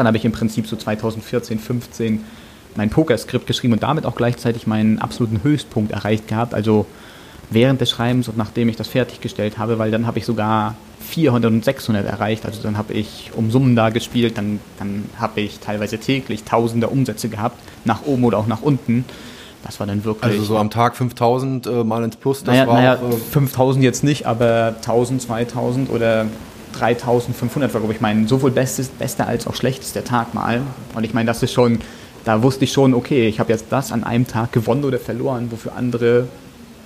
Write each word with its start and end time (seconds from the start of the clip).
Dann 0.00 0.06
habe 0.06 0.16
ich 0.16 0.24
im 0.24 0.32
Prinzip 0.32 0.66
so 0.66 0.76
2014, 0.76 1.58
15 1.58 2.24
mein 2.74 2.88
Pokerskript 2.88 3.46
geschrieben 3.46 3.74
und 3.74 3.82
damit 3.82 4.06
auch 4.06 4.14
gleichzeitig 4.14 4.66
meinen 4.66 4.98
absoluten 4.98 5.42
Höchstpunkt 5.42 5.92
erreicht 5.92 6.26
gehabt. 6.26 6.54
Also 6.54 6.86
während 7.50 7.80
des 7.82 7.90
Schreibens 7.90 8.28
und 8.28 8.38
nachdem 8.38 8.70
ich 8.70 8.76
das 8.76 8.88
fertiggestellt 8.88 9.58
habe, 9.58 9.78
weil 9.78 9.90
dann 9.90 10.06
habe 10.06 10.18
ich 10.18 10.24
sogar 10.24 10.74
400 11.00 11.52
und 11.52 11.64
600 11.64 12.06
erreicht. 12.06 12.46
Also 12.46 12.62
dann 12.62 12.78
habe 12.78 12.94
ich 12.94 13.30
um 13.34 13.50
Summen 13.50 13.76
da 13.76 13.90
gespielt, 13.90 14.38
dann, 14.38 14.60
dann 14.78 15.04
habe 15.18 15.42
ich 15.42 15.58
teilweise 15.58 15.98
täglich 15.98 16.44
tausende 16.44 16.88
Umsätze 16.88 17.28
gehabt, 17.28 17.58
nach 17.84 18.06
oben 18.06 18.24
oder 18.24 18.38
auch 18.38 18.46
nach 18.46 18.62
unten. 18.62 19.04
Das 19.64 19.80
war 19.80 19.86
dann 19.86 20.04
wirklich. 20.04 20.32
Also 20.32 20.42
so 20.42 20.56
am 20.56 20.70
Tag 20.70 20.96
5000 20.96 21.66
äh, 21.66 21.84
mal 21.84 22.02
ins 22.02 22.16
Plus, 22.16 22.42
das 22.42 22.54
naja, 22.54 22.66
war 22.66 22.74
naja, 22.74 22.94
auch, 22.96 23.12
äh 23.12 23.16
5000 23.16 23.84
jetzt 23.84 24.02
nicht, 24.02 24.24
aber 24.24 24.76
1000, 24.78 25.20
2000 25.20 25.90
oder 25.90 26.26
3500 26.72 27.72
war, 27.72 27.80
glaube 27.80 27.94
ich, 27.94 28.00
mein 28.00 28.26
sowohl 28.28 28.50
bestes, 28.50 28.88
bester 28.88 29.26
als 29.26 29.46
auch 29.46 29.54
schlechtester 29.54 30.04
Tag 30.04 30.34
mal. 30.34 30.62
Und 30.94 31.04
ich 31.04 31.14
meine, 31.14 31.26
das 31.26 31.42
ist 31.42 31.52
schon, 31.52 31.80
da 32.24 32.42
wusste 32.42 32.64
ich 32.64 32.72
schon, 32.72 32.94
okay, 32.94 33.28
ich 33.28 33.40
habe 33.40 33.52
jetzt 33.52 33.66
das 33.70 33.92
an 33.92 34.04
einem 34.04 34.26
Tag 34.26 34.52
gewonnen 34.52 34.84
oder 34.84 34.98
verloren, 34.98 35.50
wofür 35.50 35.74
andere 35.74 36.28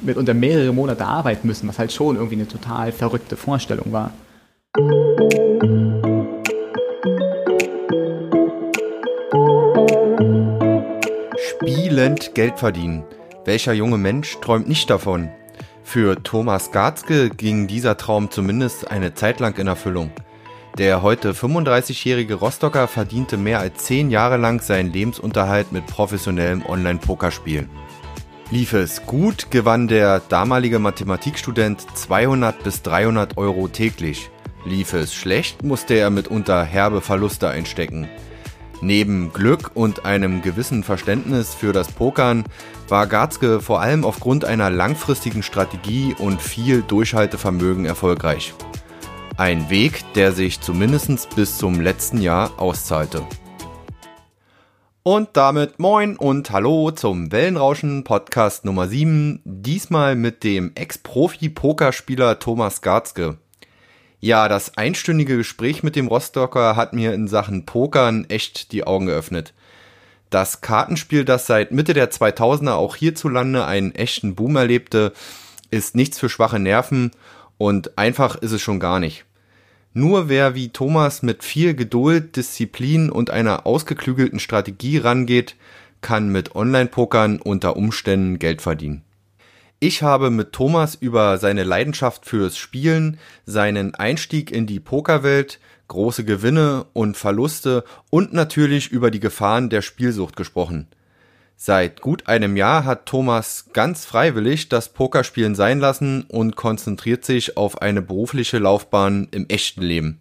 mitunter 0.03 0.35
mehrere 0.35 0.73
Monate 0.73 1.05
arbeiten 1.05 1.47
müssen, 1.47 1.69
was 1.69 1.79
halt 1.79 1.93
schon 1.93 2.17
irgendwie 2.17 2.37
eine 2.37 2.49
total 2.49 2.93
verrückte 2.93 3.37
Vorstellung 3.37 3.93
war. 3.93 4.13
Spielend 11.37 12.35
Geld 12.35 12.59
verdienen. 12.59 13.05
Welcher 13.45 13.73
junge 13.73 13.99
Mensch 13.99 14.39
träumt 14.41 14.69
nicht 14.69 14.89
davon? 14.91 15.31
Für 15.85 16.21
Thomas 16.21 16.73
Garzke 16.73 17.31
ging 17.31 17.69
dieser 17.69 17.97
Traum 17.97 18.31
zumindest 18.31 18.91
eine 18.91 19.15
Zeit 19.15 19.39
lang 19.39 19.57
in 19.59 19.69
Erfüllung. 19.69 20.11
Der 20.77 21.03
heute 21.03 21.35
35-jährige 21.35 22.35
Rostocker 22.35 22.89
verdiente 22.89 23.37
mehr 23.37 23.61
als 23.61 23.85
10 23.85 24.11
Jahre 24.11 24.37
lang 24.39 24.61
seinen 24.61 24.93
Lebensunterhalt 24.93 25.71
mit 25.71 25.87
professionellem 25.87 26.67
Online-Pokerspielen. 26.67 27.69
Lief 28.51 28.73
es 28.73 29.07
gut, 29.07 29.53
gewann 29.53 29.87
der 29.87 30.21
damalige 30.21 30.81
Mathematikstudent 30.81 31.87
200 31.95 32.65
bis 32.65 32.83
300 32.83 33.37
Euro 33.37 33.69
täglich. 33.69 34.31
Lief 34.65 34.95
es 34.95 35.15
schlecht, 35.15 35.63
musste 35.63 35.95
er 35.95 36.11
mitunter 36.11 36.65
herbe 36.65 37.03
Verluste 37.03 37.49
einstecken. 37.51 38.09
Neben 38.85 39.33
Glück 39.33 39.71
und 39.73 40.05
einem 40.05 40.43
gewissen 40.43 40.85
Verständnis 40.85 41.55
für 41.55 41.73
das 41.73 41.91
Pokern 41.91 42.45
war 42.87 43.07
Garzke 43.07 43.63
vor 43.63 43.81
allem 43.81 44.05
aufgrund 44.05 44.45
einer 44.45 44.69
langfristigen 44.69 45.43
Strategie 45.43 46.15
und 46.19 46.43
viel 46.43 46.83
Durchhaltevermögen 46.83 47.87
erfolgreich. 47.87 48.53
Ein 49.39 49.71
Weg, 49.71 50.05
der 50.17 50.33
sich 50.33 50.61
zumindest 50.61 51.35
bis 51.35 51.57
zum 51.57 51.81
letzten 51.81 52.21
Jahr 52.21 52.61
auszahlte. 52.61 53.23
Und 55.03 55.31
damit 55.33 55.79
moin 55.79 56.19
und 56.19 56.51
hallo 56.51 56.91
zum 56.91 57.33
Wellenrauschen 57.33 58.05
Podcast 58.05 58.67
Nummer 58.67 58.87
7, 58.87 59.41
diesmal 59.47 60.15
mit 60.15 60.45
dem 60.45 60.73
Ex-Profi-Pokerspieler 60.75 62.39
Thomas 62.39 62.83
Garzke. 62.83 63.39
Ja, 64.25 64.49
das 64.49 64.79
einstündige 64.79 65.37
Gespräch 65.37 65.83
mit 65.83 65.97
dem 65.97 66.07
Rostocker 66.07 66.77
hat 66.77 66.95
mir 66.95 67.13
in 67.13 67.29
Sachen 67.29 67.67
Pokern 67.67 68.25
echt 68.31 68.73
die 68.73 68.87
Augen 68.87 69.05
geöffnet. 69.05 69.53
Das 70.31 70.63
Kartenspiel, 70.63 71.27
das 71.27 71.47
seit 71.47 71.73
Mitte 71.73 71.93
der 71.93 72.11
2000er 72.11 72.73
auch 72.73 72.97
hierzulande 72.97 73.67
einen 73.67 73.95
echten 73.95 74.35
Boom 74.35 74.57
erlebte, 74.57 75.13
ist 75.71 75.95
nichts 75.95 76.19
für 76.19 76.31
schwache 76.31 76.59
Nerven 76.59 77.11
und 77.59 77.99
einfach 77.99 78.37
ist 78.37 78.53
es 78.53 78.63
schon 78.63 78.81
gar 78.81 78.99
nicht. 78.99 79.27
Nur 79.93 80.31
wer 80.31 80.55
wie 80.55 80.71
Thomas 80.71 81.23
mit 81.23 81.45
viel 81.45 81.75
Geduld, 81.75 82.37
Disziplin 82.37 83.11
und 83.11 83.29
einer 83.29 83.67
ausgeklügelten 83.67 84.41
Strategie 84.41 84.97
rangeht, 84.97 85.55
kann 86.01 86.31
mit 86.31 86.57
Online-Pokern 86.57 87.43
unter 87.43 87.77
Umständen 87.77 88.39
Geld 88.39 88.63
verdienen. 88.63 89.03
Ich 89.87 90.03
habe 90.03 90.31
mit 90.31 90.53
Thomas 90.53 90.95
über 90.95 91.37
seine 91.37 91.63
Leidenschaft 91.63 92.25
fürs 92.25 92.57
Spielen, 92.57 93.19
seinen 93.45 93.95
Einstieg 93.95 94.51
in 94.51 94.67
die 94.67 94.81
Pokerwelt, 94.81 95.61
große 95.89 96.25
Gewinne 96.25 96.87
und 96.95 97.19
Verluste 97.19 97.85
und 98.09 98.33
natürlich 98.33 98.91
über 98.91 99.11
die 99.11 99.21
Gefahren 99.21 99.69
der 99.69 99.83
Spielsucht 99.83 100.37
gesprochen– 100.37 100.89
Seit 101.57 102.01
gut 102.01 102.27
einem 102.27 102.57
Jahr 102.57 102.85
hat 102.85 103.07
Thomas 103.07 103.67
ganz 103.73 104.05
freiwillig 104.05 104.69
das 104.69 104.89
Pokerspielen 104.89 105.55
sein 105.55 105.79
lassen 105.79 106.23
und 106.23 106.57
konzentriert 106.57 107.25
sich 107.25 107.57
auf 107.57 107.81
eine 107.81 108.03
berufliche 108.03 108.59
Laufbahn 108.59 109.29
im 109.31 109.49
echten 109.49 109.83
Leben. 109.83 110.21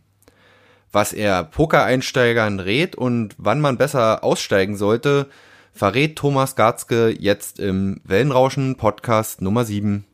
Was 0.91 1.11
er 1.11 1.43
Pokereinsteigern 1.43 2.59
rät 2.59 2.95
und 2.95 3.33
wann 3.37 3.61
man 3.61 3.77
besser 3.77 4.23
aussteigen 4.23 4.77
sollte, 4.77 5.27
verrät 5.73 6.15
Thomas 6.15 6.55
Garzke 6.55 7.09
jetzt 7.09 7.59
im 7.59 7.99
Wellenrauschen 8.03 8.75
Podcast 8.75 9.41
Nummer 9.41 9.65
7. 9.65 10.05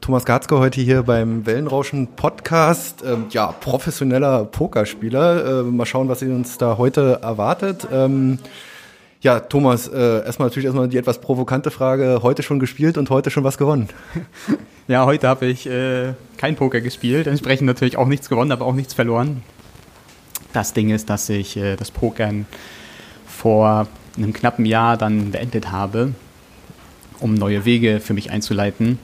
Thomas 0.00 0.24
Garzke 0.24 0.58
heute 0.58 0.80
hier 0.80 1.04
beim 1.04 1.46
Wellenrauschen 1.46 2.08
Podcast. 2.16 3.02
Ähm, 3.06 3.26
ja, 3.30 3.52
professioneller 3.52 4.44
Pokerspieler. 4.44 5.60
Äh, 5.60 5.62
mal 5.62 5.86
schauen, 5.86 6.08
was 6.08 6.20
uns 6.22 6.58
da 6.58 6.76
heute 6.76 7.20
erwartet. 7.22 7.86
Ähm, 7.90 8.38
ja, 9.20 9.40
Thomas, 9.40 9.88
äh, 9.88 10.24
erstmal 10.24 10.48
natürlich 10.48 10.66
erstmal 10.66 10.88
die 10.88 10.98
etwas 10.98 11.20
provokante 11.20 11.70
Frage. 11.70 12.20
Heute 12.22 12.42
schon 12.42 12.58
gespielt 12.58 12.98
und 12.98 13.08
heute 13.08 13.30
schon 13.30 13.44
was 13.44 13.58
gewonnen? 13.58 13.88
Ja, 14.88 15.04
heute 15.04 15.26
habe 15.26 15.46
ich 15.46 15.66
äh, 15.66 16.12
kein 16.36 16.54
Poker 16.54 16.80
gespielt, 16.80 17.26
entsprechend 17.26 17.66
natürlich 17.66 17.96
auch 17.96 18.06
nichts 18.06 18.28
gewonnen, 18.28 18.52
aber 18.52 18.64
auch 18.64 18.72
nichts 18.72 18.94
verloren. 18.94 19.42
Das 20.52 20.74
Ding 20.74 20.90
ist, 20.90 21.10
dass 21.10 21.28
ich 21.28 21.56
äh, 21.56 21.74
das 21.74 21.90
Pokern 21.90 22.46
vor 23.26 23.88
einem 24.16 24.32
knappen 24.32 24.64
Jahr 24.64 24.96
dann 24.96 25.30
beendet 25.30 25.70
habe, 25.70 26.12
um 27.20 27.34
neue 27.34 27.64
Wege 27.64 28.00
für 28.00 28.14
mich 28.14 28.30
einzuleiten. 28.30 28.98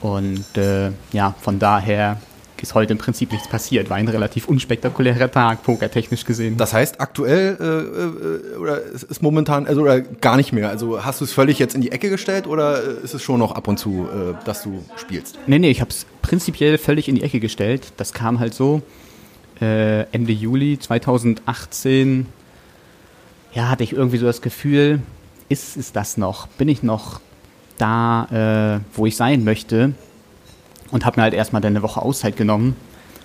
Und 0.00 0.56
äh, 0.56 0.90
ja, 1.12 1.34
von 1.40 1.58
daher 1.58 2.18
ist 2.62 2.74
heute 2.74 2.92
im 2.92 2.98
Prinzip 2.98 3.32
nichts 3.32 3.48
passiert. 3.48 3.90
War 3.90 3.96
ein 3.96 4.08
relativ 4.08 4.48
unspektakulärer 4.48 5.30
Tag, 5.30 5.62
pokertechnisch 5.62 6.24
gesehen. 6.24 6.56
Das 6.56 6.72
heißt, 6.72 7.00
aktuell 7.00 7.56
äh, 7.60 8.54
äh, 8.54 8.58
oder 8.58 8.82
ist 8.82 9.22
momentan, 9.22 9.66
also 9.66 9.82
oder 9.82 10.00
gar 10.00 10.36
nicht 10.36 10.52
mehr. 10.52 10.68
Also 10.68 11.04
hast 11.04 11.20
du 11.20 11.24
es 11.24 11.32
völlig 11.32 11.58
jetzt 11.58 11.74
in 11.74 11.80
die 11.80 11.92
Ecke 11.92 12.10
gestellt 12.10 12.46
oder 12.46 12.82
ist 12.82 13.14
es 13.14 13.22
schon 13.22 13.38
noch 13.38 13.52
ab 13.52 13.68
und 13.68 13.78
zu, 13.78 14.08
äh, 14.12 14.34
dass 14.44 14.62
du 14.62 14.84
spielst? 14.96 15.38
Nee, 15.46 15.58
nee, 15.58 15.70
ich 15.70 15.80
habe 15.80 15.90
es 15.90 16.06
prinzipiell 16.22 16.78
völlig 16.78 17.08
in 17.08 17.14
die 17.14 17.22
Ecke 17.22 17.40
gestellt. 17.40 17.92
Das 17.96 18.12
kam 18.12 18.40
halt 18.40 18.54
so 18.54 18.82
äh, 19.60 20.02
Ende 20.12 20.32
Juli 20.32 20.78
2018. 20.78 22.26
Ja, 23.52 23.68
hatte 23.68 23.84
ich 23.84 23.92
irgendwie 23.92 24.18
so 24.18 24.26
das 24.26 24.42
Gefühl, 24.42 25.00
ist 25.48 25.76
es 25.76 25.92
das 25.92 26.16
noch? 26.16 26.46
Bin 26.46 26.68
ich 26.68 26.82
noch 26.82 27.20
da, 27.78 28.76
äh, 28.76 28.80
wo 28.96 29.06
ich 29.06 29.16
sein 29.16 29.44
möchte? 29.44 29.94
und 30.90 31.04
habe 31.04 31.20
mir 31.20 31.24
halt 31.24 31.34
erstmal 31.34 31.64
eine 31.64 31.82
Woche 31.82 32.02
Auszeit 32.02 32.36
genommen. 32.36 32.76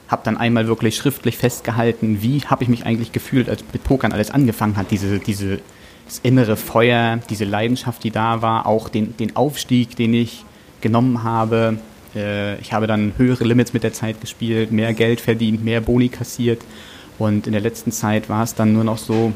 Habe 0.07 0.21
dann 0.23 0.37
einmal 0.37 0.67
wirklich 0.67 0.95
schriftlich 0.95 1.37
festgehalten, 1.37 2.21
wie 2.21 2.41
habe 2.41 2.63
ich 2.63 2.69
mich 2.69 2.85
eigentlich 2.85 3.11
gefühlt, 3.11 3.49
als 3.49 3.63
mit 3.73 3.83
Pokern 3.83 4.11
alles 4.11 4.31
angefangen 4.31 4.77
hat. 4.77 4.91
Diese, 4.91 5.19
diese, 5.19 5.59
das 6.05 6.19
innere 6.19 6.57
Feuer, 6.57 7.19
diese 7.29 7.45
Leidenschaft, 7.45 8.03
die 8.03 8.11
da 8.11 8.41
war, 8.41 8.67
auch 8.67 8.89
den, 8.89 9.17
den 9.17 9.35
Aufstieg, 9.35 9.95
den 9.95 10.13
ich 10.13 10.45
genommen 10.81 11.23
habe. 11.23 11.79
Äh, 12.15 12.59
ich 12.59 12.71
habe 12.71 12.85
dann 12.85 13.13
höhere 13.17 13.45
Limits 13.45 13.73
mit 13.73 13.83
der 13.83 13.93
Zeit 13.93 14.21
gespielt, 14.21 14.71
mehr 14.71 14.93
Geld 14.93 15.21
verdient, 15.21 15.65
mehr 15.65 15.81
Boni 15.81 16.09
kassiert. 16.09 16.61
Und 17.17 17.47
in 17.47 17.53
der 17.53 17.61
letzten 17.61 17.91
Zeit 17.91 18.29
war 18.29 18.43
es 18.43 18.53
dann 18.53 18.73
nur 18.73 18.83
noch 18.83 18.99
so, 18.99 19.33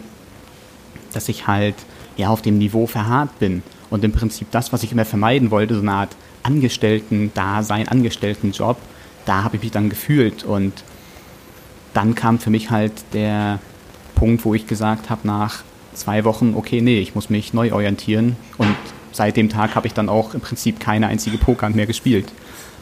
dass 1.14 1.30
ich 1.30 1.48
halt 1.48 1.76
ja 2.18 2.30
auf 2.30 2.42
dem 2.42 2.58
Niveau 2.58 2.88
verharrt 2.88 3.38
bin. 3.40 3.64
Und 3.90 4.04
im 4.04 4.12
Prinzip 4.12 4.52
das, 4.52 4.72
was 4.72 4.84
ich 4.84 4.92
immer 4.92 5.06
vermeiden 5.06 5.52
wollte, 5.52 5.76
so 5.76 5.82
eine 5.82 5.94
Art 5.94 6.16
Angestellten-Dasein, 6.44 7.88
Angestellten-Job, 7.88 8.78
da 9.26 9.44
habe 9.44 9.58
ich 9.58 9.64
mich 9.64 9.72
dann 9.72 9.90
gefühlt. 9.90 10.44
Und 10.44 10.84
dann 11.94 12.16
kam 12.16 12.40
für 12.40 12.50
mich 12.50 12.70
halt 12.70 12.94
der 13.14 13.60
Punkt, 14.16 14.46
wo 14.46 14.54
ich 14.54 14.68
gesagt 14.68 15.10
habe, 15.10 15.28
nach 15.28 15.64
zwei 15.94 16.24
Wochen, 16.24 16.54
okay, 16.56 16.82
nee, 16.82 17.00
ich 17.00 17.16
muss 17.16 17.30
mich 17.30 17.54
neu 17.54 17.74
orientieren. 17.74 18.36
Und 18.58 18.76
seit 19.12 19.38
dem 19.38 19.50
Tag 19.50 19.76
habe 19.76 19.88
ich 19.88 19.94
dann 19.94 20.10
auch 20.10 20.34
im 20.34 20.42
Prinzip 20.42 20.80
keine 20.80 21.08
einzige 21.08 21.38
Poker 21.38 21.70
mehr 21.70 21.88
gespielt. 21.88 22.32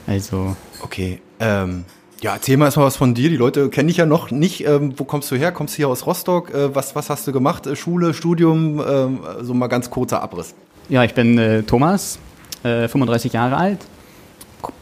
Also. 0.05 0.55
Okay, 0.81 1.19
ähm, 1.39 1.85
ja, 2.21 2.33
erzähl 2.33 2.57
mal 2.57 2.65
erstmal 2.65 2.87
was 2.87 2.97
von 2.97 3.13
dir. 3.13 3.29
Die 3.29 3.37
Leute 3.37 3.69
kennen 3.69 3.87
dich 3.87 3.97
ja 3.97 4.05
noch 4.05 4.31
nicht. 4.31 4.65
Ähm, 4.65 4.93
wo 4.97 5.03
kommst 5.03 5.29
du 5.31 5.35
her? 5.35 5.51
Kommst 5.51 5.75
du 5.75 5.77
hier 5.77 5.89
aus 5.89 6.05
Rostock? 6.05 6.53
Äh, 6.53 6.73
was, 6.73 6.95
was 6.95 7.09
hast 7.09 7.27
du 7.27 7.31
gemacht? 7.31 7.67
Äh, 7.67 7.75
Schule, 7.75 8.13
Studium? 8.13 8.81
Ähm, 8.87 9.19
so 9.41 9.53
mal 9.53 9.67
ganz 9.67 9.89
kurzer 9.89 10.21
Abriss. 10.21 10.55
Ja, 10.89 11.03
ich 11.03 11.13
bin 11.13 11.37
äh, 11.37 11.63
Thomas, 11.63 12.17
35 12.63 13.31
äh, 13.31 13.37
Jahre 13.37 13.57
alt. 13.57 13.79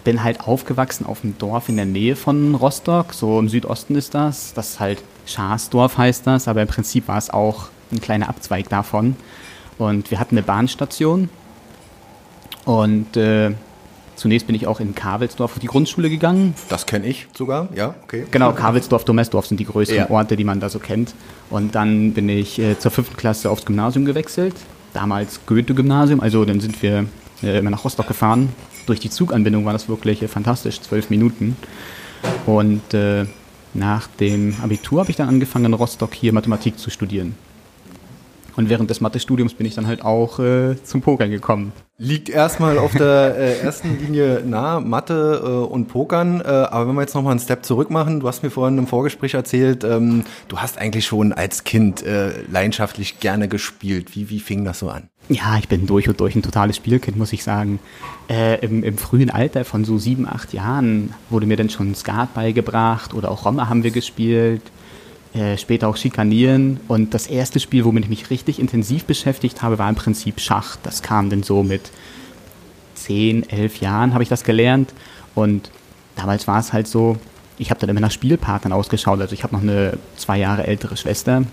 Bin 0.03 0.23
halt 0.23 0.41
aufgewachsen 0.41 1.05
auf 1.05 1.23
einem 1.23 1.37
Dorf 1.37 1.67
in 1.67 1.75
der 1.75 1.85
Nähe 1.85 2.15
von 2.15 2.55
Rostock, 2.55 3.13
so 3.13 3.37
im 3.39 3.49
Südosten 3.49 3.95
ist 3.95 4.13
das. 4.13 4.53
Das 4.53 4.69
ist 4.69 4.79
halt 4.79 5.03
Schaasdorf 5.25 5.97
heißt 5.97 6.25
das, 6.27 6.47
aber 6.47 6.61
im 6.61 6.67
Prinzip 6.67 7.07
war 7.07 7.17
es 7.17 7.29
auch 7.29 7.67
ein 7.91 7.99
kleiner 7.99 8.29
Abzweig 8.29 8.69
davon. 8.69 9.15
Und 9.77 10.11
wir 10.11 10.19
hatten 10.19 10.37
eine 10.37 10.43
Bahnstation 10.43 11.29
und 12.63 13.17
äh, 13.17 13.51
Zunächst 14.15 14.47
bin 14.47 14.55
ich 14.55 14.65
auch 14.67 14.79
in 14.79 14.95
Kavelsdorf 14.95 15.53
auf 15.53 15.59
die 15.59 15.67
Grundschule 15.67 16.09
gegangen. 16.09 16.55
Das 16.69 16.85
kenne 16.85 17.07
ich 17.07 17.27
sogar, 17.37 17.69
ja, 17.75 17.95
okay. 18.03 18.25
Genau, 18.31 18.53
Kavelsdorf, 18.53 19.03
Domesdorf 19.03 19.47
sind 19.47 19.59
die 19.59 19.65
größeren 19.65 19.97
Ja. 19.97 20.09
Orte, 20.09 20.35
die 20.37 20.43
man 20.43 20.59
da 20.59 20.69
so 20.69 20.79
kennt. 20.79 21.13
Und 21.49 21.75
dann 21.75 22.13
bin 22.13 22.29
ich 22.29 22.57
äh, 22.59 22.79
zur 22.79 22.91
fünften 22.91 23.17
Klasse 23.17 23.49
aufs 23.49 23.65
Gymnasium 23.65 24.05
gewechselt. 24.05 24.55
Damals 24.93 25.41
Goethe-Gymnasium, 25.45 26.21
also 26.21 26.45
dann 26.45 26.61
sind 26.61 26.81
wir 26.81 27.05
äh, 27.43 27.59
immer 27.59 27.69
nach 27.69 27.83
Rostock 27.83 28.07
gefahren. 28.07 28.49
Durch 28.85 28.99
die 28.99 29.09
Zuganbindung 29.09 29.65
war 29.65 29.73
das 29.73 29.89
wirklich 29.89 30.21
äh, 30.21 30.27
fantastisch, 30.27 30.79
zwölf 30.81 31.09
Minuten. 31.09 31.57
Und 32.45 32.93
äh, 32.93 33.25
nach 33.73 34.07
dem 34.07 34.55
Abitur 34.63 35.01
habe 35.01 35.11
ich 35.11 35.17
dann 35.17 35.27
angefangen, 35.27 35.65
in 35.65 35.73
Rostock 35.73 36.13
hier 36.13 36.31
Mathematik 36.31 36.79
zu 36.79 36.89
studieren. 36.89 37.35
Und 38.55 38.69
während 38.69 38.89
des 38.89 39.01
Mathestudiums 39.01 39.53
bin 39.53 39.65
ich 39.65 39.75
dann 39.75 39.87
halt 39.87 40.03
auch 40.03 40.39
äh, 40.39 40.75
zum 40.83 41.01
Pokern 41.01 41.29
gekommen. 41.29 41.73
Liegt 41.97 42.29
erstmal 42.29 42.77
auf 42.77 42.93
der 42.93 43.35
äh, 43.37 43.59
ersten 43.59 43.99
Linie 43.99 44.43
nah, 44.45 44.79
Mathe 44.79 45.41
äh, 45.43 45.47
und 45.47 45.87
Pokern. 45.87 46.41
Äh, 46.41 46.47
aber 46.47 46.87
wenn 46.87 46.95
wir 46.95 47.01
jetzt 47.01 47.15
nochmal 47.15 47.31
einen 47.31 47.39
Step 47.39 47.65
zurück 47.65 47.89
machen, 47.89 48.19
du 48.19 48.27
hast 48.27 48.43
mir 48.43 48.49
vorhin 48.49 48.77
im 48.77 48.87
Vorgespräch 48.87 49.33
erzählt, 49.33 49.83
ähm, 49.83 50.23
du 50.47 50.57
hast 50.57 50.77
eigentlich 50.77 51.05
schon 51.05 51.33
als 51.33 51.63
Kind 51.63 52.03
äh, 52.03 52.31
leidenschaftlich 52.49 53.19
gerne 53.19 53.47
gespielt. 53.47 54.15
Wie, 54.15 54.29
wie 54.29 54.39
fing 54.39 54.63
das 54.65 54.79
so 54.79 54.89
an? 54.89 55.09
Ja, 55.29 55.57
ich 55.57 55.67
bin 55.67 55.87
durch 55.87 56.07
und 56.07 56.19
durch 56.19 56.35
ein 56.35 56.43
totales 56.43 56.75
Spielkind, 56.75 57.17
muss 57.17 57.33
ich 57.33 57.43
sagen. 57.43 57.79
Äh, 58.29 58.63
im, 58.63 58.83
Im 58.83 58.97
frühen 58.97 59.29
Alter 59.29 59.65
von 59.65 59.83
so 59.83 59.97
sieben, 59.97 60.27
acht 60.27 60.53
Jahren 60.53 61.13
wurde 61.29 61.45
mir 61.45 61.57
dann 61.57 61.69
schon 61.69 61.95
Skat 61.95 62.33
beigebracht 62.33 63.13
oder 63.13 63.31
auch 63.31 63.45
Romme 63.45 63.67
haben 63.67 63.83
wir 63.83 63.91
gespielt. 63.91 64.61
Äh, 65.35 65.57
später 65.57 65.89
auch 65.89 65.97
Schikanieren. 65.97 66.79
Und 66.87 67.13
das 67.13 67.27
erste 67.27 67.59
Spiel, 67.59 67.83
womit 67.83 68.05
ich 68.05 68.09
mich 68.09 68.29
richtig 68.29 68.57
intensiv 68.57 69.03
beschäftigt 69.03 69.61
habe, 69.61 69.77
war 69.77 69.89
im 69.89 69.95
Prinzip 69.95 70.39
Schach. 70.39 70.77
Das 70.81 71.01
kam 71.01 71.29
dann 71.29 71.43
so 71.43 71.61
mit 71.61 71.91
zehn, 72.93 73.47
elf 73.49 73.81
Jahren 73.81 74.13
habe 74.13 74.23
ich 74.23 74.29
das 74.29 74.45
gelernt. 74.45 74.93
Und 75.35 75.71
damals 76.15 76.47
war 76.47 76.59
es 76.59 76.71
halt 76.71 76.87
so, 76.87 77.17
ich 77.57 77.69
habe 77.69 77.81
dann 77.81 77.89
immer 77.89 77.99
nach 77.99 78.11
Spielpartnern 78.11 78.71
ausgeschaut. 78.71 79.19
Also 79.19 79.33
ich 79.33 79.43
habe 79.43 79.53
noch 79.53 79.61
eine 79.61 79.97
zwei 80.15 80.37
Jahre 80.37 80.67
ältere 80.67 80.95
Schwester. 80.95 81.43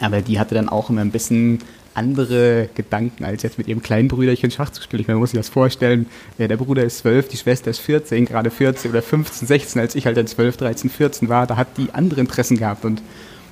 Aber 0.00 0.20
die 0.20 0.40
hatte 0.40 0.56
dann 0.56 0.68
auch 0.68 0.90
immer 0.90 1.02
ein 1.02 1.12
bisschen 1.12 1.60
andere 1.94 2.68
Gedanken, 2.74 3.24
als 3.24 3.42
jetzt 3.42 3.58
mit 3.58 3.68
ihrem 3.68 3.82
kleinen 3.82 4.08
Brüderchen 4.08 4.50
Schach 4.50 4.70
zu 4.70 4.82
spielen. 4.82 5.00
Ich 5.00 5.08
meine, 5.08 5.16
man 5.16 5.22
muss 5.22 5.30
sich 5.30 5.38
das 5.38 5.48
vorstellen, 5.48 6.06
äh, 6.38 6.48
der 6.48 6.56
Bruder 6.56 6.84
ist 6.84 6.98
12, 6.98 7.28
die 7.28 7.36
Schwester 7.36 7.70
ist 7.70 7.80
14, 7.80 8.26
gerade 8.26 8.50
14 8.50 8.90
oder 8.90 9.02
15, 9.02 9.48
16, 9.48 9.80
als 9.80 9.94
ich 9.94 10.06
halt 10.06 10.16
dann 10.16 10.26
12, 10.26 10.56
13, 10.58 10.90
14 10.90 11.28
war, 11.28 11.46
da 11.46 11.56
hat 11.56 11.68
die 11.76 11.88
andere 11.92 12.20
Interessen 12.20 12.56
gehabt 12.56 12.84
und 12.84 13.02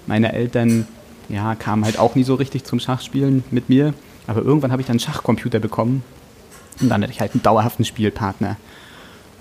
meine 0.07 0.33
Eltern, 0.33 0.87
ja, 1.29 1.55
kamen 1.55 1.85
halt 1.85 1.99
auch 1.99 2.15
nie 2.15 2.25
so 2.25 2.35
richtig 2.35 2.65
zum 2.65 2.81
Schachspielen 2.81 3.45
mit 3.51 3.69
mir, 3.69 3.93
aber 4.27 4.43
irgendwann 4.43 4.73
habe 4.73 4.83
ich 4.83 4.87
dann 4.87 4.95
einen 4.95 5.01
Schachcomputer 5.01 5.59
bekommen 5.59 6.03
und 6.81 6.89
dann 6.89 7.03
hatte 7.03 7.13
ich 7.13 7.21
halt 7.21 7.33
einen 7.33 7.43
dauerhaften 7.43 7.85
Spielpartner. 7.85 8.57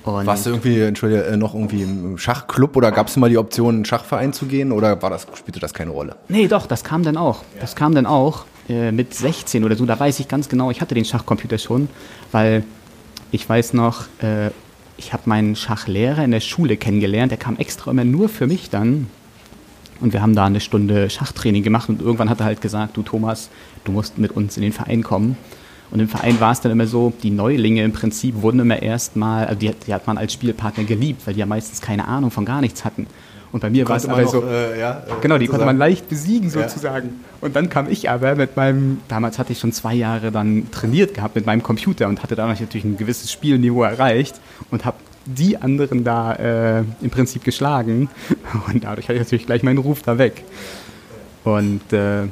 Und 0.04 0.26
Warst 0.26 0.46
du 0.46 0.52
irgendwie, 0.52 0.80
entschuldige, 0.80 1.26
äh, 1.26 1.36
noch 1.36 1.54
irgendwie 1.54 1.84
im 1.84 2.18
Schachclub 2.18 2.78
oder 2.78 2.92
gab 2.94 3.08
es 3.08 3.18
mal 3.18 3.30
die 3.30 3.38
Option, 3.38 3.70
in 3.70 3.76
einen 3.76 3.86
Schachverein 3.86 4.32
zu 4.32 4.46
gehen 4.46 4.72
oder 4.72 5.02
war 5.02 5.10
das, 5.10 5.28
spielte 5.36 5.60
das 5.60 5.74
keine 5.74 5.92
Rolle? 5.92 6.16
Nee, 6.30 6.48
doch, 6.48 6.66
das 6.66 6.86
kam 6.86 7.04
dann 7.04 7.18
auch. 7.18 7.44
Das 7.60 7.76
kam 7.76 7.94
dann 7.94 8.06
auch 8.06 8.46
äh, 8.70 8.92
mit 8.92 9.14
16 9.14 9.64
oder 9.64 9.76
so. 9.76 9.86
Da 9.86 10.00
weiß 10.00 10.20
ich 10.20 10.28
ganz 10.28 10.50
genau, 10.50 10.72
ich 10.72 10.82
hatte 10.82 10.96
den 10.96 11.06
Schachcomputer 11.06 11.58
schon, 11.58 11.90
weil 12.32 12.64
ich 13.32 13.48
weiß 13.48 13.74
noch, 13.74 14.06
äh, 14.22 14.50
ich 14.98 15.14
habe 15.14 15.24
meinen 15.26 15.56
Schachlehrer 15.56 16.24
in 16.24 16.32
der 16.32 16.40
Schule 16.40 16.78
kennengelernt. 16.78 17.32
Der 17.32 17.38
kam 17.38 17.58
extra 17.58 17.92
immer 17.92 18.06
nur 18.06 18.30
für 18.30 18.48
mich 18.48 18.70
dann. 18.70 19.08
Und 20.00 20.14
wir 20.14 20.22
haben 20.22 20.36
da 20.36 20.46
eine 20.46 20.60
Stunde 20.60 21.10
Schachtraining 21.10 21.64
gemacht 21.64 21.90
und 21.90 22.02
irgendwann 22.02 22.30
hat 22.30 22.40
er 22.40 22.46
halt 22.46 22.62
gesagt, 22.62 22.98
du 22.98 23.02
Thomas, 23.02 23.50
du 23.84 23.92
musst 23.92 24.18
mit 24.18 24.32
uns 24.32 24.56
in 24.58 24.64
den 24.64 24.74
Verein 24.74 25.04
kommen. 25.04 25.38
Und 25.90 26.00
im 26.00 26.10
Verein 26.10 26.40
war 26.40 26.52
es 26.52 26.62
dann 26.62 26.72
immer 26.72 26.86
so, 26.86 27.14
die 27.24 27.32
Neulinge 27.32 27.84
im 27.84 27.94
Prinzip 27.94 28.42
wurden 28.42 28.60
immer 28.60 28.82
erstmal, 28.82 29.46
also 29.46 29.60
die, 29.60 29.72
die 29.88 29.94
hat 29.94 30.06
man 30.06 30.18
als 30.18 30.34
Spielpartner 30.34 30.84
geliebt, 30.84 31.26
weil 31.26 31.34
die 31.34 31.40
ja 31.40 31.46
meistens 31.46 31.82
keine 31.82 32.08
Ahnung 32.08 32.30
von 32.30 32.46
gar 32.46 32.62
nichts 32.62 32.84
hatten. 32.84 33.08
Und 33.52 33.62
bei 33.62 33.70
mir 33.70 33.88
war 33.88 33.96
es 33.96 34.06
aber 34.06 34.22
noch, 34.22 34.32
so, 34.32 34.44
äh, 34.44 34.80
ja, 34.80 35.04
äh, 35.08 35.22
Genau, 35.22 35.38
die 35.38 35.48
konnte 35.48 35.66
man 35.66 35.78
leicht 35.78 36.10
besiegen 36.10 36.50
Ja. 36.50 36.68
sozusagen. 36.68 37.22
Und 37.40 37.56
dann 37.56 37.70
kam 37.70 37.90
ich 37.90 38.10
aber 38.10 38.36
mit 38.36 38.58
meinem, 38.58 39.00
damals 39.08 39.40
hatte 39.40 39.54
ich 39.54 39.60
schon 39.60 39.72
zwei 39.72 39.94
Jahre 39.94 40.32
dann 40.32 40.70
trainiert 40.72 41.14
gehabt 41.14 41.36
mit 41.36 41.46
meinem 41.46 41.64
Computer 41.64 42.08
und 42.08 42.24
hatte 42.24 42.36
dadurch 42.36 42.60
natürlich 42.60 42.84
ein 42.86 42.98
gewisses 42.98 43.32
Spielniveau 43.32 43.84
erreicht 43.84 44.40
und 44.70 44.84
habe 44.86 44.98
die 45.26 45.58
anderen 45.58 46.04
da 46.04 46.34
äh, 46.34 46.84
im 47.02 47.10
Prinzip 47.10 47.44
geschlagen. 47.44 48.10
Und 48.68 48.86
dadurch 48.86 49.08
hatte 49.10 49.16
ich 49.16 49.20
natürlich 49.26 49.46
gleich 49.46 49.62
meinen 49.62 49.78
Ruf 49.78 50.02
da 50.02 50.18
weg. 50.18 50.46
Und 51.44 51.92
äh, 51.92 52.24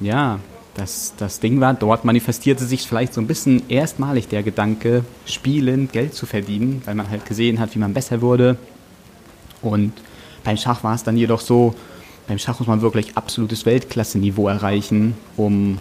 ja, 0.00 0.38
das, 0.74 1.12
das 1.18 1.40
Ding 1.40 1.60
war, 1.60 1.74
dort 1.74 2.04
manifestierte 2.06 2.64
sich 2.64 2.86
vielleicht 2.88 3.12
so 3.12 3.20
ein 3.20 3.26
bisschen 3.26 3.68
erstmalig 3.68 4.28
der 4.28 4.42
Gedanke, 4.42 5.04
spielen, 5.26 5.90
Geld 5.92 6.14
zu 6.14 6.24
verdienen, 6.24 6.80
weil 6.86 6.94
man 6.94 7.10
halt 7.10 7.26
gesehen 7.26 7.58
hat, 7.60 7.74
wie 7.74 7.78
man 7.80 7.92
besser 7.92 8.22
wurde. 8.22 8.56
Und 9.60 9.92
beim 10.48 10.56
Schach 10.56 10.82
war 10.82 10.94
es 10.94 11.04
dann 11.04 11.18
jedoch 11.18 11.40
so, 11.40 11.74
beim 12.26 12.38
Schach 12.38 12.58
muss 12.58 12.66
man 12.66 12.80
wirklich 12.80 13.18
absolutes 13.18 13.66
Weltklasse-Niveau 13.66 14.48
erreichen, 14.48 15.12
um 15.36 15.78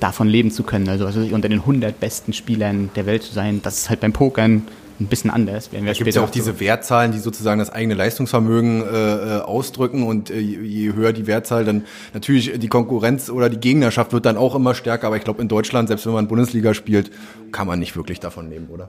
davon 0.00 0.28
leben 0.28 0.50
zu 0.50 0.62
können. 0.62 0.88
Also, 0.88 1.04
also 1.04 1.20
unter 1.20 1.50
den 1.50 1.60
100 1.60 2.00
besten 2.00 2.32
Spielern 2.32 2.88
der 2.96 3.04
Welt 3.04 3.22
zu 3.22 3.34
sein, 3.34 3.60
das 3.62 3.76
ist 3.76 3.90
halt 3.90 4.00
beim 4.00 4.14
Pokern 4.14 4.66
ein 4.98 5.06
bisschen 5.08 5.30
anders. 5.30 5.72
Werden 5.72 5.84
wir 5.84 5.92
Da 5.92 5.98
gibt 5.98 6.14
ja 6.14 6.22
auch 6.22 6.30
diese 6.30 6.58
Wertzahlen, 6.58 7.12
die 7.12 7.18
sozusagen 7.18 7.58
das 7.58 7.68
eigene 7.68 7.92
Leistungsvermögen 7.92 8.82
äh, 8.82 8.86
äh, 8.86 9.40
ausdrücken 9.42 10.04
und 10.04 10.30
äh, 10.30 10.38
je 10.38 10.58
je 10.62 10.94
höher 10.94 11.12
die 11.12 11.26
Wertzahl, 11.26 11.66
dann 11.66 11.84
natürlich 12.14 12.58
die 12.58 12.68
Konkurrenz 12.68 13.28
oder 13.28 13.50
die 13.50 13.58
Gegnerschaft 13.58 14.14
wird 14.14 14.24
dann 14.24 14.38
auch 14.38 14.54
immer 14.54 14.74
stärker, 14.74 15.08
aber 15.08 15.18
ich 15.18 15.24
glaube 15.24 15.42
in 15.42 15.48
Deutschland, 15.48 15.88
selbst 15.88 16.06
wenn 16.06 16.14
man 16.14 16.28
Bundesliga 16.28 16.72
spielt, 16.72 17.10
kann 17.52 17.66
man 17.66 17.78
nicht 17.78 17.94
wirklich 17.94 18.20
davon 18.20 18.48
leben, 18.48 18.68
oder? 18.72 18.88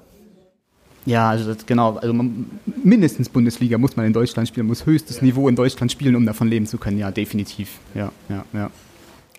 Ja, 1.06 1.30
also 1.30 1.54
das, 1.54 1.66
genau. 1.66 1.96
Also 1.96 2.13
man, 2.13 2.46
mindestens 2.84 3.30
Bundesliga 3.30 3.78
muss 3.78 3.96
man 3.96 4.06
in 4.06 4.13
Deutschland 4.13 4.48
spielen, 4.48 4.68
muss 4.68 4.86
höchstes 4.86 5.22
Niveau 5.22 5.48
in 5.48 5.56
Deutschland 5.56 5.92
spielen, 5.92 6.16
um 6.16 6.25
davon 6.25 6.48
leben 6.48 6.66
zu 6.66 6.78
können. 6.78 6.98
Ja, 6.98 7.12
definitiv. 7.12 7.69
Ja, 7.96 8.12
ja, 8.30 8.46
ja. 8.54 8.69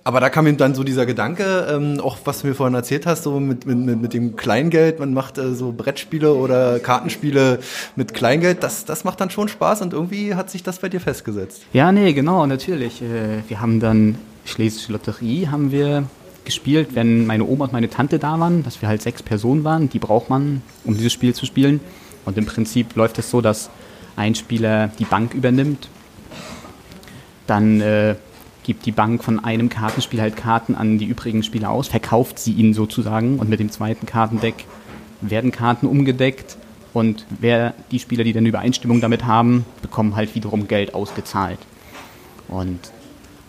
Aber 0.02 0.20
da 0.20 0.30
kam 0.30 0.46
ihm 0.46 0.56
dann 0.56 0.74
so 0.74 0.82
dieser 0.82 1.04
Gedanke, 1.04 1.66
ähm, 1.70 2.00
auch 2.00 2.16
was 2.24 2.40
du 2.40 2.46
mir 2.48 2.54
vorhin 2.54 2.74
erzählt 2.74 3.04
hast, 3.04 3.22
so 3.22 3.38
mit, 3.38 3.66
mit, 3.66 3.78
mit, 3.78 4.00
mit 4.00 4.14
dem 4.14 4.34
Kleingeld, 4.34 4.98
man 4.98 5.12
macht 5.12 5.36
äh, 5.36 5.54
so 5.54 5.72
Brettspiele 5.72 6.32
oder 6.32 6.78
Kartenspiele 6.78 7.60
mit 7.96 8.14
Kleingeld, 8.14 8.62
das, 8.62 8.86
das 8.86 9.04
macht 9.04 9.20
dann 9.20 9.28
schon 9.28 9.48
Spaß 9.48 9.82
und 9.82 9.92
irgendwie 9.92 10.34
hat 10.34 10.50
sich 10.50 10.62
das 10.62 10.78
bei 10.78 10.88
dir 10.88 11.00
festgesetzt. 11.00 11.62
Ja, 11.74 11.92
nee, 11.92 12.14
genau, 12.14 12.46
natürlich. 12.46 13.02
Äh, 13.02 13.46
Wir 13.48 13.60
haben 13.60 13.78
dann 13.78 14.16
Schlesische 14.46 14.92
Lotterie 14.92 15.48
haben 15.48 15.70
wir 15.70 16.04
gespielt, 16.50 16.90
wenn 16.94 17.26
meine 17.26 17.44
Oma 17.44 17.66
und 17.66 17.72
meine 17.72 17.88
Tante 17.88 18.18
da 18.18 18.40
waren, 18.40 18.62
dass 18.64 18.82
wir 18.82 18.88
halt 18.88 19.02
sechs 19.02 19.22
Personen 19.22 19.62
waren. 19.62 19.88
Die 19.88 20.00
braucht 20.00 20.28
man, 20.28 20.62
um 20.84 20.94
dieses 20.96 21.12
Spiel 21.12 21.32
zu 21.34 21.46
spielen. 21.46 21.80
Und 22.24 22.36
im 22.36 22.44
Prinzip 22.44 22.96
läuft 22.96 23.18
es 23.18 23.30
so, 23.30 23.40
dass 23.40 23.70
ein 24.16 24.34
Spieler 24.34 24.88
die 24.98 25.04
Bank 25.04 25.32
übernimmt. 25.32 25.88
Dann 27.46 27.80
äh, 27.80 28.16
gibt 28.64 28.84
die 28.84 28.92
Bank 28.92 29.22
von 29.22 29.42
einem 29.42 29.68
Kartenspiel 29.68 30.20
halt 30.20 30.36
Karten 30.36 30.74
an 30.74 30.98
die 30.98 31.06
übrigen 31.06 31.42
Spieler 31.42 31.70
aus, 31.70 31.88
verkauft 31.88 32.38
sie 32.38 32.52
ihnen 32.52 32.74
sozusagen. 32.74 33.38
Und 33.38 33.48
mit 33.48 33.60
dem 33.60 33.70
zweiten 33.70 34.06
Kartendeck 34.06 34.66
werden 35.20 35.52
Karten 35.52 35.86
umgedeckt. 35.86 36.56
Und 36.92 37.26
wer 37.38 37.74
die 37.92 38.00
Spieler, 38.00 38.24
die 38.24 38.32
dann 38.32 38.44
Übereinstimmung 38.44 39.00
damit 39.00 39.24
haben, 39.24 39.64
bekommen 39.82 40.16
halt 40.16 40.34
wiederum 40.34 40.66
Geld 40.66 40.94
ausgezahlt. 40.94 41.60
Und 42.48 42.80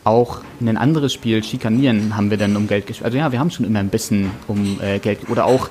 auch 0.04 0.42
in 0.60 0.68
ein 0.68 0.78
anderes 0.78 1.14
Spiel, 1.14 1.44
Schikanieren, 1.44 2.18
haben 2.18 2.32
wir 2.32 2.38
dann 2.38 2.56
um 2.56 2.68
Geld 2.68 2.88
gespielt. 2.88 3.06
Also 3.06 3.18
ja, 3.18 3.32
wir 3.32 3.40
haben 3.40 3.52
schon 3.52 3.66
immer 3.66 3.80
ein 3.80 3.90
bisschen 3.90 4.32
um 4.48 4.80
äh, 4.82 5.00
Geld. 5.00 5.30
Oder 5.30 5.46
auch 5.46 5.70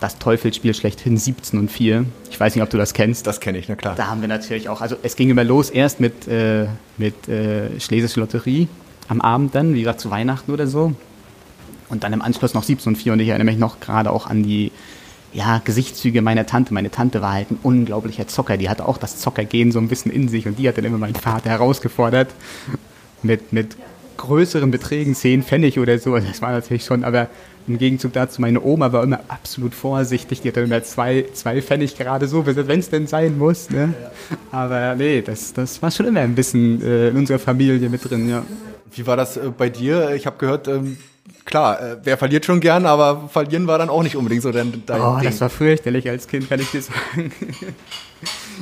das 0.00 0.18
Teufelsspiel 0.18 0.74
schlechthin 0.74 1.16
17 1.16 1.58
und 1.58 1.70
4. 1.70 2.04
Ich 2.30 2.38
weiß 2.38 2.54
nicht, 2.54 2.62
ob 2.62 2.70
du 2.70 2.76
das 2.76 2.92
kennst. 2.92 3.26
Das 3.26 3.40
kenne 3.40 3.58
ich, 3.58 3.68
na 3.68 3.76
klar. 3.76 3.94
Da 3.96 4.08
haben 4.08 4.20
wir 4.20 4.28
natürlich 4.28 4.68
auch, 4.68 4.80
also 4.80 4.96
es 5.02 5.16
ging 5.16 5.30
immer 5.30 5.44
los 5.44 5.70
erst 5.70 6.00
mit, 6.00 6.28
äh, 6.28 6.66
mit 6.98 7.28
äh, 7.28 7.80
Schlesische 7.80 8.20
Lotterie 8.20 8.68
am 9.08 9.20
Abend 9.20 9.54
dann, 9.54 9.74
wie 9.74 9.80
gesagt 9.80 10.00
zu 10.00 10.10
Weihnachten 10.10 10.52
oder 10.52 10.66
so. 10.66 10.92
Und 11.88 12.04
dann 12.04 12.12
im 12.12 12.22
Anschluss 12.22 12.54
noch 12.54 12.62
17 12.62 12.92
und 12.92 12.96
4 12.96 13.14
und 13.14 13.20
ich 13.20 13.28
erinnere 13.28 13.46
mich 13.46 13.58
noch 13.58 13.80
gerade 13.80 14.12
auch 14.12 14.26
an 14.26 14.42
die 14.42 14.70
ja, 15.32 15.60
Gesichtszüge 15.64 16.22
meiner 16.22 16.46
Tante. 16.46 16.74
Meine 16.74 16.90
Tante 16.90 17.22
war 17.22 17.32
halt 17.32 17.50
ein 17.50 17.58
unglaublicher 17.62 18.28
Zocker. 18.28 18.56
Die 18.56 18.68
hatte 18.68 18.86
auch 18.86 18.98
das 18.98 19.18
Zockergehen 19.18 19.72
so 19.72 19.78
ein 19.78 19.88
bisschen 19.88 20.12
in 20.12 20.28
sich 20.28 20.46
und 20.46 20.58
die 20.58 20.68
hat 20.68 20.76
dann 20.76 20.84
immer 20.84 20.98
meinen 20.98 21.14
Vater 21.14 21.50
herausgefordert 21.50 22.28
mit, 23.22 23.52
mit 23.52 23.76
größeren 24.16 24.70
Beträgen, 24.70 25.14
10 25.14 25.42
Pfennig 25.42 25.78
oder 25.78 25.98
so. 25.98 26.16
Das 26.18 26.42
war 26.42 26.52
natürlich 26.52 26.84
schon, 26.84 27.04
aber 27.04 27.28
im 27.66 27.78
Gegenzug 27.78 28.12
dazu, 28.12 28.40
meine 28.40 28.60
Oma 28.62 28.92
war 28.92 29.02
immer 29.02 29.20
absolut 29.28 29.74
vorsichtig. 29.74 30.40
Die 30.42 30.48
hat 30.48 30.56
dann 30.56 30.64
immer 30.64 30.82
zwei, 30.82 31.24
zwei 31.32 31.62
Pfennig 31.62 31.96
gerade 31.96 32.26
so, 32.26 32.44
wenn 32.46 32.80
es 32.80 32.90
denn 32.90 33.06
sein 33.06 33.38
muss. 33.38 33.70
Ne? 33.70 33.94
Aber 34.50 34.94
nee, 34.96 35.22
das, 35.22 35.52
das 35.52 35.80
war 35.80 35.90
schon 35.90 36.06
immer 36.06 36.20
ein 36.20 36.34
bisschen 36.34 36.82
äh, 36.82 37.08
in 37.08 37.16
unserer 37.16 37.38
Familie 37.38 37.88
mit 37.88 38.08
drin, 38.08 38.28
ja. 38.28 38.44
Wie 38.92 39.06
war 39.06 39.16
das 39.16 39.36
äh, 39.36 39.50
bei 39.56 39.68
dir? 39.70 40.14
Ich 40.14 40.26
habe 40.26 40.36
gehört, 40.38 40.66
ähm, 40.68 40.96
klar, 41.44 41.80
äh, 41.80 41.96
wer 42.02 42.18
verliert 42.18 42.44
schon 42.44 42.60
gern, 42.60 42.86
aber 42.86 43.28
verlieren 43.32 43.66
war 43.68 43.78
dann 43.78 43.88
auch 43.88 44.02
nicht 44.02 44.16
unbedingt 44.16 44.42
so 44.42 44.50
dein, 44.50 44.82
dein 44.84 45.00
Oh, 45.00 45.14
Ding. 45.16 45.24
das 45.30 45.40
war 45.40 45.48
fürchterlich 45.48 46.08
als 46.08 46.26
Kind, 46.26 46.48
kann 46.48 46.60
ich 46.60 46.70
dir 46.70 46.82
sagen. 46.82 47.32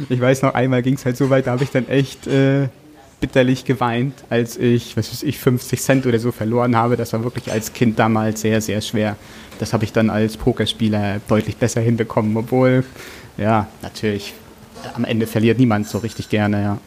Ich 0.09 0.21
weiß 0.21 0.43
noch, 0.43 0.55
einmal 0.55 0.83
ging 0.83 0.95
es 0.95 1.05
halt 1.05 1.17
so 1.17 1.29
weit, 1.31 1.49
da 1.49 1.51
habe 1.53 1.65
ich 1.65 1.71
dann 1.71 1.89
echt, 1.89 2.29
äh, 2.29 2.69
bitterlich 3.21 3.65
geweint, 3.65 4.15
als 4.31 4.57
ich, 4.57 4.97
was 4.97 5.11
weiß 5.11 5.23
ich, 5.25 5.39
50 5.39 5.81
Cent 5.81 6.07
oder 6.07 6.19
so 6.19 6.33
verloren 6.33 6.77
habe. 6.77 6.97
Das 6.97 7.13
war 7.13 7.25
wirklich 7.25 7.51
als 7.51 7.73
Kind 7.73 7.99
damals 7.99 8.41
sehr, 8.41 8.61
sehr 8.61 8.81
schwer. 8.81 9.17
Das 9.59 9.73
habe 9.73 9.85
ich 9.85 9.93
dann 9.93 10.09
als 10.09 10.37
Pokerspieler 10.37 11.21
deutlich 11.29 11.57
besser 11.57 11.81
hinbekommen, 11.81 12.37
obwohl, 12.37 12.85
ja, 13.37 13.67
natürlich, 13.83 14.35
am 14.95 15.05
Ende 15.05 15.27
verliert 15.27 15.59
niemand 15.59 15.89
so 15.89 15.99
richtig 15.99 16.29
gerne, 16.29 16.63
ja. 16.63 16.79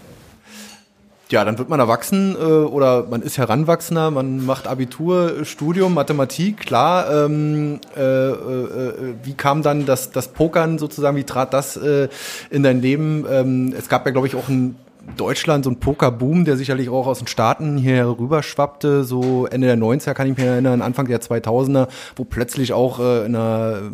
Ja, 1.30 1.46
dann 1.46 1.58
wird 1.58 1.70
man 1.70 1.80
erwachsen 1.80 2.36
äh, 2.36 2.44
oder 2.44 3.08
man 3.10 3.22
ist 3.22 3.38
Heranwachsender, 3.38 4.12
man 4.12 4.46
macht 4.46 4.68
Abitur, 4.68 5.46
Studium, 5.46 5.94
Mathematik, 5.94 6.58
klar. 6.58 7.26
Ähm, 7.26 7.80
äh, 7.96 8.02
äh, 8.02 8.34
äh, 8.34 8.94
wie 9.24 9.34
kam 9.34 9.62
dann 9.62 9.86
das, 9.86 10.12
das 10.12 10.28
Pokern 10.28 10.78
sozusagen, 10.78 11.16
wie 11.16 11.24
trat 11.24 11.54
das 11.54 11.78
äh, 11.78 12.10
in 12.50 12.64
dein 12.64 12.82
Leben? 12.82 13.26
Ähm, 13.32 13.74
es 13.78 13.88
gab 13.88 14.06
ja, 14.06 14.12
glaube 14.12 14.28
ich, 14.28 14.36
auch 14.36 14.50
ein 14.50 14.76
Deutschland 15.17 15.65
so 15.65 15.72
ein 15.72 15.79
Pokerboom, 15.79 16.46
der 16.46 16.58
sicherlich 16.58 16.89
auch 16.89 17.08
aus 17.08 17.20
den 17.20 17.27
Staaten 17.27 17.77
hier 17.77 18.05
rüberschwappte, 18.08 19.03
so 19.03 19.46
Ende 19.46 19.67
der 19.67 19.77
90er 19.77 20.13
kann 20.13 20.29
ich 20.29 20.38
mich 20.38 20.46
erinnern, 20.46 20.81
Anfang 20.81 21.08
der 21.08 21.22
2000er, 21.22 21.88
wo 22.15 22.24
plötzlich 22.24 22.74
auch 22.74 23.00
äh, 23.00 23.25
in 23.25 23.36
einer, 23.36 23.91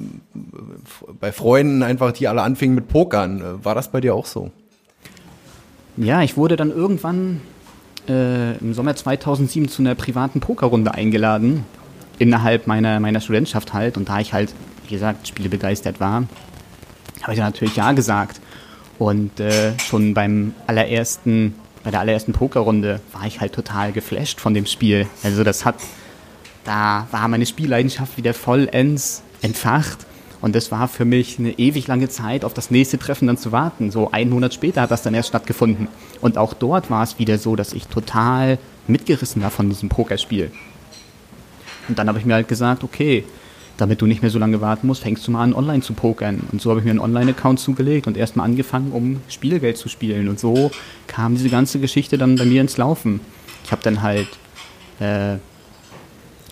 bei 1.19 1.31
Freunden 1.31 1.83
einfach 1.83 2.11
die 2.11 2.27
alle 2.27 2.41
anfingen 2.41 2.75
mit 2.75 2.87
Pokern. 2.87 3.63
War 3.63 3.75
das 3.75 3.89
bei 3.89 4.01
dir 4.01 4.15
auch 4.15 4.25
so? 4.25 4.51
Ja, 5.97 6.21
ich 6.21 6.37
wurde 6.37 6.55
dann 6.55 6.71
irgendwann 6.71 7.41
äh, 8.07 8.57
im 8.57 8.73
Sommer 8.73 8.95
2007 8.95 9.67
zu 9.69 9.81
einer 9.81 9.95
privaten 9.95 10.39
Pokerrunde 10.39 10.93
eingeladen, 10.93 11.65
innerhalb 12.19 12.67
meiner, 12.67 12.99
meiner 12.99 13.19
Studentschaft 13.19 13.73
halt. 13.73 13.97
Und 13.97 14.09
da 14.09 14.19
ich 14.19 14.33
halt, 14.33 14.53
wie 14.83 14.93
gesagt, 14.93 15.27
spielebegeistert 15.27 15.99
war, 15.99 16.23
habe 17.23 17.33
ich 17.33 17.39
dann 17.39 17.51
natürlich 17.51 17.75
Ja 17.75 17.91
gesagt. 17.93 18.39
Und 18.99 19.39
äh, 19.39 19.77
schon 19.79 20.13
beim 20.13 20.53
allerersten, 20.65 21.55
bei 21.83 21.91
der 21.91 21.99
allerersten 21.99 22.33
Pokerrunde 22.33 22.99
war 23.13 23.25
ich 23.27 23.39
halt 23.39 23.53
total 23.53 23.91
geflasht 23.91 24.39
von 24.39 24.53
dem 24.53 24.65
Spiel. 24.65 25.07
Also 25.23 25.43
das 25.43 25.65
hat, 25.65 25.75
da 26.63 27.07
war 27.11 27.27
meine 27.27 27.45
Spielleidenschaft 27.45 28.17
wieder 28.17 28.33
vollends 28.33 29.23
entfacht. 29.41 30.05
Und 30.39 30.55
das 30.55 30.71
war 30.71 30.87
für 30.87 31.05
mich 31.05 31.39
eine 31.39 31.51
ewig 31.57 31.87
lange 31.87 32.09
Zeit, 32.09 32.45
auf 32.45 32.53
das 32.53 32.69
nächste 32.69 32.99
Treffen 32.99 33.27
dann 33.27 33.37
zu 33.37 33.51
warten. 33.51 33.89
So 33.89 34.11
einen 34.11 34.29
Monat 34.29 34.53
später 34.53 34.81
hat 34.81 34.91
das 34.91 35.01
dann 35.01 35.13
erst 35.13 35.29
stattgefunden. 35.29 35.87
Und 36.21 36.37
auch 36.37 36.53
dort 36.53 36.91
war 36.91 37.03
es 37.03 37.17
wieder 37.17 37.37
so, 37.39 37.55
dass 37.55 37.73
ich 37.73 37.87
total 37.87 38.59
mitgerissen 38.87 39.41
war 39.41 39.49
von 39.49 39.69
diesem 39.69 39.89
Pokerspiel. 39.89 40.51
Und 41.87 41.97
dann 41.97 42.07
habe 42.07 42.19
ich 42.19 42.25
mir 42.25 42.35
halt 42.35 42.47
gesagt, 42.47 42.83
okay, 42.83 43.23
damit 43.77 44.01
du 44.01 44.07
nicht 44.07 44.21
mehr 44.21 44.31
so 44.31 44.39
lange 44.39 44.59
warten 44.59 44.87
musst, 44.87 45.03
fängst 45.03 45.25
du 45.27 45.31
mal 45.31 45.43
an, 45.43 45.53
online 45.53 45.81
zu 45.81 45.93
pokern. 45.93 46.41
Und 46.51 46.61
so 46.61 46.69
habe 46.71 46.79
ich 46.79 46.85
mir 46.85 46.91
einen 46.91 46.99
Online-Account 46.99 47.59
zugelegt 47.59 48.07
und 48.07 48.17
erstmal 48.17 48.45
angefangen, 48.45 48.91
um 48.91 49.21
Spielgeld 49.29 49.77
zu 49.77 49.87
spielen. 49.87 50.27
Und 50.29 50.39
so 50.39 50.71
kam 51.05 51.35
diese 51.35 51.49
ganze 51.49 51.79
Geschichte 51.79 52.17
dann 52.17 52.35
bei 52.35 52.45
mir 52.45 52.61
ins 52.61 52.77
Laufen. 52.77 53.19
Ich 53.63 53.71
habe 53.71 53.83
dann 53.83 54.01
halt 54.01 54.27
äh, 54.99 55.37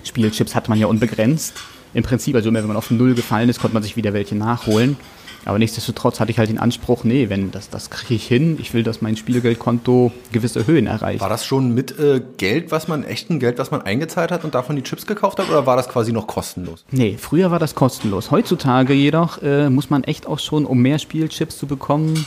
Spielchips 0.04 0.56
hat 0.56 0.70
man 0.70 0.80
ja 0.80 0.88
unbegrenzt 0.88 1.56
im 1.94 2.04
Prinzip, 2.04 2.36
also 2.36 2.50
immer 2.50 2.60
wenn 2.60 2.68
man 2.68 2.78
auf 2.78 2.92
Null 2.92 3.16
gefallen 3.16 3.50
ist, 3.50 3.60
konnte 3.60 3.74
man 3.74 3.84
sich 3.84 3.96
wieder 3.96 4.14
welche 4.14 4.36
nachholen. 4.36 4.98
Aber 5.46 5.60
nichtsdestotrotz 5.60 6.20
hatte 6.20 6.32
ich 6.32 6.40
halt 6.40 6.50
den 6.50 6.58
Anspruch, 6.58 7.04
nee, 7.04 7.30
wenn 7.30 7.52
das, 7.52 7.70
das 7.70 7.90
kriege 7.92 8.16
ich 8.16 8.28
hin, 8.28 8.58
ich 8.60 8.74
will, 8.74 8.84
dass 8.84 9.02
mein 9.02 9.16
Spielgeldkonto 9.16 10.12
gewisse 10.32 10.66
Höhen 10.66 10.88
erreicht. 10.88 11.22
War 11.22 11.30
das 11.30 11.46
schon 11.46 11.74
mit 11.74 11.98
äh, 12.00 12.22
Geld, 12.38 12.72
was 12.72 12.88
man, 12.88 13.04
echten 13.04 13.40
Geld, 13.40 13.60
was 13.60 13.70
man 13.70 13.84
eingezahlt 13.84 14.32
hat 14.32 14.44
und 14.44 14.56
davon 14.56 14.76
die 14.76 14.84
Chips 14.84 15.06
gekauft 15.06 15.40
hat, 15.40 15.48
oder 15.50 15.66
war 15.66 15.76
das 15.76 15.88
quasi 15.88 16.12
noch 16.12 16.26
kostenlos? 16.26 16.84
Nee, 16.92 17.18
früher 17.20 17.52
war 17.52 17.60
das 17.60 17.76
kostenlos. 17.76 18.32
Heutzutage 18.32 18.94
jedoch 18.94 19.42
äh, 19.44 19.70
muss 19.70 19.90
man 19.90 20.04
echt 20.04 20.26
auch 20.26 20.40
schon, 20.40 20.66
um 20.66 20.82
mehr 20.82 20.98
Spielchips 20.98 21.58
zu 21.58 21.68
bekommen, 21.68 22.26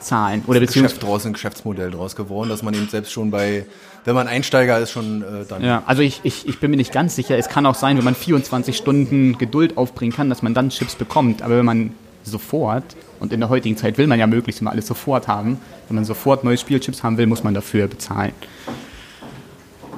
zahlen. 0.00 0.42
Oder 0.46 0.62
ist 0.62 0.76
ein 0.76 0.82
Geschäft 0.82 1.02
draus, 1.02 1.26
ein 1.26 1.34
Geschäftsmodell 1.34 1.90
draus 1.90 2.16
geworden, 2.16 2.48
dass 2.48 2.62
man 2.62 2.74
eben 2.74 2.88
selbst 2.88 3.12
schon 3.12 3.30
bei 3.30 3.66
wenn 4.04 4.14
man 4.14 4.28
Einsteiger 4.28 4.78
ist, 4.78 4.90
schon 4.90 5.22
äh, 5.22 5.44
dann. 5.48 5.64
Ja, 5.64 5.82
also 5.86 6.02
ich, 6.02 6.20
ich, 6.24 6.46
ich 6.46 6.60
bin 6.60 6.70
mir 6.70 6.76
nicht 6.76 6.92
ganz 6.92 7.16
sicher. 7.16 7.38
Es 7.38 7.48
kann 7.48 7.64
auch 7.64 7.74
sein, 7.74 7.96
wenn 7.96 8.04
man 8.04 8.14
24 8.14 8.76
Stunden 8.76 9.38
Geduld 9.38 9.78
aufbringen 9.78 10.12
kann, 10.12 10.28
dass 10.28 10.42
man 10.42 10.52
dann 10.52 10.68
Chips 10.68 10.94
bekommt. 10.94 11.40
Aber 11.40 11.56
wenn 11.56 11.64
man 11.64 11.94
sofort, 12.24 12.84
und 13.20 13.32
in 13.32 13.40
der 13.40 13.48
heutigen 13.48 13.76
Zeit 13.76 13.96
will 13.98 14.06
man 14.06 14.18
ja 14.18 14.26
möglichst 14.26 14.60
immer 14.60 14.70
alles 14.70 14.86
sofort 14.86 15.28
haben, 15.28 15.58
wenn 15.88 15.94
man 15.94 16.04
sofort 16.04 16.44
neue 16.44 16.58
Spielchips 16.58 17.02
haben 17.02 17.16
will, 17.16 17.26
muss 17.26 17.44
man 17.44 17.54
dafür 17.54 17.86
bezahlen. 17.86 18.32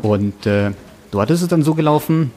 Und 0.02 0.46
äh, 0.46 0.72
dort 1.10 1.30
ist 1.30 1.42
es 1.42 1.48
dann 1.48 1.62
so 1.62 1.74
gelaufen, 1.74 2.30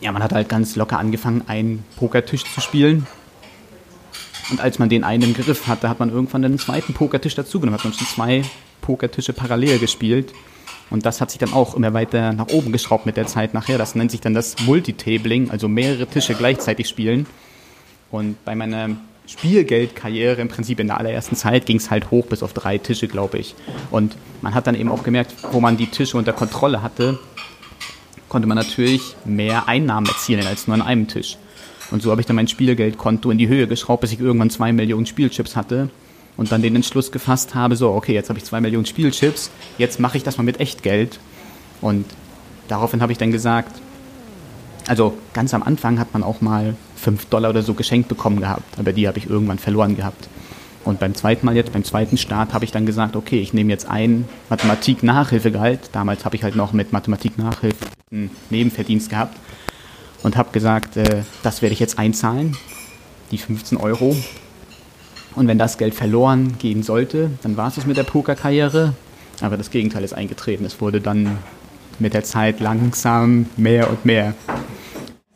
ja, 0.00 0.12
man 0.12 0.22
hat 0.22 0.32
halt 0.32 0.48
ganz 0.48 0.76
locker 0.76 0.98
angefangen, 0.98 1.42
einen 1.46 1.84
Pokertisch 1.96 2.44
zu 2.44 2.60
spielen. 2.60 3.06
Und 4.50 4.60
als 4.60 4.78
man 4.78 4.88
den 4.88 5.04
einen 5.04 5.22
im 5.22 5.34
Griff 5.34 5.66
hatte, 5.66 5.88
hat 5.88 5.98
man 5.98 6.10
irgendwann 6.10 6.44
einen 6.44 6.58
zweiten 6.58 6.94
Pokertisch 6.94 7.34
dazugenommen, 7.34 7.78
hat 7.78 7.84
man 7.84 7.94
schon 7.94 8.06
zwei 8.06 8.42
Pokertische 8.80 9.32
parallel 9.32 9.78
gespielt. 9.78 10.32
Und 10.90 11.04
das 11.04 11.20
hat 11.20 11.30
sich 11.30 11.38
dann 11.38 11.52
auch 11.52 11.74
immer 11.74 11.94
weiter 11.94 12.32
nach 12.32 12.48
oben 12.48 12.70
geschraubt 12.70 13.06
mit 13.06 13.16
der 13.16 13.26
Zeit 13.26 13.54
nachher. 13.54 13.78
Das 13.78 13.96
nennt 13.96 14.12
sich 14.12 14.20
dann 14.20 14.34
das 14.34 14.56
Multitabling, 14.64 15.50
also 15.50 15.66
mehrere 15.66 16.06
Tische 16.06 16.34
gleichzeitig 16.34 16.88
spielen. 16.88 17.26
Und 18.10 18.42
bei 18.44 18.54
meiner 18.54 18.90
Spielgeldkarriere 19.26 20.40
im 20.40 20.48
Prinzip 20.48 20.78
in 20.78 20.86
der 20.86 20.98
allerersten 20.98 21.34
Zeit 21.34 21.66
ging 21.66 21.78
es 21.78 21.90
halt 21.90 22.10
hoch 22.10 22.26
bis 22.26 22.42
auf 22.42 22.52
drei 22.52 22.78
Tische, 22.78 23.08
glaube 23.08 23.38
ich. 23.38 23.54
Und 23.90 24.16
man 24.40 24.54
hat 24.54 24.66
dann 24.66 24.74
eben 24.74 24.90
auch 24.90 25.02
gemerkt, 25.02 25.34
wo 25.52 25.60
man 25.60 25.76
die 25.76 25.88
Tische 25.88 26.16
unter 26.16 26.32
Kontrolle 26.32 26.82
hatte, 26.82 27.18
konnte 28.28 28.46
man 28.46 28.56
natürlich 28.56 29.16
mehr 29.24 29.68
Einnahmen 29.68 30.06
erzielen 30.06 30.46
als 30.46 30.66
nur 30.66 30.74
an 30.74 30.82
einem 30.82 31.08
Tisch. 31.08 31.38
Und 31.90 32.02
so 32.02 32.10
habe 32.10 32.20
ich 32.20 32.26
dann 32.26 32.36
mein 32.36 32.48
Spielgeldkonto 32.48 33.30
in 33.30 33.38
die 33.38 33.48
Höhe 33.48 33.66
geschraubt, 33.66 34.00
bis 34.00 34.12
ich 34.12 34.20
irgendwann 34.20 34.50
zwei 34.50 34.72
Millionen 34.72 35.06
Spielchips 35.06 35.56
hatte 35.56 35.90
und 36.36 36.52
dann 36.52 36.62
den 36.62 36.76
Entschluss 36.76 37.12
gefasst 37.12 37.54
habe, 37.54 37.76
so, 37.76 37.92
okay, 37.92 38.12
jetzt 38.12 38.28
habe 38.28 38.38
ich 38.38 38.44
zwei 38.44 38.60
Millionen 38.60 38.86
Spielchips, 38.86 39.50
jetzt 39.78 40.00
mache 40.00 40.16
ich 40.16 40.22
das 40.22 40.36
mal 40.36 40.44
mit 40.44 40.60
Echtgeld. 40.60 41.18
Und 41.80 42.04
daraufhin 42.68 43.02
habe 43.02 43.12
ich 43.12 43.18
dann 43.18 43.32
gesagt, 43.32 43.80
also 44.86 45.16
ganz 45.32 45.54
am 45.54 45.62
Anfang 45.62 45.98
hat 45.98 46.12
man 46.12 46.22
auch 46.22 46.40
mal 46.40 46.76
fünf 47.06 47.26
Dollar 47.26 47.50
oder 47.50 47.62
so 47.62 47.74
geschenkt 47.74 48.08
bekommen 48.08 48.40
gehabt, 48.40 48.80
aber 48.80 48.92
die 48.92 49.06
habe 49.06 49.16
ich 49.18 49.30
irgendwann 49.30 49.60
verloren 49.60 49.94
gehabt. 49.96 50.28
Und 50.84 50.98
beim 50.98 51.14
zweiten 51.14 51.46
Mal 51.46 51.54
jetzt, 51.54 51.72
beim 51.72 51.84
zweiten 51.84 52.16
Start, 52.16 52.52
habe 52.52 52.64
ich 52.64 52.72
dann 52.72 52.84
gesagt, 52.84 53.14
okay, 53.14 53.38
ich 53.38 53.52
nehme 53.52 53.70
jetzt 53.70 53.88
ein 53.88 54.24
Mathematik-Nachhilfegehalt. 54.50 55.90
Damals 55.92 56.24
habe 56.24 56.34
ich 56.34 56.42
halt 56.42 56.56
noch 56.56 56.72
mit 56.72 56.92
Mathematik-Nachhilfe 56.92 57.86
einen 58.10 58.32
Nebenverdienst 58.50 59.08
gehabt 59.08 59.36
und 60.24 60.36
habe 60.36 60.50
gesagt, 60.50 60.96
äh, 60.96 61.22
das 61.44 61.62
werde 61.62 61.74
ich 61.74 61.78
jetzt 61.78 61.96
einzahlen, 61.96 62.56
die 63.30 63.38
15 63.38 63.78
Euro. 63.78 64.16
Und 65.36 65.46
wenn 65.46 65.58
das 65.58 65.78
Geld 65.78 65.94
verloren 65.94 66.58
gehen 66.58 66.82
sollte, 66.82 67.30
dann 67.44 67.56
war 67.56 67.68
es 67.68 67.76
es 67.76 67.86
mit 67.86 67.96
der 67.96 68.02
Pokerkarriere. 68.02 68.94
Aber 69.42 69.56
das 69.56 69.70
Gegenteil 69.70 70.02
ist 70.02 70.12
eingetreten. 70.12 70.64
Es 70.64 70.80
wurde 70.80 71.00
dann 71.00 71.38
mit 72.00 72.14
der 72.14 72.24
Zeit 72.24 72.58
langsam 72.58 73.46
mehr 73.56 73.88
und 73.90 74.04
mehr. 74.04 74.34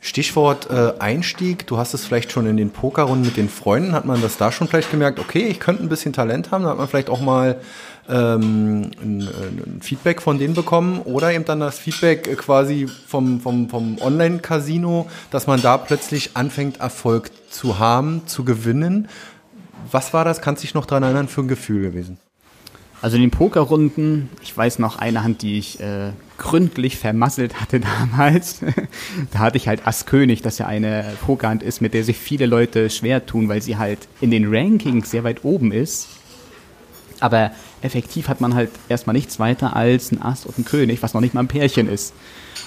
Stichwort 0.03 0.71
äh, 0.71 0.95
Einstieg, 0.99 1.67
du 1.67 1.77
hast 1.77 1.93
es 1.93 2.07
vielleicht 2.07 2.33
schon 2.33 2.47
in 2.47 2.57
den 2.57 2.71
Pokerrunden 2.71 3.27
mit 3.27 3.37
den 3.37 3.51
Freunden, 3.51 3.93
hat 3.93 4.07
man 4.07 4.23
das 4.23 4.39
da 4.39 4.51
schon 4.51 4.67
vielleicht 4.67 4.91
gemerkt, 4.91 5.19
okay, 5.19 5.47
ich 5.47 5.61
könnte 5.61 5.83
ein 5.83 5.91
bisschen 5.91 6.15
Talent 6.15 6.51
haben, 6.51 6.65
da 6.65 6.71
hat 6.71 6.79
man 6.79 6.89
vielleicht 6.89 7.11
auch 7.11 7.21
mal 7.21 7.61
ähm, 8.09 8.91
ein, 9.03 9.21
ein, 9.21 9.81
Feedback 9.83 10.23
von 10.23 10.39
denen 10.39 10.55
bekommen 10.55 11.01
oder 11.03 11.33
eben 11.33 11.45
dann 11.45 11.61
das 11.61 11.79
Feedback 11.79 12.37
quasi 12.39 12.87
vom, 12.87 13.41
vom, 13.41 13.69
vom 13.69 13.99
Online-Casino, 14.01 15.07
dass 15.31 15.47
man 15.47 15.61
da 15.61 15.77
plötzlich 15.77 16.31
anfängt, 16.35 16.81
Erfolg 16.81 17.31
zu 17.51 17.79
haben, 17.79 18.23
zu 18.27 18.45
gewinnen. 18.45 19.07
Was 19.91 20.15
war 20.15 20.25
das? 20.25 20.41
Kannst 20.41 20.63
du 20.63 20.67
dich 20.67 20.75
noch 20.75 20.87
daran 20.87 21.03
erinnern? 21.03 21.29
Für 21.29 21.43
ein 21.43 21.49
Gefühl 21.49 21.83
gewesen? 21.83 22.19
Also 23.03 23.17
in 23.17 23.23
den 23.23 23.31
Pokerrunden, 23.31 24.29
ich 24.43 24.55
weiß 24.55 24.79
noch 24.79 24.97
eine 24.97 25.25
Hand, 25.25 25.41
die 25.41 25.59
ich 25.59 25.81
äh, 25.81 26.13
gründlich 26.37 26.99
vermasselt 26.99 27.61
hatte 27.61 27.81
damals. 28.11 28.61
da 29.33 29.39
hatte 29.39 29.57
ich 29.57 29.69
halt 29.69 29.87
Ass 29.87 30.05
König, 30.07 30.43
das 30.43 30.59
ja 30.59 30.67
eine 30.67 31.05
Pokerhand 31.25 31.63
ist, 31.63 31.81
mit 31.81 31.95
der 31.95 32.05
sich 32.05 32.19
viele 32.19 32.47
Leute 32.47 32.91
schwer 32.91 33.25
tun, 33.25 33.49
weil 33.49 33.63
sie 33.63 33.79
halt 33.79 34.09
in 34.21 34.31
den 34.31 34.55
Rankings 34.55 35.11
sehr 35.11 35.25
weit 35.25 35.45
oben 35.45 35.73
ist. 35.73 36.09
Aber 37.21 37.53
effektiv 37.83 38.29
hat 38.29 38.41
man 38.41 38.55
halt 38.55 38.71
erstmal 38.89 39.15
nichts 39.15 39.39
weiter 39.39 39.77
als 39.77 40.13
ein 40.13 40.21
Ass 40.21 40.45
und 40.45 40.59
ein 40.59 40.65
König, 40.65 41.03
was 41.03 41.15
noch 41.15 41.21
nicht 41.21 41.35
mal 41.35 41.41
ein 41.41 41.49
Pärchen 41.49 41.89
ist. 41.89 42.15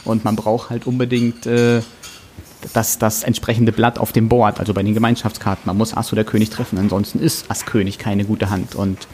Und 0.05 0.23
man 0.25 0.35
braucht 0.35 0.69
halt 0.69 0.87
unbedingt 0.87 1.45
äh, 1.45 1.81
das, 2.73 2.97
das 2.97 3.23
entsprechende 3.23 3.71
Blatt 3.71 3.99
auf 3.99 4.11
dem 4.11 4.29
Board, 4.29 4.59
also 4.59 4.73
bei 4.73 4.81
den 4.81 4.93
Gemeinschaftskarten. 4.93 5.63
Man 5.65 5.77
muss 5.77 5.95
Ass 5.95 6.11
oder 6.11 6.23
König 6.23 6.49
treffen, 6.49 6.77
ansonsten 6.77 7.19
ist 7.19 7.49
Ass 7.51 7.65
König 7.65 7.99
keine 7.99 8.25
gute 8.25 8.49
Hand. 8.49 8.75
Und 8.75 9.07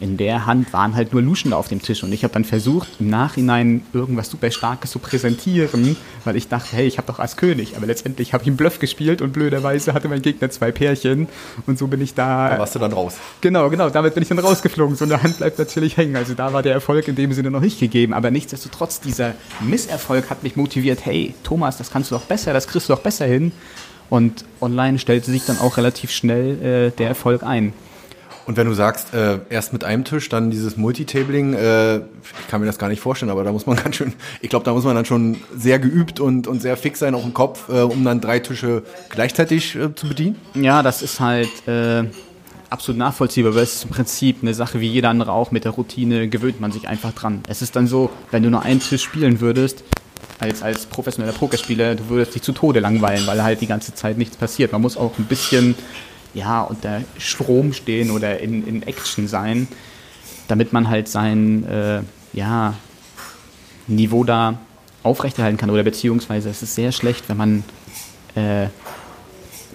in 0.00 0.16
der 0.16 0.46
Hand 0.46 0.72
waren 0.72 0.96
halt 0.96 1.12
nur 1.12 1.20
Luschen 1.20 1.52
auf 1.52 1.68
dem 1.68 1.82
Tisch 1.82 2.02
und 2.02 2.12
ich 2.12 2.24
habe 2.24 2.32
dann 2.32 2.46
versucht, 2.46 2.88
im 2.98 3.10
Nachhinein 3.10 3.82
irgendwas 3.92 4.30
super 4.30 4.50
Starkes 4.50 4.90
zu 4.90 4.98
präsentieren, 4.98 5.96
weil 6.24 6.36
ich 6.36 6.48
dachte, 6.48 6.74
hey, 6.74 6.86
ich 6.86 6.96
habe 6.96 7.06
doch 7.06 7.18
als 7.18 7.36
König, 7.36 7.76
aber 7.76 7.86
letztendlich 7.86 8.32
habe 8.32 8.42
ich 8.42 8.48
einen 8.48 8.56
Bluff 8.56 8.78
gespielt 8.78 9.20
und 9.20 9.32
blöderweise 9.32 9.92
hatte 9.92 10.08
mein 10.08 10.22
Gegner 10.22 10.50
zwei 10.50 10.72
Pärchen 10.72 11.28
und 11.66 11.78
so 11.78 11.86
bin 11.86 12.00
ich 12.00 12.14
da. 12.14 12.48
Da 12.48 12.58
warst 12.58 12.74
du 12.74 12.78
dann 12.78 12.92
raus. 12.92 13.16
Genau, 13.42 13.68
genau, 13.68 13.90
damit 13.90 14.14
bin 14.14 14.22
ich 14.22 14.28
dann 14.30 14.38
rausgeflogen. 14.38 14.96
So 14.96 15.04
eine 15.04 15.22
Hand 15.22 15.36
bleibt 15.36 15.58
natürlich 15.58 15.98
hängen. 15.98 16.16
Also 16.16 16.32
da 16.32 16.52
war 16.54 16.62
der 16.62 16.72
Erfolg 16.72 17.06
in 17.06 17.14
dem 17.14 17.32
Sinne 17.34 17.50
noch 17.50 17.60
nicht 17.60 17.78
gegeben, 17.78 18.14
aber 18.14 18.30
nichtsdestotrotz, 18.30 19.00
dieser 19.00 19.34
Misserfolg 19.60 20.30
hat 20.30 20.42
mich 20.42 20.56
motiviert, 20.56 21.04
hey, 21.04 21.34
Thomas, 21.42 21.76
das 21.76 21.90
kannst 21.90 22.10
du 22.10 22.14
doch 22.14 22.24
besser, 22.24 22.54
das 22.54 22.66
kriegst 22.66 22.88
du 22.88 22.94
doch 22.94 23.02
besser 23.02 23.26
hin. 23.26 23.52
Und 24.08 24.44
online 24.60 24.98
stellte 24.98 25.30
sich 25.30 25.44
dann 25.44 25.58
auch 25.58 25.76
relativ 25.76 26.10
schnell 26.10 26.88
äh, 26.88 26.90
der 26.90 27.08
Erfolg 27.08 27.42
ein. 27.42 27.72
Und 28.46 28.56
wenn 28.56 28.66
du 28.66 28.74
sagst, 28.74 29.14
äh, 29.14 29.38
erst 29.48 29.72
mit 29.72 29.84
einem 29.84 30.04
Tisch, 30.04 30.28
dann 30.28 30.50
dieses 30.50 30.76
Multitabling, 30.76 31.54
äh, 31.54 31.96
ich 31.96 32.02
kann 32.48 32.60
mir 32.60 32.66
das 32.66 32.78
gar 32.78 32.88
nicht 32.88 33.00
vorstellen, 33.00 33.30
aber 33.30 33.44
da 33.44 33.52
muss 33.52 33.66
man 33.66 33.76
ganz 33.82 33.96
schön, 33.96 34.12
ich 34.40 34.50
glaube, 34.50 34.64
da 34.64 34.72
muss 34.72 34.84
man 34.84 34.94
dann 34.94 35.04
schon 35.04 35.36
sehr 35.56 35.78
geübt 35.78 36.20
und, 36.20 36.46
und 36.46 36.60
sehr 36.60 36.76
fix 36.76 36.98
sein 36.98 37.14
auf 37.14 37.22
dem 37.22 37.34
Kopf, 37.34 37.68
äh, 37.68 37.82
um 37.82 38.04
dann 38.04 38.20
drei 38.20 38.40
Tische 38.40 38.82
gleichzeitig 39.10 39.76
äh, 39.76 39.94
zu 39.94 40.08
bedienen. 40.08 40.36
Ja, 40.54 40.82
das 40.82 41.02
ist 41.02 41.20
halt 41.20 41.68
äh, 41.68 42.04
absolut 42.70 42.98
nachvollziehbar, 42.98 43.54
weil 43.54 43.64
es 43.64 43.76
ist 43.76 43.84
im 43.84 43.90
Prinzip 43.90 44.38
eine 44.42 44.54
Sache 44.54 44.80
wie 44.80 44.88
jeder 44.88 45.10
andere 45.10 45.32
auch. 45.32 45.50
Mit 45.50 45.64
der 45.64 45.72
Routine 45.72 46.28
gewöhnt 46.28 46.60
man 46.60 46.72
sich 46.72 46.88
einfach 46.88 47.12
dran. 47.12 47.42
Es 47.48 47.62
ist 47.62 47.76
dann 47.76 47.86
so, 47.86 48.10
wenn 48.30 48.42
du 48.42 48.50
nur 48.50 48.62
einen 48.62 48.80
Tisch 48.80 49.02
spielen 49.02 49.40
würdest, 49.40 49.84
als, 50.38 50.62
als 50.62 50.86
professioneller 50.86 51.34
Pokerspieler, 51.34 51.94
du 51.96 52.08
würdest 52.08 52.34
dich 52.34 52.42
zu 52.42 52.52
Tode 52.52 52.80
langweilen, 52.80 53.26
weil 53.26 53.42
halt 53.42 53.60
die 53.60 53.66
ganze 53.66 53.94
Zeit 53.94 54.16
nichts 54.16 54.36
passiert. 54.36 54.72
Man 54.72 54.80
muss 54.80 54.96
auch 54.96 55.18
ein 55.18 55.26
bisschen 55.26 55.74
ja, 56.34 56.62
unter 56.62 57.02
Strom 57.18 57.72
stehen 57.72 58.10
oder 58.10 58.40
in, 58.40 58.66
in 58.66 58.82
Action 58.82 59.28
sein, 59.28 59.68
damit 60.48 60.72
man 60.72 60.88
halt 60.88 61.08
sein 61.08 61.64
äh, 61.64 62.02
ja, 62.32 62.74
Niveau 63.86 64.24
da 64.24 64.58
aufrechterhalten 65.02 65.58
kann. 65.58 65.70
Oder 65.70 65.82
beziehungsweise 65.82 66.50
es 66.50 66.62
ist 66.62 66.74
sehr 66.74 66.92
schlecht, 66.92 67.28
wenn 67.28 67.36
man 67.36 67.64
äh, 68.34 68.68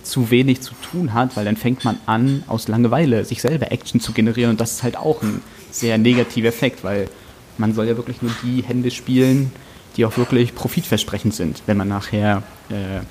zu 0.03 0.29
wenig 0.29 0.61
zu 0.61 0.73
tun 0.75 1.13
hat, 1.13 1.35
weil 1.35 1.45
dann 1.45 1.57
fängt 1.57 1.83
man 1.83 1.97
an, 2.05 2.43
aus 2.47 2.67
Langeweile 2.67 3.25
sich 3.25 3.41
selber 3.41 3.71
Action 3.71 3.99
zu 3.99 4.11
generieren 4.11 4.51
und 4.51 4.61
das 4.61 4.73
ist 4.73 4.83
halt 4.83 4.97
auch 4.97 5.21
ein 5.23 5.41
sehr 5.71 5.97
negativer 5.97 6.47
Effekt, 6.47 6.83
weil 6.83 7.09
man 7.57 7.73
soll 7.73 7.87
ja 7.87 7.97
wirklich 7.97 8.21
nur 8.21 8.31
die 8.43 8.63
Hände 8.63 8.91
spielen, 8.91 9.51
die 9.97 10.05
auch 10.05 10.17
wirklich 10.17 10.55
profitversprechend 10.55 11.33
sind, 11.33 11.63
wenn 11.65 11.77
man 11.77 11.87
nachher 11.87 12.43
äh, 12.69 13.01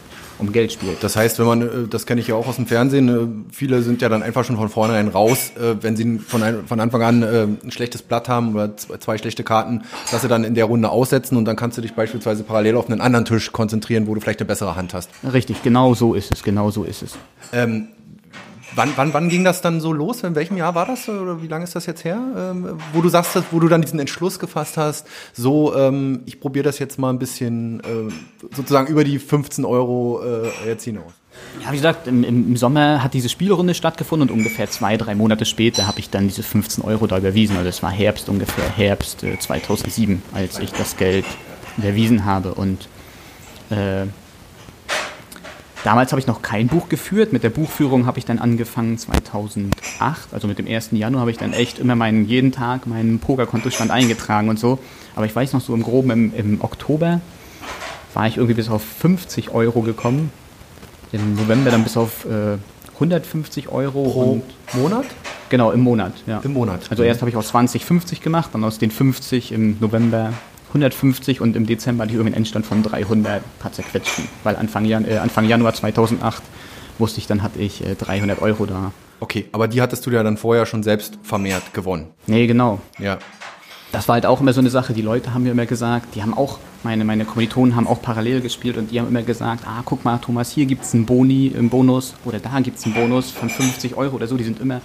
um 0.46 0.52
Geld 0.52 0.72
spielt. 0.72 1.02
Das 1.02 1.16
heißt, 1.16 1.38
wenn 1.38 1.46
man, 1.46 1.62
äh, 1.62 1.66
das 1.88 2.06
kenne 2.06 2.20
ich 2.20 2.28
ja 2.28 2.34
auch 2.34 2.46
aus 2.46 2.56
dem 2.56 2.66
Fernsehen, 2.66 3.08
äh, 3.08 3.54
viele 3.54 3.82
sind 3.82 4.02
ja 4.02 4.08
dann 4.08 4.22
einfach 4.22 4.44
schon 4.44 4.56
von 4.56 4.68
vornherein 4.68 5.08
raus, 5.08 5.52
äh, 5.56 5.76
wenn 5.80 5.96
sie 5.96 6.18
von, 6.18 6.42
ein, 6.42 6.66
von 6.66 6.80
Anfang 6.80 7.02
an 7.02 7.24
ein 7.24 7.70
schlechtes 7.70 8.02
Blatt 8.02 8.28
haben 8.28 8.54
oder 8.54 8.76
zwei 8.76 9.18
schlechte 9.18 9.44
Karten, 9.44 9.82
dass 10.10 10.22
sie 10.22 10.28
dann 10.28 10.44
in 10.44 10.54
der 10.54 10.66
Runde 10.66 10.88
aussetzen 10.88 11.36
und 11.36 11.44
dann 11.44 11.56
kannst 11.56 11.78
du 11.78 11.82
dich 11.82 11.94
beispielsweise 11.94 12.42
parallel 12.42 12.76
auf 12.76 12.88
einen 12.88 13.00
anderen 13.00 13.24
Tisch 13.24 13.52
konzentrieren, 13.52 14.06
wo 14.06 14.14
du 14.14 14.20
vielleicht 14.20 14.40
eine 14.40 14.46
bessere 14.46 14.76
Hand 14.76 14.94
hast. 14.94 15.10
Richtig, 15.32 15.62
genau 15.62 15.94
so 15.94 16.14
ist 16.14 16.32
es, 16.32 16.42
genau 16.42 16.70
so 16.70 16.84
ist 16.84 17.02
es. 17.02 17.16
Ähm, 17.52 17.88
Wann, 18.76 18.93
wann, 18.97 19.14
wann 19.14 19.28
ging 19.28 19.45
das 19.45 19.61
dann 19.61 19.81
so 19.81 19.93
los? 19.93 20.23
In 20.25 20.35
welchem 20.35 20.57
Jahr 20.57 20.75
war 20.75 20.87
das? 20.87 21.09
Oder 21.09 21.43
wie 21.43 21.47
lange 21.47 21.64
ist 21.64 21.76
das 21.76 21.87
jetzt 21.87 22.04
her? 22.04 22.21
Ähm, 22.37 22.78
wo 22.93 23.00
du 23.02 23.09
sagst, 23.09 23.37
wo 23.52 23.61
du 23.61 23.69
dann 23.69 23.83
diesen 23.83 24.00
Entschluss 24.00 24.38
gefasst 24.38 24.76
hast, 24.76 25.07
so, 25.33 25.75
ähm, 25.76 26.23
ich 26.26 26.40
probiere 26.40 26.64
das 26.64 26.78
jetzt 26.78 26.99
mal 26.99 27.11
ein 27.11 27.19
bisschen 27.19 27.81
äh, 27.81 28.12
sozusagen 28.54 28.88
über 28.88 29.04
die 29.04 29.19
15 29.19 29.64
Euro 29.64 30.23
äh, 30.25 30.69
jetzt 30.69 30.85
hinaus. 30.85 31.12
Ja, 31.62 31.73
wie 31.73 31.76
gesagt, 31.76 32.07
im, 32.07 32.25
im, 32.25 32.57
Sommer 32.57 33.02
hat 33.02 33.14
diese 33.14 33.28
Spielrunde 33.28 33.75
stattgefunden 33.75 34.28
und 34.28 34.35
ungefähr 34.37 34.71
zwei, 34.71 34.97
drei 34.97 35.14
Monate 35.14 35.45
später 35.45 35.87
habe 35.87 35.99
ich 35.99 36.11
dann 36.11 36.28
diese 36.28 36.43
15 36.43 36.85
Euro 36.85 37.07
da 37.07 37.19
überwiesen. 37.19 37.57
Also 37.57 37.69
es 37.69 37.83
war 37.83 37.90
Herbst 37.90 38.28
ungefähr, 38.28 38.69
Herbst 38.69 39.23
äh, 39.23 39.38
2007, 39.38 40.23
als 40.33 40.59
ich 40.59 40.73
das 40.73 40.97
Geld 40.97 41.25
überwiesen 41.76 42.25
habe. 42.25 42.54
Und 42.54 42.88
äh, 43.71 44.07
Damals 45.84 46.12
habe 46.12 46.18
ich 46.18 46.26
noch 46.26 46.40
kein 46.40 46.68
Buch 46.68 46.88
geführt. 46.88 47.34
Mit 47.34 47.42
der 47.42 47.50
Buchführung 47.50 48.06
habe 48.06 48.18
ich 48.18 48.24
dann 48.24 48.38
angefangen 48.38 48.96
2008. 48.96 50.32
Also 50.32 50.48
mit 50.48 50.58
dem 50.58 50.66
1. 50.66 50.92
Januar 50.92 51.20
habe 51.20 51.30
ich 51.30 51.36
dann 51.36 51.52
echt 51.52 51.78
immer 51.78 51.94
meinen, 51.94 52.26
jeden 52.26 52.52
Tag 52.52 52.86
meinen 52.86 53.18
Pokerkontostand 53.18 53.90
eingetragen 53.90 54.48
und 54.48 54.58
so. 54.58 54.78
Aber 55.14 55.26
ich 55.26 55.36
weiß 55.36 55.52
noch 55.52 55.60
so 55.60 55.74
im 55.74 55.82
Groben, 55.82 56.10
im, 56.10 56.34
im 56.34 56.60
Oktober 56.62 57.20
war 58.14 58.26
ich 58.26 58.38
irgendwie 58.38 58.54
bis 58.54 58.70
auf 58.70 58.82
50 58.82 59.50
Euro 59.50 59.82
gekommen. 59.82 60.32
Im 61.12 61.34
November 61.34 61.70
dann 61.70 61.82
bis 61.82 61.98
auf 61.98 62.24
äh, 62.24 62.56
150 62.94 63.68
Euro. 63.68 64.10
Pro 64.10 64.42
Monat? 64.78 65.04
Genau, 65.50 65.70
im 65.70 65.80
Monat, 65.80 66.14
ja. 66.26 66.40
Im 66.42 66.54
Monat. 66.54 66.80
Also 66.88 67.02
erst 67.02 67.20
habe 67.20 67.28
ich 67.28 67.36
aus 67.36 67.48
20 67.48 67.84
50 67.84 68.22
gemacht, 68.22 68.50
dann 68.54 68.64
aus 68.64 68.78
den 68.78 68.90
50 68.90 69.52
im 69.52 69.76
November 69.80 70.32
150 70.75 71.40
und 71.40 71.54
im 71.54 71.66
Dezember 71.66 72.02
hatte 72.02 72.11
ich 72.11 72.16
irgendwie 72.16 72.35
einen 72.35 72.38
Endstand 72.38 72.66
von 72.66 72.83
300 72.83 73.43
paar 73.61 73.73
zerquetschten, 73.73 74.25
weil 74.43 74.57
Anfang, 74.57 74.85
Jan 74.85 75.04
äh, 75.09 75.19
Anfang 75.19 75.49
Januar 75.49 75.73
2008 75.73 76.43
wusste 76.99 77.21
ich, 77.21 77.28
dann 77.28 77.43
hatte 77.43 77.61
ich 77.61 77.87
äh, 77.87 77.95
300 77.95 78.43
Euro 78.43 78.66
da. 78.66 78.93
Okay, 79.21 79.49
aber 79.52 79.69
die 79.69 79.81
hattest 79.81 80.04
du 80.04 80.11
ja 80.11 80.25
dann 80.25 80.37
vorher 80.37 80.66
schon 80.66 80.83
selbst 80.83 81.19
vermehrt 81.23 81.73
gewonnen. 81.73 82.09
Nee, 82.26 82.49
genau. 82.49 82.81
Ja. 82.99 83.19
Das 83.93 84.09
war 84.09 84.14
halt 84.14 84.26
auch 84.26 84.40
immer 84.40 84.52
so 84.52 84.61
eine 84.61 84.71
Sache, 84.71 84.93
die 84.93 85.02
Leute 85.02 85.33
haben 85.33 85.45
mir 85.45 85.52
immer 85.52 85.66
gesagt, 85.66 86.16
die 86.16 86.23
haben 86.23 86.35
auch, 86.35 86.59
meine, 86.83 87.04
meine 87.04 87.25
Kommilitonen 87.25 87.76
haben 87.76 87.87
auch 87.87 88.02
parallel 88.02 88.40
gespielt 88.40 88.76
und 88.76 88.90
die 88.90 88.99
haben 88.99 89.07
immer 89.07 89.23
gesagt, 89.23 89.63
ah, 89.69 89.82
guck 89.84 90.04
mal, 90.04 90.19
Thomas, 90.19 90.50
hier 90.50 90.67
gibt 90.67 90.82
es 90.82 90.93
einen 90.93 91.06
Boni, 91.06 91.52
einen 91.56 91.71
Bonus 91.71 92.15
oder 92.25 92.41
da 92.41 92.58
gibt 92.58 92.78
es 92.78 92.84
einen 92.84 92.95
Bonus 92.95 93.30
von 93.30 93.49
50 93.49 93.97
Euro 93.97 94.17
oder 94.17 94.26
so. 94.26 94.37
Die 94.37 94.43
sind 94.43 94.60
immer 94.60 94.80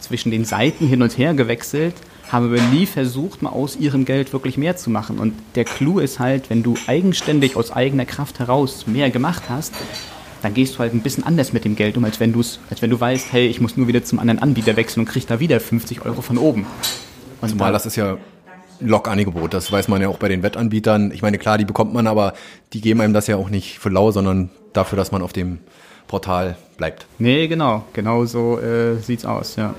zwischen 0.00 0.30
den 0.30 0.44
Seiten 0.44 0.86
hin 0.86 1.00
und 1.00 1.16
her 1.16 1.32
gewechselt 1.32 1.94
haben 2.30 2.46
aber 2.46 2.62
nie 2.62 2.86
versucht, 2.86 3.42
mal 3.42 3.50
aus 3.50 3.76
ihrem 3.76 4.04
Geld 4.04 4.32
wirklich 4.32 4.56
mehr 4.56 4.76
zu 4.76 4.90
machen. 4.90 5.18
Und 5.18 5.34
der 5.54 5.64
Clou 5.64 5.98
ist 5.98 6.18
halt, 6.18 6.50
wenn 6.50 6.62
du 6.62 6.74
eigenständig 6.86 7.56
aus 7.56 7.72
eigener 7.72 8.04
Kraft 8.04 8.38
heraus 8.38 8.86
mehr 8.86 9.10
gemacht 9.10 9.44
hast, 9.48 9.74
dann 10.42 10.54
gehst 10.54 10.74
du 10.74 10.78
halt 10.78 10.94
ein 10.94 11.02
bisschen 11.02 11.24
anders 11.24 11.52
mit 11.52 11.64
dem 11.64 11.76
Geld 11.76 11.96
um, 11.96 12.04
als 12.04 12.20
wenn, 12.20 12.32
du's, 12.32 12.60
als 12.70 12.82
wenn 12.82 12.90
du 12.90 12.98
weißt, 12.98 13.32
hey, 13.32 13.46
ich 13.46 13.60
muss 13.60 13.76
nur 13.76 13.88
wieder 13.88 14.04
zum 14.04 14.18
anderen 14.18 14.40
Anbieter 14.40 14.76
wechseln 14.76 15.00
und 15.00 15.06
krieg 15.06 15.26
da 15.26 15.40
wieder 15.40 15.60
50 15.60 16.04
Euro 16.04 16.22
von 16.22 16.38
oben. 16.38 16.66
Und 17.40 17.48
Zumal 17.50 17.72
das 17.72 17.86
ist 17.86 17.96
ja 17.96 18.16
Log-Angebot, 18.80 19.52
das 19.52 19.70
weiß 19.70 19.88
man 19.88 20.00
ja 20.00 20.08
auch 20.08 20.18
bei 20.18 20.28
den 20.28 20.42
Wettanbietern. 20.42 21.12
Ich 21.12 21.22
meine, 21.22 21.38
klar, 21.38 21.58
die 21.58 21.64
bekommt 21.64 21.92
man, 21.92 22.06
aber 22.06 22.32
die 22.72 22.80
geben 22.80 23.00
einem 23.00 23.12
das 23.12 23.26
ja 23.26 23.36
auch 23.36 23.50
nicht 23.50 23.78
für 23.78 23.90
lau, 23.90 24.10
sondern 24.10 24.50
dafür, 24.72 24.96
dass 24.96 25.12
man 25.12 25.22
auf 25.22 25.32
dem 25.32 25.58
Portal 26.08 26.56
bleibt. 26.78 27.06
Nee, 27.18 27.46
genau, 27.46 27.84
genau 27.92 28.24
so 28.24 28.58
äh, 28.58 28.96
sieht's 28.96 29.24
aus, 29.24 29.56
ja. 29.56 29.74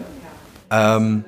Ähm, 0.69 1.25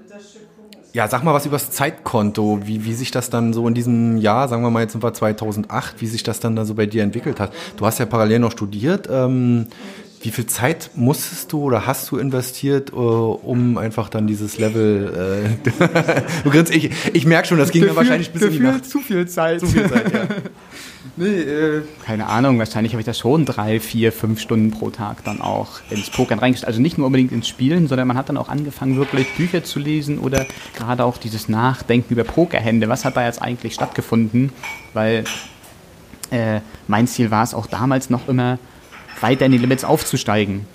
ja, 0.94 1.08
sag 1.08 1.24
mal 1.24 1.34
was 1.34 1.48
über 1.48 1.56
das 1.56 1.72
Zeitkonto, 1.72 2.62
wie, 2.66 2.86
wie 2.86 2.94
sich 2.94 3.10
das 3.10 3.32
dann 3.32 3.52
so 3.52 3.68
in 3.68 3.74
diesem 3.74 4.18
Jahr, 4.18 4.48
sagen 4.48 4.62
wir 4.62 4.70
mal, 4.70 4.82
jetzt 4.82 4.92
sind 4.92 5.04
wir 5.04 5.14
2008, 5.14 5.96
wie 6.00 6.08
sich 6.08 6.22
das 6.22 6.40
dann 6.40 6.56
da 6.56 6.66
so 6.66 6.76
bei 6.76 6.86
dir 6.86 7.02
entwickelt 7.02 7.40
hat. 7.40 7.52
Du 7.78 7.86
hast 7.86 7.98
ja 7.98 8.06
parallel 8.06 8.40
noch 8.40 8.52
studiert. 8.52 9.10
Ähm, 9.12 9.66
wie 10.22 10.30
viel 10.30 10.46
Zeit 10.46 10.92
musstest 10.96 11.52
du 11.52 11.64
oder 11.64 11.86
hast 11.86 12.10
du 12.12 12.18
investiert, 12.18 12.94
uh, 12.94 13.38
um 13.44 13.78
einfach 13.78 14.08
dann 14.08 14.26
dieses 14.26 14.58
Level? 14.58 15.58
Äh, 15.68 15.72
du 16.44 16.50
grinst, 16.50 16.74
ich, 16.74 16.92
ich 17.12 17.26
merke 17.26 17.48
schon, 17.48 17.58
das 17.58 17.72
ging 17.72 17.84
mir 17.84 17.96
wahrscheinlich 17.96 18.32
bis 18.32 18.44
in 18.44 18.52
die 18.52 18.60
Nacht. 18.60 18.86
Zu 18.86 19.00
viel 19.00 19.28
Zeit. 19.28 19.60
Zu 19.60 19.66
viel 19.66 19.90
Zeit, 19.90 20.14
ja. 20.14 20.28
nee, 21.18 21.26
äh, 21.26 21.82
keine 22.06 22.28
Ahnung, 22.28 22.60
wahrscheinlich 22.60 22.94
habe 22.94 23.02
ich 23.02 23.06
da 23.06 23.14
schon 23.14 23.46
drei, 23.46 23.80
vier, 23.80 24.12
fünf 24.12 24.40
Stunden 24.40 24.72
pro 24.72 24.90
Tag 24.90 25.24
dann 25.24 25.42
auch 25.42 25.82
ins 25.90 26.10
Pokern 26.10 26.40
reingestellt. 26.40 26.68
Also 26.68 26.82
nicht 26.82 26.98
nur 26.98 27.08
unbedingt 27.08 27.32
ins 27.32 27.48
Spielen, 27.48 27.88
sondern 27.88 28.08
man 28.08 28.18
hat 28.18 28.30
dann 28.30 28.38
auch 28.38 28.50
angefangen, 28.50 28.98
wirklich 28.98 29.28
Bücher 29.36 29.64
zu 29.64 29.80
lesen 29.80 30.20
oder 30.20 30.46
gerade 30.76 31.06
auch 31.06 31.18
dieses 31.18 31.50
Nachdenken 31.50 32.14
über 32.14 32.24
Pokerhände. 32.24 32.90
Was 32.90 33.06
hat 33.06 33.18
da 33.18 33.26
jetzt 33.26 33.42
eigentlich 33.42 33.74
stattgefunden? 33.74 34.52
Weil 34.94 35.24
äh, 36.32 36.62
mein 36.88 37.08
Ziel 37.08 37.32
war 37.32 37.44
es 37.44 37.54
auch 37.54 37.68
damals 37.68 38.10
noch 38.10 38.28
immer, 38.28 38.60
weiter 39.22 39.46
in 39.46 39.52
die 39.52 39.58
Limits 39.58 39.84
aufzusteigen. 39.84 40.66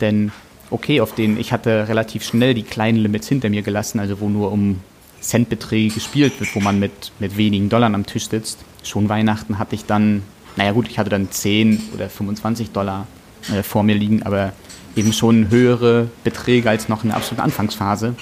Denn 0.00 0.32
okay, 0.70 1.00
auf 1.00 1.14
den 1.14 1.38
ich 1.38 1.52
hatte 1.52 1.88
relativ 1.88 2.24
schnell 2.24 2.54
die 2.54 2.62
kleinen 2.62 2.98
Limits 2.98 3.28
hinter 3.28 3.48
mir 3.48 3.62
gelassen, 3.62 4.00
also 4.00 4.20
wo 4.20 4.28
nur 4.28 4.52
um 4.52 4.80
Centbeträge 5.20 5.94
gespielt 5.94 6.38
wird, 6.40 6.54
wo 6.54 6.60
man 6.60 6.78
mit, 6.78 7.12
mit 7.18 7.36
wenigen 7.36 7.68
Dollar 7.68 7.92
am 7.92 8.06
Tisch 8.06 8.28
sitzt. 8.28 8.58
Schon 8.84 9.08
Weihnachten 9.08 9.58
hatte 9.58 9.74
ich 9.74 9.86
dann, 9.86 10.22
naja 10.56 10.72
gut, 10.72 10.88
ich 10.88 10.98
hatte 10.98 11.10
dann 11.10 11.30
10 11.30 11.90
oder 11.94 12.08
25 12.08 12.70
Dollar 12.70 13.06
äh, 13.52 13.62
vor 13.62 13.82
mir 13.82 13.94
liegen, 13.94 14.22
aber 14.22 14.52
eben 14.96 15.12
schon 15.12 15.50
höhere 15.50 16.08
Beträge 16.22 16.70
als 16.70 16.88
noch 16.88 17.02
in 17.02 17.08
der 17.08 17.16
absoluten 17.16 17.42
Anfangsphase. 17.42 18.14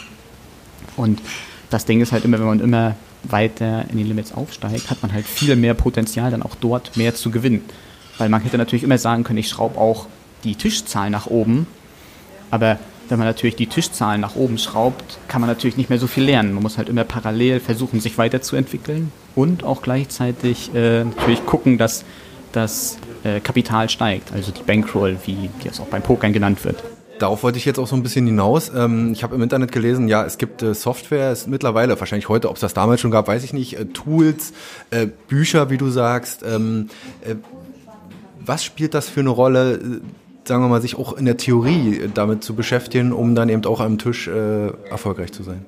Und 0.96 1.20
das 1.70 1.84
Ding 1.84 2.00
ist 2.00 2.12
halt 2.12 2.24
immer, 2.24 2.38
wenn 2.38 2.46
man 2.46 2.60
immer 2.60 2.94
weiter 3.24 3.84
in 3.90 3.98
die 3.98 4.04
Limits 4.04 4.32
aufsteigt, 4.32 4.90
hat 4.90 5.02
man 5.02 5.12
halt 5.12 5.26
viel 5.26 5.56
mehr 5.56 5.74
Potenzial, 5.74 6.30
dann 6.30 6.42
auch 6.42 6.54
dort 6.54 6.96
mehr 6.96 7.14
zu 7.14 7.30
gewinnen. 7.30 7.64
Weil 8.18 8.28
man 8.28 8.42
hätte 8.42 8.58
natürlich 8.58 8.82
immer 8.82 8.98
sagen 8.98 9.24
können, 9.24 9.38
ich 9.38 9.48
schraube 9.48 9.78
auch 9.78 10.06
die 10.44 10.56
Tischzahl 10.56 11.10
nach 11.10 11.26
oben. 11.26 11.66
Aber 12.50 12.78
wenn 13.08 13.18
man 13.18 13.28
natürlich 13.28 13.56
die 13.56 13.66
Tischzahlen 13.66 14.20
nach 14.20 14.36
oben 14.36 14.58
schraubt, 14.58 15.18
kann 15.28 15.40
man 15.40 15.48
natürlich 15.48 15.76
nicht 15.76 15.90
mehr 15.90 15.98
so 15.98 16.06
viel 16.06 16.24
lernen. 16.24 16.54
Man 16.54 16.62
muss 16.62 16.78
halt 16.78 16.88
immer 16.88 17.04
parallel 17.04 17.60
versuchen, 17.60 18.00
sich 18.00 18.18
weiterzuentwickeln 18.18 19.12
und 19.34 19.64
auch 19.64 19.82
gleichzeitig 19.82 20.74
äh, 20.74 21.04
natürlich 21.04 21.44
gucken, 21.46 21.78
dass 21.78 22.04
das 22.52 22.98
äh, 23.24 23.40
Kapital 23.40 23.88
steigt, 23.88 24.32
also 24.32 24.52
die 24.52 24.62
Bankroll, 24.62 25.16
wie, 25.24 25.50
wie 25.60 25.68
es 25.68 25.80
auch 25.80 25.86
beim 25.86 26.02
Pokern 26.02 26.32
genannt 26.32 26.64
wird. 26.64 26.82
Darauf 27.18 27.42
wollte 27.42 27.58
ich 27.58 27.64
jetzt 27.64 27.78
auch 27.78 27.86
so 27.86 27.94
ein 27.94 28.02
bisschen 28.02 28.26
hinaus. 28.26 28.72
Ähm, 28.74 29.12
ich 29.12 29.22
habe 29.22 29.34
im 29.34 29.42
Internet 29.42 29.70
gelesen, 29.70 30.08
ja, 30.08 30.24
es 30.24 30.38
gibt 30.38 30.62
äh, 30.62 30.74
Software, 30.74 31.30
es 31.30 31.46
mittlerweile, 31.46 31.98
wahrscheinlich 32.00 32.28
heute, 32.28 32.48
ob 32.48 32.56
es 32.56 32.60
das 32.60 32.74
damals 32.74 33.00
schon 33.00 33.10
gab, 33.10 33.28
weiß 33.28 33.44
ich 33.44 33.52
nicht, 33.52 33.78
äh, 33.78 33.84
Tools, 33.84 34.52
äh, 34.90 35.06
Bücher, 35.28 35.70
wie 35.70 35.78
du 35.78 35.88
sagst. 35.88 36.42
Ähm, 36.42 36.88
was 38.44 38.64
spielt 38.64 38.94
das 38.94 39.08
für 39.08 39.20
eine 39.20 39.30
Rolle, 39.30 40.00
sagen 40.44 40.62
wir 40.62 40.68
mal, 40.68 40.82
sich 40.82 40.96
auch 40.96 41.14
in 41.14 41.24
der 41.24 41.36
Theorie 41.36 42.10
damit 42.14 42.42
zu 42.44 42.54
beschäftigen, 42.54 43.12
um 43.12 43.34
dann 43.34 43.48
eben 43.48 43.64
auch 43.64 43.80
am 43.80 43.98
Tisch 43.98 44.28
äh, 44.28 44.68
erfolgreich 44.90 45.32
zu 45.32 45.42
sein? 45.42 45.64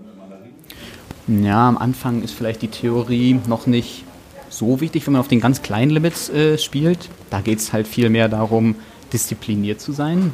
Ja, 1.27 1.69
am 1.69 1.79
Anfang 1.79 2.23
ist 2.23 2.35
vielleicht 2.35 2.63
die 2.63 2.69
Theorie 2.69 3.41
noch 3.47 3.67
nicht 3.67 4.05
so 4.51 4.81
wichtig, 4.81 5.07
wenn 5.07 5.13
man 5.13 5.21
auf 5.21 5.29
den 5.29 5.41
ganz 5.41 5.63
kleinen 5.63 5.91
Limits 5.91 6.29
äh, 6.31 6.59
spielt. 6.59 7.09
Da 7.31 7.41
geht 7.41 7.59
es 7.59 7.73
halt 7.73 7.89
viel 7.89 8.11
mehr 8.11 8.29
darum, 8.29 8.75
diszipliniert 9.13 9.81
zu 9.81 9.93
sein, 9.93 10.33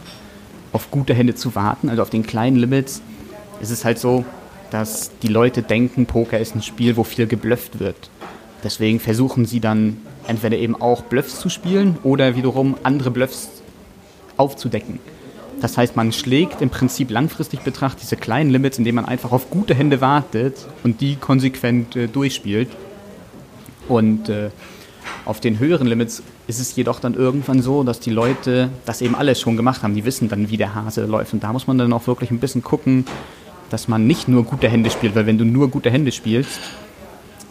auf 0.73 0.91
gute 0.91 1.15
Hände 1.15 1.35
zu 1.35 1.55
warten. 1.55 1.89
Also 1.89 2.03
auf 2.03 2.11
den 2.11 2.27
kleinen 2.27 2.57
Limits 2.57 3.03
es 3.61 3.71
ist 3.71 3.85
halt 3.85 3.99
so, 3.99 4.25
dass 4.71 5.11
die 5.23 5.29
Leute 5.29 5.63
denken, 5.63 6.07
Poker 6.07 6.39
ist 6.39 6.55
ein 6.55 6.63
Spiel, 6.63 6.97
wo 6.97 7.05
viel 7.05 7.27
geblufft 7.27 7.79
wird. 7.79 8.11
Deswegen 8.65 9.01
versuchen 9.01 9.45
sie 9.45 9.61
dann 9.61 9.99
entweder 10.27 10.57
eben 10.57 10.81
auch 10.81 11.03
Bluffs 11.03 11.41
zu 11.41 11.49
spielen 11.49 11.99
oder 12.03 12.37
wiederum 12.37 12.77
andere 12.83 13.11
Bluffs 13.11 13.60
aufzudecken. 14.41 14.99
Das 15.61 15.77
heißt, 15.77 15.95
man 15.95 16.13
schlägt 16.13 16.63
im 16.63 16.71
Prinzip 16.71 17.11
langfristig 17.11 17.61
betrachtet 17.61 18.03
diese 18.03 18.17
kleinen 18.17 18.51
Limits, 18.51 18.79
indem 18.79 18.95
man 18.95 19.05
einfach 19.05 19.31
auf 19.31 19.51
gute 19.51 19.75
Hände 19.75 20.01
wartet 20.01 20.67
und 20.83 21.01
die 21.01 21.17
konsequent 21.17 21.97
äh, 21.97 22.09
durchspielt. 22.09 22.71
Und 23.89 24.29
äh, 24.29 24.51
auf 25.25 25.41
den 25.41 25.59
höheren 25.59 25.87
Limits 25.87 26.23
ist 26.47 26.61
es 26.61 26.75
jedoch 26.77 27.01
dann 27.01 27.15
irgendwann 27.15 27.61
so, 27.61 27.83
dass 27.85 28.01
die 28.01 28.11
Leute 28.11 28.71
das 28.87 29.03
eben 29.03 29.15
alles 29.15 29.41
schon 29.41 29.57
gemacht 29.57 29.83
haben. 29.83 29.95
Die 29.95 30.05
wissen 30.05 30.29
dann, 30.29 30.51
wie 30.51 30.57
der 30.57 30.75
Hase 30.75 31.05
läuft. 31.05 31.35
Und 31.35 31.45
da 31.45 31.53
muss 31.53 31.67
man 31.67 31.77
dann 31.77 31.93
auch 31.93 32.07
wirklich 32.07 32.31
ein 32.31 32.39
bisschen 32.39 32.63
gucken, 32.63 33.05
dass 33.69 33.87
man 33.87 34.07
nicht 34.07 34.29
nur 34.29 34.45
gute 34.45 34.69
Hände 34.69 34.91
spielt, 34.91 35.15
weil 35.15 35.27
wenn 35.27 35.39
du 35.39 35.45
nur 35.45 35.69
gute 35.69 35.91
Hände 35.91 36.11
spielst, 36.11 36.61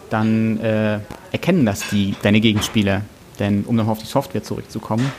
dann 0.09 0.59
äh, 0.59 0.99
erkennen 1.31 1.65
das 1.65 1.89
die, 1.89 2.15
deine 2.21 2.41
Gegenspieler. 2.41 3.03
Denn 3.37 3.63
um 3.65 3.75
nochmal 3.75 3.93
auf 3.93 3.99
die 3.99 4.07
Software 4.07 4.43
zurückzukommen, 4.43 5.11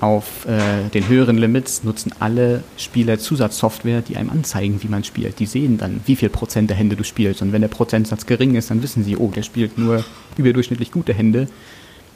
auf 0.00 0.46
äh, 0.46 0.88
den 0.94 1.08
höheren 1.08 1.38
Limits 1.38 1.82
nutzen 1.82 2.12
alle 2.20 2.62
Spieler 2.76 3.18
Zusatzsoftware, 3.18 4.00
die 4.00 4.16
einem 4.16 4.30
anzeigen, 4.30 4.82
wie 4.82 4.88
man 4.88 5.04
spielt. 5.04 5.38
Die 5.40 5.46
sehen 5.46 5.78
dann, 5.78 6.00
wie 6.06 6.16
viel 6.16 6.28
Prozent 6.28 6.70
der 6.70 6.76
Hände 6.76 6.96
du 6.96 7.04
spielst. 7.04 7.42
Und 7.42 7.52
wenn 7.52 7.62
der 7.62 7.68
Prozentsatz 7.68 8.26
gering 8.26 8.54
ist, 8.54 8.70
dann 8.70 8.82
wissen 8.82 9.02
sie, 9.02 9.16
oh, 9.16 9.30
der 9.34 9.42
spielt 9.42 9.76
nur 9.76 10.04
überdurchschnittlich 10.36 10.92
gute 10.92 11.12
Hände. 11.12 11.48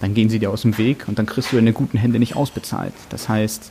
Dann 0.01 0.15
gehen 0.15 0.29
sie 0.29 0.39
dir 0.39 0.51
aus 0.51 0.63
dem 0.63 0.79
Weg 0.79 1.09
und 1.09 1.19
dann 1.19 1.27
kriegst 1.27 1.53
du 1.53 1.57
deine 1.57 1.73
guten 1.73 1.99
Hände 1.99 2.19
nicht 2.19 2.37
ausbezahlt. 2.37 2.95
Das 3.11 3.29
heißt, 3.29 3.71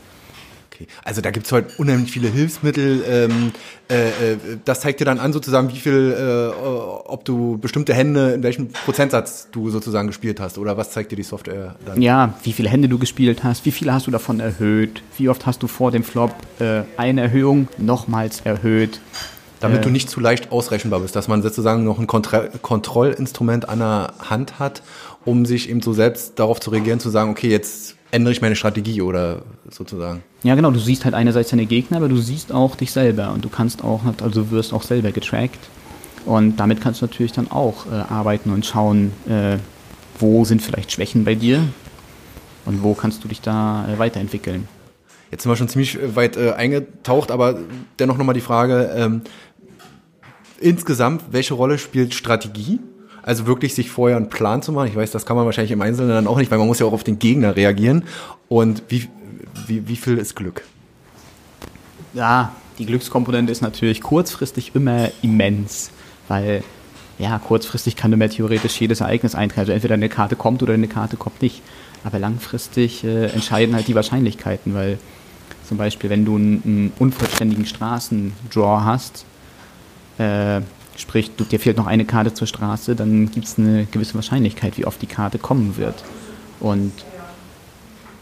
Okay. 0.81 0.87
Also 1.03 1.21
da 1.21 1.31
gibt 1.31 1.45
es 1.45 1.51
heute 1.51 1.69
unheimlich 1.77 2.11
viele 2.11 2.29
Hilfsmittel. 2.29 3.03
Ähm, 3.07 3.51
äh, 3.89 4.09
äh, 4.09 4.37
das 4.65 4.81
zeigt 4.81 4.99
dir 4.99 5.05
dann 5.05 5.19
an, 5.19 5.33
sozusagen, 5.33 5.69
wie 5.71 5.77
viel, 5.77 6.15
äh, 6.17 6.61
ob 7.07 7.25
du 7.25 7.57
bestimmte 7.57 7.93
Hände, 7.93 8.31
in 8.31 8.43
welchem 8.43 8.69
Prozentsatz 8.69 9.47
du 9.51 9.69
sozusagen 9.69 10.07
gespielt 10.07 10.39
hast. 10.39 10.57
Oder 10.57 10.77
was 10.77 10.91
zeigt 10.91 11.11
dir 11.11 11.15
die 11.15 11.23
Software 11.23 11.75
dann? 11.85 12.01
Ja, 12.01 12.33
wie 12.43 12.53
viele 12.53 12.69
Hände 12.69 12.89
du 12.89 12.97
gespielt 12.97 13.43
hast, 13.43 13.65
wie 13.65 13.71
viele 13.71 13.93
hast 13.93 14.07
du 14.07 14.11
davon 14.11 14.39
erhöht, 14.39 15.03
wie 15.17 15.29
oft 15.29 15.45
hast 15.45 15.61
du 15.63 15.67
vor 15.67 15.91
dem 15.91 16.03
Flop 16.03 16.33
äh, 16.59 16.81
eine 16.97 17.21
Erhöhung 17.21 17.67
nochmals 17.77 18.41
erhöht. 18.41 18.99
Damit 19.59 19.79
äh, 19.79 19.83
du 19.83 19.89
nicht 19.89 20.09
zu 20.09 20.19
leicht 20.19 20.51
ausrechenbar 20.51 21.01
bist, 21.01 21.15
dass 21.15 21.27
man 21.27 21.41
sozusagen 21.43 21.83
noch 21.83 21.99
ein 21.99 22.07
Kontro 22.07 22.43
Kontrollinstrument 22.61 23.69
an 23.69 23.79
der 23.79 24.13
Hand 24.29 24.59
hat, 24.59 24.81
um 25.25 25.45
sich 25.45 25.69
eben 25.69 25.81
so 25.81 25.93
selbst 25.93 26.39
darauf 26.39 26.59
zu 26.59 26.71
reagieren, 26.71 26.99
zu 26.99 27.09
sagen, 27.09 27.29
okay, 27.29 27.49
jetzt 27.49 27.95
ändere 28.11 28.33
ich 28.33 28.41
meine 28.41 28.55
Strategie 28.55 29.01
oder 29.01 29.41
sozusagen. 29.69 30.23
Ja, 30.43 30.55
genau. 30.55 30.71
Du 30.71 30.79
siehst 30.79 31.05
halt 31.05 31.15
einerseits 31.15 31.49
deine 31.49 31.65
Gegner, 31.65 31.97
aber 31.97 32.09
du 32.09 32.17
siehst 32.17 32.51
auch 32.51 32.75
dich 32.75 32.91
selber 32.91 33.31
und 33.31 33.43
du 33.43 33.49
kannst 33.49 33.83
auch, 33.83 34.01
also 34.21 34.51
wirst 34.51 34.73
auch 34.73 34.83
selber 34.83 35.11
getrackt. 35.11 35.59
Und 36.25 36.57
damit 36.57 36.81
kannst 36.81 37.01
du 37.01 37.05
natürlich 37.05 37.31
dann 37.31 37.49
auch 37.49 37.87
äh, 37.87 37.95
arbeiten 37.95 38.51
und 38.51 38.65
schauen, 38.65 39.11
äh, 39.27 39.57
wo 40.19 40.45
sind 40.45 40.61
vielleicht 40.61 40.91
Schwächen 40.91 41.25
bei 41.25 41.35
dir 41.35 41.63
und 42.65 42.83
wo 42.83 42.93
kannst 42.93 43.23
du 43.23 43.27
dich 43.27 43.41
da 43.41 43.87
äh, 43.87 43.97
weiterentwickeln. 43.97 44.67
Jetzt 45.31 45.43
sind 45.43 45.51
wir 45.51 45.55
schon 45.55 45.69
ziemlich 45.69 45.99
äh, 45.99 46.15
weit 46.15 46.37
äh, 46.37 46.51
eingetaucht, 46.51 47.31
aber 47.31 47.57
dennoch 47.97 48.17
nochmal 48.17 48.35
die 48.35 48.41
Frage, 48.41 48.91
ähm, 48.95 49.21
insgesamt, 50.59 51.23
welche 51.31 51.55
Rolle 51.55 51.79
spielt 51.79 52.13
Strategie 52.13 52.79
also 53.23 53.45
wirklich 53.45 53.75
sich 53.75 53.89
vorher 53.89 54.17
einen 54.17 54.29
Plan 54.29 54.61
zu 54.61 54.71
machen. 54.71 54.87
Ich 54.87 54.95
weiß, 54.95 55.11
das 55.11 55.25
kann 55.25 55.35
man 55.35 55.45
wahrscheinlich 55.45 55.71
im 55.71 55.81
Einzelnen 55.81 56.11
dann 56.11 56.27
auch 56.27 56.37
nicht, 56.37 56.51
weil 56.51 56.57
man 56.57 56.67
muss 56.67 56.79
ja 56.79 56.85
auch 56.85 56.93
auf 56.93 57.03
den 57.03 57.19
Gegner 57.19 57.55
reagieren. 57.55 58.03
Und 58.47 58.83
wie, 58.89 59.07
wie, 59.67 59.87
wie 59.87 59.95
viel 59.95 60.17
ist 60.17 60.35
Glück? 60.35 60.63
Ja, 62.13 62.51
die 62.77 62.85
Glückskomponente 62.85 63.51
ist 63.51 63.61
natürlich 63.61 64.01
kurzfristig 64.01 64.75
immer 64.75 65.09
immens, 65.21 65.91
weil 66.27 66.63
ja, 67.19 67.37
kurzfristig 67.37 67.95
kann 67.95 68.09
du 68.09 68.17
mir 68.17 68.29
theoretisch 68.29 68.81
jedes 68.81 69.01
Ereignis 69.01 69.35
eintreten. 69.35 69.61
Also 69.61 69.71
entweder 69.73 69.93
eine 69.93 70.09
Karte 70.09 70.35
kommt 70.35 70.63
oder 70.63 70.73
eine 70.73 70.87
Karte 70.87 71.17
kommt 71.17 71.41
nicht. 71.41 71.61
Aber 72.03 72.17
langfristig 72.17 73.03
äh, 73.03 73.27
entscheiden 73.27 73.75
halt 73.75 73.87
die 73.87 73.93
Wahrscheinlichkeiten, 73.93 74.73
weil 74.73 74.97
zum 75.67 75.77
Beispiel, 75.77 76.09
wenn 76.09 76.25
du 76.25 76.35
einen, 76.35 76.63
einen 76.65 76.93
unvollständigen 76.97 77.67
Straßendraw 77.67 78.83
hast, 78.83 79.25
äh, 80.17 80.61
Sprich, 81.01 81.31
du, 81.35 81.43
dir 81.43 81.59
fehlt 81.59 81.77
noch 81.77 81.87
eine 81.87 82.05
Karte 82.05 82.31
zur 82.31 82.45
Straße, 82.45 82.95
dann 82.95 83.31
gibt 83.31 83.47
es 83.47 83.57
eine 83.57 83.85
gewisse 83.85 84.13
Wahrscheinlichkeit, 84.13 84.77
wie 84.77 84.85
oft 84.85 85.01
die 85.01 85.07
Karte 85.07 85.39
kommen 85.39 85.75
wird. 85.75 85.95
Und 86.59 86.91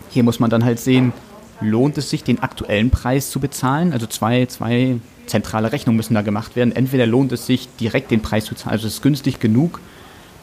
hier 0.10 0.24
muss 0.24 0.40
man 0.40 0.50
dann 0.50 0.64
halt 0.64 0.80
sehen, 0.80 1.12
lohnt 1.60 1.98
es 1.98 2.10
sich, 2.10 2.24
den 2.24 2.42
aktuellen 2.42 2.90
Preis 2.90 3.32
zu 3.32 3.42
bezahlen? 3.42 3.92
Also 3.92 4.08
zwei, 4.08 4.46
zwei 4.46 4.96
zentrale 5.26 5.74
Rechnungen 5.74 5.98
müssen 5.98 6.14
da 6.14 6.22
gemacht 6.22 6.56
werden. 6.56 6.74
Entweder 6.74 7.06
lohnt 7.06 7.34
es 7.34 7.46
sich, 7.46 7.68
direkt 7.82 8.12
den 8.12 8.22
Preis 8.22 8.46
zu 8.46 8.56
zahlen, 8.56 8.72
also 8.72 8.88
es 8.88 8.94
ist 8.94 9.02
günstig 9.02 9.42
genug, 9.42 9.82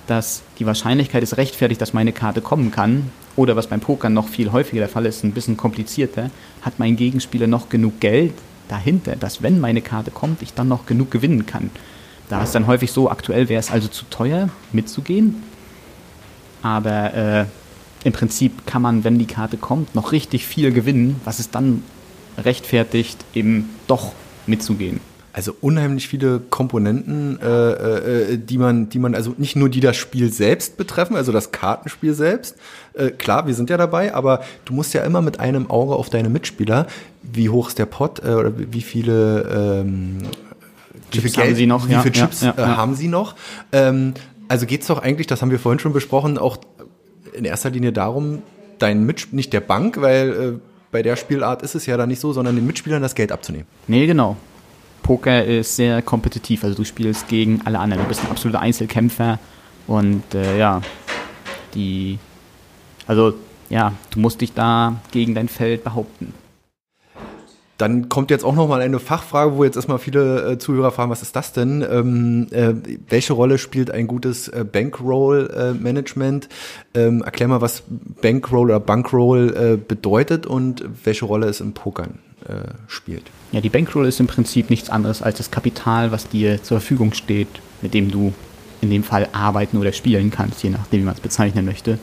dass 0.07 0.43
die 0.59 0.67
Wahrscheinlichkeit 0.67 1.23
ist 1.23 1.39
rechtfertigt, 1.39 1.81
dass 1.81 1.95
meine 1.95 2.13
Karte 2.13 2.43
kommen 2.43 2.71
kann. 2.71 3.11
Oder 3.35 3.57
was 3.57 3.67
beim 3.67 3.81
Pokern 3.81 4.13
noch 4.13 4.29
viel 4.29 4.53
häufiger 4.53 4.81
der 4.81 4.91
Fall 4.91 5.07
ist, 5.07 5.25
ein 5.25 5.33
bisschen 5.33 5.57
komplizierter, 5.57 6.31
hat 6.61 6.79
mein 6.79 6.97
Gegenspieler 6.97 7.47
noch 7.47 7.71
genug 7.71 7.99
Geld 7.99 8.35
dahinter, 8.69 9.17
dass 9.17 9.43
wenn 9.43 9.59
meine 9.59 9.81
Karte 9.81 10.11
kommt, 10.11 10.43
ich 10.43 10.53
dann 10.53 10.69
noch 10.69 10.85
genug 10.85 11.11
gewinnen 11.11 11.47
kann. 11.47 11.71
Da 12.29 12.43
ist 12.43 12.55
dann 12.55 12.67
häufig 12.67 12.91
so, 12.91 13.11
aktuell 13.11 13.49
wäre 13.49 13.61
es 13.61 13.71
also 13.71 13.89
zu 13.89 14.05
teuer 14.11 14.49
mitzugehen. 14.73 15.43
Aber 16.63 17.15
äh, 17.15 17.45
im 18.05 18.13
Prinzip 18.13 18.67
kann 18.67 18.83
man, 18.83 19.05
wenn 19.05 19.19
die 19.19 19.27
Karte 19.27 19.57
kommt, 19.57 19.95
noch 19.95 20.13
richtig 20.13 20.47
viel 20.47 20.73
gewinnen, 20.73 21.21
was 21.25 21.39
es 21.39 21.51
dann 21.51 21.83
rechtfertigt, 22.39 23.25
eben 23.35 23.71
doch 23.87 24.13
mitzugehen. 24.47 25.01
Also 25.33 25.55
unheimlich 25.61 26.09
viele 26.09 26.41
Komponenten, 26.41 27.39
äh, 27.43 27.73
äh, 27.73 28.39
die 28.39 28.57
man, 28.57 28.89
die 28.89 28.99
man, 28.99 29.15
also 29.15 29.35
nicht 29.37 29.55
nur 29.55 29.69
die 29.69 29.81
das 29.81 29.97
Spiel 29.97 30.33
selbst 30.33 30.79
betreffen, 30.79 31.15
also 31.15 31.31
das 31.31 31.53
Kartenspiel 31.53 32.15
selbst. 32.15 32.57
Äh, 32.95 33.11
klar, 33.11 33.47
wir 33.47 33.53
sind 33.53 33.69
ja 33.69 33.77
dabei, 33.77 34.15
aber 34.15 34.41
du 34.65 34.73
musst 34.73 34.95
ja 34.95 35.03
immer 35.03 35.21
mit 35.21 35.39
einem 35.39 35.71
Auge 35.71 35.95
auf 35.95 36.09
deine 36.09 36.31
Mitspieler. 36.31 36.87
Wie 37.23 37.51
hoch 37.51 37.69
ist 37.69 37.79
der 37.79 37.85
Pot 37.85 38.23
äh, 38.25 38.31
oder 38.31 38.53
wie 38.57 38.81
viele 38.81 39.83
ähm, 39.85 40.19
wie 41.13 41.21
viel 41.21 41.31
Geld, 41.31 41.57
Sie 41.57 41.67
noch? 41.67 41.89
Wie 41.89 41.95
viele 41.95 42.13
Chips 42.13 42.43
äh, 42.43 42.53
haben 42.57 42.95
Sie 42.95 43.09
noch? 43.09 43.35
Ähm, 43.73 44.15
also 44.49 44.67
geht 44.67 44.83
es 44.83 44.87
doch 44.87 45.03
eigentlich, 45.03 45.27
das 45.27 45.43
haben 45.43 45.51
wir 45.51 45.59
vorhin 45.59 45.79
schon 45.79 45.93
besprochen, 45.93 46.39
auch 46.39 46.59
in 47.33 47.45
erster 47.45 47.71
Linie 47.71 47.93
darum, 47.93 48.43
deinen 48.79 49.07
Mitspieler, 49.07 49.37
nicht 49.37 49.53
der 49.53 49.61
Bank, 49.61 50.01
weil 50.01 50.31
äh, 50.31 50.61
bei 50.91 51.03
der 51.03 51.17
Spielart 51.17 51.63
ist 51.63 51.75
es 51.75 51.87
ja 51.87 51.97
dann 51.97 52.09
nicht 52.09 52.21
so, 52.21 52.33
sondern 52.33 52.57
den 52.57 52.67
Mitspielern 52.67 53.03
das 53.03 53.15
Geld 53.15 53.33
abzunehmen. 53.33 53.67
Nee, 53.87 54.07
genau. 54.07 54.37
Poker 55.03 55.45
ist 55.45 55.77
sehr 55.77 56.03
kompetitiv, 56.03 56.65
also 56.65 56.77
du 56.77 56.85
spielst 56.85 57.29
gegen 57.29 57.61
alle 57.65 57.79
anderen. 57.79 58.03
Du 58.03 58.09
bist 58.09 58.25
ein 58.25 58.31
absoluter 58.31 58.61
Einzelkämpfer 58.61 59.39
und 59.87 60.35
äh, 60.35 60.59
ja, 60.59 60.81
die, 61.75 62.19
also 63.07 63.35
ja, 63.69 63.93
du 64.11 64.21
musst 64.21 64.41
dich 64.41 64.53
da 64.53 64.97
gegen 65.13 65.35
dein 65.35 65.49
Feld 65.49 65.85
behaupten. 65.85 66.35
Dann 67.79 68.09
kommt 68.09 68.31
jetzt 68.31 68.45
auch 68.45 68.55
noch 68.55 68.69
mal 68.69 68.81
eine 68.81 68.99
Fachfrage, 68.99 69.57
wo 69.57 69.65
jetzt 69.65 69.77
erstmal 69.77 69.99
viele 69.99 70.53
äh, 70.53 70.59
Zuhörer 70.59 70.93
fragen, 70.93 71.11
was 71.11 71.23
ist 71.23 71.37
das 71.37 71.53
denn? 71.53 71.85
Ähm, 71.89 72.47
äh, 72.51 72.73
welche 73.09 73.35
Rolle 73.35 73.59
spielt 73.59 73.91
ein 73.91 74.07
gutes 74.07 74.49
äh, 74.49 74.65
Bankroll-Management? 74.65 76.49
Ähm, 76.95 77.23
erklär 77.23 77.49
mal, 77.49 77.61
was 77.61 77.83
Bankroll 78.23 78.67
oder 78.67 78.81
Bankroll 78.81 79.55
äh, 79.55 79.77
bedeutet 79.77 80.47
und 80.47 80.85
welche 81.05 81.27
Rolle 81.27 81.49
es 81.49 81.61
im 81.61 81.75
Pokern 81.75 82.19
äh, 82.49 82.69
spielt. 82.87 83.25
Ja, 83.53 83.61
die 83.61 83.69
Bankroll 83.69 84.07
ist 84.07 84.21
im 84.21 84.27
Prinzip 84.27 84.71
nichts 84.71 84.89
anderes 84.89 85.21
als 85.21 85.37
das 85.37 85.51
Kapital, 85.51 86.13
was 86.13 86.29
dir 86.29 86.63
zur 86.63 86.81
Verfügung 86.81 87.13
steht, 87.13 87.49
mit 87.83 87.93
dem 87.93 88.11
du 88.11 88.33
in 88.81 88.91
dem 88.91 89.03
Fall 89.03 89.29
arbeiten 89.33 89.77
oder 89.77 89.93
spielen 89.93 90.31
kannst, 90.31 90.63
je 90.63 90.71
nachdem, 90.71 91.01
wie 91.01 91.05
man 91.05 91.15
es 91.15 91.21
bezeichnen 91.21 91.65
möchte. 91.65 91.99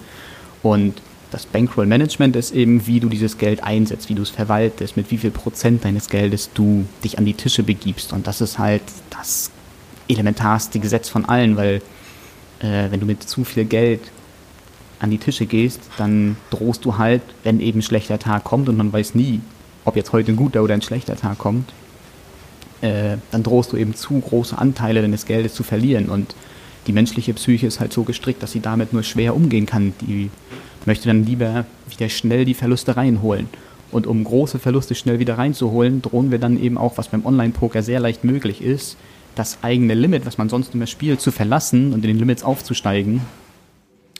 Und 0.61 0.93
das 1.33 1.47
Bankroll 1.47 1.87
Management 1.87 2.35
ist 2.35 2.51
eben, 2.51 2.85
wie 2.85 2.99
du 2.99 3.09
dieses 3.09 3.39
Geld 3.39 3.63
einsetzt, 3.63 4.07
wie 4.09 4.13
du 4.13 4.21
es 4.21 4.29
verwaltest, 4.29 4.95
mit 4.95 5.09
wie 5.09 5.17
viel 5.17 5.31
Prozent 5.31 5.83
deines 5.83 6.09
Geldes 6.09 6.51
du 6.53 6.85
dich 7.03 7.17
an 7.17 7.25
die 7.25 7.33
Tische 7.33 7.63
begibst. 7.63 8.13
Und 8.13 8.27
das 8.27 8.39
ist 8.39 8.59
halt 8.59 8.83
das 9.09 9.49
elementarste 10.07 10.79
Gesetz 10.79 11.09
von 11.09 11.25
allen, 11.25 11.57
weil 11.57 11.81
äh, 12.59 12.91
wenn 12.91 12.99
du 12.99 13.07
mit 13.07 13.23
zu 13.23 13.43
viel 13.43 13.65
Geld 13.65 14.01
an 14.99 15.09
die 15.09 15.17
Tische 15.17 15.47
gehst, 15.47 15.81
dann 15.97 16.37
drohst 16.51 16.85
du 16.85 16.97
halt, 16.97 17.23
wenn 17.43 17.59
eben 17.59 17.79
ein 17.79 17.83
schlechter 17.83 18.19
Tag 18.19 18.43
kommt 18.43 18.69
und 18.69 18.77
man 18.77 18.93
weiß 18.93 19.15
nie, 19.15 19.41
ob 19.85 19.95
jetzt 19.95 20.13
heute 20.13 20.31
ein 20.31 20.35
guter 20.35 20.61
oder 20.63 20.75
ein 20.75 20.81
schlechter 20.81 21.15
Tag 21.15 21.39
kommt, 21.39 21.73
äh, 22.81 23.17
dann 23.31 23.41
drohst 23.41 23.71
du 23.71 23.77
eben 23.77 23.95
zu 23.95 24.19
große 24.19 24.57
Anteile 24.57 25.01
deines 25.01 25.25
Geldes 25.25 25.55
zu 25.55 25.63
verlieren. 25.63 26.09
Und 26.09 26.35
die 26.87 26.93
menschliche 26.93 27.33
Psyche 27.33 27.67
ist 27.67 27.79
halt 27.79 27.93
so 27.93 28.03
gestrickt, 28.03 28.43
dass 28.43 28.51
sie 28.51 28.59
damit 28.59 28.93
nur 28.93 29.03
schwer 29.03 29.35
umgehen 29.35 29.65
kann. 29.65 29.93
Die 30.01 30.29
möchte 30.85 31.07
dann 31.07 31.25
lieber 31.25 31.65
wieder 31.89 32.09
schnell 32.09 32.45
die 32.45 32.53
Verluste 32.53 32.97
reinholen. 32.97 33.47
Und 33.91 34.07
um 34.07 34.23
große 34.23 34.59
Verluste 34.59 34.95
schnell 34.95 35.19
wieder 35.19 35.37
reinzuholen, 35.37 36.01
drohen 36.01 36.31
wir 36.31 36.39
dann 36.39 36.59
eben 36.59 36.77
auch, 36.77 36.97
was 36.97 37.09
beim 37.09 37.25
Online-Poker 37.25 37.83
sehr 37.83 37.99
leicht 37.99 38.23
möglich 38.23 38.61
ist, 38.61 38.97
das 39.35 39.59
eigene 39.61 39.93
Limit, 39.93 40.25
was 40.25 40.37
man 40.37 40.49
sonst 40.49 40.73
immer 40.73 40.87
spielt, 40.87 41.21
zu 41.21 41.31
verlassen 41.31 41.93
und 41.93 42.03
in 42.03 42.09
den 42.09 42.19
Limits 42.19 42.43
aufzusteigen. 42.43 43.21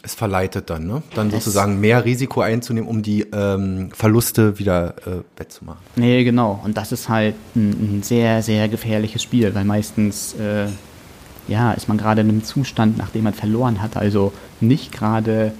Es 0.05 0.15
verleitet 0.15 0.69
dann, 0.69 0.85
ne? 0.85 1.01
Dann 1.15 1.27
es 1.27 1.33
sozusagen 1.33 1.79
mehr 1.79 2.03
Risiko 2.03 2.41
einzunehmen, 2.41 2.89
um 2.89 3.01
die 3.03 3.21
ähm, 3.33 3.89
Verluste 3.93 4.59
wieder 4.59 4.95
äh, 5.07 5.23
wettzumachen. 5.37 5.81
Nee, 5.95 6.23
genau. 6.25 6.59
Und 6.63 6.75
das 6.77 6.91
ist 6.91 7.07
halt 7.07 7.35
ein, 7.55 7.99
ein 7.99 8.03
sehr, 8.03 8.43
sehr 8.43 8.67
gefährliches 8.67 9.23
Spiel, 9.23 9.55
weil 9.55 9.63
meistens 9.63 10.33
äh, 10.33 10.67
ja, 11.47 11.71
ist 11.73 11.87
man 11.87 11.97
gerade 11.97 12.21
in 12.21 12.29
einem 12.29 12.43
Zustand, 12.43 12.97
nachdem 12.97 13.23
man 13.23 13.33
verloren 13.33 13.81
hat, 13.81 13.97
also 13.97 14.33
nicht 14.61 14.91
gerade 14.91 15.53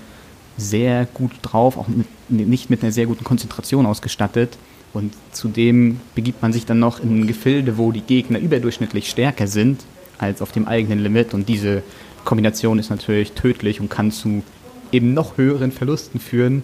sehr 0.58 1.06
gut 1.14 1.32
drauf, 1.42 1.78
auch 1.78 1.88
mit, 1.88 2.08
nicht 2.30 2.70
mit 2.70 2.84
einer 2.84 2.92
sehr 2.92 3.06
guten 3.06 3.24
Konzentration 3.24 3.86
ausgestattet. 3.86 4.58
Und 4.94 5.14
zudem 5.32 6.00
begibt 6.14 6.42
man 6.42 6.54
sich 6.54 6.66
dann 6.66 6.80
noch 6.80 7.00
in 7.00 7.26
Gefilde, 7.26 7.78
wo 7.78 7.92
die 7.92 8.02
Gegner 8.02 8.40
überdurchschnittlich 8.40 9.10
stärker 9.10 9.48
sind 9.48 9.82
als 10.20 10.42
auf 10.42 10.52
dem 10.52 10.68
eigenen 10.68 11.00
Limit. 11.00 11.34
Und 11.34 11.50
diese 11.50 11.82
Kombination 12.24 12.78
ist 12.78 12.92
natürlich 12.92 13.32
tödlich 13.32 13.82
und 13.82 13.90
kann 13.90 14.12
zu 14.12 14.44
eben 14.92 15.16
noch 15.16 15.38
höheren 15.38 15.72
Verlusten 15.72 16.20
führen, 16.20 16.64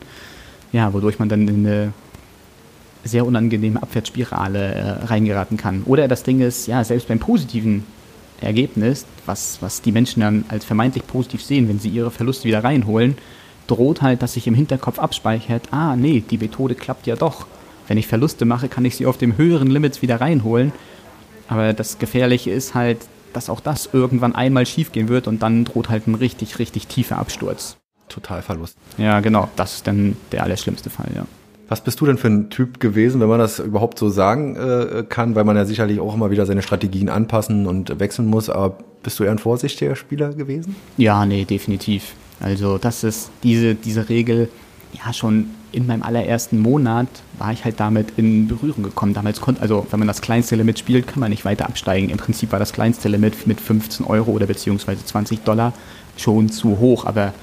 ja, 0.72 0.94
wodurch 0.94 1.18
man 1.18 1.30
dann 1.30 1.48
in 1.48 1.66
eine 1.66 1.94
sehr 3.04 3.26
unangenehme 3.26 3.82
Abwärtsspirale 3.82 4.60
äh, 4.60 4.90
reingeraten 5.06 5.58
kann. 5.58 5.84
Oder 5.86 6.08
das 6.08 6.22
Ding 6.22 6.42
ist, 6.42 6.68
ja, 6.68 6.84
selbst 6.84 7.08
beim 7.08 7.18
positiven 7.18 7.84
Ergebnis, 8.42 9.06
was, 9.26 9.62
was 9.62 9.82
die 9.82 9.92
Menschen 9.92 10.22
dann 10.22 10.46
als 10.50 10.66
vermeintlich 10.66 11.06
positiv 11.06 11.44
sehen, 11.44 11.68
wenn 11.68 11.80
sie 11.80 11.90
ihre 11.90 12.12
Verluste 12.12 12.46
wieder 12.46 12.64
reinholen, 12.64 13.18
droht 13.68 14.02
halt, 14.02 14.22
dass 14.22 14.34
sich 14.34 14.48
im 14.48 14.56
Hinterkopf 14.56 15.00
abspeichert, 15.00 15.72
ah 15.72 15.96
nee, 15.96 16.24
die 16.28 16.38
Methode 16.38 16.76
klappt 16.76 17.08
ja 17.08 17.16
doch. 17.16 17.46
Wenn 17.88 17.98
ich 17.98 18.08
Verluste 18.08 18.46
mache, 18.46 18.70
kann 18.70 18.86
ich 18.86 18.96
sie 18.96 19.06
auf 19.06 19.18
dem 19.18 19.38
höheren 19.38 19.70
Limits 19.70 20.02
wieder 20.02 20.22
reinholen. 20.22 20.72
Aber 21.48 21.74
das 21.74 21.98
Gefährliche 21.98 22.52
ist 22.52 22.76
halt, 22.76 23.00
dass 23.34 23.50
auch 23.50 23.60
das 23.60 23.90
irgendwann 23.92 24.36
einmal 24.36 24.66
schiefgehen 24.66 25.10
wird 25.10 25.28
und 25.28 25.42
dann 25.42 25.66
droht 25.66 25.90
halt 25.90 26.08
ein 26.08 26.16
richtig, 26.16 26.60
richtig 26.60 26.88
tiefer 26.88 27.18
Absturz. 27.18 27.78
Totalverlust. 28.08 28.78
Ja, 28.98 29.20
genau. 29.20 29.50
Das 29.56 29.76
ist 29.76 29.88
dann 29.88 30.18
der 30.32 30.44
allerschlimmste 30.44 30.90
Fall, 30.90 31.12
ja. 31.16 31.26
Was 31.70 31.82
bist 31.82 32.02
du 32.02 32.06
denn 32.08 32.18
für 32.18 32.28
ein 32.28 32.50
Typ 32.50 32.80
gewesen, 32.80 33.22
wenn 33.22 33.30
man 33.30 33.40
das 33.40 33.60
überhaupt 33.60 34.00
so 34.00 34.10
sagen 34.10 34.56
äh, 34.56 35.04
kann, 35.08 35.36
weil 35.36 35.44
man 35.44 35.56
ja 35.56 35.66
sicherlich 35.66 36.00
auch 36.00 36.16
immer 36.16 36.32
wieder 36.32 36.46
seine 36.46 36.64
Strategien 36.64 37.10
anpassen 37.10 37.68
und 37.68 38.00
wechseln 38.00 38.28
muss, 38.28 38.50
aber 38.50 38.78
bist 39.04 39.20
du 39.20 39.24
eher 39.24 39.32
ein 39.32 39.40
vorsichtiger 39.40 39.96
Spieler 39.96 40.34
gewesen? 40.34 40.76
Ja, 40.98 41.26
nee, 41.26 41.46
definitiv. 41.46 42.16
Also 42.40 42.78
das 42.78 43.04
ist 43.04 43.30
diese, 43.44 43.76
diese 43.76 44.10
Regel, 44.10 44.50
ja 44.94 45.14
schon 45.14 45.52
in 45.72 45.86
meinem 45.86 46.02
allerersten 46.02 46.60
Monat 46.60 47.08
war 47.38 47.54
ich 47.54 47.64
halt 47.64 47.80
damit 47.80 48.14
in 48.18 48.48
Berührung 48.48 48.84
gekommen. 48.84 49.14
Damals 49.14 49.40
konnte, 49.40 49.62
also 49.62 49.86
wenn 49.92 50.00
man 50.00 50.08
das 50.08 50.22
kleinste 50.22 50.56
Limit 50.56 50.80
spielt, 50.80 51.06
kann 51.08 51.20
man 51.20 51.30
nicht 51.30 51.46
weiter 51.46 51.66
absteigen. 51.66 52.10
Im 52.10 52.18
Prinzip 52.18 52.52
war 52.52 52.60
das 52.60 52.74
kleinste 52.74 53.08
Limit 53.08 53.46
mit 53.46 53.62
15 53.62 54.06
Euro 54.06 54.32
oder 54.32 54.48
beziehungsweise 54.48 55.06
20 55.06 55.44
Dollar 55.44 55.74
schon 56.18 56.50
zu 56.50 56.80
hoch, 56.80 57.06
aber 57.06 57.34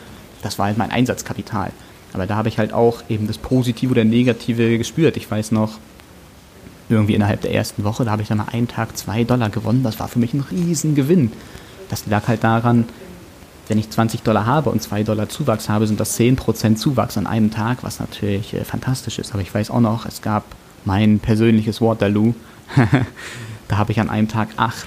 das 0.42 0.58
war 0.58 0.66
halt 0.66 0.78
mein 0.78 0.90
Einsatzkapital. 0.90 1.70
Aber 2.16 2.26
da 2.26 2.36
habe 2.36 2.48
ich 2.48 2.58
halt 2.58 2.72
auch 2.72 3.02
eben 3.10 3.26
das 3.26 3.36
Positive 3.36 3.92
oder 3.92 4.04
Negative 4.04 4.78
gespürt. 4.78 5.18
Ich 5.18 5.30
weiß 5.30 5.52
noch, 5.52 5.78
irgendwie 6.88 7.14
innerhalb 7.14 7.42
der 7.42 7.52
ersten 7.52 7.84
Woche, 7.84 8.04
da 8.04 8.10
habe 8.10 8.22
ich 8.22 8.28
dann 8.28 8.38
mal 8.38 8.48
einen 8.52 8.68
Tag 8.68 8.96
zwei 8.96 9.24
Dollar 9.24 9.50
gewonnen. 9.50 9.82
Das 9.82 10.00
war 10.00 10.08
für 10.08 10.18
mich 10.18 10.32
ein 10.32 10.44
Riesengewinn. 10.50 11.32
Das 11.90 12.06
lag 12.06 12.26
halt 12.26 12.42
daran, 12.42 12.86
wenn 13.68 13.78
ich 13.78 13.90
20 13.90 14.22
Dollar 14.22 14.46
habe 14.46 14.70
und 14.70 14.80
2 14.80 15.02
Dollar 15.02 15.28
Zuwachs 15.28 15.68
habe, 15.68 15.86
sind 15.86 16.00
das 16.00 16.18
10% 16.18 16.76
Zuwachs 16.76 17.18
an 17.18 17.26
einem 17.26 17.50
Tag, 17.50 17.78
was 17.82 18.00
natürlich 18.00 18.54
äh, 18.54 18.64
fantastisch 18.64 19.18
ist. 19.18 19.32
Aber 19.32 19.42
ich 19.42 19.52
weiß 19.52 19.70
auch 19.70 19.80
noch, 19.80 20.06
es 20.06 20.22
gab 20.22 20.44
mein 20.84 21.18
persönliches 21.18 21.82
Waterloo. 21.82 22.34
da 23.68 23.76
habe 23.76 23.92
ich 23.92 24.00
an 24.00 24.08
einem 24.08 24.28
Tag 24.28 24.48
8 24.56 24.86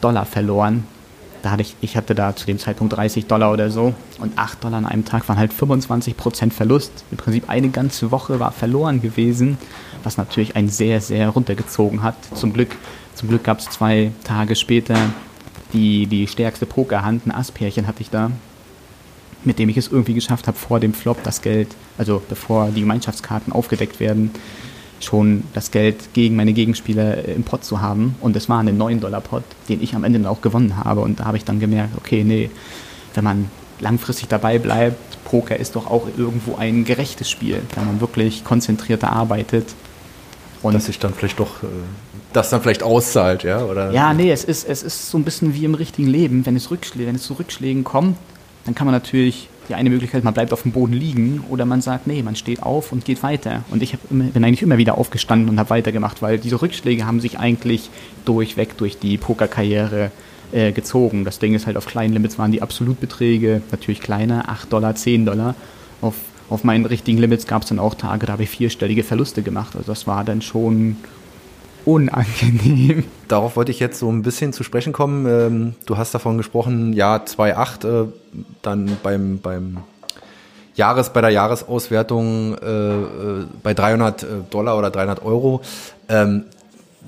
Dollar 0.00 0.26
verloren. 0.26 0.84
Da 1.44 1.50
hatte 1.50 1.60
ich, 1.60 1.76
ich 1.82 1.94
hatte 1.94 2.14
da 2.14 2.34
zu 2.34 2.46
dem 2.46 2.58
Zeitpunkt 2.58 2.96
30 2.96 3.26
Dollar 3.26 3.52
oder 3.52 3.70
so 3.70 3.92
und 4.18 4.38
8 4.38 4.64
Dollar 4.64 4.78
an 4.78 4.86
einem 4.86 5.04
Tag 5.04 5.28
waren 5.28 5.36
halt 5.36 5.52
25% 5.52 6.50
Verlust. 6.50 7.04
Im 7.10 7.18
Prinzip 7.18 7.50
eine 7.50 7.68
ganze 7.68 8.10
Woche 8.10 8.40
war 8.40 8.50
verloren 8.50 9.02
gewesen, 9.02 9.58
was 10.04 10.16
natürlich 10.16 10.56
einen 10.56 10.70
sehr, 10.70 11.02
sehr 11.02 11.28
runtergezogen 11.28 12.02
hat. 12.02 12.14
Zum 12.32 12.54
Glück, 12.54 12.70
zum 13.14 13.28
Glück 13.28 13.44
gab 13.44 13.58
es 13.58 13.66
zwei 13.66 14.10
Tage 14.24 14.56
später 14.56 14.96
die, 15.74 16.06
die 16.06 16.26
stärkste 16.28 16.64
Pokerhand, 16.64 17.26
ein 17.26 17.30
Asspärchen 17.30 17.86
hatte 17.86 18.00
ich 18.00 18.08
da, 18.08 18.30
mit 19.44 19.58
dem 19.58 19.68
ich 19.68 19.76
es 19.76 19.88
irgendwie 19.88 20.14
geschafft 20.14 20.46
habe, 20.46 20.56
vor 20.56 20.80
dem 20.80 20.94
Flop 20.94 21.22
das 21.24 21.42
Geld, 21.42 21.68
also 21.98 22.22
bevor 22.26 22.70
die 22.70 22.80
Gemeinschaftskarten 22.80 23.52
aufgedeckt 23.52 24.00
werden, 24.00 24.30
schon 25.04 25.44
das 25.54 25.70
Geld 25.70 26.14
gegen 26.14 26.36
meine 26.36 26.52
Gegenspieler 26.52 27.24
im 27.24 27.44
Pot 27.44 27.64
zu 27.64 27.80
haben. 27.80 28.16
Und 28.20 28.36
es 28.36 28.48
war 28.48 28.60
ein 28.60 28.78
9-Dollar-Pot, 28.78 29.44
den 29.68 29.82
ich 29.82 29.94
am 29.94 30.04
Ende 30.04 30.18
dann 30.18 30.28
auch 30.28 30.40
gewonnen 30.40 30.76
habe. 30.82 31.00
Und 31.00 31.20
da 31.20 31.24
habe 31.26 31.36
ich 31.36 31.44
dann 31.44 31.60
gemerkt, 31.60 31.96
okay, 31.96 32.24
nee, 32.24 32.50
wenn 33.14 33.24
man 33.24 33.50
langfristig 33.80 34.28
dabei 34.28 34.58
bleibt, 34.58 34.96
Poker 35.24 35.56
ist 35.56 35.76
doch 35.76 35.86
auch 35.86 36.06
irgendwo 36.16 36.56
ein 36.56 36.84
gerechtes 36.84 37.30
Spiel, 37.30 37.62
wenn 37.74 37.86
man 37.86 38.00
wirklich 38.00 38.44
konzentrierter 38.44 39.12
arbeitet. 39.12 39.74
Und 40.62 40.74
dass 40.74 40.86
sich 40.86 40.98
dann 40.98 41.12
vielleicht 41.12 41.38
doch 41.40 41.62
äh, 41.62 41.66
das 42.32 42.50
dann 42.50 42.62
vielleicht 42.62 42.82
auszahlt, 42.82 43.44
ja? 43.44 43.62
Oder? 43.64 43.92
Ja, 43.92 44.12
nee, 44.12 44.30
es 44.30 44.44
ist, 44.44 44.68
es 44.68 44.82
ist 44.82 45.10
so 45.10 45.18
ein 45.18 45.24
bisschen 45.24 45.54
wie 45.54 45.64
im 45.64 45.74
richtigen 45.74 46.08
Leben. 46.08 46.44
Wenn 46.46 46.56
es, 46.56 46.70
Rückschläge, 46.70 47.06
wenn 47.06 47.16
es 47.16 47.22
zu 47.22 47.34
Rückschlägen 47.34 47.84
kommt, 47.84 48.16
dann 48.64 48.74
kann 48.74 48.86
man 48.86 48.94
natürlich 48.94 49.48
die 49.68 49.74
eine 49.74 49.90
Möglichkeit, 49.90 50.24
man 50.24 50.34
bleibt 50.34 50.52
auf 50.52 50.62
dem 50.62 50.72
Boden 50.72 50.92
liegen 50.92 51.44
oder 51.48 51.64
man 51.64 51.80
sagt, 51.80 52.06
nee, 52.06 52.22
man 52.22 52.36
steht 52.36 52.62
auf 52.62 52.92
und 52.92 53.04
geht 53.04 53.22
weiter. 53.22 53.64
Und 53.70 53.82
ich 53.82 53.96
immer, 54.10 54.24
bin 54.24 54.44
eigentlich 54.44 54.62
immer 54.62 54.78
wieder 54.78 54.98
aufgestanden 54.98 55.48
und 55.48 55.58
habe 55.58 55.70
weitergemacht, 55.70 56.22
weil 56.22 56.38
diese 56.38 56.60
Rückschläge 56.60 57.06
haben 57.06 57.20
sich 57.20 57.38
eigentlich 57.38 57.90
durchweg 58.24 58.76
durch 58.76 58.98
die 58.98 59.16
Pokerkarriere 59.18 60.10
äh, 60.52 60.72
gezogen. 60.72 61.24
Das 61.24 61.38
Ding 61.38 61.54
ist 61.54 61.66
halt, 61.66 61.76
auf 61.76 61.86
kleinen 61.86 62.12
Limits 62.12 62.38
waren 62.38 62.52
die 62.52 62.62
Absolutbeträge 62.62 63.62
natürlich 63.70 64.00
kleiner, 64.00 64.48
8 64.48 64.72
Dollar, 64.72 64.94
10 64.94 65.26
Dollar. 65.26 65.54
Auf, 66.00 66.14
auf 66.50 66.64
meinen 66.64 66.86
richtigen 66.86 67.18
Limits 67.18 67.46
gab 67.46 67.62
es 67.62 67.68
dann 67.68 67.78
auch 67.78 67.94
Tage, 67.94 68.26
da 68.26 68.34
habe 68.34 68.42
ich 68.42 68.50
vierstellige 68.50 69.02
Verluste 69.02 69.42
gemacht. 69.42 69.74
Also 69.76 69.90
das 69.90 70.06
war 70.06 70.24
dann 70.24 70.42
schon 70.42 70.96
unangenehm. 71.84 73.04
Darauf 73.28 73.56
wollte 73.56 73.70
ich 73.70 73.80
jetzt 73.80 73.98
so 73.98 74.10
ein 74.10 74.22
bisschen 74.22 74.52
zu 74.52 74.64
sprechen 74.64 74.92
kommen. 74.92 75.26
Ähm, 75.26 75.74
du 75.86 75.96
hast 75.96 76.14
davon 76.14 76.36
gesprochen, 76.36 76.92
ja, 76.92 77.16
2,8, 77.16 78.04
äh, 78.04 78.08
dann 78.62 78.96
beim, 79.02 79.38
beim 79.38 79.78
Jahres, 80.74 81.10
bei 81.10 81.20
der 81.20 81.30
Jahresauswertung 81.30 82.56
äh, 82.58 82.66
äh 82.66 83.44
bei 83.62 83.74
300 83.74 84.26
Dollar 84.50 84.78
oder 84.78 84.90
300 84.90 85.24
Euro. 85.24 85.60
Ähm, 86.08 86.44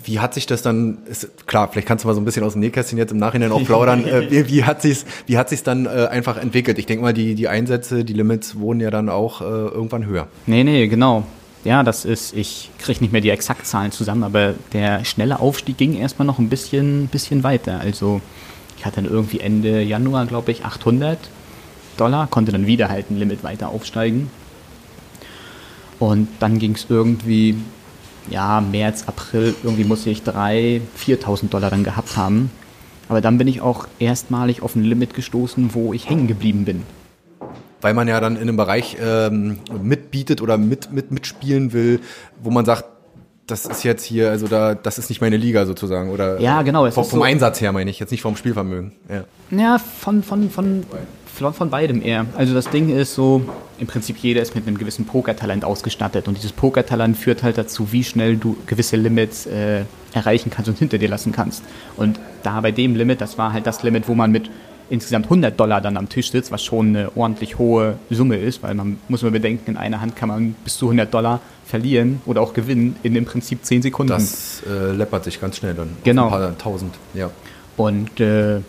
wie 0.04 0.20
hat 0.20 0.34
sich 0.34 0.46
das 0.46 0.62
dann, 0.62 0.98
ist, 1.06 1.46
klar, 1.46 1.68
vielleicht 1.68 1.88
kannst 1.88 2.04
du 2.04 2.08
mal 2.08 2.14
so 2.14 2.20
ein 2.20 2.24
bisschen 2.24 2.44
aus 2.44 2.52
dem 2.52 2.60
Nähkästchen 2.60 2.98
jetzt 2.98 3.10
im 3.10 3.18
Nachhinein 3.18 3.50
auch 3.50 3.64
plaudern, 3.64 4.04
wie, 4.28 4.48
wie, 4.48 4.64
hat 4.64 4.82
sich's, 4.82 5.04
wie 5.26 5.36
hat 5.36 5.48
sich's 5.48 5.62
dann 5.62 5.86
äh, 5.86 6.06
einfach 6.10 6.36
entwickelt? 6.36 6.78
Ich 6.78 6.86
denke 6.86 7.02
mal, 7.02 7.14
die, 7.14 7.34
die 7.34 7.48
Einsätze, 7.48 8.04
die 8.04 8.12
Limits 8.12 8.56
wurden 8.58 8.80
ja 8.80 8.90
dann 8.90 9.08
auch 9.08 9.40
äh, 9.40 9.44
irgendwann 9.44 10.06
höher. 10.06 10.28
Nee, 10.46 10.62
nee, 10.62 10.86
genau 10.86 11.24
ja, 11.66 11.82
das 11.82 12.04
ist, 12.04 12.32
ich 12.32 12.70
kriege 12.78 13.00
nicht 13.00 13.12
mehr 13.12 13.20
die 13.20 13.30
Exaktzahlen 13.30 13.90
zusammen, 13.90 14.22
aber 14.22 14.54
der 14.72 15.04
schnelle 15.04 15.40
Aufstieg 15.40 15.76
ging 15.76 15.96
erstmal 15.96 16.24
noch 16.24 16.38
ein 16.38 16.48
bisschen, 16.48 17.08
bisschen 17.08 17.42
weiter. 17.42 17.80
Also 17.80 18.20
ich 18.78 18.86
hatte 18.86 19.02
dann 19.02 19.10
irgendwie 19.10 19.40
Ende 19.40 19.82
Januar, 19.82 20.26
glaube 20.26 20.52
ich, 20.52 20.64
800 20.64 21.18
Dollar, 21.96 22.28
konnte 22.28 22.52
dann 22.52 22.66
wieder 22.66 22.88
halt 22.88 23.10
ein 23.10 23.18
Limit 23.18 23.42
weiter 23.42 23.70
aufsteigen. 23.70 24.30
Und 25.98 26.28
dann 26.38 26.60
ging 26.60 26.76
es 26.76 26.86
irgendwie, 26.88 27.56
ja, 28.30 28.60
März, 28.60 29.04
April, 29.08 29.54
irgendwie 29.64 29.84
muss 29.84 30.06
ich 30.06 30.20
3.000, 30.20 30.82
4.000 31.04 31.48
Dollar 31.48 31.70
dann 31.70 31.82
gehabt 31.82 32.16
haben. 32.16 32.50
Aber 33.08 33.20
dann 33.20 33.38
bin 33.38 33.48
ich 33.48 33.60
auch 33.60 33.88
erstmalig 33.98 34.62
auf 34.62 34.76
ein 34.76 34.84
Limit 34.84 35.14
gestoßen, 35.14 35.74
wo 35.74 35.92
ich 35.92 36.08
hängen 36.08 36.28
geblieben 36.28 36.64
bin 36.64 36.84
weil 37.86 37.94
man 37.94 38.08
ja 38.08 38.18
dann 38.18 38.34
in 38.34 38.42
einem 38.42 38.56
Bereich 38.56 38.96
ähm, 39.00 39.60
mitbietet 39.80 40.42
oder 40.42 40.58
mit, 40.58 40.92
mit, 40.92 41.12
mitspielen 41.12 41.72
will, 41.72 42.00
wo 42.42 42.50
man 42.50 42.64
sagt, 42.64 42.84
das 43.46 43.64
ist 43.64 43.84
jetzt 43.84 44.02
hier, 44.02 44.28
also 44.28 44.48
da, 44.48 44.74
das 44.74 44.98
ist 44.98 45.08
nicht 45.08 45.20
meine 45.20 45.36
Liga 45.36 45.66
sozusagen, 45.66 46.10
oder? 46.10 46.40
Ja, 46.40 46.62
genau. 46.62 46.90
vom, 46.90 47.04
vom 47.04 47.20
so 47.20 47.22
Einsatz 47.22 47.60
her 47.60 47.70
meine 47.70 47.88
ich, 47.88 48.00
jetzt 48.00 48.10
nicht 48.10 48.22
vom 48.22 48.34
Spielvermögen. 48.34 48.90
Ja, 49.08 49.24
ja 49.56 49.78
von, 49.78 50.24
von, 50.24 50.50
von, 50.50 50.82
von, 51.32 51.54
von 51.54 51.70
beidem 51.70 52.02
eher. 52.02 52.26
Also 52.36 52.54
das 52.54 52.68
Ding 52.70 52.88
ist 52.88 53.14
so, 53.14 53.42
im 53.78 53.86
Prinzip 53.86 54.16
jeder 54.16 54.42
ist 54.42 54.56
mit 54.56 54.66
einem 54.66 54.78
gewissen 54.78 55.04
Pokertalent 55.04 55.64
ausgestattet 55.64 56.26
und 56.26 56.36
dieses 56.36 56.50
Pokertalent 56.50 57.16
führt 57.16 57.44
halt 57.44 57.56
dazu, 57.56 57.92
wie 57.92 58.02
schnell 58.02 58.36
du 58.36 58.56
gewisse 58.66 58.96
Limits 58.96 59.46
äh, 59.46 59.82
erreichen 60.12 60.50
kannst 60.50 60.68
und 60.68 60.76
hinter 60.76 60.98
dir 60.98 61.08
lassen 61.08 61.30
kannst. 61.30 61.62
Und 61.96 62.18
da 62.42 62.60
bei 62.60 62.72
dem 62.72 62.96
Limit, 62.96 63.20
das 63.20 63.38
war 63.38 63.52
halt 63.52 63.64
das 63.64 63.84
Limit, 63.84 64.08
wo 64.08 64.16
man 64.16 64.32
mit 64.32 64.50
insgesamt 64.90 65.26
100 65.26 65.58
Dollar 65.58 65.80
dann 65.80 65.96
am 65.96 66.08
Tisch 66.08 66.30
sitzt, 66.30 66.52
was 66.52 66.64
schon 66.64 66.88
eine 66.88 67.16
ordentlich 67.16 67.58
hohe 67.58 67.98
Summe 68.10 68.36
ist, 68.36 68.62
weil 68.62 68.74
man 68.74 68.98
muss 69.08 69.22
man 69.22 69.32
bedenken, 69.32 69.72
in 69.72 69.76
einer 69.76 70.00
Hand 70.00 70.16
kann 70.16 70.28
man 70.28 70.54
bis 70.64 70.76
zu 70.76 70.86
100 70.86 71.12
Dollar 71.12 71.40
verlieren 71.64 72.20
oder 72.26 72.40
auch 72.40 72.54
gewinnen 72.54 72.96
in 73.02 73.16
im 73.16 73.24
Prinzip 73.24 73.64
10 73.64 73.82
Sekunden. 73.82 74.12
Das 74.12 74.62
äh, 74.68 74.92
läppert 74.92 75.24
sich 75.24 75.40
ganz 75.40 75.56
schnell 75.56 75.74
dann. 75.74 75.90
Genau. 76.04 76.26
Ein 76.26 76.30
paar 76.30 76.58
tausend, 76.58 76.94
ja. 77.14 77.30
Und 77.76 78.20
äh, 78.20 78.60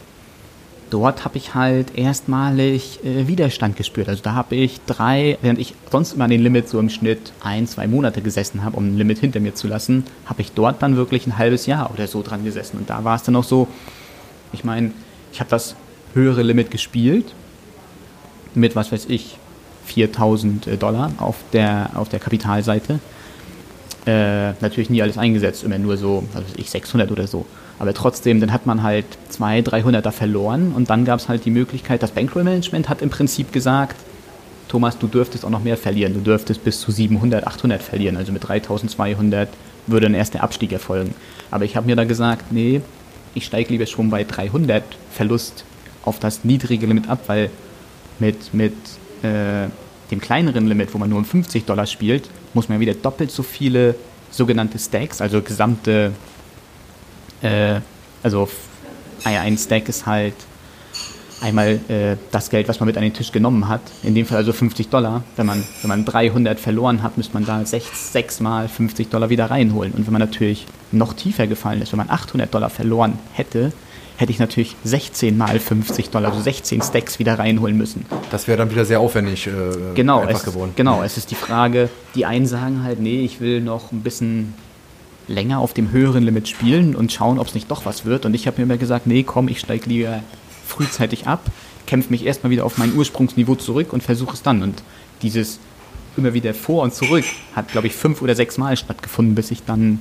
dort 0.89 1.25
habe 1.25 1.37
ich 1.37 1.53
halt 1.53 1.97
erstmalig 1.97 2.99
äh, 3.03 3.27
Widerstand 3.27 3.75
gespürt. 3.75 4.09
Also 4.09 4.23
da 4.23 4.33
habe 4.33 4.55
ich 4.55 4.81
drei, 4.85 5.37
während 5.41 5.59
ich 5.59 5.75
sonst 5.91 6.13
immer 6.13 6.25
an 6.25 6.29
den 6.29 6.41
Limit 6.41 6.69
so 6.69 6.79
im 6.79 6.89
Schnitt 6.89 7.33
ein, 7.41 7.67
zwei 7.67 7.87
Monate 7.87 8.21
gesessen 8.21 8.63
habe, 8.63 8.77
um 8.77 8.87
ein 8.87 8.97
Limit 8.97 9.19
hinter 9.19 9.39
mir 9.39 9.55
zu 9.55 9.67
lassen, 9.67 10.05
habe 10.25 10.41
ich 10.41 10.51
dort 10.53 10.81
dann 10.81 10.95
wirklich 10.95 11.27
ein 11.27 11.37
halbes 11.37 11.65
Jahr 11.65 11.91
oder 11.93 12.07
so 12.07 12.23
dran 12.23 12.43
gesessen. 12.43 12.77
Und 12.77 12.89
da 12.89 13.03
war 13.03 13.15
es 13.15 13.23
dann 13.23 13.35
auch 13.35 13.43
so, 13.43 13.67
ich 14.53 14.63
meine, 14.63 14.91
ich 15.31 15.39
habe 15.39 15.49
das 15.49 15.75
höhere 16.17 16.43
Limit 16.43 16.71
gespielt. 16.71 17.25
mit, 18.55 18.75
was 18.75 18.91
weiß 18.91 19.05
ich, 19.09 19.37
4000 19.85 20.67
äh, 20.67 20.77
Dollar 20.77 21.11
auf 21.19 21.35
der, 21.53 21.91
auf 21.93 22.09
der 22.09 22.19
Kapitalseite. 22.19 22.99
Äh, 24.07 24.53
natürlich 24.61 24.89
nie 24.89 25.01
alles 25.01 25.17
eingesetzt, 25.17 25.63
immer 25.63 25.77
nur 25.77 25.95
so, 25.97 26.23
was 26.33 26.43
weiß 26.43 26.53
ich, 26.57 26.69
600 26.69 27.11
oder 27.11 27.27
so. 27.27 27.45
Aber 27.77 27.93
trotzdem, 27.93 28.39
dann 28.39 28.51
hat 28.51 28.65
man 28.65 28.81
halt 28.81 29.05
200, 29.29 29.71
300 29.71 30.05
da 30.05 30.11
verloren 30.11 30.71
und 30.75 30.89
dann 30.89 31.05
gab 31.05 31.19
es 31.19 31.29
halt 31.29 31.45
die 31.45 31.51
Möglichkeit, 31.51 32.01
das 32.01 32.11
Bankroll 32.11 32.43
Management 32.43 32.89
hat 32.89 33.01
im 33.01 33.09
Prinzip 33.09 33.51
gesagt, 33.51 33.97
Thomas, 34.67 34.97
du 34.97 35.07
dürftest 35.07 35.45
auch 35.45 35.49
noch 35.49 35.63
mehr 35.63 35.77
verlieren. 35.77 36.13
Du 36.13 36.19
dürftest 36.19 36.63
bis 36.63 36.81
zu 36.81 36.91
700, 36.91 37.47
800 37.47 37.81
verlieren. 37.81 38.17
Also 38.17 38.31
mit 38.31 38.45
3200 38.45 39.49
würde 39.85 40.07
ein 40.07 40.13
erster 40.13 40.43
Abstieg 40.43 40.71
erfolgen. 40.73 41.13
Aber 41.51 41.63
ich 41.63 41.77
habe 41.77 41.85
mir 41.85 41.95
da 41.95 42.03
gesagt, 42.03 42.51
nee, 42.51 42.81
ich 43.33 43.45
steige 43.45 43.71
lieber 43.71 43.85
schon 43.85 44.09
bei 44.09 44.23
300 44.23 44.83
Verlust 45.11 45.63
auf 46.07 46.19
das 46.19 46.43
niedrige 46.43 46.85
Limit 46.87 47.09
ab, 47.09 47.19
weil 47.27 47.49
mit, 48.19 48.53
mit 48.53 48.73
äh, 49.23 49.67
dem 50.09 50.21
kleineren 50.21 50.67
Limit, 50.67 50.93
wo 50.93 50.97
man 50.97 51.09
nur 51.09 51.19
um 51.19 51.25
50 51.25 51.65
Dollar 51.65 51.85
spielt, 51.85 52.29
muss 52.53 52.69
man 52.69 52.79
wieder 52.79 52.93
doppelt 52.93 53.31
so 53.31 53.43
viele 53.43 53.95
sogenannte 54.31 54.79
Stacks, 54.79 55.21
also 55.21 55.41
gesamte, 55.41 56.13
äh, 57.41 57.79
also 58.23 58.49
ein 59.23 59.57
Stack 59.57 59.89
ist 59.89 60.05
halt 60.05 60.35
einmal 61.41 61.79
äh, 61.87 62.17
das 62.31 62.49
Geld, 62.49 62.67
was 62.67 62.79
man 62.79 62.87
mit 62.87 62.97
an 62.97 63.03
den 63.03 63.13
Tisch 63.13 63.31
genommen 63.31 63.67
hat, 63.67 63.81
in 64.03 64.15
dem 64.15 64.25
Fall 64.25 64.37
also 64.37 64.53
50 64.53 64.89
Dollar. 64.89 65.23
Wenn 65.35 65.45
man, 65.45 65.63
wenn 65.81 65.89
man 65.89 66.05
300 66.05 66.59
verloren 66.59 67.03
hat, 67.03 67.17
müsste 67.17 67.33
man 67.33 67.45
da 67.45 67.63
sechs, 67.65 68.11
sechs 68.11 68.39
mal 68.39 68.67
50 68.67 69.09
Dollar 69.09 69.29
wieder 69.29 69.49
reinholen. 69.49 69.93
Und 69.93 70.05
wenn 70.05 70.13
man 70.13 70.21
natürlich 70.21 70.65
noch 70.91 71.13
tiefer 71.13 71.47
gefallen 71.47 71.81
ist, 71.81 71.91
wenn 71.91 71.97
man 71.97 72.09
800 72.09 72.53
Dollar 72.53 72.69
verloren 72.69 73.19
hätte, 73.33 73.71
hätte 74.17 74.31
ich 74.31 74.39
natürlich 74.39 74.75
16 74.83 75.37
mal 75.37 75.59
50 75.59 76.09
Dollar, 76.09 76.31
also 76.31 76.41
16 76.41 76.81
Stacks 76.81 77.19
wieder 77.19 77.37
reinholen 77.39 77.77
müssen. 77.77 78.05
Das 78.31 78.47
wäre 78.47 78.57
dann 78.57 78.71
wieder 78.71 78.83
sehr 78.83 78.99
aufwendig 78.99 79.47
äh, 79.47 79.51
genau, 79.93 80.21
einfach 80.21 80.39
es, 80.39 80.43
geworden. 80.43 80.73
Genau, 80.75 81.03
es 81.03 81.17
ist 81.17 81.31
die 81.31 81.35
Frage, 81.35 81.89
die 82.15 82.25
einen 82.25 82.47
sagen 82.47 82.83
halt, 82.83 82.99
nee, 82.99 83.21
ich 83.21 83.39
will 83.39 83.61
noch 83.61 83.91
ein 83.91 84.01
bisschen 84.01 84.55
länger 85.27 85.59
auf 85.59 85.73
dem 85.73 85.91
höheren 85.91 86.23
Limit 86.23 86.47
spielen 86.47 86.95
und 86.95 87.11
schauen, 87.11 87.37
ob 87.37 87.47
es 87.47 87.53
nicht 87.53 87.69
doch 87.69 87.85
was 87.85 88.05
wird. 88.05 88.25
Und 88.25 88.33
ich 88.33 88.47
habe 88.47 88.57
mir 88.57 88.63
immer 88.63 88.77
gesagt, 88.77 89.05
nee, 89.07 89.23
komm, 89.23 89.49
ich 89.49 89.59
steige 89.59 89.87
lieber 89.87 90.23
frühzeitig 90.65 91.27
ab, 91.27 91.45
kämpfe 91.85 92.09
mich 92.09 92.25
erstmal 92.25 92.49
wieder 92.49 92.65
auf 92.65 92.77
mein 92.77 92.95
Ursprungsniveau 92.95 93.55
zurück 93.55 93.93
und 93.93 94.01
versuche 94.01 94.33
es 94.33 94.41
dann. 94.41 94.63
Und 94.63 94.81
dieses 95.21 95.59
immer 96.17 96.33
wieder 96.33 96.53
vor 96.53 96.83
und 96.83 96.93
zurück 96.93 97.25
hat, 97.55 97.71
glaube 97.71 97.87
ich, 97.87 97.93
fünf 97.93 98.21
oder 98.21 98.35
sechs 98.35 98.57
Mal 98.57 98.75
stattgefunden, 98.77 99.35
bis 99.35 99.51
ich 99.51 99.63
dann 99.63 99.99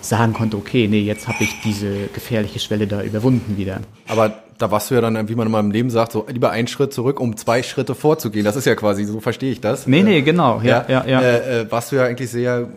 sagen 0.00 0.32
konnte, 0.32 0.56
okay, 0.56 0.88
nee, 0.88 1.00
jetzt 1.00 1.28
habe 1.28 1.44
ich 1.44 1.60
diese 1.62 2.08
gefährliche 2.12 2.58
Schwelle 2.58 2.86
da 2.86 3.02
überwunden 3.02 3.56
wieder. 3.56 3.80
Aber 4.08 4.32
da 4.58 4.70
warst 4.70 4.90
du 4.90 4.94
ja 4.94 5.00
dann, 5.00 5.28
wie 5.28 5.34
man 5.34 5.46
in 5.46 5.52
meinem 5.52 5.70
Leben 5.70 5.90
sagt, 5.90 6.12
so 6.12 6.26
lieber 6.28 6.50
einen 6.50 6.68
Schritt 6.68 6.92
zurück, 6.92 7.20
um 7.20 7.36
zwei 7.36 7.62
Schritte 7.62 7.94
vorzugehen. 7.94 8.44
Das 8.44 8.56
ist 8.56 8.66
ja 8.66 8.74
quasi, 8.74 9.04
so 9.04 9.20
verstehe 9.20 9.52
ich 9.52 9.60
das. 9.60 9.86
Nee, 9.86 10.02
nee, 10.02 10.22
genau. 10.22 10.60
Ja, 10.62 10.84
ja, 10.88 11.04
ja. 11.06 11.20
Äh, 11.20 11.60
äh, 11.60 11.70
warst 11.72 11.92
du 11.92 11.96
ja 11.96 12.04
eigentlich 12.04 12.30
sehr 12.30 12.68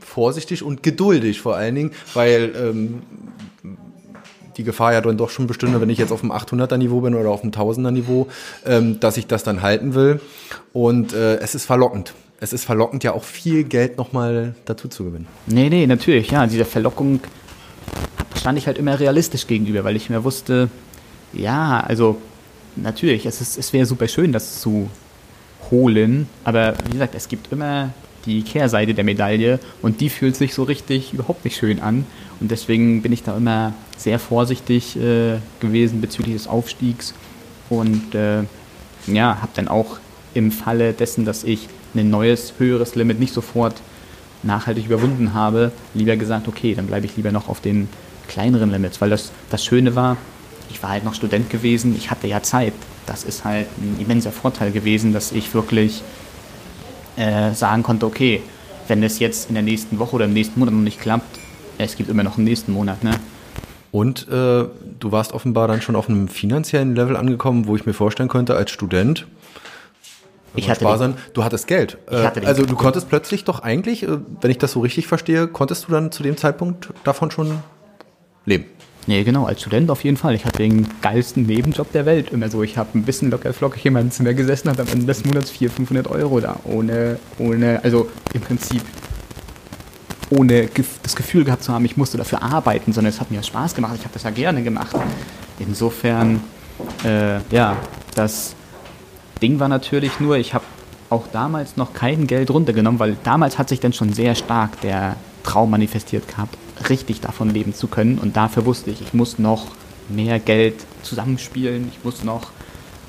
vorsichtig 0.00 0.62
und 0.62 0.82
geduldig 0.82 1.40
vor 1.40 1.56
allen 1.56 1.74
Dingen, 1.74 1.90
weil 2.14 2.52
ähm, 2.56 3.02
die 4.56 4.64
Gefahr 4.64 4.92
ja 4.92 5.00
dann 5.00 5.16
doch 5.16 5.30
schon 5.30 5.46
bestünde, 5.46 5.80
wenn 5.80 5.90
ich 5.90 5.98
jetzt 5.98 6.12
auf 6.12 6.20
dem 6.20 6.32
800er 6.32 6.76
Niveau 6.76 7.00
bin 7.00 7.14
oder 7.14 7.30
auf 7.30 7.40
dem 7.40 7.50
1000er 7.50 7.90
Niveau, 7.90 8.28
ähm, 8.66 9.00
dass 9.00 9.16
ich 9.16 9.26
das 9.26 9.44
dann 9.44 9.62
halten 9.62 9.94
will. 9.94 10.20
Und 10.72 11.12
äh, 11.12 11.36
es 11.36 11.54
ist 11.54 11.64
verlockend. 11.64 12.14
Es 12.42 12.52
ist 12.52 12.64
verlockend, 12.64 13.04
ja 13.04 13.12
auch 13.12 13.22
viel 13.22 13.62
Geld 13.62 13.98
nochmal 13.98 14.56
dazu 14.64 14.88
zu 14.88 15.04
gewinnen. 15.04 15.28
Nee, 15.46 15.68
nee, 15.68 15.86
natürlich, 15.86 16.32
ja. 16.32 16.44
Diese 16.48 16.64
Verlockung 16.64 17.20
stand 18.36 18.58
ich 18.58 18.66
halt 18.66 18.78
immer 18.78 18.98
realistisch 18.98 19.46
gegenüber, 19.46 19.84
weil 19.84 19.94
ich 19.94 20.10
mir 20.10 20.24
wusste, 20.24 20.68
ja, 21.32 21.78
also 21.86 22.20
natürlich, 22.74 23.26
es, 23.26 23.56
es 23.56 23.72
wäre 23.72 23.86
super 23.86 24.08
schön, 24.08 24.32
das 24.32 24.60
zu 24.60 24.90
holen, 25.70 26.26
aber 26.42 26.74
wie 26.86 26.94
gesagt, 26.94 27.14
es 27.14 27.28
gibt 27.28 27.52
immer 27.52 27.90
die 28.26 28.42
Kehrseite 28.42 28.92
der 28.92 29.04
Medaille 29.04 29.60
und 29.80 30.00
die 30.00 30.08
fühlt 30.08 30.34
sich 30.34 30.52
so 30.52 30.64
richtig 30.64 31.12
überhaupt 31.12 31.44
nicht 31.44 31.56
schön 31.56 31.78
an. 31.78 32.06
Und 32.40 32.50
deswegen 32.50 33.02
bin 33.02 33.12
ich 33.12 33.22
da 33.22 33.36
immer 33.36 33.72
sehr 33.96 34.18
vorsichtig 34.18 34.96
äh, 34.96 35.36
gewesen 35.60 36.00
bezüglich 36.00 36.34
des 36.34 36.48
Aufstiegs 36.48 37.14
und 37.70 38.16
äh, 38.16 38.42
ja, 39.06 39.40
habe 39.40 39.52
dann 39.54 39.68
auch 39.68 39.98
im 40.34 40.50
Falle 40.50 40.92
dessen, 40.92 41.24
dass 41.24 41.44
ich 41.44 41.68
ein 41.94 42.10
neues, 42.10 42.54
höheres 42.58 42.94
Limit 42.94 43.20
nicht 43.20 43.34
sofort 43.34 43.74
nachhaltig 44.42 44.86
überwunden 44.86 45.34
habe, 45.34 45.72
lieber 45.94 46.16
gesagt, 46.16 46.48
okay, 46.48 46.74
dann 46.74 46.86
bleibe 46.86 47.06
ich 47.06 47.16
lieber 47.16 47.32
noch 47.32 47.48
auf 47.48 47.60
den 47.60 47.88
kleineren 48.28 48.70
Limits, 48.70 49.00
weil 49.00 49.10
das, 49.10 49.30
das 49.50 49.64
Schöne 49.64 49.94
war, 49.94 50.16
ich 50.70 50.82
war 50.82 50.90
halt 50.90 51.04
noch 51.04 51.14
Student 51.14 51.50
gewesen, 51.50 51.94
ich 51.96 52.10
hatte 52.10 52.26
ja 52.26 52.42
Zeit. 52.42 52.72
Das 53.06 53.24
ist 53.24 53.44
halt 53.44 53.66
ein 53.78 54.00
immenser 54.00 54.32
Vorteil 54.32 54.72
gewesen, 54.72 55.12
dass 55.12 55.32
ich 55.32 55.52
wirklich 55.54 56.02
äh, 57.16 57.52
sagen 57.52 57.82
konnte, 57.82 58.06
okay, 58.06 58.40
wenn 58.88 59.02
es 59.02 59.18
jetzt 59.18 59.48
in 59.48 59.54
der 59.54 59.62
nächsten 59.62 59.98
Woche 59.98 60.16
oder 60.16 60.24
im 60.24 60.32
nächsten 60.32 60.58
Monat 60.58 60.74
noch 60.74 60.80
nicht 60.82 61.00
klappt, 61.00 61.38
es 61.78 61.96
gibt 61.96 62.08
immer 62.08 62.22
noch 62.22 62.36
einen 62.36 62.44
nächsten 62.44 62.72
Monat, 62.72 63.02
ne? 63.04 63.12
Und 63.90 64.26
äh, 64.28 64.64
du 65.00 65.12
warst 65.12 65.32
offenbar 65.32 65.68
dann 65.68 65.82
schon 65.82 65.96
auf 65.96 66.08
einem 66.08 66.28
finanziellen 66.28 66.96
Level 66.96 67.14
angekommen, 67.16 67.66
wo 67.66 67.76
ich 67.76 67.84
mir 67.84 67.92
vorstellen 67.92 68.30
könnte, 68.30 68.56
als 68.56 68.70
Student, 68.70 69.26
ich 70.54 70.68
hatte 70.68 70.84
den, 70.84 71.14
du 71.32 71.44
hattest 71.44 71.66
Geld. 71.66 71.98
Ich 72.10 72.18
hatte 72.18 72.40
den 72.40 72.48
also 72.48 72.64
du 72.64 72.76
konntest 72.76 73.08
plötzlich 73.08 73.44
doch 73.44 73.60
eigentlich, 73.60 74.02
äh, 74.02 74.18
wenn 74.40 74.50
ich 74.50 74.58
das 74.58 74.72
so 74.72 74.80
richtig 74.80 75.06
verstehe, 75.06 75.48
konntest 75.48 75.88
du 75.88 75.92
dann 75.92 76.12
zu 76.12 76.22
dem 76.22 76.36
Zeitpunkt 76.36 76.92
davon 77.04 77.30
schon 77.30 77.60
leben. 78.44 78.66
Nee, 79.06 79.24
genau, 79.24 79.46
als 79.46 79.60
Student 79.60 79.90
auf 79.90 80.04
jeden 80.04 80.16
Fall. 80.16 80.34
Ich 80.34 80.44
hatte 80.44 80.58
den 80.58 80.86
geilsten 81.00 81.44
Nebenjob 81.44 81.90
der 81.92 82.06
Welt. 82.06 82.30
Immer 82.30 82.48
so, 82.48 82.62
ich 82.62 82.78
habe 82.78 82.96
ein 82.96 83.02
bisschen 83.02 83.30
locker 83.30 83.52
flockig 83.52 83.84
in 83.84 83.94
meinem 83.94 84.12
Zimmer 84.12 84.32
gesessen, 84.32 84.70
habe 84.70 84.82
am 84.82 84.88
Ende 84.88 85.06
des 85.06 85.24
Monats 85.24 85.50
400, 85.50 85.76
500 85.76 86.08
Euro 86.08 86.38
da. 86.38 86.60
Ohne, 86.64 87.18
ohne, 87.38 87.80
also 87.82 88.08
im 88.32 88.42
Prinzip 88.42 88.82
ohne 90.30 90.68
das 91.02 91.16
Gefühl 91.16 91.44
gehabt 91.44 91.64
zu 91.64 91.72
haben, 91.72 91.84
ich 91.84 91.96
musste 91.96 92.16
dafür 92.16 92.42
arbeiten, 92.42 92.92
sondern 92.92 93.12
es 93.12 93.20
hat 93.20 93.30
mir 93.30 93.42
Spaß 93.42 93.74
gemacht. 93.74 93.94
Ich 93.98 94.04
habe 94.04 94.14
das 94.14 94.22
ja 94.22 94.30
gerne 94.30 94.62
gemacht. 94.62 94.96
Insofern, 95.58 96.40
äh, 97.04 97.38
ja, 97.50 97.76
das 98.14 98.54
Ding 99.42 99.58
war 99.58 99.68
natürlich 99.68 100.20
nur, 100.20 100.36
ich 100.36 100.54
habe 100.54 100.64
auch 101.10 101.26
damals 101.32 101.76
noch 101.76 101.92
kein 101.92 102.26
Geld 102.26 102.50
runtergenommen, 102.50 102.98
weil 103.00 103.16
damals 103.24 103.58
hat 103.58 103.68
sich 103.68 103.80
dann 103.80 103.92
schon 103.92 104.12
sehr 104.12 104.34
stark 104.34 104.80
der 104.80 105.16
Traum 105.42 105.70
manifestiert 105.70 106.28
gehabt, 106.28 106.56
richtig 106.88 107.20
davon 107.20 107.50
leben 107.50 107.74
zu 107.74 107.88
können. 107.88 108.18
Und 108.18 108.36
dafür 108.36 108.64
wusste 108.64 108.90
ich, 108.90 109.02
ich 109.02 109.12
muss 109.12 109.38
noch 109.38 109.66
mehr 110.08 110.38
Geld 110.38 110.76
zusammenspielen, 111.02 111.88
ich 111.92 112.04
muss 112.04 112.24
noch 112.24 112.50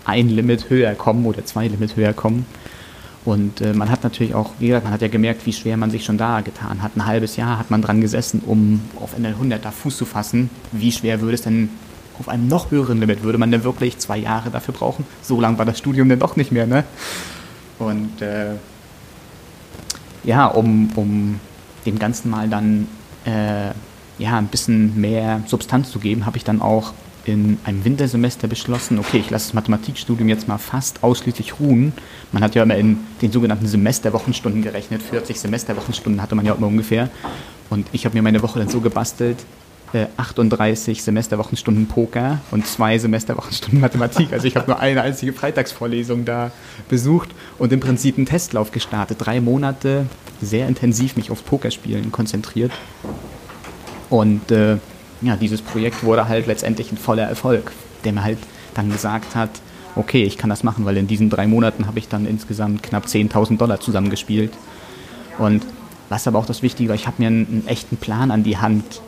ein 0.05 0.27
Limit 0.27 0.69
höher 0.69 0.95
kommen 0.95 1.25
oder 1.25 1.45
zwei 1.45 1.67
Limit 1.67 1.95
höher 1.95 2.13
kommen. 2.13 2.45
Und 3.25 3.61
äh, 3.61 3.73
man 3.73 3.89
hat 3.89 4.03
natürlich 4.03 4.35
auch, 4.35 4.51
wie 4.59 4.67
gesagt, 4.67 4.83
man 4.83 4.93
hat 4.93 5.01
ja 5.01 5.07
gemerkt, 5.07 5.45
wie 5.45 5.53
schwer 5.53 5.77
man 5.77 5.91
sich 5.91 6.03
schon 6.03 6.17
da 6.17 6.41
getan 6.41 6.81
hat. 6.81 6.97
Ein 6.97 7.05
halbes 7.05 7.37
Jahr 7.37 7.57
hat 7.57 7.71
man 7.71 7.81
dran 7.81 8.01
gesessen, 8.01 8.41
um 8.45 8.81
auf 8.99 9.15
einen 9.15 9.33
100er 9.33 9.71
Fuß 9.71 9.95
zu 9.95 10.05
fassen. 10.05 10.49
Wie 10.73 10.91
schwer 10.91 11.21
würde 11.21 11.35
es 11.35 11.43
denn 11.43 11.69
auf 12.19 12.29
einem 12.29 12.47
noch 12.47 12.71
höheren 12.71 12.99
Limit, 12.99 13.23
würde 13.23 13.37
man 13.37 13.51
denn 13.51 13.63
wirklich 13.63 13.97
zwei 13.97 14.17
Jahre 14.17 14.49
dafür 14.49 14.73
brauchen? 14.73 15.05
So 15.21 15.39
lang 15.39 15.57
war 15.57 15.65
das 15.65 15.77
Studium 15.77 16.09
denn 16.09 16.19
doch 16.19 16.35
nicht 16.35 16.51
mehr, 16.51 16.67
ne? 16.67 16.83
Und 17.79 18.21
äh, 18.21 18.55
ja, 20.23 20.45
um, 20.47 20.91
um 20.95 21.39
dem 21.85 21.99
Ganzen 21.99 22.29
mal 22.29 22.47
dann 22.47 22.87
äh, 23.25 23.71
ja, 24.17 24.37
ein 24.37 24.47
bisschen 24.47 24.99
mehr 24.99 25.41
Substanz 25.47 25.91
zu 25.91 25.99
geben, 25.99 26.25
habe 26.25 26.37
ich 26.37 26.43
dann 26.43 26.61
auch 26.61 26.93
in 27.25 27.57
einem 27.63 27.85
Wintersemester 27.85 28.47
beschlossen, 28.47 28.99
okay, 28.99 29.17
ich 29.17 29.29
lasse 29.29 29.47
das 29.47 29.53
Mathematikstudium 29.53 30.27
jetzt 30.27 30.47
mal 30.47 30.57
fast 30.57 31.03
ausschließlich 31.03 31.59
ruhen. 31.59 31.93
Man 32.33 32.43
hat 32.43 32.53
ja 32.53 32.63
immer 32.63 32.75
in 32.75 32.97
den 33.21 33.31
sogenannten 33.31 33.65
Semesterwochenstunden 33.65 34.61
gerechnet, 34.61 35.01
40 35.01 35.39
Semesterwochenstunden 35.39 36.21
hatte 36.21 36.35
man 36.35 36.45
ja 36.45 36.53
immer 36.53 36.67
ungefähr. 36.67 37.09
Und 37.69 37.87
ich 37.93 38.05
habe 38.05 38.15
mir 38.15 38.21
meine 38.21 38.41
Woche 38.41 38.59
dann 38.59 38.67
so 38.67 38.81
gebastelt, 38.81 39.37
38 40.17 40.97
äh, 40.97 41.01
Semesterwochenstunden 41.01 41.87
Poker 41.87 42.39
und 42.51 42.65
zwei 42.67 42.97
Semesterwochenstunden 42.97 43.79
Mathematik. 43.79 44.33
Also 44.33 44.47
ich 44.47 44.55
habe 44.55 44.67
nur 44.67 44.79
eine 44.79 45.01
einzige 45.01 45.33
Freitagsvorlesung 45.33 46.25
da 46.25 46.51
besucht 46.89 47.29
und 47.57 47.71
im 47.71 47.79
Prinzip 47.79 48.17
einen 48.17 48.25
Testlauf 48.25 48.71
gestartet. 48.71 49.17
Drei 49.19 49.41
Monate 49.41 50.07
sehr 50.41 50.67
intensiv 50.67 51.15
mich 51.15 51.31
aufs 51.31 51.41
Pokerspielen 51.41 52.11
konzentriert. 52.11 52.71
Und 54.09 54.51
äh, 54.51 54.77
ja, 55.21 55.35
dieses 55.35 55.61
Projekt 55.61 56.03
wurde 56.03 56.27
halt 56.27 56.47
letztendlich 56.47 56.91
ein 56.91 56.97
voller 56.97 57.23
Erfolg, 57.23 57.71
der 58.03 58.13
mir 58.13 58.23
halt 58.23 58.39
dann 58.73 58.91
gesagt 58.91 59.35
hat, 59.35 59.49
okay, 59.95 60.23
ich 60.23 60.37
kann 60.37 60.49
das 60.49 60.63
machen, 60.63 60.85
weil 60.85 60.97
in 60.97 61.07
diesen 61.07 61.29
drei 61.29 61.47
Monaten 61.47 61.87
habe 61.87 61.99
ich 61.99 62.07
dann 62.07 62.25
insgesamt 62.25 62.83
knapp 62.83 63.05
10.000 63.05 63.57
Dollar 63.57 63.79
zusammengespielt. 63.79 64.53
Und 65.37 65.65
was 66.09 66.27
aber 66.27 66.39
auch 66.39 66.45
das 66.45 66.61
Wichtige 66.61 66.89
war, 66.89 66.95
ich 66.95 67.07
habe 67.07 67.21
mir 67.21 67.27
einen, 67.27 67.47
einen 67.47 67.67
echten 67.67 67.97
Plan 67.97 68.31
an 68.31 68.43
die 68.43 68.57
Hand 68.57 69.01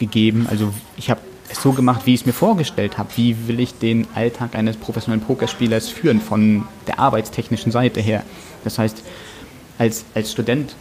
gegeben. 0.00 0.48
Also 0.50 0.74
ich 0.96 1.10
habe 1.10 1.20
es 1.48 1.62
so 1.62 1.72
gemacht, 1.72 2.02
wie 2.06 2.14
ich 2.14 2.22
es 2.22 2.26
mir 2.26 2.32
vorgestellt 2.32 2.98
habe. 2.98 3.10
Wie 3.14 3.46
will 3.46 3.60
ich 3.60 3.74
den 3.78 4.08
Alltag 4.14 4.56
eines 4.56 4.76
professionellen 4.76 5.24
Pokerspielers 5.24 5.88
führen 5.88 6.20
von 6.20 6.64
der 6.88 6.98
arbeitstechnischen 6.98 7.70
Seite 7.70 8.00
her? 8.00 8.24
Das 8.64 8.78
heißt, 8.78 9.02
als, 9.78 10.04
als 10.14 10.32
Student, 10.32 10.74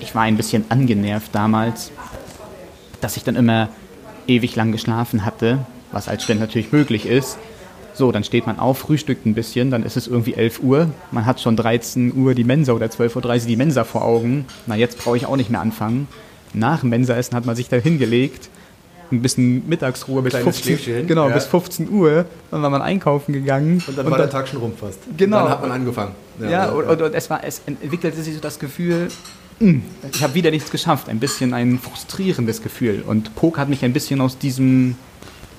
ich 0.00 0.14
war 0.14 0.22
ein 0.22 0.36
bisschen 0.36 0.64
angenervt 0.70 1.32
damals, 1.32 1.92
dass 3.00 3.16
ich 3.16 3.24
dann 3.24 3.36
immer 3.36 3.68
ewig 4.26 4.56
lang 4.56 4.72
geschlafen 4.72 5.24
hatte, 5.24 5.66
was 5.92 6.08
als 6.08 6.24
Student 6.24 6.40
natürlich 6.40 6.72
möglich 6.72 7.06
ist. 7.06 7.38
So, 7.92 8.10
dann 8.10 8.24
steht 8.24 8.46
man 8.46 8.58
auf, 8.58 8.78
frühstückt 8.78 9.24
ein 9.24 9.34
bisschen, 9.34 9.70
dann 9.70 9.84
ist 9.84 9.96
es 9.96 10.08
irgendwie 10.08 10.34
11 10.34 10.60
Uhr. 10.62 10.90
Man 11.12 11.26
hat 11.26 11.40
schon 11.40 11.56
13 11.56 12.12
Uhr 12.16 12.34
die 12.34 12.42
Mensa 12.42 12.72
oder 12.72 12.86
12.30 12.86 13.42
Uhr 13.42 13.46
die 13.46 13.56
Mensa 13.56 13.84
vor 13.84 14.04
Augen. 14.04 14.46
Na, 14.66 14.74
jetzt 14.74 14.98
brauche 14.98 15.16
ich 15.16 15.26
auch 15.26 15.36
nicht 15.36 15.50
mehr 15.50 15.60
anfangen. 15.60 16.08
Nach 16.54 16.80
dem 16.80 16.90
Mensaessen 16.90 17.36
hat 17.36 17.44
man 17.44 17.56
sich 17.56 17.68
da 17.68 17.76
hingelegt, 17.76 18.48
ein 19.12 19.22
bisschen 19.22 19.68
Mittagsruhe 19.68 20.22
bis 20.22 20.34
15, 20.34 21.06
genau, 21.06 21.28
ja. 21.28 21.34
bis 21.34 21.44
15 21.46 21.90
Uhr. 21.90 22.24
Dann 22.50 22.62
war 22.62 22.70
man 22.70 22.82
einkaufen 22.82 23.32
gegangen. 23.32 23.82
Und 23.86 23.98
dann 23.98 24.06
und 24.06 24.12
war 24.12 24.18
dann, 24.18 24.28
der 24.28 24.38
Tag 24.38 24.48
schon 24.48 24.60
rum 24.60 24.72
fast. 24.78 24.98
Genau. 25.16 25.38
Und 25.38 25.44
dann 25.44 25.52
hat 25.52 25.60
man 25.60 25.72
angefangen. 25.72 26.12
Ja, 26.40 26.50
ja, 26.50 26.70
und, 26.70 26.86
und, 26.86 27.02
und, 27.02 27.14
es, 27.14 27.30
war, 27.30 27.44
es 27.44 27.62
entwickelte 27.66 28.22
sich 28.22 28.34
so 28.34 28.40
das 28.40 28.58
Gefühl, 28.58 29.08
hm, 29.60 29.82
ich 30.12 30.22
habe 30.22 30.34
wieder 30.34 30.50
nichts 30.50 30.70
geschafft. 30.70 31.08
Ein 31.08 31.20
bisschen 31.20 31.54
ein 31.54 31.78
frustrierendes 31.78 32.62
Gefühl. 32.62 33.04
Und 33.06 33.34
Poker 33.34 33.60
hat 33.60 33.68
mich 33.68 33.84
ein 33.84 33.92
bisschen 33.92 34.20
aus 34.20 34.38
diesem 34.38 34.96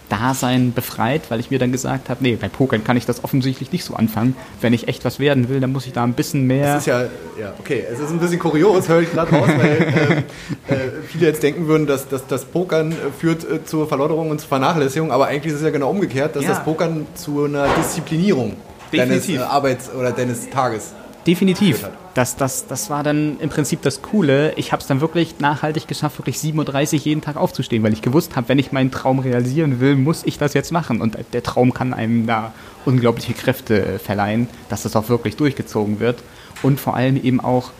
Dasein 0.09 0.73
befreit, 0.73 1.23
weil 1.29 1.39
ich 1.39 1.51
mir 1.51 1.59
dann 1.59 1.71
gesagt 1.71 2.09
habe, 2.09 2.23
nee, 2.23 2.37
bei 2.39 2.47
Pokern 2.47 2.83
kann 2.83 2.97
ich 2.97 3.05
das 3.05 3.23
offensichtlich 3.23 3.71
nicht 3.71 3.83
so 3.83 3.95
anfangen. 3.95 4.35
Wenn 4.61 4.73
ich 4.73 4.87
echt 4.87 5.05
was 5.05 5.19
werden 5.19 5.49
will, 5.49 5.59
dann 5.59 5.71
muss 5.71 5.85
ich 5.85 5.93
da 5.93 6.03
ein 6.03 6.13
bisschen 6.13 6.45
mehr. 6.45 6.75
Es 6.75 6.81
ist 6.81 6.87
ja, 6.87 7.03
ja, 7.39 7.53
okay, 7.59 7.83
es 7.91 7.99
ist 7.99 8.11
ein 8.11 8.19
bisschen 8.19 8.39
kurios, 8.39 8.87
höre 8.87 9.01
ich 9.01 9.11
gerade 9.11 9.31
raus, 9.35 9.49
weil 9.57 9.77
ähm, 10.09 10.23
äh, 10.67 10.75
viele 11.07 11.27
jetzt 11.27 11.43
denken 11.43 11.67
würden, 11.67 11.87
dass, 11.87 12.07
dass 12.07 12.27
das 12.27 12.45
Pokern 12.45 12.91
äh, 12.91 12.95
führt 13.17 13.49
äh, 13.49 13.63
zur 13.65 13.87
Verlotterung 13.87 14.29
und 14.29 14.39
zur 14.39 14.49
Vernachlässigung, 14.49 15.11
aber 15.11 15.27
eigentlich 15.27 15.53
ist 15.53 15.59
es 15.59 15.65
ja 15.65 15.71
genau 15.71 15.89
umgekehrt, 15.89 16.35
dass 16.35 16.43
ja. 16.43 16.49
das 16.49 16.63
Pokern 16.63 17.07
zu 17.15 17.45
einer 17.45 17.67
Disziplinierung 17.75 18.57
Definitiv. 18.91 19.27
deines 19.27 19.29
äh, 19.29 19.45
Arbeits- 19.45 19.89
oder 19.93 20.11
deines 20.11 20.49
Tages 20.49 20.93
Definitiv. 21.27 21.89
Das, 22.13 22.35
das, 22.35 22.67
das 22.67 22.89
war 22.89 23.03
dann 23.03 23.39
im 23.39 23.49
Prinzip 23.49 23.81
das 23.81 24.01
Coole. 24.01 24.53
Ich 24.57 24.71
habe 24.71 24.81
es 24.81 24.87
dann 24.87 25.01
wirklich 25.01 25.39
nachhaltig 25.39 25.87
geschafft, 25.87 26.19
wirklich 26.19 26.37
7.30 26.37 26.93
Uhr 26.93 26.99
jeden 26.99 27.21
Tag 27.21 27.35
aufzustehen, 27.35 27.81
weil 27.83 27.93
ich 27.93 28.01
gewusst 28.01 28.35
habe, 28.35 28.47
wenn 28.49 28.59
ich 28.59 28.71
meinen 28.71 28.91
Traum 28.91 29.19
realisieren 29.19 29.79
will, 29.79 29.95
muss 29.95 30.23
ich 30.23 30.37
das 30.37 30.53
jetzt 30.53 30.71
machen. 30.71 31.01
Und 31.01 31.17
der 31.33 31.43
Traum 31.43 31.73
kann 31.73 31.93
einem 31.93 32.27
da 32.27 32.53
unglaubliche 32.85 33.33
Kräfte 33.33 33.99
verleihen, 33.99 34.47
dass 34.69 34.83
das 34.83 34.95
auch 34.95 35.09
wirklich 35.09 35.35
durchgezogen 35.35 35.99
wird. 35.99 36.21
Und 36.61 36.79
vor 36.79 36.95
allem 36.95 37.21
eben 37.21 37.39
auch, 37.39 37.71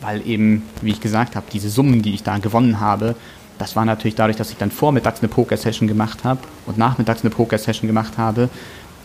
weil 0.00 0.26
eben, 0.26 0.62
wie 0.80 0.90
ich 0.90 1.00
gesagt 1.00 1.36
habe, 1.36 1.46
diese 1.52 1.68
Summen, 1.68 2.02
die 2.02 2.14
ich 2.14 2.22
da 2.22 2.38
gewonnen 2.38 2.80
habe, 2.80 3.14
das 3.58 3.76
war 3.76 3.84
natürlich 3.84 4.14
dadurch, 4.14 4.36
dass 4.36 4.50
ich 4.50 4.56
dann 4.56 4.70
vormittags 4.70 5.20
eine 5.20 5.28
Poker-Session 5.28 5.88
gemacht 5.88 6.24
habe 6.24 6.40
und 6.66 6.78
nachmittags 6.78 7.22
eine 7.22 7.30
Poker-Session 7.30 7.88
gemacht 7.88 8.16
habe, 8.16 8.48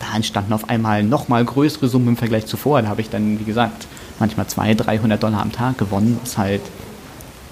da 0.04 0.16
entstanden 0.16 0.52
auf 0.52 0.68
einmal 0.68 1.02
nochmal 1.02 1.44
größere 1.44 1.88
Summen 1.88 2.08
im 2.08 2.16
Vergleich 2.16 2.46
zuvor. 2.46 2.82
Da 2.82 2.88
habe 2.88 3.00
ich 3.00 3.10
dann, 3.10 3.38
wie 3.40 3.44
gesagt, 3.44 3.86
manchmal 4.18 4.46
200, 4.46 4.86
300 4.86 5.22
Dollar 5.22 5.40
am 5.40 5.52
Tag 5.52 5.78
gewonnen, 5.78 6.18
was 6.22 6.38
halt 6.38 6.62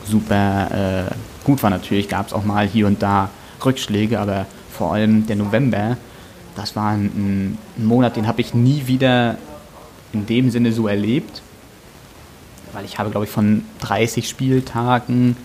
super 0.04 1.08
äh, 1.08 1.44
gut 1.44 1.62
war 1.62 1.70
natürlich. 1.70 2.08
Gab 2.08 2.26
es 2.26 2.32
auch 2.32 2.44
mal 2.44 2.66
hier 2.66 2.86
und 2.86 3.02
da 3.02 3.30
Rückschläge, 3.64 4.18
aber 4.20 4.46
vor 4.70 4.92
allem 4.94 5.26
der 5.26 5.36
November, 5.36 5.96
das 6.56 6.76
war 6.76 6.90
ein, 6.90 7.58
ein 7.76 7.86
Monat, 7.86 8.16
den 8.16 8.26
habe 8.26 8.40
ich 8.40 8.54
nie 8.54 8.86
wieder 8.86 9.36
in 10.12 10.26
dem 10.26 10.50
Sinne 10.50 10.72
so 10.72 10.88
erlebt, 10.88 11.42
weil 12.72 12.84
ich 12.84 12.98
habe, 12.98 13.10
glaube 13.10 13.26
ich, 13.26 13.30
von 13.30 13.64
30 13.80 14.28
Spieltagen 14.28 15.36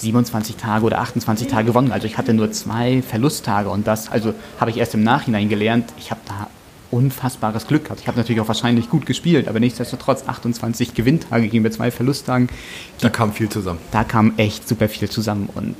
27 0.00 0.56
Tage 0.56 0.84
oder 0.84 0.98
28 1.00 1.48
Tage 1.48 1.66
gewonnen. 1.66 1.92
Also 1.92 2.06
ich 2.06 2.18
hatte 2.18 2.34
nur 2.34 2.50
zwei 2.52 3.02
Verlusttage 3.02 3.68
und 3.68 3.86
das, 3.86 4.10
also 4.10 4.34
habe 4.58 4.70
ich 4.70 4.78
erst 4.78 4.94
im 4.94 5.02
Nachhinein 5.02 5.48
gelernt. 5.48 5.92
Ich 5.98 6.10
habe 6.10 6.20
da 6.26 6.48
unfassbares 6.90 7.66
Glück 7.66 7.84
gehabt. 7.84 8.00
Ich 8.00 8.08
habe 8.08 8.18
natürlich 8.18 8.40
auch 8.40 8.48
wahrscheinlich 8.48 8.90
gut 8.90 9.06
gespielt, 9.06 9.48
aber 9.48 9.60
nichtsdestotrotz 9.60 10.24
28 10.26 10.94
Gewinntage 10.94 11.48
gegen 11.48 11.62
mir 11.62 11.70
zwei 11.70 11.90
Verlusttagen. 11.90 12.48
Da 13.00 13.10
kam 13.10 13.32
viel 13.32 13.48
zusammen. 13.48 13.78
Da 13.92 14.04
kam 14.04 14.34
echt 14.38 14.68
super 14.68 14.88
viel 14.88 15.08
zusammen 15.08 15.48
und 15.54 15.76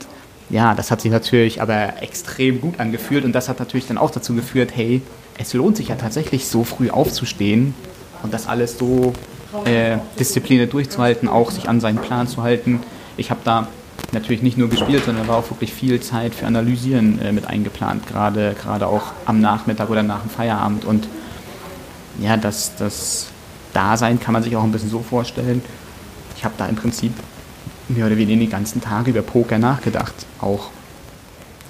ja, 0.50 0.74
das 0.74 0.90
hat 0.90 1.00
sich 1.00 1.12
natürlich 1.12 1.62
aber 1.62 2.02
extrem 2.02 2.60
gut 2.60 2.80
angefühlt 2.80 3.24
und 3.24 3.32
das 3.32 3.48
hat 3.48 3.60
natürlich 3.60 3.86
dann 3.86 3.98
auch 3.98 4.10
dazu 4.10 4.34
geführt, 4.34 4.72
hey, 4.74 5.00
es 5.38 5.54
lohnt 5.54 5.76
sich 5.76 5.88
ja 5.88 5.94
tatsächlich 5.94 6.46
so 6.46 6.64
früh 6.64 6.90
aufzustehen 6.90 7.74
und 8.22 8.34
das 8.34 8.48
alles 8.48 8.76
so 8.76 9.12
äh, 9.64 9.98
diszipliniert 10.18 10.72
durchzuhalten, 10.72 11.28
auch 11.28 11.50
sich 11.50 11.68
an 11.68 11.80
seinen 11.80 11.98
Plan 11.98 12.26
zu 12.26 12.42
halten. 12.42 12.80
Ich 13.16 13.30
habe 13.30 13.40
da 13.44 13.68
natürlich 14.12 14.42
nicht 14.42 14.58
nur 14.58 14.68
gespielt, 14.68 15.04
sondern 15.04 15.28
war 15.28 15.36
auch 15.36 15.50
wirklich 15.50 15.72
viel 15.72 16.00
Zeit 16.00 16.34
für 16.34 16.46
Analysieren 16.46 17.20
äh, 17.20 17.32
mit 17.32 17.46
eingeplant, 17.46 18.06
gerade, 18.06 18.54
gerade 18.60 18.86
auch 18.86 19.12
am 19.26 19.40
Nachmittag 19.40 19.90
oder 19.90 20.02
nach 20.02 20.20
dem 20.20 20.30
Feierabend. 20.30 20.84
Und 20.84 21.08
ja, 22.20 22.36
das, 22.36 22.74
das 22.76 23.28
Dasein 23.72 24.20
kann 24.20 24.32
man 24.32 24.42
sich 24.42 24.56
auch 24.56 24.64
ein 24.64 24.72
bisschen 24.72 24.90
so 24.90 25.00
vorstellen. 25.00 25.62
Ich 26.36 26.44
habe 26.44 26.54
da 26.56 26.66
im 26.66 26.76
Prinzip 26.76 27.12
mehr 27.88 28.06
oder 28.06 28.16
weniger 28.16 28.40
den 28.40 28.50
ganzen 28.50 28.80
Tag 28.80 29.06
über 29.06 29.22
Poker 29.22 29.58
nachgedacht. 29.58 30.14
Auch 30.40 30.70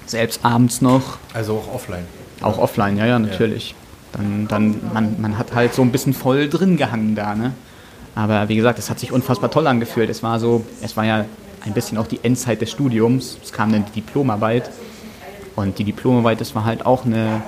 selbst 0.05 0.43
abends 0.43 0.81
noch. 0.81 1.17
Also 1.33 1.55
auch 1.55 1.73
offline. 1.73 2.05
Auch 2.41 2.57
offline, 2.57 2.97
ja, 2.97 3.05
ja, 3.05 3.19
natürlich. 3.19 3.71
Ja. 3.71 3.75
Dann, 4.13 4.47
dann 4.47 4.75
man, 4.93 5.21
man 5.21 5.37
hat 5.37 5.53
halt 5.55 5.73
so 5.73 5.81
ein 5.81 5.91
bisschen 5.91 6.13
voll 6.13 6.49
drin 6.49 6.75
gehangen 6.75 7.15
da, 7.15 7.35
ne? 7.35 7.53
Aber 8.13 8.49
wie 8.49 8.57
gesagt, 8.57 8.77
es 8.77 8.89
hat 8.89 8.99
sich 8.99 9.13
unfassbar 9.13 9.49
toll 9.51 9.67
angefühlt. 9.67 10.09
Es 10.09 10.21
war 10.21 10.37
so, 10.39 10.65
es 10.81 10.97
war 10.97 11.05
ja 11.05 11.25
ein 11.65 11.73
bisschen 11.73 11.97
auch 11.97 12.07
die 12.07 12.19
Endzeit 12.23 12.61
des 12.61 12.71
Studiums. 12.71 13.37
Es 13.43 13.51
kam 13.51 13.71
dann 13.71 13.85
die 13.85 14.01
Diplomarbeit. 14.01 14.69
Und 15.55 15.79
die 15.79 15.83
Diplomarbeit, 15.83 16.41
das 16.41 16.55
war 16.55 16.65
halt 16.65 16.85
auch 16.85 17.05
eine, 17.05 17.41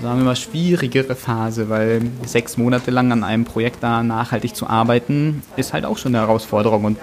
sagen 0.00 0.18
wir 0.18 0.24
mal, 0.24 0.36
schwierigere 0.36 1.14
Phase, 1.14 1.68
weil 1.68 2.02
sechs 2.24 2.56
Monate 2.56 2.90
lang 2.90 3.12
an 3.12 3.24
einem 3.24 3.44
Projekt 3.44 3.82
da 3.82 4.02
nachhaltig 4.02 4.54
zu 4.54 4.68
arbeiten, 4.68 5.42
ist 5.56 5.72
halt 5.72 5.84
auch 5.84 5.98
schon 5.98 6.14
eine 6.14 6.24
Herausforderung. 6.24 6.84
Und 6.84 6.98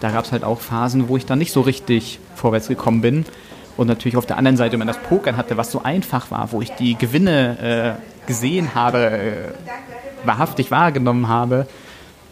da 0.00 0.10
gab 0.10 0.24
es 0.24 0.32
halt 0.32 0.42
auch 0.42 0.60
Phasen, 0.60 1.08
wo 1.08 1.16
ich 1.16 1.26
dann 1.26 1.38
nicht 1.38 1.52
so 1.52 1.60
richtig 1.60 2.18
vorwärts 2.34 2.68
gekommen 2.68 3.02
bin. 3.02 3.26
Und 3.76 3.88
natürlich 3.88 4.16
auf 4.16 4.26
der 4.26 4.38
anderen 4.38 4.56
Seite, 4.56 4.72
wenn 4.72 4.80
man 4.80 4.88
das 4.88 4.98
Pokern 4.98 5.36
hatte, 5.36 5.56
was 5.56 5.70
so 5.70 5.82
einfach 5.82 6.30
war, 6.30 6.52
wo 6.52 6.62
ich 6.62 6.70
die 6.70 6.96
Gewinne 6.96 7.98
äh, 7.98 8.26
gesehen 8.26 8.74
habe, 8.74 8.98
äh, 9.10 9.32
wahrhaftig 10.24 10.70
wahrgenommen 10.70 11.28
habe, 11.28 11.66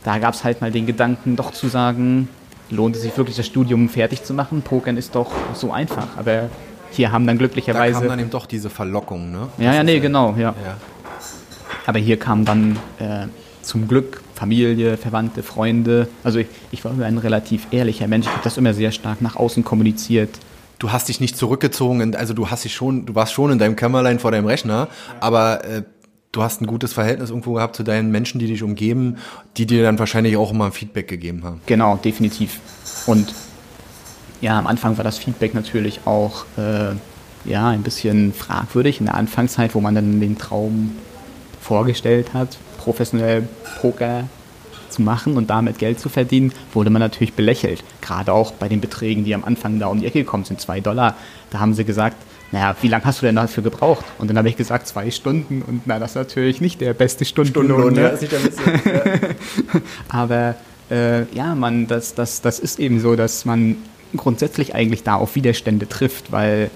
da 0.05 0.19
gab 0.19 0.35
es 0.35 0.45
halt 0.45 0.61
mal 0.61 0.71
den 0.71 0.87
Gedanken, 0.87 1.37
doch 1.37 1.53
zu 1.53 1.69
sagen, 1.69 2.29
lohnt 2.73 2.97
es 2.97 3.03
sich 3.03 3.17
wirklich, 3.17 3.37
das 3.37 3.47
Studium 3.47 3.89
fertig 3.89 4.25
zu 4.25 4.35
machen? 4.35 4.63
Pokern 4.63 4.97
ist 4.97 5.15
doch 5.15 5.31
so 5.55 5.71
einfach, 5.73 6.09
aber 6.17 6.49
hier 6.91 7.13
haben 7.13 7.27
dann 7.27 7.39
glücklicherweise... 7.39 7.95
Da 7.95 8.01
kam 8.01 8.09
dann 8.09 8.19
eben 8.19 8.31
doch 8.31 8.47
diese 8.47 8.71
Verlockung, 8.71 9.31
ne? 9.31 9.49
Ja, 9.59 9.75
ja, 9.75 9.85
nee, 9.85 10.01
genau, 10.01 10.35
ja. 10.37 10.55
ja. 10.65 10.77
Aber 11.87 11.99
hier 11.99 12.19
kam 12.19 12.45
dann 12.45 12.77
äh, 12.99 13.27
zum 13.63 13.89
Glück 13.89 14.23
Familie, 14.35 14.97
Verwandte, 14.97 15.43
Freunde. 15.43 16.09
Also 16.25 16.41
ich, 16.41 16.49
ich 16.71 16.85
war 16.85 16.93
immer 16.93 17.07
ein 17.07 17.19
relativ 17.19 17.67
ehrlicher 17.71 18.09
Mensch. 18.09 18.27
Ich 18.27 18.33
habe 18.33 18.45
das 18.45 18.57
immer 18.57 18.75
sehr 18.75 18.91
stark 18.91 19.23
nach 19.23 19.37
außen 19.37 19.65
kommuniziert. 19.65 20.31
Du 20.79 20.91
hast 20.91 21.09
dich 21.09 21.21
nicht 21.21 21.37
zurückgezogen, 21.37 22.17
also 22.17 22.35
du 22.35 22.51
hast 22.51 22.65
dich 22.65 22.75
schon, 22.75 23.07
du 23.07 23.15
warst 23.15 23.33
schon 23.33 23.53
in 23.53 23.61
deinem 23.61 23.77
Kämmerlein 23.77 24.19
vor 24.19 24.33
deinem 24.33 24.47
Rechner, 24.47 24.89
aber 25.21 25.65
äh, 25.65 25.83
du 26.33 26.43
hast 26.43 26.61
ein 26.61 26.67
gutes 26.67 26.93
Verhältnis 26.95 27.31
irgendwo 27.31 27.55
gehabt 27.55 27.77
zu 27.77 27.83
deinen 27.83 28.11
Menschen, 28.11 28.39
die 28.39 28.47
dich 28.47 28.63
umgeben, 28.63 29.19
die 29.57 29.67
dir 29.67 29.83
dann 29.83 29.99
wahrscheinlich 29.99 30.37
auch 30.37 30.51
immer 30.51 30.73
Feedback 30.73 31.07
gegeben 31.07 31.45
haben. 31.45 31.61
Genau, 31.67 31.97
definitiv. 31.97 32.61
Und 33.07 33.35
ja, 34.41 34.59
am 34.59 34.67
Anfang 34.67 34.97
war 34.97 35.05
das 35.05 35.19
Feedback 35.19 35.55
natürlich 35.55 36.01
auch 36.07 36.47
äh, 36.57 36.95
ja, 37.45 37.69
ein 37.69 37.83
bisschen 37.83 38.33
fragwürdig 38.33 39.01
in 39.01 39.07
der 39.07 39.15
Anfangszeit, 39.15 39.75
wo 39.75 39.81
man 39.81 39.95
dann 39.95 40.21
den 40.21 40.39
Traum 40.39 40.97
vorgestellt 41.61 42.35
hat, 42.35 42.57
professionell 42.79 43.47
Poker 43.81 44.25
zu 44.89 45.03
machen 45.03 45.37
und 45.37 45.49
damit 45.49 45.79
Geld 45.79 46.01
zu 46.01 46.09
verdienen, 46.09 46.53
wurde 46.75 46.91
man 46.91 47.01
natürlich 47.01 47.35
belächelt. 47.35 47.83
Gerade 48.01 48.33
auch 48.33 48.53
bei 48.53 48.69
den 48.69 48.81
Beträgen, 48.81 49.25
die 49.25 49.35
am 49.35 49.45
Anfang 49.45 49.79
da 49.79 49.87
um 49.87 50.01
die 50.01 50.07
Ecke 50.07 50.21
gekommen 50.21 50.45
sind, 50.45 50.61
zwei 50.61 50.81
Dollar. 50.81 51.17
Da 51.51 51.61
haben 51.61 51.75
sie 51.75 51.85
gesagt, 51.85 52.17
naja, 52.53 52.77
wie 52.83 52.89
lange 52.89 53.05
hast 53.05 53.23
du 53.23 53.27
denn 53.27 53.37
dafür 53.37 53.63
gebraucht? 53.63 54.05
Und 54.19 54.29
dann 54.29 54.37
habe 54.37 54.49
ich 54.49 54.57
gesagt, 54.57 54.87
zwei 54.87 55.11
Stunden. 55.11 55.63
Und 55.63 55.87
na, 55.87 55.99
das 55.99 56.11
ist 56.11 56.17
natürlich 56.17 56.61
nicht 56.61 56.83
der 56.83 56.93
beste 56.93 57.25
Stundenlohn. 57.25 57.95
Stundenlohn, 57.95 57.95
ne? 57.95 58.03
ja, 58.03 58.09
ist 58.09 58.21
nicht 58.21 58.33
der 58.33 58.39
beste. 58.39 58.91
ja. 59.73 59.81
Aber 60.09 60.55
äh, 60.91 61.25
ja, 61.35 61.55
man, 61.55 61.87
das, 61.87 62.15
das, 62.15 62.43
das 62.43 62.59
ist 62.59 62.79
eben 62.79 63.01
so, 63.01 63.17
dass 63.17 63.47
man 63.47 63.77
grundsätzlich 64.15 64.75
eigentlich 64.75 65.03
da 65.03 65.15
auf 65.15 65.35
Widerstände 65.35 65.89
trifft, 65.89 66.31
weil 66.31 66.71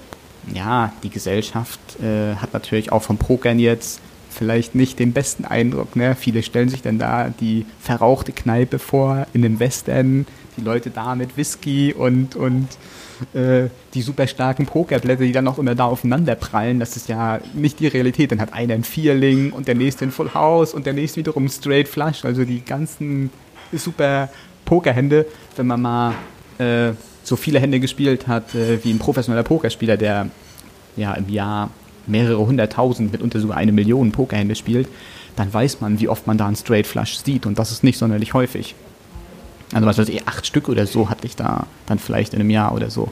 ja, 0.54 0.92
die 1.02 1.10
Gesellschaft 1.10 1.80
äh, 2.00 2.36
hat 2.36 2.54
natürlich 2.54 2.90
auch 2.90 3.02
vom 3.02 3.18
Pokern 3.18 3.58
jetzt 3.58 4.00
vielleicht 4.30 4.74
nicht 4.74 4.98
den 4.98 5.12
besten 5.12 5.44
Eindruck. 5.44 5.94
Ne? 5.96 6.14
Viele 6.18 6.42
stellen 6.42 6.68
sich 6.68 6.82
dann 6.82 6.98
da 6.98 7.28
die 7.28 7.66
verrauchte 7.80 8.32
Kneipe 8.32 8.78
vor 8.78 9.26
in 9.34 9.42
den 9.42 9.60
Western, 9.60 10.26
die 10.56 10.62
Leute 10.62 10.90
da 10.90 11.14
mit 11.14 11.36
Whisky 11.36 11.92
und, 11.92 12.36
und 12.36 12.68
äh, 13.34 13.68
die 13.94 14.02
super 14.02 14.26
starken 14.26 14.66
Pokerblätter, 14.66 15.22
die 15.22 15.32
dann 15.32 15.48
auch 15.48 15.58
immer 15.58 15.74
da 15.74 15.84
aufeinander 15.84 16.34
prallen, 16.34 16.80
das 16.80 16.96
ist 16.96 17.08
ja 17.08 17.40
nicht 17.54 17.80
die 17.80 17.86
Realität. 17.86 18.32
Dann 18.32 18.40
hat 18.40 18.52
einer 18.52 18.74
ein 18.74 18.84
Vierling 18.84 19.52
und 19.52 19.68
der 19.68 19.74
nächste 19.74 20.04
ein 20.04 20.10
Full 20.10 20.34
House 20.34 20.74
und 20.74 20.86
der 20.86 20.92
nächste 20.92 21.20
wiederum 21.20 21.48
Straight 21.48 21.88
Flush. 21.88 22.24
Also 22.24 22.44
die 22.44 22.64
ganzen 22.64 23.30
super 23.72 24.28
Pokerhände, 24.64 25.26
wenn 25.56 25.66
man 25.66 25.82
mal 25.82 26.14
äh, 26.58 26.92
so 27.22 27.36
viele 27.36 27.60
Hände 27.60 27.80
gespielt 27.80 28.28
hat 28.28 28.54
äh, 28.54 28.82
wie 28.84 28.92
ein 28.92 28.98
professioneller 28.98 29.44
Pokerspieler, 29.44 29.96
der 29.96 30.28
ja 30.96 31.14
im 31.14 31.28
Jahr 31.28 31.70
mehrere 32.06 32.46
hunderttausend, 32.46 33.12
mitunter 33.12 33.40
sogar 33.40 33.56
eine 33.56 33.72
Million 33.72 34.12
Pokerhände 34.12 34.54
spielt, 34.54 34.88
dann 35.34 35.52
weiß 35.52 35.80
man, 35.80 36.00
wie 36.00 36.08
oft 36.08 36.26
man 36.26 36.38
da 36.38 36.46
einen 36.46 36.56
Straight 36.56 36.86
Flush 36.86 37.18
sieht 37.18 37.46
und 37.46 37.58
das 37.58 37.72
ist 37.72 37.84
nicht 37.84 37.98
sonderlich 37.98 38.32
häufig. 38.32 38.74
Also 39.72 39.86
was 39.86 39.98
weiß 39.98 40.08
ich, 40.08 40.26
acht 40.28 40.46
Stück 40.46 40.68
oder 40.68 40.86
so 40.86 41.10
hatte 41.10 41.26
ich 41.26 41.36
da 41.36 41.66
dann 41.86 41.98
vielleicht 41.98 42.34
in 42.34 42.40
einem 42.40 42.50
Jahr 42.50 42.74
oder 42.74 42.90
so. 42.90 43.10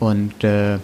Und 0.00 0.42
äh, 0.44 0.78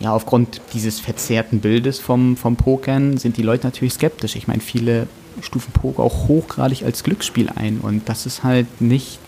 ja, 0.00 0.12
aufgrund 0.12 0.60
dieses 0.72 1.00
verzerrten 1.00 1.60
Bildes 1.60 1.98
vom, 1.98 2.36
vom 2.36 2.56
Pokern 2.56 3.16
sind 3.16 3.36
die 3.36 3.42
Leute 3.42 3.66
natürlich 3.66 3.94
skeptisch. 3.94 4.36
Ich 4.36 4.48
meine, 4.48 4.60
viele 4.60 5.06
stufen 5.42 5.72
Poker 5.72 6.02
auch 6.02 6.28
hochgradig 6.28 6.84
als 6.84 7.02
Glücksspiel 7.02 7.48
ein 7.54 7.78
und 7.78 8.08
das 8.08 8.26
ist 8.26 8.42
halt 8.42 8.80
nicht 8.80 9.20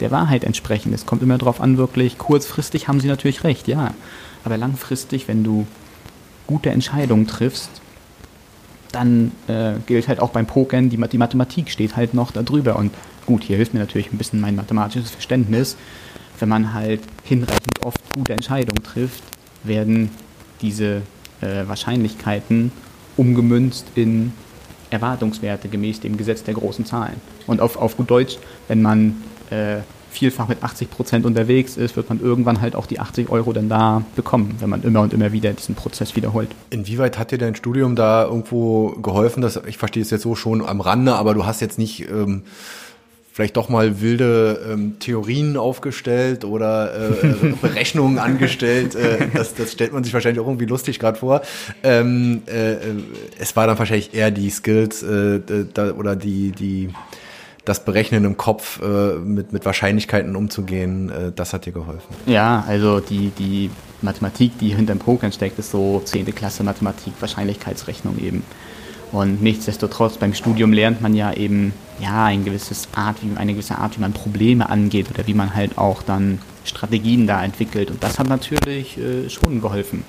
der 0.00 0.10
Wahrheit 0.10 0.44
entsprechend. 0.44 0.94
Es 0.94 1.06
kommt 1.06 1.22
immer 1.22 1.38
darauf 1.38 1.60
an, 1.60 1.78
wirklich 1.78 2.18
kurzfristig 2.18 2.88
haben 2.88 3.00
sie 3.00 3.08
natürlich 3.08 3.44
recht, 3.44 3.66
ja. 3.68 3.94
Aber 4.44 4.56
langfristig, 4.56 5.26
wenn 5.28 5.42
du 5.42 5.66
gute 6.46 6.70
Entscheidungen 6.70 7.26
triffst, 7.26 7.70
dann 8.92 9.32
äh, 9.48 9.74
gilt 9.86 10.08
halt 10.08 10.20
auch 10.20 10.30
beim 10.30 10.46
Pokern, 10.46 10.90
die, 10.90 10.96
die 10.96 11.18
Mathematik 11.18 11.70
steht 11.70 11.96
halt 11.96 12.14
noch 12.14 12.30
darüber. 12.30 12.76
Und 12.76 12.92
gut, 13.26 13.42
hier 13.42 13.56
hilft 13.56 13.74
mir 13.74 13.80
natürlich 13.80 14.12
ein 14.12 14.18
bisschen 14.18 14.40
mein 14.40 14.56
mathematisches 14.56 15.10
Verständnis. 15.10 15.76
Wenn 16.38 16.48
man 16.48 16.72
halt 16.72 17.00
hinreichend 17.24 17.84
oft 17.84 18.00
gute 18.14 18.32
Entscheidungen 18.32 18.82
trifft, 18.82 19.22
werden 19.64 20.10
diese 20.60 21.02
äh, 21.40 21.66
Wahrscheinlichkeiten 21.66 22.72
umgemünzt 23.16 23.86
in 23.94 24.32
Erwartungswerte 24.90 25.68
gemäß 25.68 26.00
dem 26.00 26.16
Gesetz 26.16 26.44
der 26.44 26.54
großen 26.54 26.84
Zahlen. 26.84 27.20
Und 27.46 27.60
auf, 27.60 27.76
auf 27.76 27.96
gut 27.96 28.10
Deutsch, 28.10 28.38
wenn 28.68 28.82
man 28.82 29.22
äh, 29.50 29.78
vielfach 30.10 30.48
mit 30.48 30.62
80 30.62 30.90
Prozent 30.90 31.26
unterwegs 31.26 31.76
ist, 31.76 31.96
wird 31.96 32.08
man 32.08 32.20
irgendwann 32.20 32.60
halt 32.60 32.74
auch 32.74 32.86
die 32.86 33.00
80 33.00 33.28
Euro 33.28 33.52
dann 33.52 33.68
da 33.68 34.02
bekommen, 34.14 34.56
wenn 34.60 34.70
man 34.70 34.82
immer 34.82 35.00
und 35.00 35.12
immer 35.12 35.32
wieder 35.32 35.52
diesen 35.52 35.74
Prozess 35.74 36.16
wiederholt. 36.16 36.48
Inwieweit 36.70 37.18
hat 37.18 37.32
dir 37.32 37.38
dein 37.38 37.54
Studium 37.54 37.96
da 37.96 38.24
irgendwo 38.24 38.90
geholfen? 39.02 39.42
Dass, 39.42 39.60
ich 39.66 39.76
verstehe 39.76 40.02
es 40.02 40.10
jetzt 40.10 40.22
so 40.22 40.34
schon 40.34 40.64
am 40.64 40.80
Rande, 40.80 41.14
aber 41.14 41.34
du 41.34 41.44
hast 41.44 41.60
jetzt 41.60 41.78
nicht 41.78 42.08
ähm, 42.08 42.42
vielleicht 43.36 43.58
doch 43.58 43.68
mal 43.68 44.00
wilde 44.00 44.66
ähm, 44.72 44.98
Theorien 44.98 45.58
aufgestellt 45.58 46.46
oder 46.46 46.94
äh, 46.94 47.52
Berechnungen 47.60 48.18
angestellt. 48.18 48.94
Äh, 48.94 49.28
das, 49.34 49.54
das 49.54 49.72
stellt 49.72 49.92
man 49.92 50.02
sich 50.04 50.14
wahrscheinlich 50.14 50.40
auch 50.40 50.46
irgendwie 50.46 50.64
lustig 50.64 50.98
gerade 50.98 51.18
vor. 51.18 51.42
Ähm, 51.82 52.40
äh, 52.46 52.72
äh, 52.72 52.78
es 53.38 53.54
war 53.54 53.66
dann 53.66 53.78
wahrscheinlich 53.78 54.14
eher 54.14 54.30
die 54.30 54.48
Skills 54.48 55.02
äh, 55.02 55.40
da, 55.74 55.92
oder 55.92 56.16
die, 56.16 56.52
die 56.52 56.88
das 57.66 57.84
Berechnen 57.84 58.24
im 58.24 58.38
Kopf 58.38 58.80
äh, 58.80 59.16
mit, 59.16 59.52
mit 59.52 59.66
Wahrscheinlichkeiten 59.66 60.34
umzugehen, 60.34 61.10
äh, 61.10 61.32
das 61.36 61.52
hat 61.52 61.66
dir 61.66 61.72
geholfen. 61.72 62.08
Ja, 62.24 62.64
also 62.66 63.00
die, 63.00 63.32
die 63.38 63.70
Mathematik, 64.00 64.58
die 64.60 64.74
hinter 64.74 64.94
dem 64.94 65.00
Pokern 65.00 65.32
steckt, 65.32 65.58
ist 65.58 65.72
so 65.72 66.00
10. 66.02 66.34
Klasse 66.34 66.64
Mathematik, 66.64 67.12
Wahrscheinlichkeitsrechnung 67.20 68.18
eben. 68.18 68.44
Und 69.12 69.42
nichtsdestotrotz 69.42 70.18
beim 70.18 70.34
Studium 70.34 70.72
lernt 70.72 71.00
man 71.00 71.14
ja 71.14 71.32
eben 71.32 71.72
ja 72.00 72.24
ein 72.24 72.44
gewisses 72.44 72.88
Art, 72.94 73.18
wie 73.22 73.36
eine 73.36 73.52
gewisse 73.52 73.78
Art, 73.78 73.96
wie 73.96 74.00
man 74.00 74.12
Probleme 74.12 74.68
angeht 74.68 75.10
oder 75.10 75.26
wie 75.26 75.34
man 75.34 75.54
halt 75.54 75.78
auch 75.78 76.02
dann 76.02 76.38
Strategien 76.64 77.26
da 77.26 77.42
entwickelt. 77.44 77.90
Und 77.90 78.02
das 78.02 78.18
hat 78.18 78.28
natürlich 78.28 78.98
äh, 78.98 79.30
schon 79.30 79.60
geholfen. 79.60 80.04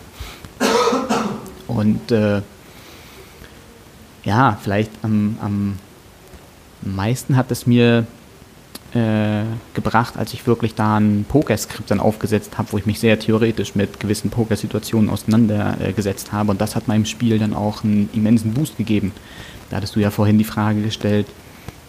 Und 1.68 2.12
äh, 2.12 2.42
ja, 4.24 4.58
vielleicht 4.62 4.92
am, 5.04 5.38
am 5.42 5.78
meisten 6.82 7.36
hat 7.38 7.52
es 7.52 7.68
mir 7.68 8.06
äh, 8.94 9.44
gebracht, 9.74 10.16
als 10.18 10.34
ich 10.34 10.48
wirklich 10.48 10.76
da 10.76 10.98
ein 10.98 11.26
Pokerskript 11.28 11.92
dann 11.92 12.00
aufgesetzt 12.00 12.58
habe, 12.58 12.72
wo 12.72 12.78
ich 12.78 12.86
mich 12.86 13.00
sehr 13.00 13.20
theoretisch 13.20 13.76
mit 13.76 14.00
gewissen 14.00 14.30
Pokersituationen 14.30 15.10
auseinandergesetzt 15.10 16.32
habe. 16.32 16.52
Und 16.52 16.62
das 16.62 16.76
hat 16.76 16.88
meinem 16.88 17.06
Spiel 17.06 17.38
dann 17.38 17.54
auch 17.54 17.84
einen 17.84 18.10
immensen 18.14 18.54
Boost 18.54 18.78
gegeben. 18.78 19.12
Da 19.70 19.78
hattest 19.78 19.96
du 19.96 20.00
ja 20.00 20.10
vorhin 20.10 20.38
die 20.38 20.46
Frage 20.46 20.82
gestellt, 20.82 21.28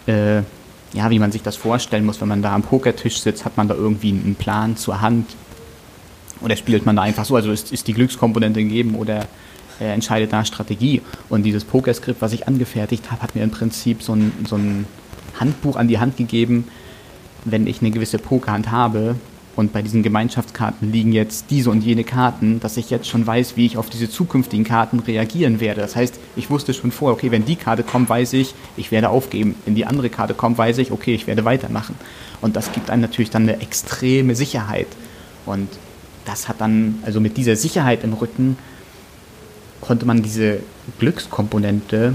äh, 0.07 0.43
ja, 0.95 1.11
wie 1.11 1.19
man 1.19 1.33
sich 1.33 1.43
das 1.43 1.57
vorstellen 1.57 2.05
muss, 2.05 2.21
wenn 2.21 2.29
man 2.29 2.43
da 2.43 2.55
am 2.55 2.63
Pokertisch 2.63 3.21
sitzt, 3.21 3.45
hat 3.45 3.57
man 3.57 3.69
da 3.69 3.75
irgendwie 3.75 4.11
einen 4.11 4.35
Plan 4.35 4.77
zur 4.77 5.01
Hand? 5.01 5.37
Oder 6.41 6.57
spielt 6.57 6.87
man 6.87 6.97
da 6.97 7.03
einfach 7.03 7.25
so? 7.25 7.37
Also 7.37 7.53
ist, 7.53 7.73
ist 7.73 7.87
die 7.89 7.95
Glückskomponente 7.95 8.63
gegeben 8.63 8.95
oder 8.95 9.27
äh, 9.81 9.93
entscheidet 9.93 10.33
da 10.33 10.45
Strategie? 10.45 11.03
Und 11.29 11.43
dieses 11.43 11.65
Pokerskript, 11.65 12.23
was 12.23 12.33
ich 12.33 12.49
angefertigt 12.49 13.11
habe, 13.11 13.23
hat 13.23 13.35
mir 13.35 13.43
im 13.43 13.51
Prinzip 13.51 14.03
so 14.03 14.15
ein, 14.15 14.33
so 14.49 14.57
ein 14.57 14.87
Handbuch 15.39 15.77
an 15.77 15.89
die 15.89 15.99
Hand 15.99 16.17
gegeben, 16.17 16.65
wenn 17.45 17.67
ich 17.67 17.81
eine 17.81 17.91
gewisse 17.91 18.19
Pokerhand 18.19 18.71
habe 18.71 19.17
und 19.59 19.73
bei 19.73 19.83
diesen 19.83 20.05
Gemeinschaftskarten 20.05 20.93
liegen 20.93 21.13
jetzt 21.13 21.47
diese 21.51 21.71
und 21.71 21.83
jene 21.83 22.05
Karten, 22.05 22.61
dass 22.61 22.77
ich 22.77 22.91
jetzt 22.91 23.09
schon 23.09 23.27
weiß, 23.27 23.57
wie 23.57 23.67
ich 23.67 23.77
auf 23.77 23.91
diese 23.91 24.09
zukünftigen 24.09 24.65
Karten 24.65 25.01
reagieren 25.01 25.59
werde. 25.59 25.81
Das 25.81 25.97
heißt, 25.97 26.21
ich 26.37 26.49
wusste 26.49 26.73
schon 26.75 26.93
vorher, 26.93 27.17
okay, 27.17 27.33
wenn 27.33 27.45
die 27.45 27.57
Karte 27.57 27.83
kommt, 27.83 28.09
weiß 28.09 28.35
ich, 28.35 28.55
ich 28.77 28.93
werde 28.93 29.09
aufgeben. 29.09 29.57
Wenn 29.65 29.75
die 29.75 29.85
andere 29.85 30.11
Karte 30.11 30.35
kommt, 30.35 30.59
weiß 30.59 30.79
ich, 30.79 30.93
okay, 30.93 31.13
ich 31.13 31.27
werde 31.27 31.45
weitermachen. 31.45 31.97
Und 32.41 32.55
das 32.55 32.71
gibt 32.71 32.89
einem 32.89 33.03
natürlich 33.03 33.31
dann 33.31 33.43
eine 33.43 33.61
extreme 33.61 34.37
Sicherheit. 34.37 34.87
Und 35.45 35.69
das 36.25 36.49
hat 36.49 36.61
dann, 36.61 37.01
also 37.03 37.21
mit 37.21 37.37
dieser 37.37 37.57
Sicherheit 37.57 38.05
im 38.05 38.13
Rücken, 38.13 38.57
konnte 39.81 40.07
man 40.07 40.23
diese 40.23 40.61
Glückskomponente 41.01 42.15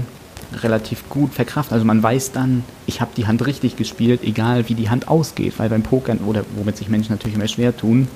relativ 0.62 1.08
gut 1.08 1.34
verkraften. 1.34 1.74
Also 1.74 1.84
man 1.84 2.02
weiß 2.02 2.32
dann, 2.32 2.64
ich 2.86 3.00
habe 3.00 3.10
die 3.16 3.26
Hand 3.26 3.44
richtig 3.46 3.76
gespielt, 3.76 4.22
egal 4.22 4.68
wie 4.68 4.74
die 4.74 4.90
Hand 4.90 5.08
ausgeht, 5.08 5.54
weil 5.58 5.68
beim 5.68 5.82
Pokern 5.82 6.18
oder 6.18 6.44
womit 6.56 6.76
sich 6.76 6.88
Menschen 6.88 7.12
natürlich 7.12 7.36
immer 7.36 7.48
schwer 7.48 7.76
tun, 7.76 8.08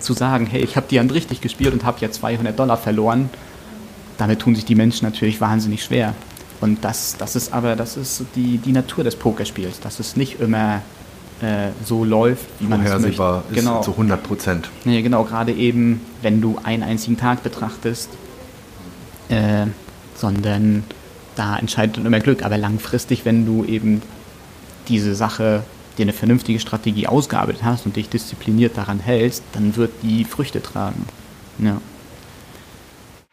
zu 0.00 0.12
sagen, 0.12 0.46
hey, 0.46 0.62
ich 0.62 0.76
habe 0.76 0.86
die 0.90 1.00
Hand 1.00 1.12
richtig 1.12 1.40
gespielt 1.40 1.72
und 1.72 1.84
habe 1.84 1.98
ja 2.00 2.10
200 2.10 2.58
Dollar 2.58 2.76
verloren, 2.76 3.30
damit 4.16 4.40
tun 4.40 4.54
sich 4.54 4.64
die 4.64 4.74
Menschen 4.74 5.04
natürlich 5.04 5.40
wahnsinnig 5.40 5.82
schwer. 5.82 6.14
Und 6.60 6.84
das, 6.84 7.16
das 7.18 7.36
ist 7.36 7.52
aber, 7.52 7.76
das 7.76 7.96
ist 7.96 8.24
die, 8.34 8.58
die 8.58 8.72
Natur 8.72 9.04
des 9.04 9.16
Pokerspiels, 9.16 9.80
dass 9.80 10.00
es 10.00 10.16
nicht 10.16 10.40
immer 10.40 10.82
äh, 11.40 11.70
so 11.84 12.04
läuft, 12.04 12.46
wie 12.58 12.66
man 12.66 12.84
es 12.84 13.00
möchte. 13.00 13.42
ist 13.50 13.54
genau. 13.54 13.80
zu 13.80 13.92
100 13.92 14.22
Prozent. 14.22 14.68
Nee, 14.84 15.02
genau, 15.02 15.24
gerade 15.24 15.52
eben, 15.52 16.00
wenn 16.22 16.40
du 16.40 16.58
einen 16.64 16.82
einzigen 16.82 17.16
Tag 17.16 17.44
betrachtest, 17.44 18.10
äh, 19.28 19.66
sondern 20.16 20.82
da 21.38 21.56
entscheidet 21.56 21.96
dann 21.96 22.06
immer 22.06 22.20
Glück. 22.20 22.44
Aber 22.44 22.58
langfristig, 22.58 23.24
wenn 23.24 23.46
du 23.46 23.64
eben 23.64 24.02
diese 24.88 25.14
Sache 25.14 25.62
dir 25.96 26.02
eine 26.02 26.12
vernünftige 26.12 26.60
Strategie 26.60 27.06
ausgearbeitet 27.06 27.62
hast 27.64 27.86
und 27.86 27.96
dich 27.96 28.08
diszipliniert 28.08 28.76
daran 28.76 29.00
hältst, 29.00 29.42
dann 29.52 29.76
wird 29.76 29.90
die 30.02 30.24
Früchte 30.24 30.62
tragen. 30.62 31.04
Ja. 31.58 31.80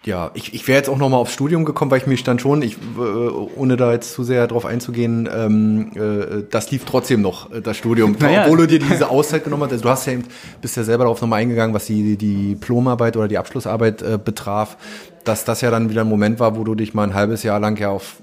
Ja, 0.05 0.29
ich, 0.35 0.53
ich 0.53 0.67
wäre 0.67 0.77
jetzt 0.77 0.87
auch 0.87 0.99
nochmal 0.99 1.19
aufs 1.19 1.33
Studium 1.33 1.65
gekommen, 1.65 1.89
weil 1.89 1.97
ich 1.97 2.05
mich 2.05 2.23
dann 2.23 2.37
schon, 2.37 2.61
ich, 2.61 2.73
äh, 2.75 2.99
ohne 2.99 3.75
da 3.75 3.91
jetzt 3.91 4.13
zu 4.13 4.23
sehr 4.23 4.45
drauf 4.45 4.63
einzugehen, 4.63 5.27
ähm, 5.33 5.91
äh, 5.95 6.43
das 6.51 6.69
lief 6.69 6.85
trotzdem 6.85 7.23
noch, 7.23 7.51
äh, 7.51 7.61
das 7.61 7.77
Studium, 7.77 8.15
naja. 8.19 8.43
obwohl 8.43 8.59
du 8.59 8.67
dir 8.67 8.77
diese 8.77 9.09
Auszeit 9.09 9.43
genommen 9.43 9.63
hast. 9.63 9.71
Also 9.71 9.83
du 9.83 9.89
hast 9.89 10.05
ja 10.05 10.13
eben, 10.13 10.25
bist 10.61 10.77
ja 10.77 10.83
selber 10.83 11.05
darauf 11.05 11.21
nochmal 11.21 11.41
eingegangen, 11.41 11.73
was 11.73 11.85
die, 11.85 12.17
die 12.17 12.49
Diplomarbeit 12.49 13.17
oder 13.17 13.27
die 13.27 13.39
Abschlussarbeit 13.39 14.03
äh, 14.03 14.19
betraf, 14.23 14.77
dass 15.25 15.45
das 15.45 15.61
ja 15.61 15.71
dann 15.71 15.89
wieder 15.89 16.01
ein 16.01 16.09
Moment 16.09 16.39
war, 16.39 16.55
wo 16.55 16.63
du 16.63 16.75
dich 16.75 16.93
mal 16.93 17.03
ein 17.03 17.13
halbes 17.13 17.43
Jahr 17.43 17.59
lang 17.59 17.77
ja 17.79 17.89
auf 17.89 18.17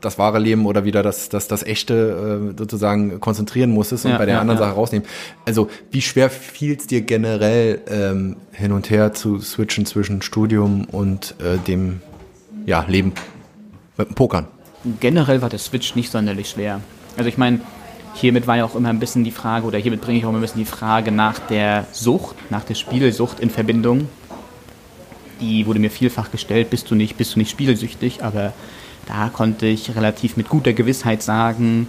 das 0.00 0.18
wahre 0.18 0.38
Leben 0.38 0.66
oder 0.66 0.84
wieder 0.84 1.02
das, 1.02 1.28
das, 1.28 1.48
das 1.48 1.62
echte 1.62 2.52
äh, 2.52 2.58
sozusagen 2.58 3.20
konzentrieren 3.20 3.70
musstest 3.70 4.04
und 4.04 4.12
ja, 4.12 4.18
bei 4.18 4.26
der 4.26 4.34
ja, 4.34 4.40
anderen 4.40 4.60
ja. 4.60 4.66
Sache 4.66 4.74
rausnehmen. 4.74 5.06
Also 5.46 5.70
wie 5.90 6.02
schwer 6.02 6.28
fiel 6.28 6.76
es 6.76 6.86
dir 6.86 7.02
generell 7.02 7.80
ähm, 7.88 8.36
hin 8.52 8.72
und 8.72 8.90
her 8.90 9.12
zu 9.12 9.40
switchen 9.40 9.86
zwischen 9.86 10.22
Studium 10.22 10.84
und 10.90 11.34
äh, 11.40 11.58
dem 11.58 12.00
ja, 12.66 12.84
Leben 12.88 13.12
mit 13.96 14.08
dem 14.08 14.14
Pokern? 14.14 14.46
Generell 15.00 15.40
war 15.40 15.48
der 15.48 15.60
Switch 15.60 15.94
nicht 15.94 16.10
sonderlich 16.10 16.50
schwer. 16.50 16.80
Also 17.16 17.28
ich 17.28 17.38
meine, 17.38 17.60
hiermit 18.14 18.46
war 18.46 18.56
ja 18.56 18.64
auch 18.64 18.74
immer 18.74 18.88
ein 18.88 18.98
bisschen 18.98 19.22
die 19.22 19.30
Frage, 19.30 19.66
oder 19.66 19.78
hiermit 19.78 20.00
bringe 20.00 20.18
ich 20.18 20.24
auch 20.24 20.30
immer 20.30 20.38
ein 20.38 20.42
bisschen 20.42 20.60
die 20.60 20.70
Frage 20.70 21.12
nach 21.12 21.38
der 21.38 21.86
Sucht, 21.92 22.36
nach 22.50 22.64
der 22.64 22.74
Spielsucht 22.74 23.38
in 23.38 23.50
Verbindung. 23.50 24.08
Die 25.42 25.66
wurde 25.66 25.80
mir 25.80 25.90
vielfach 25.90 26.30
gestellt, 26.30 26.70
bist 26.70 26.90
du 26.90 26.94
nicht, 26.94 27.18
bist 27.18 27.34
du 27.34 27.38
nicht 27.38 27.50
spielsüchtig, 27.50 28.24
aber 28.24 28.54
da 29.06 29.28
konnte 29.28 29.66
ich 29.66 29.94
relativ 29.94 30.36
mit 30.36 30.48
guter 30.48 30.72
Gewissheit 30.72 31.22
sagen, 31.22 31.88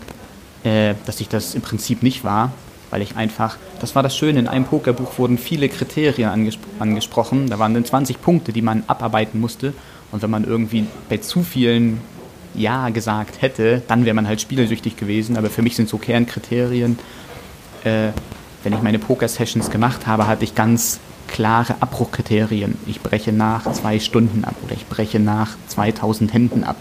äh, 0.64 0.96
dass 1.06 1.22
ich 1.22 1.30
das 1.30 1.56
im 1.56 1.62
Prinzip 1.62 2.04
nicht 2.04 2.24
war, 2.24 2.52
weil 2.90 3.02
ich 3.02 3.16
einfach, 3.16 3.58
das 3.80 3.96
war 3.96 4.04
das 4.04 4.18
Schöne, 4.18 4.40
in 4.40 4.48
einem 4.48 4.66
Pokerbuch 4.66 5.18
wurden 5.20 5.38
viele 5.38 5.70
Kriterien 5.70 6.30
angespro 6.30 6.62
angesprochen, 6.80 7.48
da 7.48 7.60
waren 7.60 7.74
dann 7.74 7.86
20 7.86 8.22
Punkte, 8.22 8.52
die 8.52 8.62
man 8.62 8.84
abarbeiten 8.88 9.40
musste 9.40 9.74
und 10.12 10.22
wenn 10.24 10.32
man 10.32 10.44
irgendwie 10.44 10.86
bei 11.10 11.18
zu 11.18 11.44
vielen 11.44 12.02
Ja 12.56 12.90
gesagt 12.90 13.42
hätte, 13.42 13.84
dann 13.88 14.06
wäre 14.06 14.16
man 14.16 14.28
halt 14.28 14.42
spielsüchtig 14.42 14.98
gewesen, 14.98 15.38
aber 15.38 15.50
für 15.50 15.62
mich 15.62 15.76
sind 15.76 15.90
so 15.90 15.98
Kernkriterien, 16.00 16.98
äh, 17.84 18.10
wenn 18.64 18.74
ich 18.74 18.82
meine 18.82 19.00
Poker-Sessions 19.00 19.70
gemacht 19.70 20.08
habe, 20.08 20.26
hatte 20.26 20.44
ich 20.44 20.56
ganz 20.56 21.00
klare 21.28 21.76
Abbruchkriterien. 21.80 22.78
Ich 22.86 23.02
breche 23.02 23.32
nach 23.32 23.72
zwei 23.74 24.00
Stunden 24.00 24.46
ab 24.46 24.56
oder 24.64 24.74
ich 24.74 24.88
breche 24.88 25.20
nach 25.20 25.56
2000 25.68 26.34
Händen 26.34 26.64
ab. 26.64 26.78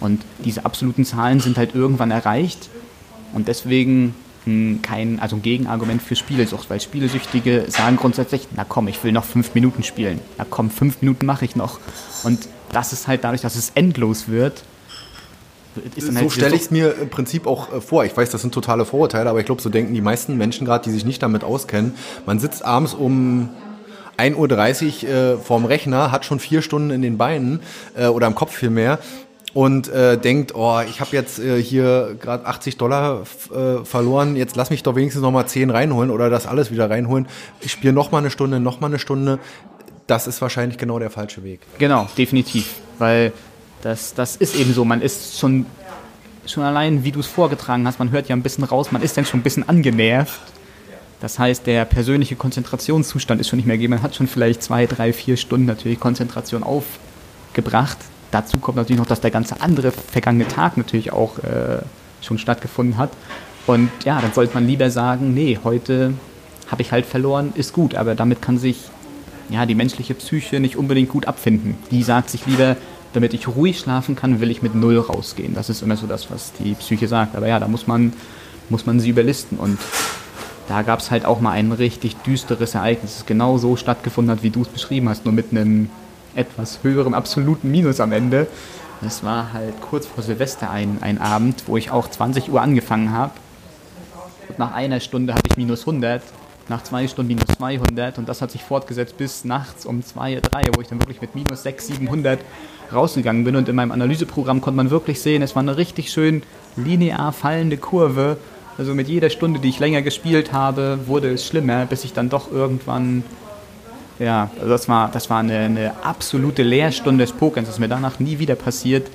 Und 0.00 0.22
diese 0.44 0.64
absoluten 0.64 1.04
Zahlen 1.04 1.40
sind 1.40 1.56
halt 1.56 1.74
irgendwann 1.74 2.10
erreicht 2.10 2.68
und 3.32 3.48
deswegen 3.48 4.14
hm, 4.44 4.80
kein, 4.82 5.18
also 5.20 5.36
ein 5.36 5.42
Gegenargument 5.42 6.02
für 6.02 6.16
Spielsucht, 6.16 6.68
weil 6.70 6.80
Spielsüchtige 6.80 7.64
sagen 7.68 7.96
grundsätzlich, 7.96 8.48
na 8.54 8.64
komm, 8.64 8.88
ich 8.88 9.02
will 9.02 9.12
noch 9.12 9.24
fünf 9.24 9.54
Minuten 9.54 9.82
spielen. 9.82 10.20
Na 10.38 10.46
komm, 10.48 10.70
fünf 10.70 11.00
Minuten 11.00 11.26
mache 11.26 11.44
ich 11.44 11.56
noch. 11.56 11.80
Und 12.24 12.48
das 12.72 12.92
ist 12.92 13.08
halt 13.08 13.24
dadurch, 13.24 13.40
dass 13.42 13.56
es 13.56 13.72
endlos 13.74 14.28
wird, 14.28 14.62
so 15.96 16.14
halt 16.14 16.32
stelle 16.32 16.54
ich 16.54 16.62
es 16.62 16.70
mir 16.70 16.94
im 16.94 17.10
Prinzip 17.10 17.46
auch 17.46 17.72
äh, 17.72 17.80
vor. 17.80 18.04
Ich 18.04 18.16
weiß, 18.16 18.30
das 18.30 18.40
sind 18.40 18.54
totale 18.54 18.84
Vorurteile, 18.84 19.28
aber 19.28 19.40
ich 19.40 19.46
glaube, 19.46 19.60
so 19.60 19.68
denken 19.68 19.94
die 19.94 20.00
meisten 20.00 20.36
Menschen 20.36 20.64
gerade, 20.64 20.84
die 20.84 20.90
sich 20.90 21.04
nicht 21.04 21.22
damit 21.22 21.44
auskennen. 21.44 21.94
Man 22.24 22.38
sitzt 22.38 22.64
abends 22.64 22.94
um 22.94 23.50
1.30 24.18 25.04
Uhr 25.04 25.10
äh, 25.10 25.36
vorm 25.38 25.64
Rechner, 25.64 26.10
hat 26.12 26.24
schon 26.24 26.40
vier 26.40 26.62
Stunden 26.62 26.90
in 26.90 27.02
den 27.02 27.18
Beinen 27.18 27.60
äh, 27.96 28.06
oder 28.06 28.26
im 28.26 28.34
Kopf 28.34 28.52
vielmehr 28.52 28.98
und 29.56 29.88
äh, 29.88 30.18
denkt, 30.18 30.54
oh, 30.54 30.80
ich 30.86 31.00
habe 31.00 31.16
jetzt 31.16 31.38
äh, 31.38 31.62
hier 31.62 32.14
gerade 32.20 32.44
80 32.44 32.76
Dollar 32.76 33.22
äh, 33.22 33.84
verloren, 33.86 34.36
jetzt 34.36 34.54
lass 34.54 34.68
mich 34.68 34.82
doch 34.82 34.94
wenigstens 34.96 35.22
noch 35.22 35.30
mal 35.30 35.46
10 35.46 35.70
reinholen 35.70 36.10
oder 36.10 36.28
das 36.28 36.46
alles 36.46 36.70
wieder 36.70 36.90
reinholen. 36.90 37.26
Ich 37.62 37.72
spiele 37.72 37.94
noch 37.94 38.12
mal 38.12 38.18
eine 38.18 38.30
Stunde, 38.30 38.60
noch 38.60 38.80
mal 38.80 38.88
eine 38.88 38.98
Stunde. 38.98 39.38
Das 40.06 40.26
ist 40.26 40.42
wahrscheinlich 40.42 40.76
genau 40.76 40.98
der 40.98 41.08
falsche 41.08 41.42
Weg. 41.42 41.60
Genau, 41.78 42.06
definitiv, 42.18 42.74
weil 42.98 43.32
das, 43.80 44.12
das 44.12 44.36
ist 44.36 44.56
eben 44.56 44.74
so, 44.74 44.84
man 44.84 45.00
ist 45.00 45.38
schon, 45.38 45.64
schon 46.44 46.62
allein, 46.62 47.02
wie 47.04 47.12
du 47.12 47.20
es 47.20 47.26
vorgetragen 47.26 47.86
hast, 47.86 47.98
man 47.98 48.10
hört 48.10 48.28
ja 48.28 48.36
ein 48.36 48.42
bisschen 48.42 48.64
raus, 48.64 48.92
man 48.92 49.00
ist 49.00 49.16
dann 49.16 49.24
schon 49.24 49.40
ein 49.40 49.42
bisschen 49.42 49.66
angenervt. 49.66 50.38
Das 51.20 51.38
heißt, 51.38 51.66
der 51.66 51.84
persönliche 51.84 52.36
Konzentrationszustand 52.36 53.40
ist 53.40 53.48
schon 53.48 53.56
nicht 53.56 53.66
mehr 53.66 53.76
gegeben. 53.76 53.94
Man 53.94 54.02
hat 54.02 54.14
schon 54.14 54.26
vielleicht 54.26 54.62
zwei, 54.62 54.86
drei, 54.86 55.12
vier 55.12 55.36
Stunden 55.36 55.66
natürlich 55.66 55.98
Konzentration 55.98 56.62
aufgebracht 56.62 57.98
Dazu 58.30 58.58
kommt 58.58 58.76
natürlich 58.76 58.98
noch, 58.98 59.06
dass 59.06 59.20
der 59.20 59.30
ganze 59.30 59.60
andere 59.60 59.92
vergangene 59.92 60.48
Tag 60.48 60.76
natürlich 60.76 61.12
auch 61.12 61.38
äh, 61.38 61.78
schon 62.20 62.38
stattgefunden 62.38 62.98
hat. 62.98 63.10
Und 63.66 63.90
ja, 64.04 64.20
dann 64.20 64.32
sollte 64.32 64.54
man 64.54 64.66
lieber 64.66 64.90
sagen, 64.90 65.32
nee, 65.34 65.58
heute 65.62 66.14
habe 66.70 66.82
ich 66.82 66.92
halt 66.92 67.06
verloren, 67.06 67.52
ist 67.54 67.72
gut, 67.72 67.94
aber 67.94 68.14
damit 68.14 68.42
kann 68.42 68.58
sich 68.58 68.78
ja, 69.48 69.64
die 69.64 69.74
menschliche 69.74 70.14
Psyche 70.14 70.58
nicht 70.58 70.76
unbedingt 70.76 71.08
gut 71.08 71.26
abfinden. 71.26 71.76
Die 71.90 72.02
sagt 72.02 72.30
sich 72.30 72.46
lieber, 72.46 72.76
damit 73.12 73.32
ich 73.32 73.46
ruhig 73.46 73.78
schlafen 73.78 74.16
kann, 74.16 74.40
will 74.40 74.50
ich 74.50 74.60
mit 74.60 74.74
Null 74.74 74.98
rausgehen. 74.98 75.54
Das 75.54 75.70
ist 75.70 75.82
immer 75.82 75.96
so 75.96 76.06
das, 76.06 76.30
was 76.30 76.52
die 76.54 76.74
Psyche 76.74 77.06
sagt. 77.06 77.36
Aber 77.36 77.46
ja, 77.46 77.60
da 77.60 77.68
muss 77.68 77.86
man, 77.86 78.12
muss 78.68 78.86
man 78.86 78.98
sie 78.98 79.10
überlisten. 79.10 79.58
Und 79.58 79.78
da 80.68 80.82
gab 80.82 81.00
es 81.00 81.10
halt 81.10 81.24
auch 81.24 81.40
mal 81.40 81.52
ein 81.52 81.72
richtig 81.72 82.16
düsteres 82.18 82.74
Ereignis, 82.74 83.18
das 83.18 83.26
genau 83.26 83.58
so 83.58 83.76
stattgefunden 83.76 84.32
hat, 84.32 84.42
wie 84.42 84.50
du 84.50 84.62
es 84.62 84.68
beschrieben 84.68 85.08
hast, 85.08 85.24
nur 85.24 85.34
mit 85.34 85.52
einem 85.52 85.90
etwas 86.34 86.80
höherem 86.82 87.14
absoluten 87.14 87.70
Minus 87.70 88.00
am 88.00 88.12
Ende. 88.12 88.46
Das 89.00 89.22
war 89.22 89.52
halt 89.52 89.80
kurz 89.80 90.06
vor 90.06 90.22
Silvester 90.22 90.70
ein, 90.70 90.98
ein 91.00 91.20
Abend, 91.20 91.64
wo 91.66 91.76
ich 91.76 91.90
auch 91.90 92.08
20 92.08 92.50
Uhr 92.50 92.60
angefangen 92.60 93.12
habe. 93.12 93.32
Und 94.48 94.58
nach 94.58 94.72
einer 94.72 95.00
Stunde 95.00 95.34
hatte 95.34 95.48
ich 95.50 95.56
minus 95.56 95.80
100, 95.80 96.22
nach 96.68 96.82
zwei 96.82 97.06
Stunden 97.06 97.28
minus 97.28 97.46
200 97.58 98.18
und 98.18 98.28
das 98.28 98.42
hat 98.42 98.50
sich 98.50 98.62
fortgesetzt 98.62 99.16
bis 99.16 99.44
nachts 99.44 99.86
um 99.86 100.02
2, 100.02 100.40
3, 100.40 100.62
wo 100.74 100.80
ich 100.80 100.88
dann 100.88 101.00
wirklich 101.00 101.20
mit 101.20 101.34
minus 101.34 101.62
600, 101.62 101.98
700 102.00 102.40
rausgegangen 102.92 103.44
bin. 103.44 103.56
Und 103.56 103.68
in 103.68 103.76
meinem 103.76 103.92
Analyseprogramm 103.92 104.60
konnte 104.60 104.76
man 104.76 104.90
wirklich 104.90 105.20
sehen, 105.20 105.42
es 105.42 105.54
war 105.54 105.62
eine 105.62 105.76
richtig 105.76 106.10
schön 106.10 106.42
linear 106.76 107.32
fallende 107.32 107.76
Kurve. 107.76 108.38
Also 108.78 108.94
mit 108.94 109.08
jeder 109.08 109.30
Stunde, 109.30 109.60
die 109.60 109.70
ich 109.70 109.78
länger 109.78 110.02
gespielt 110.02 110.52
habe, 110.52 110.98
wurde 111.06 111.32
es 111.32 111.46
schlimmer, 111.46 111.86
bis 111.86 112.04
ich 112.04 112.12
dann 112.12 112.28
doch 112.28 112.52
irgendwann 112.52 113.24
ja, 114.18 114.50
also 114.56 114.68
das 114.68 114.88
war, 114.88 115.10
das 115.10 115.28
war 115.28 115.40
eine, 115.40 115.58
eine 115.58 115.92
absolute 116.02 116.62
Lehrstunde 116.62 117.24
des 117.24 117.32
Pokerns. 117.32 117.68
Das 117.68 117.76
ist 117.76 117.80
mir 117.80 117.88
danach 117.88 118.18
nie 118.18 118.38
wieder 118.38 118.54
passiert, 118.54 119.08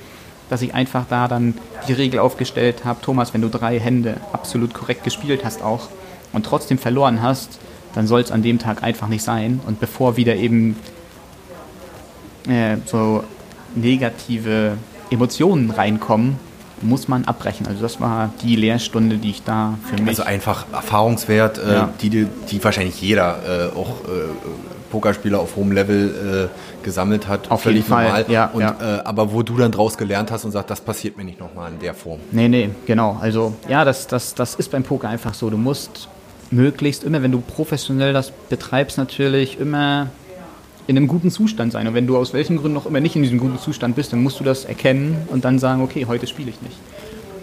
dass 0.48 0.62
ich 0.62 0.74
einfach 0.74 1.06
da 1.08 1.28
dann 1.28 1.54
die 1.88 1.92
Regel 1.92 2.20
aufgestellt 2.20 2.84
habe, 2.84 3.00
Thomas, 3.00 3.34
wenn 3.34 3.40
du 3.40 3.48
drei 3.48 3.80
Hände 3.80 4.16
absolut 4.32 4.74
korrekt 4.74 5.02
gespielt 5.02 5.44
hast 5.44 5.62
auch 5.62 5.88
und 6.32 6.46
trotzdem 6.46 6.78
verloren 6.78 7.22
hast, 7.22 7.58
dann 7.94 8.06
soll 8.06 8.20
es 8.20 8.30
an 8.30 8.42
dem 8.42 8.58
Tag 8.58 8.82
einfach 8.82 9.08
nicht 9.08 9.22
sein. 9.22 9.60
Und 9.66 9.80
bevor 9.80 10.16
wieder 10.16 10.36
eben 10.36 10.76
äh, 12.48 12.76
so 12.86 13.24
negative 13.74 14.76
Emotionen 15.10 15.70
reinkommen, 15.70 16.36
muss 16.82 17.08
man 17.08 17.24
abbrechen. 17.24 17.66
Also 17.66 17.82
das 17.82 18.00
war 18.00 18.32
die 18.42 18.56
Lehrstunde, 18.56 19.16
die 19.16 19.30
ich 19.30 19.42
da 19.42 19.78
für 19.88 20.00
mich... 20.00 20.10
Also 20.10 20.22
einfach 20.24 20.66
Erfahrungswert, 20.72 21.58
äh, 21.58 21.72
ja. 21.72 21.88
die, 22.00 22.26
die 22.50 22.64
wahrscheinlich 22.64 23.00
jeder 23.00 23.70
äh, 23.72 23.76
auch 23.76 24.00
äh, 24.04 24.28
Pokerspieler 24.90 25.40
auf 25.40 25.56
hohem 25.56 25.72
Level 25.72 26.50
äh, 26.50 26.84
gesammelt 26.84 27.26
hat. 27.26 27.50
Auf 27.50 27.64
jeden 27.64 27.82
Fall, 27.82 28.26
ja, 28.28 28.46
und, 28.52 28.60
ja. 28.60 28.76
Äh, 28.80 29.00
aber 29.04 29.32
wo 29.32 29.42
du 29.42 29.56
dann 29.56 29.72
draus 29.72 29.96
gelernt 29.96 30.30
hast 30.30 30.44
und 30.44 30.52
sagst, 30.52 30.70
das 30.70 30.80
passiert 30.80 31.16
mir 31.16 31.24
nicht 31.24 31.40
nochmal 31.40 31.72
in 31.72 31.78
der 31.78 31.94
Form. 31.94 32.20
Nee, 32.30 32.48
nee, 32.48 32.70
genau. 32.86 33.18
Also 33.20 33.54
ja, 33.68 33.84
das, 33.84 34.06
das, 34.06 34.34
das 34.34 34.54
ist 34.54 34.70
beim 34.70 34.82
Poker 34.82 35.08
einfach 35.08 35.32
so. 35.34 35.48
Du 35.48 35.56
musst 35.56 36.08
möglichst 36.50 37.04
immer, 37.04 37.22
wenn 37.22 37.32
du 37.32 37.40
professionell 37.40 38.12
das 38.12 38.30
betreibst, 38.30 38.98
natürlich 38.98 39.58
immer 39.58 40.08
in 40.86 40.96
einem 40.96 41.08
guten 41.08 41.30
Zustand 41.30 41.72
sein. 41.72 41.86
Und 41.86 41.94
wenn 41.94 42.06
du 42.06 42.16
aus 42.16 42.32
welchen 42.32 42.56
Gründen 42.56 42.74
noch 42.74 42.86
immer 42.86 43.00
nicht 43.00 43.16
in 43.16 43.22
diesem 43.22 43.38
guten 43.38 43.58
Zustand 43.58 43.96
bist, 43.96 44.12
dann 44.12 44.22
musst 44.22 44.40
du 44.40 44.44
das 44.44 44.64
erkennen 44.64 45.16
und 45.28 45.44
dann 45.44 45.58
sagen, 45.58 45.82
okay, 45.82 46.06
heute 46.06 46.26
spiele 46.26 46.50
ich 46.50 46.60
nicht. 46.62 46.76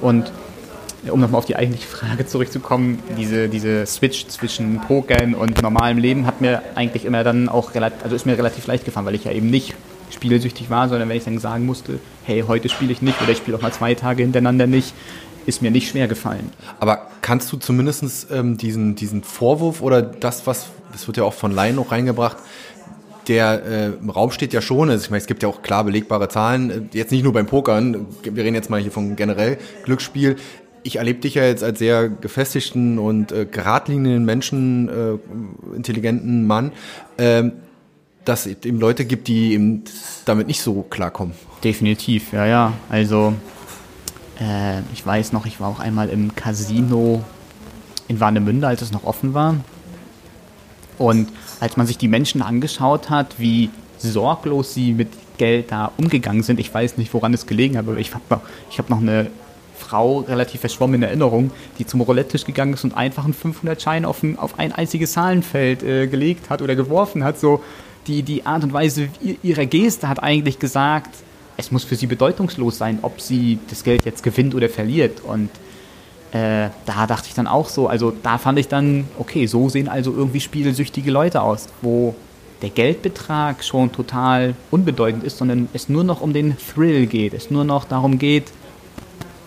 Und 0.01 0.31
um 1.09 1.19
nochmal 1.21 1.39
auf 1.39 1.45
die 1.45 1.55
eigentliche 1.55 1.87
Frage 1.97 2.25
zurückzukommen, 2.25 2.99
diese, 3.17 3.49
diese 3.49 3.85
Switch 3.85 4.27
zwischen 4.27 4.81
Pokern 4.81 5.33
und 5.33 5.61
normalem 5.61 5.97
Leben 5.97 6.25
hat 6.25 6.41
mir 6.41 6.61
eigentlich 6.75 7.05
immer 7.05 7.23
dann 7.23 7.49
auch 7.49 7.75
relativ, 7.75 8.03
also 8.03 8.15
ist 8.15 8.25
mir 8.25 8.37
relativ 8.37 8.67
leicht 8.67 8.85
gefallen, 8.85 9.05
weil 9.05 9.15
ich 9.15 9.23
ja 9.23 9.31
eben 9.31 9.49
nicht 9.49 9.75
spielsüchtig 10.11 10.69
war, 10.69 10.89
sondern 10.89 11.07
wenn 11.07 11.17
ich 11.17 11.23
dann 11.23 11.37
sagen 11.37 11.65
musste, 11.65 11.99
hey, 12.23 12.43
heute 12.47 12.67
spiele 12.67 12.91
ich 12.91 13.01
nicht 13.01 13.21
oder 13.21 13.31
ich 13.31 13.37
spiele 13.37 13.57
auch 13.57 13.61
mal 13.61 13.71
zwei 13.71 13.93
Tage 13.93 14.23
hintereinander 14.23 14.67
nicht, 14.67 14.93
ist 15.45 15.61
mir 15.61 15.71
nicht 15.71 15.89
schwer 15.89 16.07
gefallen. 16.07 16.51
Aber 16.79 17.07
kannst 17.21 17.51
du 17.51 17.57
zumindest 17.57 18.27
ähm, 18.31 18.57
diesen, 18.57 18.95
diesen 18.95 19.23
Vorwurf 19.23 19.81
oder 19.81 20.01
das, 20.01 20.47
was, 20.47 20.67
das 20.91 21.07
wird 21.07 21.17
ja 21.17 21.23
auch 21.23 21.33
von 21.33 21.51
Laien 21.51 21.75
noch 21.75 21.91
reingebracht, 21.91 22.37
der 23.27 23.63
äh, 23.63 23.91
Raum 24.09 24.31
steht 24.31 24.53
ja 24.53 24.61
schon, 24.61 24.89
also 24.89 25.03
ich 25.03 25.09
meine, 25.09 25.21
es 25.21 25.27
gibt 25.27 25.43
ja 25.43 25.49
auch 25.49 25.61
klar 25.61 25.83
belegbare 25.83 26.29
Zahlen, 26.29 26.69
äh, 26.69 26.97
jetzt 26.97 27.11
nicht 27.11 27.23
nur 27.23 27.33
beim 27.33 27.45
Pokern, 27.45 28.07
wir 28.23 28.43
reden 28.43 28.55
jetzt 28.55 28.69
mal 28.69 28.79
hier 28.79 28.91
von 28.91 29.15
generell 29.15 29.57
Glücksspiel. 29.83 30.35
Ich 30.83 30.95
erlebe 30.95 31.19
dich 31.19 31.35
ja 31.35 31.43
jetzt 31.43 31.63
als 31.63 31.79
sehr 31.79 32.09
gefestigten 32.09 32.99
und 32.99 33.31
äh, 33.31 33.45
geradlinischen 33.45 34.25
Menschen, 34.25 34.89
äh, 34.89 35.75
intelligenten 35.75 36.47
Mann, 36.47 36.71
äh, 37.17 37.51
dass 38.25 38.45
es 38.45 38.63
eben 38.63 38.79
Leute 38.79 39.05
gibt, 39.05 39.27
die 39.27 39.53
eben 39.53 39.83
damit 40.25 40.47
nicht 40.47 40.61
so 40.61 40.83
klarkommen. 40.83 41.33
Definitiv, 41.63 42.31
ja, 42.31 42.45
ja. 42.45 42.73
Also 42.89 43.33
äh, 44.39 44.79
ich 44.93 45.05
weiß 45.05 45.33
noch, 45.33 45.45
ich 45.45 45.59
war 45.59 45.67
auch 45.67 45.79
einmal 45.79 46.09
im 46.09 46.35
Casino 46.35 47.23
in 48.07 48.19
Warnemünde, 48.19 48.67
als 48.67 48.81
es 48.81 48.91
noch 48.91 49.03
offen 49.03 49.33
war. 49.33 49.55
Und 50.97 51.29
als 51.59 51.77
man 51.77 51.87
sich 51.87 51.97
die 51.97 52.07
Menschen 52.07 52.41
angeschaut 52.41 53.09
hat, 53.09 53.35
wie 53.37 53.69
sorglos 53.97 54.73
sie 54.73 54.93
mit 54.93 55.09
Geld 55.37 55.71
da 55.71 55.91
umgegangen 55.97 56.43
sind, 56.43 56.59
ich 56.59 56.73
weiß 56.73 56.97
nicht, 56.97 57.13
woran 57.13 57.33
es 57.33 57.45
gelegen 57.45 57.77
hat, 57.77 57.87
aber 57.87 57.97
ich 57.97 58.13
habe 58.13 58.23
noch, 58.29 58.41
hab 58.77 58.89
noch 58.89 58.99
eine 58.99 59.27
Frau 59.77 60.19
relativ 60.19 60.61
verschwommen 60.61 60.95
in 60.95 61.03
Erinnerung, 61.03 61.51
die 61.79 61.85
zum 61.85 62.01
Roulette-Tisch 62.01 62.45
gegangen 62.45 62.73
ist 62.73 62.83
und 62.83 62.95
einfach 62.95 63.23
einen 63.23 63.33
500-Schein 63.33 64.05
auf 64.05 64.21
ein, 64.21 64.37
auf 64.37 64.59
ein 64.59 64.71
einziges 64.71 65.13
Zahlenfeld 65.13 65.83
äh, 65.83 66.07
gelegt 66.07 66.49
hat 66.49 66.61
oder 66.61 66.75
geworfen 66.75 67.23
hat. 67.23 67.39
So 67.39 67.63
die, 68.07 68.23
die 68.23 68.45
Art 68.45 68.63
und 68.63 68.73
Weise 68.73 69.09
ihrer 69.41 69.65
Geste 69.65 70.09
hat 70.09 70.21
eigentlich 70.21 70.59
gesagt, 70.59 71.09
es 71.57 71.71
muss 71.71 71.83
für 71.83 71.95
sie 71.95 72.07
bedeutungslos 72.07 72.77
sein, 72.77 72.99
ob 73.01 73.19
sie 73.19 73.59
das 73.69 73.83
Geld 73.83 74.05
jetzt 74.05 74.23
gewinnt 74.23 74.55
oder 74.55 74.69
verliert. 74.69 75.21
Und 75.21 75.49
äh, 76.31 76.69
da 76.85 77.07
dachte 77.07 77.27
ich 77.27 77.33
dann 77.33 77.47
auch 77.47 77.69
so, 77.69 77.87
also 77.87 78.13
da 78.23 78.37
fand 78.37 78.59
ich 78.59 78.67
dann, 78.67 79.05
okay, 79.17 79.47
so 79.47 79.69
sehen 79.69 79.87
also 79.87 80.13
irgendwie 80.13 80.39
spielsüchtige 80.39 81.11
Leute 81.11 81.41
aus, 81.41 81.67
wo 81.81 82.15
der 82.61 82.69
Geldbetrag 82.69 83.63
schon 83.63 83.91
total 83.91 84.53
unbedeutend 84.69 85.23
ist, 85.23 85.37
sondern 85.37 85.69
es 85.73 85.89
nur 85.89 86.03
noch 86.03 86.21
um 86.21 86.33
den 86.33 86.55
Thrill 86.57 87.07
geht, 87.07 87.33
es 87.33 87.49
nur 87.49 87.63
noch 87.63 87.85
darum 87.85 88.19
geht, 88.19 88.51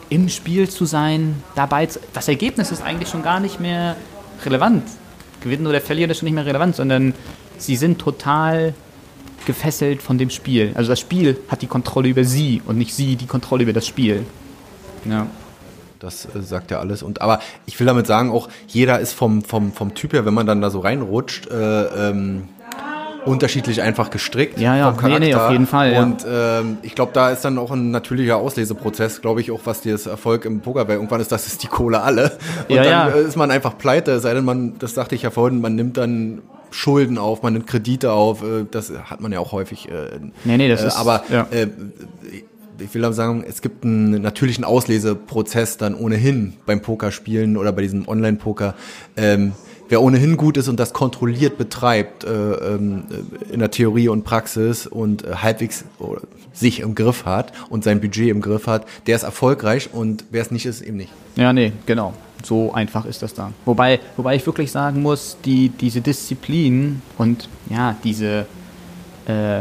im 0.09 0.29
Spiel 0.29 0.69
zu 0.69 0.85
sein, 0.85 1.43
dabei 1.55 1.87
zu, 1.87 2.01
das 2.13 2.29
Ergebnis 2.29 2.71
ist 2.71 2.83
eigentlich 2.83 3.09
schon 3.09 3.23
gar 3.23 3.41
nicht 3.41 3.61
mehr 3.61 3.97
relevant. 4.45 4.85
Gewinnen 5.41 5.67
oder 5.67 5.81
verlieren 5.81 6.11
ist 6.11 6.19
schon 6.19 6.27
nicht 6.27 6.35
mehr 6.35 6.47
relevant, 6.47 6.77
sondern 6.77 7.15
sie 7.59 7.77
sind 7.77 7.99
total 7.99 8.75
gefesselt 9.47 10.03
von 10.03 10.19
dem 10.19 10.31
Spiel. 10.31 10.73
Also 10.75 10.91
das 10.91 11.01
Spiel 11.01 11.39
hat 11.49 11.63
die 11.63 11.67
Kontrolle 11.67 12.09
über 12.09 12.25
sie 12.25 12.63
und 12.67 12.79
nicht 12.79 12.95
sie 12.95 13.17
die 13.17 13.27
Kontrolle 13.27 13.65
über 13.65 13.73
das 13.73 13.87
Spiel. 13.87 14.25
Ja. 15.05 15.27
Das 16.03 16.27
äh, 16.27 16.43
sagt 16.43 16.71
ja 16.71 16.81
alles. 16.81 17.03
Und 17.03 17.21
aber 17.21 17.41
ich 17.67 17.79
will 17.79 17.87
damit 17.87 18.07
sagen, 18.07 18.31
auch 18.31 18.49
jeder 18.67 18.99
ist 18.99 19.13
vom, 19.13 19.43
vom, 19.43 19.73
vom 19.73 19.95
Typ 19.95 20.13
her, 20.13 20.27
wenn 20.27 20.35
man 20.35 20.47
dann 20.47 20.61
da 20.61 20.71
so 20.71 20.81
reinrutscht, 20.81 21.49
äh, 21.51 22.09
ähm, 22.11 22.49
unterschiedlich 23.25 23.83
einfach 23.83 24.11
gestrickt. 24.11 24.59
Ja, 24.59 24.77
ja, 24.77 24.97
nee, 25.01 25.19
nee, 25.21 25.35
auf 25.35 25.53
jeden 25.53 25.69
Fall. 25.69 25.93
Ja. 25.93 26.03
Und 26.03 26.27
ähm, 26.29 26.79
ich 26.83 26.97
glaube, 26.97 27.13
da 27.15 27.31
ist 27.31 27.45
dann 27.45 27.57
auch 27.57 27.71
ein 27.71 27.93
natürlicher 27.93 28.37
Ausleseprozess, 28.37 29.21
glaube 29.21 29.41
ich, 29.41 29.53
auch 29.53 29.61
was 29.65 29.83
das 29.83 30.07
Erfolg 30.07 30.45
im 30.45 30.61
Poker 30.61 30.89
wäre. 30.89 30.99
Irgendwann 30.99 31.21
ist 31.21 31.31
das 31.31 31.47
ist 31.47 31.63
die 31.63 31.69
Kohle 31.69 32.03
alle. 32.03 32.33
Und 32.69 32.75
ja, 32.75 32.83
dann 32.83 32.93
ja. 32.93 33.07
ist 33.09 33.37
man 33.37 33.53
einfach 33.53 33.79
pleite, 33.79 34.19
sei 34.19 34.35
denn 34.35 34.45
man, 34.45 34.79
das 34.81 34.95
sagte 34.95 35.15
ich 35.15 35.23
ja 35.23 35.31
vorhin, 35.31 35.61
man 35.61 35.77
nimmt 35.77 35.97
dann 35.97 36.43
Schulden 36.73 37.19
auf, 37.19 37.43
man 37.43 37.53
nimmt 37.53 37.67
Kredite 37.67 38.13
auf, 38.13 38.43
äh, 38.43 38.65
das 38.69 38.93
hat 39.05 39.21
man 39.21 39.31
ja 39.31 39.39
auch 39.39 39.53
häufig. 39.53 39.89
Äh, 39.89 40.19
nee, 40.45 40.57
nee, 40.57 40.69
das 40.69 40.83
äh, 40.83 40.89
ist. 40.89 40.97
Aber 40.97 41.23
ja. 41.31 41.47
äh, 41.51 41.69
ich 42.79 42.95
will 42.95 43.05
aber 43.05 43.15
sagen, 43.15 43.45
es 43.47 43.63
gibt 43.63 43.85
einen 43.85 44.23
natürlichen 44.23 44.65
Ausleseprozess 44.65 45.77
dann 45.77 45.95
ohnehin 45.95 46.55
beim 46.67 46.81
Pokerspielen 46.81 47.57
oder 47.57 47.73
bei 47.73 47.83
diesem 47.83 48.09
Online-Poker. 48.09 48.75
Ähm, 49.17 49.53
wer 49.89 50.03
ohnehin 50.03 50.37
gut 50.37 50.57
ist 50.57 50.69
und 50.69 50.81
das 50.81 50.93
kontrolliert 50.93 51.59
betreibt 51.59 52.25
äh, 52.25 52.29
ähm, 52.31 53.05
in 53.51 53.61
der 53.61 53.71
Theorie 53.71 54.09
und 54.09 54.25
Praxis 54.25 54.87
und 54.87 55.25
äh, 55.25 55.35
halbwegs 55.37 55.85
sich 56.53 56.81
im 56.81 56.95
Griff 56.95 57.25
hat 57.25 57.53
und 57.71 57.85
sein 57.85 58.01
Budget 58.01 58.29
im 58.29 58.41
Griff 58.41 58.67
hat, 58.67 58.87
der 59.07 59.17
ist 59.17 59.23
erfolgreich 59.23 59.91
und 59.93 60.25
wer 60.31 60.43
es 60.43 60.51
nicht 60.51 60.67
ist, 60.67 60.81
eben 60.81 60.97
nicht. 60.97 61.13
Ja, 61.37 61.53
nee, 61.53 61.73
genau. 61.87 62.15
So 62.43 62.73
einfach 62.73 63.05
ist 63.05 63.23
das 63.23 63.35
da. 63.35 63.53
Wobei, 63.65 64.01
wobei 64.17 64.35
ich 64.35 64.45
wirklich 64.47 64.73
sagen 64.73 65.03
muss, 65.03 65.37
die, 65.45 65.69
diese 65.69 66.01
Disziplin 66.01 67.01
und 67.17 67.49
ja, 67.71 67.97
diese 68.03 68.47
äh, 69.27 69.61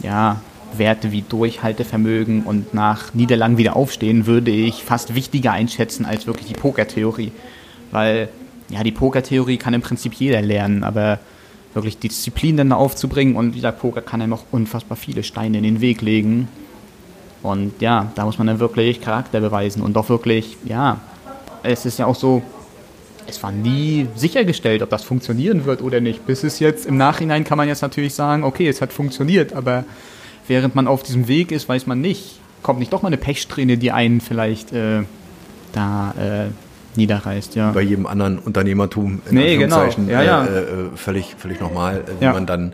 ja, 0.00 0.40
Werte 0.76 1.12
wie 1.12 1.22
Durchhaltevermögen 1.22 2.42
und 2.42 2.74
nach 2.74 3.14
Niederlagen 3.14 3.56
wieder 3.56 3.76
aufstehen, 3.76 4.26
würde 4.26 4.50
ich 4.50 4.84
fast 4.84 5.14
wichtiger 5.14 5.52
einschätzen 5.52 6.04
als 6.04 6.26
wirklich 6.26 6.46
die 6.46 6.54
Pokertheorie. 6.54 7.32
Weil 7.90 8.28
ja, 8.68 8.82
die 8.82 8.92
Pokertheorie 8.92 9.56
kann 9.56 9.74
im 9.74 9.80
Prinzip 9.80 10.14
jeder 10.14 10.42
lernen, 10.42 10.84
aber 10.84 11.18
wirklich 11.74 11.98
Disziplin 11.98 12.56
dann 12.56 12.72
aufzubringen 12.72 13.36
und 13.36 13.52
dieser 13.52 13.72
Poker 13.72 14.02
kann 14.02 14.20
einem 14.20 14.34
auch 14.34 14.44
unfassbar 14.50 14.96
viele 14.96 15.22
Steine 15.22 15.58
in 15.58 15.64
den 15.64 15.80
Weg 15.80 16.02
legen. 16.02 16.48
Und 17.42 17.80
ja, 17.80 18.10
da 18.14 18.24
muss 18.24 18.38
man 18.38 18.46
dann 18.46 18.58
wirklich 18.58 19.00
Charakter 19.00 19.40
beweisen 19.40 19.82
und 19.82 19.94
doch 19.94 20.08
wirklich, 20.08 20.56
ja, 20.64 21.00
es 21.62 21.86
ist 21.86 21.98
ja 21.98 22.06
auch 22.06 22.16
so, 22.16 22.42
es 23.26 23.42
war 23.42 23.52
nie 23.52 24.06
sichergestellt, 24.16 24.82
ob 24.82 24.90
das 24.90 25.04
funktionieren 25.04 25.64
wird 25.64 25.82
oder 25.82 26.00
nicht. 26.00 26.26
Bis 26.26 26.42
es 26.42 26.58
jetzt 26.58 26.86
im 26.86 26.96
Nachhinein 26.96 27.44
kann 27.44 27.58
man 27.58 27.68
jetzt 27.68 27.82
natürlich 27.82 28.14
sagen, 28.14 28.42
okay, 28.42 28.68
es 28.68 28.80
hat 28.80 28.92
funktioniert, 28.92 29.52
aber 29.52 29.84
während 30.48 30.74
man 30.74 30.86
auf 30.86 31.02
diesem 31.02 31.28
Weg 31.28 31.52
ist, 31.52 31.68
weiß 31.68 31.86
man 31.86 32.00
nicht, 32.00 32.40
kommt 32.62 32.80
nicht 32.80 32.92
doch 32.92 33.02
mal 33.02 33.08
eine 33.08 33.16
Pechsträhne, 33.16 33.78
die 33.78 33.92
einen 33.92 34.20
vielleicht 34.20 34.72
äh, 34.72 35.02
da 35.72 36.12
äh, 36.18 36.48
niederreißt, 36.96 37.54
ja. 37.54 37.70
Bei 37.72 37.82
jedem 37.82 38.06
anderen 38.06 38.38
Unternehmertum 38.38 39.22
in 39.28 39.34
nee, 39.36 39.56
genau. 39.56 39.86
ja, 40.08 40.22
ja. 40.22 40.44
Äh, 40.44 40.58
äh, 40.58 40.64
völlig, 40.96 41.36
völlig 41.38 41.60
normal, 41.60 42.04
äh, 42.06 42.20
wie 42.20 42.24
ja. 42.24 42.32
man 42.32 42.46
dann 42.46 42.72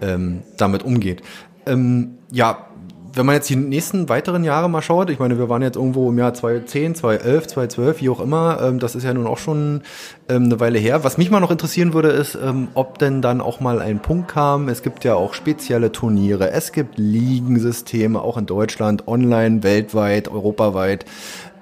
ähm, 0.00 0.42
damit 0.56 0.82
umgeht. 0.82 1.22
Ähm, 1.66 2.18
ja, 2.30 2.68
wenn 3.14 3.26
man 3.26 3.36
jetzt 3.36 3.48
die 3.48 3.56
nächsten 3.56 4.08
weiteren 4.08 4.44
Jahre 4.44 4.68
mal 4.68 4.82
schaut, 4.82 5.10
ich 5.10 5.18
meine, 5.18 5.38
wir 5.38 5.48
waren 5.48 5.62
jetzt 5.62 5.76
irgendwo 5.76 6.10
im 6.10 6.18
Jahr 6.18 6.34
2010, 6.34 6.94
2011, 6.96 7.46
2012, 7.46 8.00
wie 8.00 8.08
auch 8.08 8.20
immer, 8.20 8.60
ähm, 8.62 8.78
das 8.78 8.94
ist 8.94 9.04
ja 9.04 9.14
nun 9.14 9.26
auch 9.26 9.38
schon 9.38 9.82
ähm, 10.28 10.44
eine 10.44 10.60
Weile 10.60 10.78
her. 10.78 11.04
Was 11.04 11.18
mich 11.18 11.30
mal 11.30 11.40
noch 11.40 11.50
interessieren 11.50 11.94
würde, 11.94 12.08
ist, 12.08 12.34
ähm, 12.34 12.68
ob 12.74 12.98
denn 12.98 13.22
dann 13.22 13.40
auch 13.40 13.60
mal 13.60 13.80
ein 13.80 14.00
Punkt 14.00 14.28
kam. 14.28 14.68
Es 14.68 14.82
gibt 14.82 15.04
ja 15.04 15.14
auch 15.14 15.34
spezielle 15.34 15.92
Turniere, 15.92 16.50
es 16.50 16.72
gibt 16.72 16.98
Ligensysteme, 16.98 18.20
auch 18.20 18.36
in 18.36 18.46
Deutschland, 18.46 19.06
online, 19.06 19.62
weltweit, 19.62 20.28
europaweit. 20.28 21.04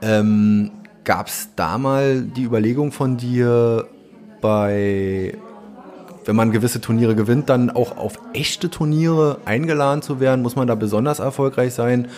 Ähm, 0.01 0.71
Gab 1.05 1.27
es 1.27 1.49
da 1.57 1.79
mal 1.79 2.23
die 2.23 2.45
Überlegung 2.45 2.93
von 2.93 3.17
dir 3.17 3.89
bei 4.41 5.35
wenn 6.25 6.37
man 6.37 6.53
gewisse 6.53 6.81
Turniere 6.81 7.15
gewinnt, 7.15 7.49
dann 7.49 7.71
auch 7.71 7.97
auf 7.97 8.19
echte 8.33 8.71
Turniere 8.71 9.39
eingeladen 9.45 10.03
zu 10.03 10.21
werden? 10.21 10.43
Muss 10.43 10.57
man 10.57 10.67
da 10.67 10.75
besonders 10.75 11.19
erfolgreich 11.19 11.75
sein? 11.75 12.09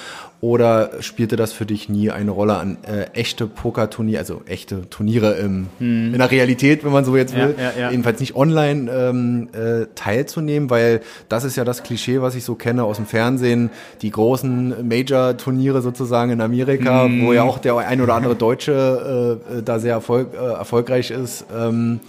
Oder 0.45 0.91
spielte 1.01 1.37
das 1.37 1.55
für 1.55 1.65
dich 1.65 1.89
nie 1.89 2.11
eine 2.11 2.31
Rolle 2.31 2.57
an 2.57 2.77
äh, 2.83 3.05
echte 3.19 3.47
Pokerturniere, 3.47 4.19
also 4.19 4.43
echte 4.45 4.91
Turniere 4.91 5.37
im, 5.37 5.69
hm. 5.79 6.13
in 6.13 6.19
der 6.19 6.31
Realität, 6.31 6.85
wenn 6.85 6.93
man 6.93 7.07
so 7.07 7.17
jetzt 7.17 7.35
will, 7.35 7.55
ja, 7.57 7.65
ja, 7.65 7.73
ja. 7.79 7.91
jedenfalls 7.91 8.21
nicht 8.21 8.37
online 8.37 8.93
ähm, 8.93 9.49
äh, 9.55 9.87
teilzunehmen, 9.95 10.69
weil 10.69 11.01
das 11.31 11.45
ist 11.45 11.57
ja 11.57 11.65
das 11.65 11.83
Klischee, 11.83 12.21
was 12.21 12.35
ich 12.35 12.45
so 12.45 12.57
kenne 12.57 12.85
aus 12.85 12.97
dem 12.97 13.07
Fernsehen, 13.07 13.71
die 14.03 14.11
großen 14.11 14.87
Major-Turniere 14.87 15.81
sozusagen 15.81 16.31
in 16.33 16.43
Amerika, 16.43 17.05
hm. 17.05 17.25
wo 17.25 17.33
ja 17.33 17.45
auch 17.45 17.57
der 17.57 17.79
ein 17.79 18.03
oder 18.03 18.13
andere 18.13 18.35
Deutsche 18.35 19.41
äh, 19.51 19.63
da 19.63 19.79
sehr 19.79 19.95
erfolg, 19.95 20.35
äh, 20.35 20.37
erfolgreich 20.37 21.11
ist. 21.11 21.47
Ähm, 21.57 22.01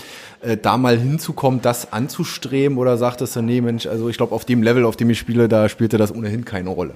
äh, 0.41 0.57
da 0.57 0.77
mal 0.77 0.97
hinzukommen, 0.97 1.61
das 1.61 1.93
anzustreben 1.93 2.77
oder 2.77 2.97
sagtest 2.97 3.36
du, 3.36 3.41
nee, 3.41 3.61
Mensch, 3.61 3.86
also 3.86 4.09
ich 4.09 4.17
glaube, 4.17 4.33
auf 4.33 4.45
dem 4.45 4.63
Level, 4.63 4.86
auf 4.86 4.95
dem 4.95 5.09
ich 5.09 5.19
spiele, 5.19 5.47
da 5.47 5.69
spielte 5.69 5.97
das 5.97 6.13
ohnehin 6.13 6.45
keine 6.45 6.69
Rolle? 6.69 6.93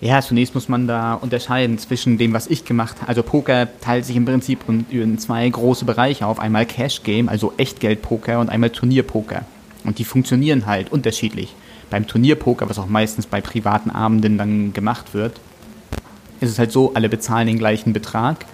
Ja, 0.00 0.20
zunächst 0.20 0.56
muss 0.56 0.68
man 0.68 0.88
da 0.88 1.14
unterscheiden 1.14 1.78
zwischen 1.78 2.18
dem, 2.18 2.32
was 2.32 2.48
ich 2.48 2.64
gemacht 2.64 2.96
habe. 3.00 3.08
Also 3.08 3.22
Poker 3.22 3.68
teilt 3.80 4.04
sich 4.04 4.16
im 4.16 4.24
Prinzip 4.24 4.64
in 4.90 5.18
zwei 5.18 5.48
große 5.48 5.84
Bereiche 5.84 6.26
auf. 6.26 6.40
Einmal 6.40 6.66
Cash 6.66 7.04
Game, 7.04 7.28
also 7.28 7.52
Echtgeld-Poker 7.56 8.40
und 8.40 8.50
einmal 8.50 8.70
Turnierpoker. 8.70 9.44
Und 9.84 10.00
die 10.00 10.04
funktionieren 10.04 10.66
halt 10.66 10.90
unterschiedlich. 10.90 11.54
Beim 11.88 12.08
Turnierpoker, 12.08 12.68
was 12.68 12.80
auch 12.80 12.88
meistens 12.88 13.26
bei 13.26 13.40
privaten 13.40 13.90
Abenden 13.90 14.38
dann 14.38 14.72
gemacht 14.72 15.14
wird, 15.14 15.38
ist 16.40 16.50
es 16.50 16.58
halt 16.58 16.72
so, 16.72 16.94
alle 16.94 17.08
bezahlen 17.08 17.46
den 17.46 17.58
gleichen 17.58 17.92
Betrag, 17.92 18.46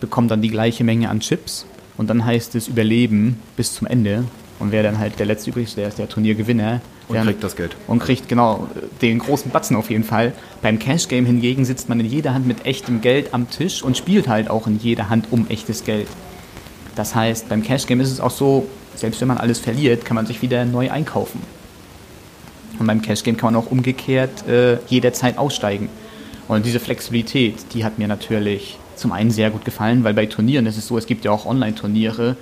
bekommen 0.00 0.28
dann 0.28 0.40
die 0.40 0.48
gleiche 0.48 0.82
Menge 0.82 1.10
an 1.10 1.20
Chips 1.20 1.66
und 1.96 2.10
dann 2.10 2.24
heißt 2.24 2.54
es 2.54 2.68
Überleben 2.68 3.40
bis 3.56 3.74
zum 3.74 3.86
Ende. 3.86 4.24
Und 4.58 4.72
wer 4.72 4.82
dann 4.82 4.98
halt 4.98 5.18
der 5.18 5.26
letzte 5.26 5.50
übrig 5.50 5.64
ist, 5.64 5.76
der 5.76 5.88
ist 5.88 5.98
der 5.98 6.08
Turniergewinner. 6.08 6.80
Und 7.08 7.20
kriegt 7.20 7.44
das 7.44 7.56
Geld. 7.56 7.76
Und 7.86 7.98
kriegt 7.98 8.28
genau 8.28 8.68
den 9.02 9.18
großen 9.18 9.50
Batzen 9.50 9.76
auf 9.76 9.90
jeden 9.90 10.04
Fall. 10.04 10.32
Beim 10.62 10.78
Cash 10.78 11.08
Game 11.08 11.26
hingegen 11.26 11.64
sitzt 11.64 11.88
man 11.88 12.00
in 12.00 12.06
jeder 12.06 12.34
Hand 12.34 12.46
mit 12.46 12.64
echtem 12.64 13.00
Geld 13.00 13.34
am 13.34 13.50
Tisch 13.50 13.82
und 13.82 13.96
spielt 13.96 14.28
halt 14.28 14.48
auch 14.48 14.66
in 14.66 14.78
jeder 14.78 15.10
Hand 15.10 15.28
um 15.30 15.46
echtes 15.48 15.84
Geld. 15.84 16.08
Das 16.94 17.14
heißt, 17.14 17.48
beim 17.48 17.62
Cash 17.62 17.86
Game 17.86 18.00
ist 18.00 18.10
es 18.10 18.20
auch 18.20 18.30
so, 18.30 18.66
selbst 18.94 19.20
wenn 19.20 19.28
man 19.28 19.38
alles 19.38 19.58
verliert, 19.58 20.04
kann 20.04 20.14
man 20.14 20.26
sich 20.26 20.40
wieder 20.40 20.64
neu 20.64 20.90
einkaufen. 20.90 21.42
Und 22.78 22.86
beim 22.86 23.02
Cash 23.02 23.22
Game 23.22 23.36
kann 23.36 23.52
man 23.52 23.62
auch 23.62 23.70
umgekehrt 23.70 24.46
äh, 24.48 24.78
jederzeit 24.88 25.36
aussteigen. 25.36 25.88
Und 26.48 26.64
diese 26.64 26.80
Flexibilität, 26.80 27.56
die 27.72 27.84
hat 27.84 27.98
mir 27.98 28.08
natürlich 28.08 28.78
zum 28.96 29.12
einen 29.12 29.30
sehr 29.30 29.50
gut 29.50 29.64
gefallen, 29.64 30.04
weil 30.04 30.14
bei 30.14 30.26
Turnieren 30.26 30.66
ist 30.66 30.76
es 30.76 30.86
so, 30.86 30.98
es 30.98 31.06
gibt 31.06 31.24
ja 31.24 31.30
auch 31.30 31.46
Online-Turniere. 31.46 32.36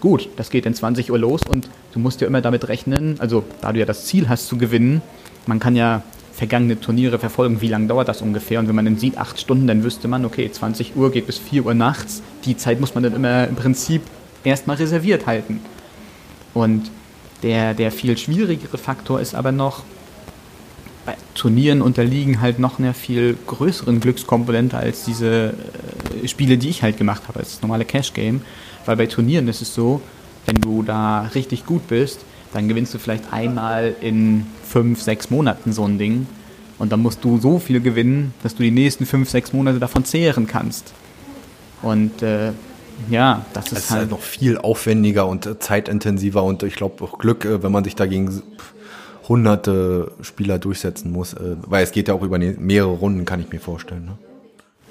Gut, 0.00 0.28
das 0.36 0.50
geht 0.50 0.66
in 0.66 0.74
20 0.74 1.10
Uhr 1.10 1.18
los 1.18 1.42
und 1.48 1.68
du 1.92 1.98
musst 1.98 2.20
ja 2.20 2.26
immer 2.26 2.40
damit 2.40 2.68
rechnen, 2.68 3.16
also 3.18 3.44
da 3.60 3.72
du 3.72 3.78
ja 3.78 3.86
das 3.86 4.06
Ziel 4.06 4.28
hast 4.28 4.48
zu 4.48 4.56
gewinnen, 4.58 5.00
man 5.46 5.60
kann 5.60 5.76
ja 5.76 6.02
vergangene 6.32 6.80
Turniere 6.80 7.18
verfolgen, 7.18 7.60
wie 7.60 7.68
lange 7.68 7.86
dauert 7.86 8.08
das 8.08 8.22
ungefähr. 8.22 8.58
Und 8.58 8.68
wenn 8.68 8.74
man 8.74 8.84
dann 8.84 8.96
sieht, 8.96 9.18
acht 9.18 9.38
Stunden, 9.38 9.66
dann 9.66 9.84
wüsste 9.84 10.08
man, 10.08 10.24
okay, 10.24 10.50
20 10.50 10.96
Uhr 10.96 11.12
geht 11.12 11.26
bis 11.26 11.38
4 11.38 11.66
Uhr 11.66 11.74
nachts. 11.74 12.22
Die 12.44 12.56
Zeit 12.56 12.80
muss 12.80 12.94
man 12.94 13.04
dann 13.04 13.14
immer 13.14 13.46
im 13.46 13.54
Prinzip 13.54 14.02
erstmal 14.42 14.76
reserviert 14.76 15.26
halten. 15.26 15.60
Und 16.54 16.90
der, 17.42 17.74
der 17.74 17.92
viel 17.92 18.16
schwierigere 18.16 18.78
Faktor 18.78 19.20
ist 19.20 19.34
aber 19.34 19.52
noch, 19.52 19.84
Turnieren 21.42 21.82
unterliegen 21.82 22.40
halt 22.40 22.60
noch 22.60 22.78
einer 22.78 22.94
viel 22.94 23.36
größeren 23.48 23.98
Glückskomponente 23.98 24.76
als 24.76 25.04
diese 25.04 25.54
äh, 26.22 26.28
Spiele, 26.28 26.56
die 26.56 26.68
ich 26.68 26.84
halt 26.84 26.98
gemacht 26.98 27.22
habe, 27.26 27.40
als 27.40 27.54
das 27.54 27.62
normale 27.62 27.84
Cash-Game. 27.84 28.42
Weil 28.86 28.96
bei 28.96 29.06
Turnieren 29.06 29.48
ist 29.48 29.60
es 29.60 29.74
so, 29.74 30.00
wenn 30.46 30.60
du 30.60 30.84
da 30.84 31.22
richtig 31.34 31.66
gut 31.66 31.88
bist, 31.88 32.20
dann 32.52 32.68
gewinnst 32.68 32.94
du 32.94 32.98
vielleicht 32.98 33.32
einmal 33.32 33.92
in 34.00 34.46
fünf, 34.62 35.02
sechs 35.02 35.30
Monaten 35.30 35.72
so 35.72 35.84
ein 35.84 35.98
Ding. 35.98 36.28
Und 36.78 36.92
dann 36.92 37.02
musst 37.02 37.24
du 37.24 37.40
so 37.40 37.58
viel 37.58 37.80
gewinnen, 37.80 38.34
dass 38.44 38.54
du 38.54 38.62
die 38.62 38.70
nächsten 38.70 39.04
fünf, 39.04 39.28
sechs 39.28 39.52
Monate 39.52 39.80
davon 39.80 40.04
zehren 40.04 40.46
kannst. 40.46 40.92
Und 41.82 42.22
äh, 42.22 42.52
ja, 43.10 43.44
das 43.52 43.64
ist, 43.64 43.72
das 43.72 43.78
ist 43.80 43.90
halt, 43.90 44.00
halt, 44.02 44.10
noch 44.12 44.20
viel 44.20 44.58
aufwendiger 44.58 45.26
und 45.26 45.46
äh, 45.46 45.58
zeitintensiver 45.58 46.44
und 46.44 46.62
ich 46.62 46.76
glaube 46.76 47.02
auch 47.02 47.18
Glück, 47.18 47.44
äh, 47.44 47.64
wenn 47.64 47.72
man 47.72 47.82
sich 47.82 47.96
dagegen 47.96 48.44
hunderte 49.28 50.12
Spieler 50.22 50.58
durchsetzen 50.58 51.12
muss, 51.12 51.34
äh, 51.34 51.56
weil 51.66 51.84
es 51.84 51.92
geht 51.92 52.08
ja 52.08 52.14
auch 52.14 52.22
über 52.22 52.38
ne-, 52.38 52.56
mehrere 52.58 52.92
Runden, 52.92 53.24
kann 53.24 53.40
ich 53.40 53.50
mir 53.50 53.60
vorstellen. 53.60 54.04
Ne? 54.04 54.18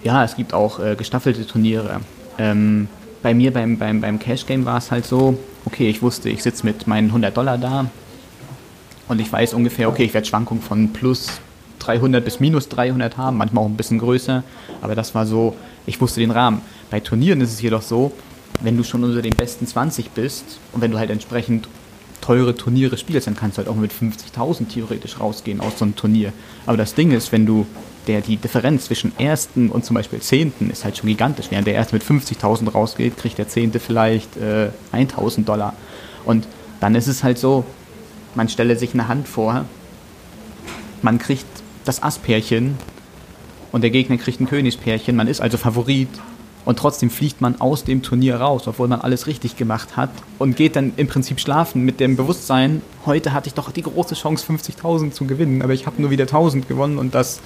Ja, 0.03 0.23
es 0.23 0.35
gibt 0.35 0.53
auch 0.53 0.79
äh, 0.79 0.95
gestaffelte 0.95 1.45
Turniere. 1.45 1.99
Ähm, 2.37 2.87
bei 3.21 3.33
mir 3.33 3.53
beim, 3.53 3.77
beim, 3.77 4.01
beim 4.01 4.19
Cash 4.19 4.45
Game 4.45 4.65
war 4.65 4.77
es 4.77 4.89
halt 4.89 5.05
so, 5.05 5.37
okay, 5.65 5.89
ich 5.89 6.01
wusste, 6.01 6.29
ich 6.29 6.41
sitze 6.41 6.65
mit 6.65 6.87
meinen 6.87 7.07
100 7.07 7.35
Dollar 7.35 7.57
da 7.57 7.85
und 9.07 9.19
ich 9.21 9.31
weiß 9.31 9.53
ungefähr, 9.53 9.89
okay, 9.89 10.03
ich 10.03 10.13
werde 10.13 10.25
Schwankungen 10.25 10.63
von 10.63 10.91
plus 10.91 11.27
300 11.79 12.23
bis 12.23 12.39
minus 12.39 12.69
300 12.69 13.17
haben, 13.17 13.37
manchmal 13.37 13.63
auch 13.63 13.69
ein 13.69 13.77
bisschen 13.77 13.99
größer, 13.99 14.43
aber 14.81 14.95
das 14.95 15.13
war 15.13 15.25
so, 15.25 15.55
ich 15.85 15.99
wusste 15.99 16.19
den 16.19 16.31
Rahmen. 16.31 16.61
Bei 16.89 16.99
Turnieren 16.99 17.41
ist 17.41 17.53
es 17.53 17.61
jedoch 17.61 17.81
so, 17.81 18.11
wenn 18.61 18.77
du 18.77 18.83
schon 18.83 19.03
unter 19.03 19.21
den 19.21 19.35
besten 19.35 19.67
20 19.67 20.11
bist 20.11 20.59
und 20.73 20.81
wenn 20.81 20.91
du 20.91 20.97
halt 20.97 21.09
entsprechend 21.09 21.67
teure 22.21 22.55
Turniere 22.55 22.97
spielst, 22.97 23.27
dann 23.27 23.35
kannst 23.35 23.57
du 23.57 23.59
halt 23.59 23.67
auch 23.67 23.75
mit 23.75 23.91
50.000 23.91 24.69
theoretisch 24.69 25.19
rausgehen 25.19 25.59
aus 25.59 25.79
so 25.79 25.85
einem 25.85 25.95
Turnier. 25.95 26.33
Aber 26.65 26.77
das 26.77 26.93
Ding 26.93 27.11
ist, 27.11 27.31
wenn 27.31 27.45
du 27.45 27.65
der 28.07 28.21
die 28.21 28.37
Differenz 28.37 28.85
zwischen 28.85 29.17
ersten 29.19 29.69
und 29.69 29.85
zum 29.85 29.95
Beispiel 29.95 30.19
zehnten 30.21 30.69
ist 30.69 30.83
halt 30.83 30.97
schon 30.97 31.07
gigantisch. 31.07 31.47
Während 31.49 31.67
der 31.67 31.75
erste 31.75 31.95
mit 31.95 32.03
50.000 32.03 32.71
rausgeht, 32.71 33.17
kriegt 33.17 33.37
der 33.37 33.47
zehnte 33.47 33.79
vielleicht 33.79 34.37
äh, 34.37 34.69
1.000 34.91 35.45
Dollar. 35.45 35.73
Und 36.25 36.47
dann 36.79 36.95
ist 36.95 37.07
es 37.07 37.23
halt 37.23 37.37
so, 37.37 37.63
man 38.35 38.49
stelle 38.49 38.75
sich 38.75 38.93
eine 38.93 39.07
Hand 39.07 39.27
vor, 39.27 39.65
man 41.01 41.19
kriegt 41.19 41.45
das 41.85 42.01
Asspärchen 42.01 42.77
und 43.71 43.81
der 43.81 43.89
Gegner 43.89 44.17
kriegt 44.17 44.39
ein 44.39 44.47
Königspärchen, 44.47 45.15
man 45.15 45.27
ist 45.27 45.41
also 45.41 45.57
Favorit 45.57 46.09
und 46.65 46.79
trotzdem 46.79 47.09
fliegt 47.09 47.41
man 47.41 47.59
aus 47.59 47.83
dem 47.83 48.01
Turnier 48.01 48.37
raus, 48.37 48.67
obwohl 48.67 48.87
man 48.87 49.01
alles 49.01 49.27
richtig 49.27 49.57
gemacht 49.57 49.97
hat 49.97 50.09
und 50.37 50.55
geht 50.55 50.75
dann 50.75 50.93
im 50.97 51.07
Prinzip 51.07 51.39
schlafen 51.39 51.83
mit 51.83 51.99
dem 51.99 52.15
Bewusstsein, 52.15 52.81
heute 53.05 53.33
hatte 53.33 53.47
ich 53.47 53.53
doch 53.53 53.71
die 53.71 53.83
große 53.83 54.15
Chance, 54.15 54.45
50.000 54.51 55.11
zu 55.11 55.25
gewinnen, 55.25 55.61
aber 55.61 55.73
ich 55.73 55.85
habe 55.85 56.01
nur 56.01 56.11
wieder 56.11 56.25
1.000 56.25 56.67
gewonnen 56.67 56.97
und 56.97 57.15
das 57.15 57.41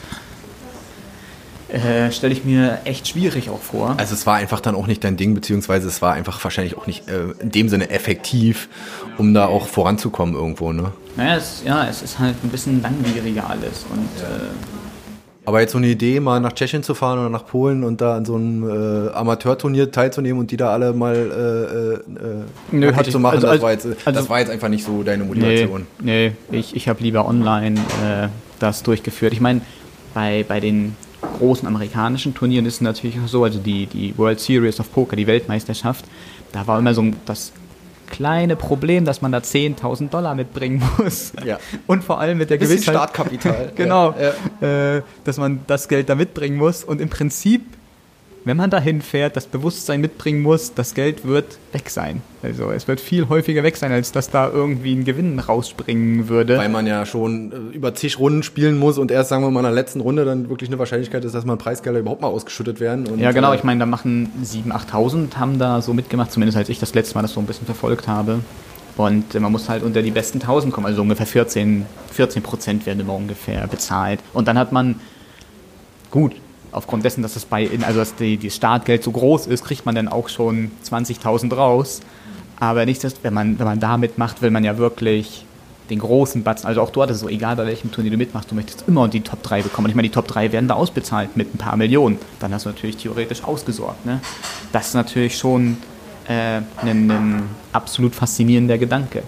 äh, 1.70 2.12
stelle 2.12 2.34
ich 2.34 2.46
mir 2.46 2.80
echt 2.86 3.08
schwierig 3.08 3.50
auch 3.50 3.62
vor. 3.62 3.96
Also 3.98 4.14
es 4.14 4.26
war 4.26 4.36
einfach 4.36 4.60
dann 4.60 4.76
auch 4.76 4.88
nicht 4.88 5.04
dein 5.04 5.18
Ding, 5.18 5.34
beziehungsweise 5.34 5.88
es 5.88 6.02
war 6.02 6.14
einfach 6.14 6.42
wahrscheinlich 6.44 6.78
auch 6.78 6.88
nicht 6.88 7.10
äh, 7.10 7.32
in 7.40 7.52
dem 7.52 7.70
Sinne 7.70 7.90
effektiv, 7.90 8.70
um 9.18 9.34
da 9.34 9.48
auch 9.48 9.68
voranzukommen 9.68 10.36
irgendwo, 10.36 10.72
ne? 10.72 10.92
Naja, 11.18 11.38
es, 11.38 11.64
ja, 11.66 11.88
es 11.88 12.02
ist 12.02 12.20
halt 12.20 12.36
ein 12.44 12.50
bisschen 12.50 12.82
langwieriger 12.82 13.50
alles 13.50 13.86
und 13.90 14.22
äh, 14.22 14.85
Aber 15.46 15.62
jetzt 15.62 15.74
so 15.74 15.78
eine 15.78 15.88
Idee, 15.88 16.20
mal 16.20 16.40
nach 16.40 16.54
Tschechien 16.54 16.84
zu 16.84 16.96
fahren 16.96 17.20
oder 17.20 17.30
nach 17.30 17.46
Polen 17.46 17.84
und 17.84 18.02
da 18.02 18.18
an 18.18 18.26
so 18.26 18.36
einem 18.36 19.08
äh, 19.08 19.12
Amateurturnier 19.12 19.92
teilzunehmen 19.92 20.40
und 20.40 20.52
die 20.52 20.58
da 20.58 20.72
alle 20.72 20.94
mal 20.94 21.16
äh, 21.16 21.94
äh, 21.94 22.44
Nö, 22.72 22.94
hatte 22.94 23.12
zu 23.12 23.20
machen, 23.20 23.36
also, 23.36 23.48
das, 23.48 23.62
war 23.62 23.72
jetzt, 23.72 23.86
also, 23.86 24.20
das 24.20 24.30
war 24.30 24.40
jetzt 24.40 24.50
einfach 24.50 24.70
nicht 24.70 24.84
so 24.84 25.04
deine 25.04 25.24
Motivation. 25.24 25.86
Nee, 26.02 26.34
nee 26.50 26.58
ich, 26.60 26.76
ich 26.76 26.88
habe 26.88 27.02
lieber 27.04 27.28
online 27.28 27.80
äh, 28.04 28.28
das 28.60 28.84
durchgeführt. 28.84 29.34
Ich 29.34 29.42
meine, 29.42 29.62
bei, 30.14 30.44
bei 30.48 30.60
den 30.60 30.96
großen 31.38 31.68
amerikanischen 31.68 32.34
Turnieren 32.34 32.66
ist 32.66 32.76
es 32.76 32.82
natürlich 32.82 33.18
auch 33.24 33.28
so, 33.28 33.44
also 33.44 33.60
die, 33.60 33.86
die 33.86 34.18
World 34.18 34.40
Series 34.40 34.80
of 34.80 34.92
Poker, 34.92 35.16
die 35.16 35.28
Weltmeisterschaft, 35.28 36.06
da 36.52 36.66
war 36.66 36.80
immer 36.80 36.94
so 36.94 37.06
das 37.26 37.52
kleine 38.16 38.56
Problem, 38.56 39.04
dass 39.04 39.22
man 39.22 39.32
da 39.34 39.40
10.000 39.40 40.10
Dollar 40.10 40.36
mitbringen 40.36 40.82
muss. 40.98 41.34
Ja. 41.44 41.60
Und 41.86 42.04
vor 42.04 42.20
allem 42.20 42.38
mit 42.38 42.50
der 42.50 42.58
Gewissheit. 42.58 42.96
Startkapital. 42.96 43.72
genau. 43.76 44.16
Ja. 44.62 44.96
Äh, 44.96 45.02
dass 45.26 45.38
man 45.38 45.62
das 45.68 45.90
Geld 45.90 46.08
da 46.08 46.16
mitbringen 46.16 46.58
muss. 46.58 46.84
Und 46.84 47.02
im 47.02 47.10
Prinzip 47.10 47.62
wenn 48.46 48.58
man 48.58 48.70
dahin 48.70 49.02
fährt, 49.02 49.36
das 49.36 49.48
Bewusstsein 49.48 50.02
mitbringen 50.02 50.44
muss, 50.44 50.74
das 50.76 50.94
Geld 50.94 51.26
wird 51.26 51.58
weg 51.72 51.90
sein. 51.90 52.22
Also 52.44 52.70
es 52.70 52.88
wird 52.88 53.02
viel 53.02 53.28
häufiger 53.28 53.64
weg 53.64 53.76
sein, 53.76 53.92
als 53.92 54.12
dass 54.12 54.30
da 54.30 54.48
irgendwie 54.48 54.94
ein 54.94 55.04
Gewinn 55.04 55.40
rausspringen 55.40 56.30
würde. 56.30 56.60
Weil 56.60 56.70
man 56.70 56.86
ja 56.86 57.08
schon 57.08 57.52
äh, 57.52 57.76
über 57.76 57.96
zig 57.96 58.20
Runden 58.20 58.44
spielen 58.44 58.78
muss 58.78 59.00
und 59.00 59.10
erst, 59.10 59.30
sagen 59.30 59.44
wir 59.44 59.50
mal, 59.50 59.62
in 59.62 59.66
der 59.66 59.74
letzten 59.74 60.00
Runde 60.00 60.26
dann 60.26 60.48
wirklich 60.50 60.70
eine 60.70 60.78
Wahrscheinlichkeit 60.78 61.26
ist, 61.26 61.34
dass 61.34 61.44
man 61.44 61.58
Preisgelder 61.58 62.00
überhaupt 62.00 62.22
mal 62.22 62.28
ausgeschüttet 62.28 62.80
werden. 62.80 63.20
Ja, 63.20 63.32
genau. 63.32 63.52
Äh, 63.52 63.56
ich 63.56 63.64
meine, 63.64 63.80
da 63.80 63.88
machen 63.88 64.32
7.000, 64.44 64.92
8.000 64.92 65.38
haben 65.38 65.58
da 65.58 65.82
so 65.82 65.96
mitgemacht, 65.96 66.32
zumindest 66.32 66.58
als 66.58 66.70
ich 66.70 66.80
das 66.80 66.94
letzte 66.94 67.16
Mal 67.16 67.24
das 67.24 67.34
so 67.34 67.40
ein 67.40 67.48
bisschen 67.48 67.66
verfolgt 67.66 68.08
habe. 68.08 68.42
Und 68.96 69.34
man 69.40 69.52
muss 69.52 69.68
halt 69.68 69.84
unter 69.84 70.02
die 70.04 70.12
besten 70.12 70.40
1000 70.40 70.72
kommen, 70.72 70.86
also 70.86 71.02
ungefähr 71.02 71.26
14, 71.26 71.86
14 72.12 72.44
Prozent 72.44 72.86
werden 72.86 73.00
immer 73.00 73.16
ungefähr 73.16 73.68
bezahlt. 73.68 74.20
Und 74.34 74.48
dann 74.48 74.58
hat 74.58 74.72
man, 74.72 75.00
gut, 76.12 76.34
aufgrund 76.76 77.06
dessen, 77.06 77.22
dass 77.22 77.36
das 77.36 77.46
bei, 77.46 77.70
also 77.86 78.00
dass 78.00 78.16
die, 78.16 78.38
die 78.38 78.52
Startgeld 78.52 79.04
so 79.04 79.12
groß 79.12 79.48
ist, 79.48 79.64
kriegt 79.64 79.86
man 79.86 79.96
dann 79.96 80.08
auch 80.08 80.28
schon 80.28 80.72
20.000 80.88 81.56
raus. 81.56 82.02
Aber 82.60 82.86
nichtsdestotrotz, 82.86 83.24
wenn 83.24 83.34
man, 83.34 83.60
wenn 83.60 83.66
man 83.66 83.80
da 83.80 83.98
mitmacht, 83.98 84.42
will 84.42 84.52
man 84.52 84.64
ja 84.64 84.78
wirklich 84.78 85.46
den 85.90 86.00
großen 86.00 86.44
Batzen, 86.44 86.68
also 86.68 86.82
auch 86.82 86.90
dort 86.90 87.12
ist 87.12 87.18
es 87.18 87.22
so, 87.22 87.30
egal 87.30 87.56
bei 87.56 87.66
welchem 87.66 87.92
Turnier 87.92 88.12
du 88.12 88.18
mitmachst, 88.18 88.52
du 88.52 88.56
möchtest 88.56 88.86
immer 88.88 89.08
die 89.08 89.22
Top 89.22 89.42
3 89.44 89.62
bekommen. 89.62 89.86
Und 89.86 89.92
ich 89.92 89.96
meine, 89.96 90.08
die 90.08 90.14
Top 90.14 90.28
3 90.28 90.52
werden 90.52 90.68
da 90.68 90.74
ausbezahlt 90.74 91.38
mit 91.38 91.54
ein 91.54 91.58
paar 91.58 91.78
Millionen. 91.78 92.18
Dann 92.40 92.54
hast 92.54 92.66
du 92.66 92.70
natürlich 92.70 92.98
theoretisch 92.98 93.44
ausgesorgt. 93.44 94.06
Ne? 94.06 94.20
Das 94.72 94.88
ist 94.88 94.94
natürlich 94.96 95.38
schon 95.38 95.78
äh, 96.28 96.62
ein, 96.82 97.12
ein 97.12 97.44
absolut 97.72 98.16
faszinierender 98.16 98.78
Gedanke. 98.78 99.24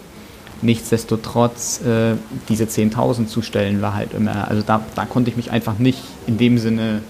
Nichtsdestotrotz, 0.61 1.81
äh, 1.81 2.15
diese 2.49 2.65
10.000 2.65 3.27
zu 3.27 3.41
stellen, 3.41 3.81
war 3.81 3.93
halt 3.93 4.13
immer, 4.13 4.49
also 4.49 4.63
da, 4.63 4.81
da 4.95 5.05
konnte 5.05 5.29
ich 5.29 5.37
mich 5.37 5.51
einfach 5.51 5.77
nicht 5.77 5.99
in 6.25 6.37
dem 6.37 6.57
Sinne 6.57 7.03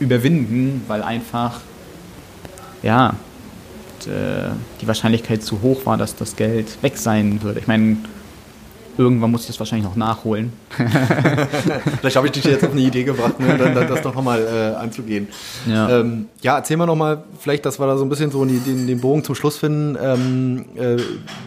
überwinden, 0.00 0.82
weil 0.88 1.02
einfach, 1.02 1.60
ja, 2.82 3.14
die 4.06 4.86
Wahrscheinlichkeit 4.86 5.42
zu 5.42 5.62
hoch 5.62 5.86
war, 5.86 5.96
dass 5.96 6.14
das 6.14 6.36
Geld 6.36 6.82
weg 6.82 6.98
sein 6.98 7.42
würde. 7.42 7.60
Ich 7.60 7.66
meine, 7.66 7.96
Irgendwann 8.96 9.30
muss 9.30 9.42
ich 9.42 9.48
das 9.48 9.58
wahrscheinlich 9.58 9.86
noch 9.88 9.96
nachholen. 9.96 10.52
Vielleicht 12.00 12.16
habe 12.16 12.26
ich 12.26 12.32
dich 12.32 12.44
jetzt 12.44 12.64
auf 12.64 12.72
eine 12.72 12.80
Idee 12.80 13.04
gebracht, 13.04 13.40
ne? 13.40 13.58
dann, 13.58 13.74
dann 13.74 13.88
das 13.88 14.02
doch 14.02 14.14
nochmal 14.14 14.40
äh, 14.40 14.76
anzugehen. 14.76 15.28
Ja. 15.66 16.00
Ähm, 16.00 16.26
ja, 16.42 16.56
erzähl 16.56 16.76
mal 16.76 16.86
nochmal, 16.86 17.24
vielleicht, 17.38 17.66
dass 17.66 17.80
wir 17.80 17.86
da 17.86 17.96
so 17.96 18.04
ein 18.04 18.08
bisschen 18.08 18.30
so 18.30 18.44
den, 18.44 18.86
den 18.86 19.00
Bogen 19.00 19.24
zum 19.24 19.34
Schluss 19.34 19.56
finden, 19.56 19.96
ähm, 20.00 20.64
äh, 20.76 21.02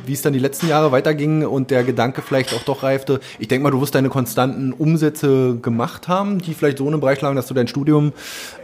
wie 0.06 0.14
es 0.14 0.22
dann 0.22 0.34
die 0.34 0.40
letzten 0.40 0.68
Jahre 0.68 0.92
weiterging 0.92 1.46
und 1.46 1.72
der 1.72 1.84
Gedanke 1.84 2.22
vielleicht 2.22 2.54
auch 2.54 2.64
doch 2.64 2.84
reifte. 2.84 3.20
Ich 3.40 3.48
denke 3.48 3.64
mal, 3.64 3.72
du 3.72 3.80
wirst 3.82 3.96
deine 3.96 4.10
konstanten 4.10 4.74
Umsätze 4.74 5.58
gemacht 5.62 6.08
haben, 6.08 6.40
die 6.40 6.54
vielleicht 6.54 6.80
so 6.80 6.86
in 6.86 6.94
einem 6.94 7.02
Bereich 7.02 7.22
lagen, 7.22 7.36
dass 7.36 7.48
du 7.48 7.54
dein 7.54 7.68
Studium 7.68 8.12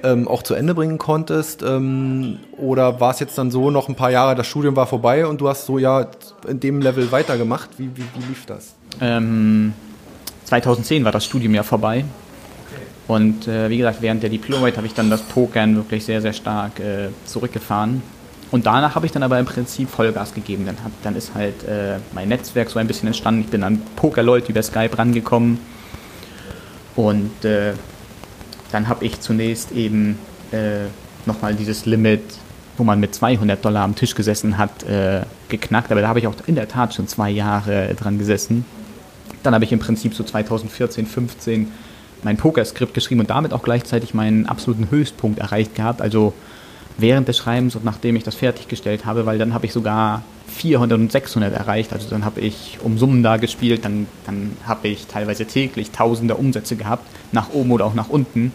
ähm, 0.03 0.27
auch 0.27 0.43
zu 0.43 0.55
Ende 0.55 0.75
bringen 0.75 0.97
konntest. 0.97 1.63
Ähm, 1.63 2.39
oder 2.57 2.99
war 2.99 3.11
es 3.11 3.19
jetzt 3.19 3.37
dann 3.37 3.51
so, 3.51 3.71
noch 3.71 3.89
ein 3.89 3.95
paar 3.95 4.11
Jahre, 4.11 4.35
das 4.35 4.47
Studium 4.47 4.75
war 4.75 4.87
vorbei 4.87 5.25
und 5.25 5.39
du 5.41 5.47
hast 5.47 5.65
so 5.65 5.77
ja 5.77 6.07
in 6.47 6.59
dem 6.59 6.81
Level 6.81 7.11
weitergemacht? 7.11 7.69
Wie, 7.77 7.89
wie, 7.95 8.03
wie 8.15 8.27
lief 8.27 8.45
das? 8.45 8.72
Ähm, 9.01 9.73
2010 10.45 11.03
war 11.03 11.11
das 11.11 11.25
Studium 11.25 11.53
ja 11.53 11.63
vorbei. 11.63 12.05
Und 13.07 13.47
äh, 13.47 13.69
wie 13.69 13.77
gesagt, 13.77 14.01
während 14.01 14.23
der 14.23 14.29
Diplomarbeit 14.29 14.77
habe 14.77 14.87
ich 14.87 14.93
dann 14.93 15.09
das 15.09 15.21
Pokern 15.21 15.75
wirklich 15.75 16.05
sehr, 16.05 16.21
sehr 16.21 16.33
stark 16.33 16.79
äh, 16.79 17.09
zurückgefahren. 17.25 18.01
Und 18.51 18.65
danach 18.65 18.95
habe 18.95 19.05
ich 19.05 19.11
dann 19.11 19.23
aber 19.23 19.39
im 19.39 19.45
Prinzip 19.45 19.89
Vollgas 19.89 20.33
gegeben. 20.33 20.65
Dann, 20.65 20.77
hab, 20.83 20.91
dann 21.01 21.15
ist 21.15 21.33
halt 21.33 21.63
äh, 21.63 21.97
mein 22.13 22.29
Netzwerk 22.29 22.69
so 22.69 22.79
ein 22.79 22.87
bisschen 22.87 23.07
entstanden. 23.07 23.41
Ich 23.41 23.47
bin 23.47 23.63
an 23.63 23.81
Pokerleute 23.95 24.51
über 24.51 24.61
Skype 24.61 24.97
rangekommen. 24.97 25.59
Und 26.95 27.43
äh, 27.43 27.73
dann 28.71 28.87
habe 28.87 29.03
ich 29.05 29.19
zunächst 29.19 29.71
eben 29.71 30.19
äh, 30.51 30.85
nochmal 31.25 31.55
dieses 31.55 31.85
Limit, 31.85 32.21
wo 32.77 32.83
man 32.83 32.99
mit 32.99 33.15
200 33.15 33.63
Dollar 33.65 33.83
am 33.83 33.95
Tisch 33.95 34.13
gesessen 34.13 34.57
hat, 34.57 34.83
äh, 34.83 35.23
geknackt. 35.49 35.91
Aber 35.91 36.01
da 36.01 36.07
habe 36.07 36.19
ich 36.19 36.27
auch 36.27 36.35
in 36.45 36.55
der 36.55 36.67
Tat 36.67 36.93
schon 36.93 37.07
zwei 37.07 37.31
Jahre 37.31 37.95
dran 37.95 38.19
gesessen. 38.19 38.65
Dann 39.43 39.53
habe 39.53 39.65
ich 39.65 39.71
im 39.71 39.79
Prinzip 39.79 40.13
so 40.13 40.23
2014, 40.23 41.05
15 41.05 41.71
mein 42.23 42.37
Pokerskript 42.37 42.93
geschrieben 42.93 43.21
und 43.21 43.29
damit 43.29 43.53
auch 43.53 43.63
gleichzeitig 43.63 44.13
meinen 44.13 44.45
absoluten 44.45 44.89
Höchstpunkt 44.89 45.39
erreicht 45.39 45.75
gehabt. 45.75 46.01
Also 46.01 46.33
während 46.97 47.27
des 47.27 47.37
Schreibens 47.37 47.75
und 47.75 47.83
nachdem 47.83 48.15
ich 48.15 48.23
das 48.23 48.35
fertiggestellt 48.35 49.05
habe, 49.05 49.25
weil 49.25 49.37
dann 49.37 49.53
habe 49.53 49.65
ich 49.65 49.73
sogar 49.73 50.23
400 50.47 50.99
und 50.99 51.11
600 51.11 51.53
erreicht. 51.53 51.93
Also 51.93 52.09
dann 52.09 52.25
habe 52.25 52.41
ich 52.41 52.77
um 52.81 52.97
Summen 52.97 53.23
da 53.23 53.37
gespielt, 53.37 53.85
dann, 53.85 54.07
dann 54.25 54.55
habe 54.65 54.87
ich 54.87 55.07
teilweise 55.07 55.45
täglich 55.45 55.91
tausende 55.91 56.35
Umsätze 56.35 56.75
gehabt, 56.75 57.05
nach 57.31 57.49
oben 57.49 57.71
oder 57.71 57.85
auch 57.85 57.93
nach 57.93 58.09
unten. 58.09 58.51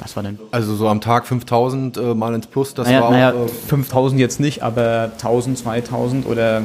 Das 0.00 0.16
war 0.16 0.22
dann. 0.22 0.38
Also 0.50 0.74
so 0.74 0.88
am 0.88 1.00
Tag 1.00 1.26
5000 1.26 1.96
äh, 1.96 2.14
mal 2.14 2.34
ins 2.34 2.46
Plus, 2.46 2.74
das 2.74 2.88
naja, 2.88 3.02
war 3.02 3.10
naja, 3.10 3.32
auch. 3.32 3.46
Äh, 3.46 3.68
5000 3.68 4.20
jetzt 4.20 4.40
nicht, 4.40 4.62
aber 4.62 5.12
1000, 5.12 5.58
2000 5.58 6.26
oder 6.26 6.62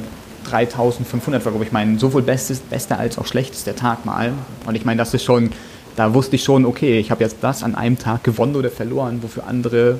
3500 0.49 1.43
war, 1.45 1.51
glaube 1.51 1.65
ich, 1.65 1.71
mein 1.71 1.99
sowohl 1.99 2.21
bestes, 2.21 2.59
bester 2.59 2.99
als 2.99 3.17
auch 3.17 3.25
schlechtester 3.25 3.75
Tag 3.75 4.05
mal. 4.05 4.33
Und 4.65 4.75
ich 4.75 4.85
meine, 4.85 4.97
das 4.97 5.13
ist 5.13 5.23
schon, 5.23 5.51
da 5.95 6.13
wusste 6.13 6.35
ich 6.35 6.43
schon, 6.43 6.65
okay, 6.65 6.99
ich 6.99 7.11
habe 7.11 7.23
jetzt 7.23 7.37
das 7.41 7.63
an 7.63 7.75
einem 7.75 7.97
Tag 7.97 8.23
gewonnen 8.23 8.55
oder 8.55 8.69
verloren, 8.69 9.21
wofür 9.21 9.45
andere 9.47 9.99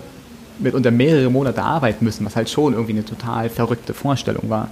mitunter 0.59 0.91
mehrere 0.91 1.29
Monate 1.29 1.63
arbeiten 1.63 2.03
müssen, 2.03 2.25
was 2.25 2.35
halt 2.35 2.49
schon 2.49 2.73
irgendwie 2.73 2.93
eine 2.93 3.05
total 3.05 3.49
verrückte 3.49 3.93
Vorstellung 3.93 4.49
war. 4.49 4.69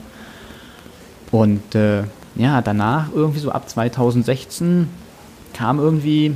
Und 1.32 1.76
äh, 1.76 2.04
ja, 2.36 2.62
danach 2.62 3.10
irgendwie 3.14 3.40
so 3.40 3.52
ab 3.52 3.70
2016 3.70 4.88
kam 5.54 5.80
irgendwie 5.80 6.34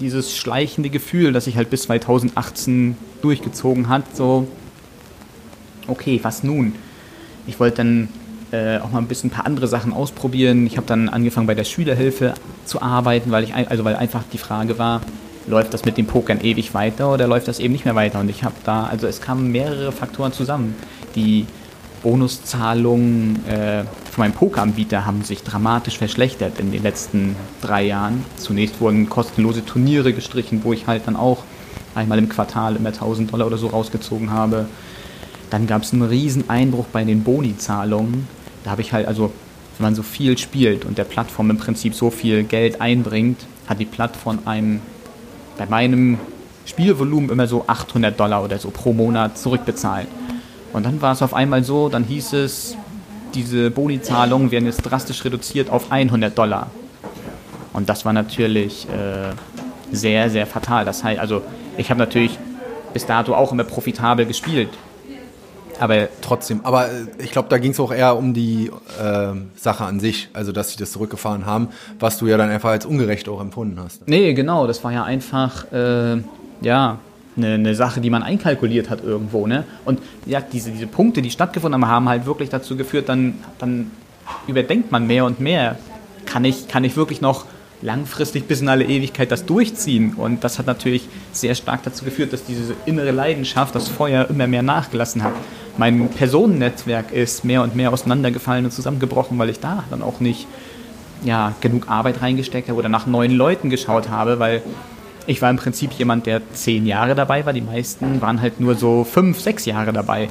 dieses 0.00 0.36
schleichende 0.36 0.90
Gefühl, 0.90 1.32
das 1.32 1.44
sich 1.44 1.56
halt 1.56 1.70
bis 1.70 1.82
2018 1.82 2.96
durchgezogen 3.22 3.88
hat, 3.88 4.14
so, 4.14 4.46
okay, 5.86 6.20
was 6.22 6.42
nun? 6.42 6.74
Ich 7.46 7.58
wollte 7.60 7.78
dann 7.78 8.08
äh, 8.52 8.78
auch 8.78 8.90
mal 8.90 8.98
ein 8.98 9.08
bisschen 9.08 9.30
ein 9.30 9.32
paar 9.32 9.46
andere 9.46 9.66
Sachen 9.68 9.92
ausprobieren. 9.92 10.66
Ich 10.66 10.76
habe 10.76 10.86
dann 10.86 11.08
angefangen 11.08 11.46
bei 11.46 11.54
der 11.54 11.64
Schülerhilfe 11.64 12.34
zu 12.64 12.80
arbeiten, 12.80 13.30
weil 13.30 13.44
ich 13.44 13.54
also 13.54 13.84
weil 13.84 13.96
einfach 13.96 14.22
die 14.32 14.38
Frage 14.38 14.78
war, 14.78 15.00
läuft 15.46 15.74
das 15.74 15.84
mit 15.84 15.96
dem 15.96 16.06
Pokern 16.06 16.40
ewig 16.40 16.74
weiter 16.74 17.12
oder 17.12 17.26
läuft 17.26 17.48
das 17.48 17.58
eben 17.58 17.72
nicht 17.72 17.84
mehr 17.84 17.94
weiter? 17.94 18.20
Und 18.20 18.28
ich 18.28 18.44
habe 18.44 18.54
da, 18.64 18.84
also 18.84 19.06
es 19.06 19.20
kamen 19.20 19.50
mehrere 19.50 19.92
Faktoren 19.92 20.32
zusammen. 20.32 20.74
Die 21.14 21.46
Bonuszahlungen 22.02 23.44
äh, 23.46 23.84
von 24.10 24.22
meinem 24.22 24.32
Pokeranbieter 24.32 25.06
haben 25.06 25.22
sich 25.22 25.42
dramatisch 25.42 25.98
verschlechtert 25.98 26.60
in 26.60 26.70
den 26.70 26.82
letzten 26.82 27.36
drei 27.62 27.84
Jahren. 27.84 28.24
Zunächst 28.36 28.80
wurden 28.80 29.08
kostenlose 29.08 29.64
Turniere 29.64 30.12
gestrichen, 30.12 30.60
wo 30.62 30.72
ich 30.72 30.86
halt 30.86 31.02
dann 31.06 31.16
auch 31.16 31.42
einmal 31.94 32.18
im 32.18 32.28
Quartal 32.28 32.76
immer 32.76 32.90
1000 32.90 33.32
Dollar 33.32 33.46
oder 33.46 33.58
so 33.58 33.68
rausgezogen 33.68 34.30
habe. 34.30 34.66
Dann 35.50 35.66
gab 35.66 35.82
es 35.82 35.92
einen 35.92 36.02
riesen 36.02 36.48
Einbruch 36.50 36.86
bei 36.92 37.04
den 37.04 37.22
Boni-Zahlungen. 37.22 38.28
Da 38.64 38.70
habe 38.70 38.82
ich 38.82 38.92
halt, 38.92 39.06
also 39.06 39.32
wenn 39.78 39.84
man 39.84 39.94
so 39.94 40.02
viel 40.02 40.38
spielt 40.38 40.84
und 40.84 40.98
der 40.98 41.04
Plattform 41.04 41.50
im 41.50 41.58
Prinzip 41.58 41.94
so 41.94 42.10
viel 42.10 42.44
Geld 42.44 42.80
einbringt, 42.80 43.46
hat 43.66 43.78
die 43.78 43.84
Plattform 43.84 44.40
einem 44.44 44.80
bei 45.58 45.66
meinem 45.66 46.18
Spielvolumen 46.64 47.30
immer 47.30 47.46
so 47.46 47.64
800 47.66 48.18
Dollar 48.18 48.42
oder 48.42 48.58
so 48.58 48.70
pro 48.70 48.92
Monat 48.92 49.38
zurückbezahlt. 49.38 50.08
Und 50.72 50.84
dann 50.84 51.00
war 51.00 51.12
es 51.12 51.22
auf 51.22 51.32
einmal 51.32 51.62
so, 51.64 51.88
dann 51.88 52.04
hieß 52.04 52.32
es, 52.34 52.76
diese 53.34 53.70
Boni-Zahlungen 53.70 54.50
werden 54.50 54.66
jetzt 54.66 54.82
drastisch 54.82 55.24
reduziert 55.24 55.70
auf 55.70 55.90
100 55.92 56.36
Dollar. 56.36 56.70
Und 57.72 57.88
das 57.88 58.04
war 58.04 58.12
natürlich 58.12 58.86
äh, 58.88 59.32
sehr, 59.92 60.30
sehr 60.30 60.46
fatal. 60.46 60.84
Das 60.84 61.04
heißt, 61.04 61.20
also 61.20 61.42
ich 61.76 61.90
habe 61.90 62.00
natürlich 62.00 62.38
bis 62.92 63.06
dato 63.06 63.34
auch 63.34 63.52
immer 63.52 63.64
profitabel 63.64 64.26
gespielt. 64.26 64.70
Aber 65.78 66.08
trotzdem, 66.22 66.60
aber 66.64 66.88
äh, 66.88 67.06
ich 67.18 67.30
glaube, 67.30 67.48
da 67.48 67.58
ging 67.58 67.72
es 67.72 67.80
auch 67.80 67.92
eher 67.92 68.16
um 68.16 68.34
die 68.34 68.70
äh, 69.00 69.32
Sache 69.56 69.84
an 69.84 70.00
sich, 70.00 70.28
also 70.32 70.52
dass 70.52 70.70
sie 70.70 70.78
das 70.78 70.92
zurückgefahren 70.92 71.46
haben, 71.46 71.68
was 71.98 72.18
du 72.18 72.26
ja 72.26 72.36
dann 72.36 72.50
einfach 72.50 72.70
als 72.70 72.86
ungerecht 72.86 73.28
auch 73.28 73.40
empfunden 73.40 73.78
hast. 73.82 74.08
Nee, 74.08 74.34
genau, 74.34 74.66
das 74.66 74.82
war 74.84 74.92
ja 74.92 75.04
einfach, 75.04 75.70
äh, 75.72 76.16
ja, 76.60 76.98
eine, 77.36 77.54
eine, 77.54 77.74
Sache, 77.74 78.00
die 78.00 78.08
man 78.08 78.22
einkalkuliert 78.22 78.88
hat 78.88 79.04
irgendwo. 79.04 79.46
Ne? 79.46 79.64
Und 79.84 80.00
ja, 80.24 80.40
diese, 80.40 80.70
diese 80.70 80.86
Punkte, 80.86 81.20
die 81.20 81.30
stattgefunden 81.30 81.82
haben, 81.82 81.90
haben 81.90 82.08
halt 82.08 82.26
wirklich 82.26 82.48
dazu 82.48 82.76
geführt, 82.76 83.08
dann, 83.10 83.34
dann 83.58 83.90
überdenkt 84.46 84.90
man 84.90 85.06
mehr 85.06 85.26
und 85.26 85.38
mehr. 85.38 85.76
Kann 86.24 86.44
ich, 86.44 86.66
kann 86.66 86.82
ich 86.84 86.96
wirklich 86.96 87.20
noch 87.20 87.44
langfristig 87.82 88.48
bis 88.48 88.60
in 88.60 88.68
alle 88.68 88.84
Ewigkeit 88.84 89.30
das 89.30 89.44
durchziehen. 89.44 90.14
Und 90.14 90.44
das 90.44 90.58
hat 90.58 90.66
natürlich 90.66 91.08
sehr 91.32 91.54
stark 91.54 91.82
dazu 91.82 92.04
geführt, 92.04 92.32
dass 92.32 92.44
diese 92.44 92.74
innere 92.86 93.10
Leidenschaft, 93.10 93.74
das 93.74 93.88
Feuer 93.88 94.28
immer 94.28 94.46
mehr 94.46 94.62
nachgelassen 94.62 95.22
hat. 95.22 95.34
Mein 95.76 96.08
Personennetzwerk 96.08 97.12
ist 97.12 97.44
mehr 97.44 97.62
und 97.62 97.76
mehr 97.76 97.92
auseinandergefallen 97.92 98.64
und 98.64 98.70
zusammengebrochen, 98.70 99.38
weil 99.38 99.50
ich 99.50 99.60
da 99.60 99.84
dann 99.90 100.02
auch 100.02 100.20
nicht 100.20 100.46
ja, 101.22 101.54
genug 101.60 101.88
Arbeit 101.88 102.22
reingesteckt 102.22 102.68
habe 102.68 102.78
oder 102.78 102.88
nach 102.88 103.06
neuen 103.06 103.32
Leuten 103.32 103.70
geschaut 103.70 104.08
habe, 104.08 104.38
weil 104.38 104.62
ich 105.26 105.42
war 105.42 105.50
im 105.50 105.56
Prinzip 105.56 105.92
jemand, 105.92 106.26
der 106.26 106.40
zehn 106.52 106.86
Jahre 106.86 107.14
dabei 107.14 107.44
war. 107.44 107.52
Die 107.52 107.60
meisten 107.60 108.20
waren 108.20 108.40
halt 108.40 108.60
nur 108.60 108.76
so 108.76 109.04
fünf, 109.04 109.40
sechs 109.40 109.64
Jahre 109.64 109.92
dabei. 109.92 110.28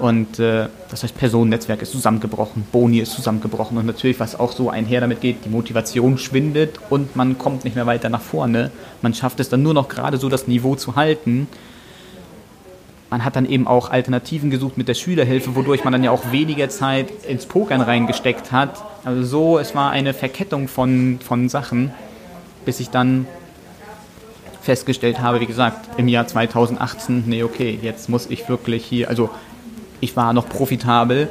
Und 0.00 0.38
äh, 0.38 0.68
das 0.88 1.02
heißt, 1.02 1.14
Personennetzwerk 1.14 1.82
ist 1.82 1.92
zusammengebrochen, 1.92 2.66
Boni 2.72 3.00
ist 3.00 3.12
zusammengebrochen 3.12 3.76
und 3.76 3.84
natürlich, 3.84 4.18
was 4.18 4.38
auch 4.38 4.52
so 4.52 4.70
einher 4.70 5.02
damit 5.02 5.20
geht, 5.20 5.44
die 5.44 5.50
Motivation 5.50 6.16
schwindet 6.16 6.80
und 6.88 7.16
man 7.16 7.36
kommt 7.36 7.64
nicht 7.64 7.76
mehr 7.76 7.84
weiter 7.84 8.08
nach 8.08 8.22
vorne. 8.22 8.70
Man 9.02 9.12
schafft 9.12 9.40
es 9.40 9.50
dann 9.50 9.62
nur 9.62 9.74
noch 9.74 9.88
gerade 9.88 10.16
so, 10.16 10.30
das 10.30 10.48
Niveau 10.48 10.74
zu 10.74 10.96
halten. 10.96 11.48
Man 13.10 13.26
hat 13.26 13.36
dann 13.36 13.44
eben 13.44 13.66
auch 13.66 13.90
Alternativen 13.90 14.48
gesucht 14.48 14.78
mit 14.78 14.88
der 14.88 14.94
Schülerhilfe, 14.94 15.54
wodurch 15.54 15.84
man 15.84 15.92
dann 15.92 16.02
ja 16.02 16.12
auch 16.12 16.32
weniger 16.32 16.70
Zeit 16.70 17.10
ins 17.28 17.44
Pokern 17.44 17.82
reingesteckt 17.82 18.52
hat. 18.52 18.82
Also 19.04 19.22
so, 19.24 19.58
es 19.58 19.74
war 19.74 19.90
eine 19.90 20.14
Verkettung 20.14 20.68
von, 20.68 21.18
von 21.22 21.50
Sachen, 21.50 21.92
bis 22.64 22.80
ich 22.80 22.88
dann 22.88 23.26
festgestellt 24.62 25.20
habe, 25.20 25.40
wie 25.40 25.46
gesagt, 25.46 25.98
im 25.98 26.08
Jahr 26.08 26.26
2018, 26.26 27.24
nee, 27.26 27.42
okay, 27.42 27.78
jetzt 27.82 28.08
muss 28.08 28.26
ich 28.30 28.48
wirklich 28.48 28.84
hier, 28.84 29.10
also 29.10 29.28
ich 30.00 30.16
war 30.16 30.32
noch 30.32 30.48
profitabel, 30.48 31.28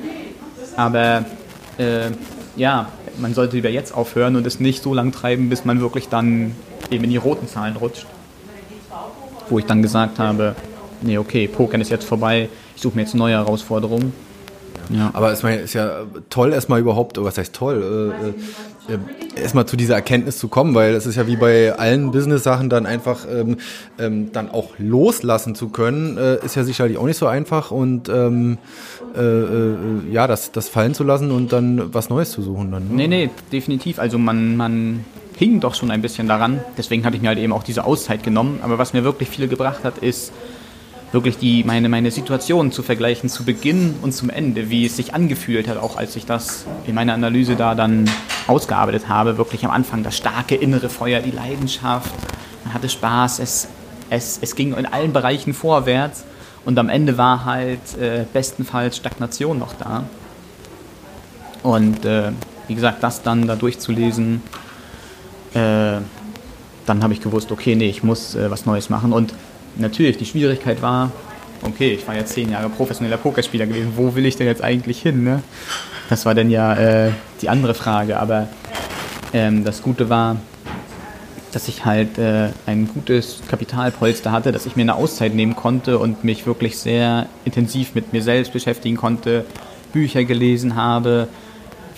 aber 0.75 1.25
äh, 1.77 2.11
ja, 2.55 2.89
man 3.17 3.33
sollte 3.33 3.55
lieber 3.55 3.69
jetzt 3.69 3.93
aufhören 3.93 4.35
und 4.35 4.45
es 4.45 4.59
nicht 4.59 4.83
so 4.83 4.93
lang 4.93 5.11
treiben, 5.11 5.49
bis 5.49 5.65
man 5.65 5.81
wirklich 5.81 6.09
dann 6.09 6.55
eben 6.89 7.03
in 7.03 7.09
die 7.09 7.17
roten 7.17 7.47
Zahlen 7.47 7.75
rutscht. 7.75 8.05
Wo 9.49 9.59
ich 9.59 9.65
dann 9.65 9.81
gesagt 9.81 10.19
habe, 10.19 10.55
nee, 11.01 11.17
okay, 11.17 11.47
Pokern 11.47 11.81
ist 11.81 11.89
jetzt 11.89 12.05
vorbei, 12.05 12.49
ich 12.75 12.81
suche 12.81 12.95
mir 12.95 13.01
jetzt 13.01 13.15
neue 13.15 13.33
Herausforderungen. 13.33 14.13
Ja. 14.89 15.11
Aber 15.13 15.31
es 15.31 15.43
ist 15.43 15.73
ja 15.73 16.03
toll, 16.29 16.53
erstmal 16.53 16.79
überhaupt, 16.79 17.23
was 17.23 17.37
heißt 17.37 17.53
toll, 17.53 18.13
äh, 18.23 18.29
äh, 18.29 18.33
erstmal 19.35 19.65
zu 19.65 19.77
dieser 19.77 19.95
Erkenntnis 19.95 20.37
zu 20.37 20.47
kommen, 20.47 20.75
weil 20.75 20.93
es 20.93 21.05
ist 21.05 21.15
ja 21.15 21.27
wie 21.27 21.35
bei 21.35 21.73
allen 21.73 22.11
Business-Sachen 22.11 22.69
dann 22.69 22.85
einfach 22.85 23.25
ähm, 23.31 23.57
ähm, 23.97 24.31
dann 24.31 24.49
auch 24.49 24.71
loslassen 24.77 25.55
zu 25.55 25.69
können, 25.69 26.17
äh, 26.17 26.43
ist 26.43 26.55
ja 26.55 26.63
sicherlich 26.63 26.97
auch 26.97 27.05
nicht 27.05 27.17
so 27.17 27.27
einfach 27.27 27.71
und 27.71 28.09
ähm, 28.09 28.57
äh, 29.15 29.21
äh, 29.21 29.75
ja, 30.11 30.27
das, 30.27 30.51
das 30.51 30.69
fallen 30.69 30.93
zu 30.93 31.03
lassen 31.03 31.31
und 31.31 31.51
dann 31.53 31.93
was 31.93 32.09
Neues 32.09 32.31
zu 32.31 32.41
suchen 32.41 32.71
dann. 32.71 32.87
Ne? 32.89 32.95
Nee, 32.95 33.07
nee, 33.07 33.29
definitiv. 33.51 33.99
Also 33.99 34.17
man, 34.17 34.57
man 34.57 35.05
hing 35.37 35.59
doch 35.59 35.73
schon 35.73 35.89
ein 35.89 36.01
bisschen 36.01 36.27
daran. 36.27 36.59
Deswegen 36.77 37.05
hatte 37.05 37.15
ich 37.15 37.21
mir 37.21 37.29
halt 37.29 37.39
eben 37.39 37.53
auch 37.53 37.63
diese 37.63 37.85
Auszeit 37.85 38.23
genommen. 38.23 38.59
Aber 38.61 38.77
was 38.77 38.93
mir 38.93 39.03
wirklich 39.03 39.29
viel 39.29 39.47
gebracht 39.47 39.83
hat, 39.83 39.99
ist 39.99 40.33
wirklich 41.11 41.37
die, 41.37 41.63
meine, 41.63 41.89
meine 41.89 42.11
Situation 42.11 42.71
zu 42.71 42.83
vergleichen 42.83 43.29
zu 43.29 43.43
Beginn 43.43 43.95
und 44.01 44.13
zum 44.13 44.29
Ende, 44.29 44.69
wie 44.69 44.85
es 44.85 44.95
sich 44.95 45.13
angefühlt 45.13 45.67
hat, 45.67 45.77
auch 45.77 45.97
als 45.97 46.15
ich 46.15 46.25
das 46.25 46.65
in 46.85 46.95
meiner 46.95 47.13
Analyse 47.13 47.55
da 47.55 47.75
dann 47.75 48.09
ausgearbeitet 48.47 49.09
habe. 49.09 49.37
Wirklich 49.37 49.65
am 49.65 49.71
Anfang 49.71 50.03
das 50.03 50.17
starke 50.17 50.55
innere 50.55 50.89
Feuer, 50.89 51.21
die 51.21 51.31
Leidenschaft, 51.31 52.13
man 52.63 52.73
hatte 52.73 52.89
Spaß, 52.89 53.39
es, 53.39 53.67
es, 54.09 54.39
es 54.41 54.55
ging 54.55 54.73
in 54.73 54.85
allen 54.85 55.13
Bereichen 55.13 55.53
vorwärts 55.53 56.25
und 56.65 56.77
am 56.77 56.89
Ende 56.89 57.17
war 57.17 57.45
halt 57.45 57.97
äh, 57.99 58.25
bestenfalls 58.31 58.97
Stagnation 58.97 59.57
noch 59.57 59.73
da. 59.73 60.03
Und 61.63 62.05
äh, 62.05 62.31
wie 62.67 62.75
gesagt, 62.75 63.03
das 63.03 63.23
dann 63.23 63.47
da 63.47 63.55
durchzulesen, 63.55 64.41
äh, 65.53 65.97
dann 66.85 67.03
habe 67.03 67.13
ich 67.13 67.21
gewusst, 67.21 67.51
okay, 67.51 67.75
nee, 67.75 67.89
ich 67.89 68.03
muss 68.03 68.35
äh, 68.35 68.51
was 68.51 68.65
Neues 68.65 68.89
machen. 68.89 69.13
Und 69.13 69.33
natürlich, 69.77 70.17
die 70.17 70.25
Schwierigkeit 70.25 70.81
war, 70.81 71.11
okay, 71.63 71.93
ich 71.93 72.07
war 72.07 72.15
ja 72.15 72.25
zehn 72.25 72.51
Jahre 72.51 72.69
professioneller 72.69 73.17
Pokerspieler 73.17 73.65
gewesen, 73.67 73.93
wo 73.95 74.15
will 74.15 74.25
ich 74.25 74.35
denn 74.35 74.47
jetzt 74.47 74.63
eigentlich 74.63 75.01
hin? 75.01 75.23
Ne? 75.23 75.43
Das 76.09 76.25
war 76.25 76.35
dann 76.35 76.49
ja 76.49 76.75
äh, 76.75 77.11
die 77.41 77.49
andere 77.49 77.73
Frage, 77.73 78.19
aber 78.19 78.47
ähm, 79.33 79.63
das 79.63 79.81
Gute 79.81 80.09
war, 80.09 80.37
dass 81.51 81.67
ich 81.67 81.85
halt 81.85 82.17
äh, 82.17 82.49
ein 82.65 82.87
gutes 82.87 83.41
Kapitalpolster 83.47 84.31
hatte, 84.31 84.51
dass 84.51 84.65
ich 84.65 84.75
mir 84.75 84.83
eine 84.83 84.95
Auszeit 84.95 85.33
nehmen 85.33 85.55
konnte 85.55 85.97
und 85.97 86.23
mich 86.23 86.45
wirklich 86.45 86.77
sehr 86.77 87.27
intensiv 87.45 87.95
mit 87.95 88.13
mir 88.13 88.21
selbst 88.21 88.53
beschäftigen 88.53 88.97
konnte, 88.97 89.45
Bücher 89.91 90.23
gelesen 90.23 90.75
habe, 90.75 91.27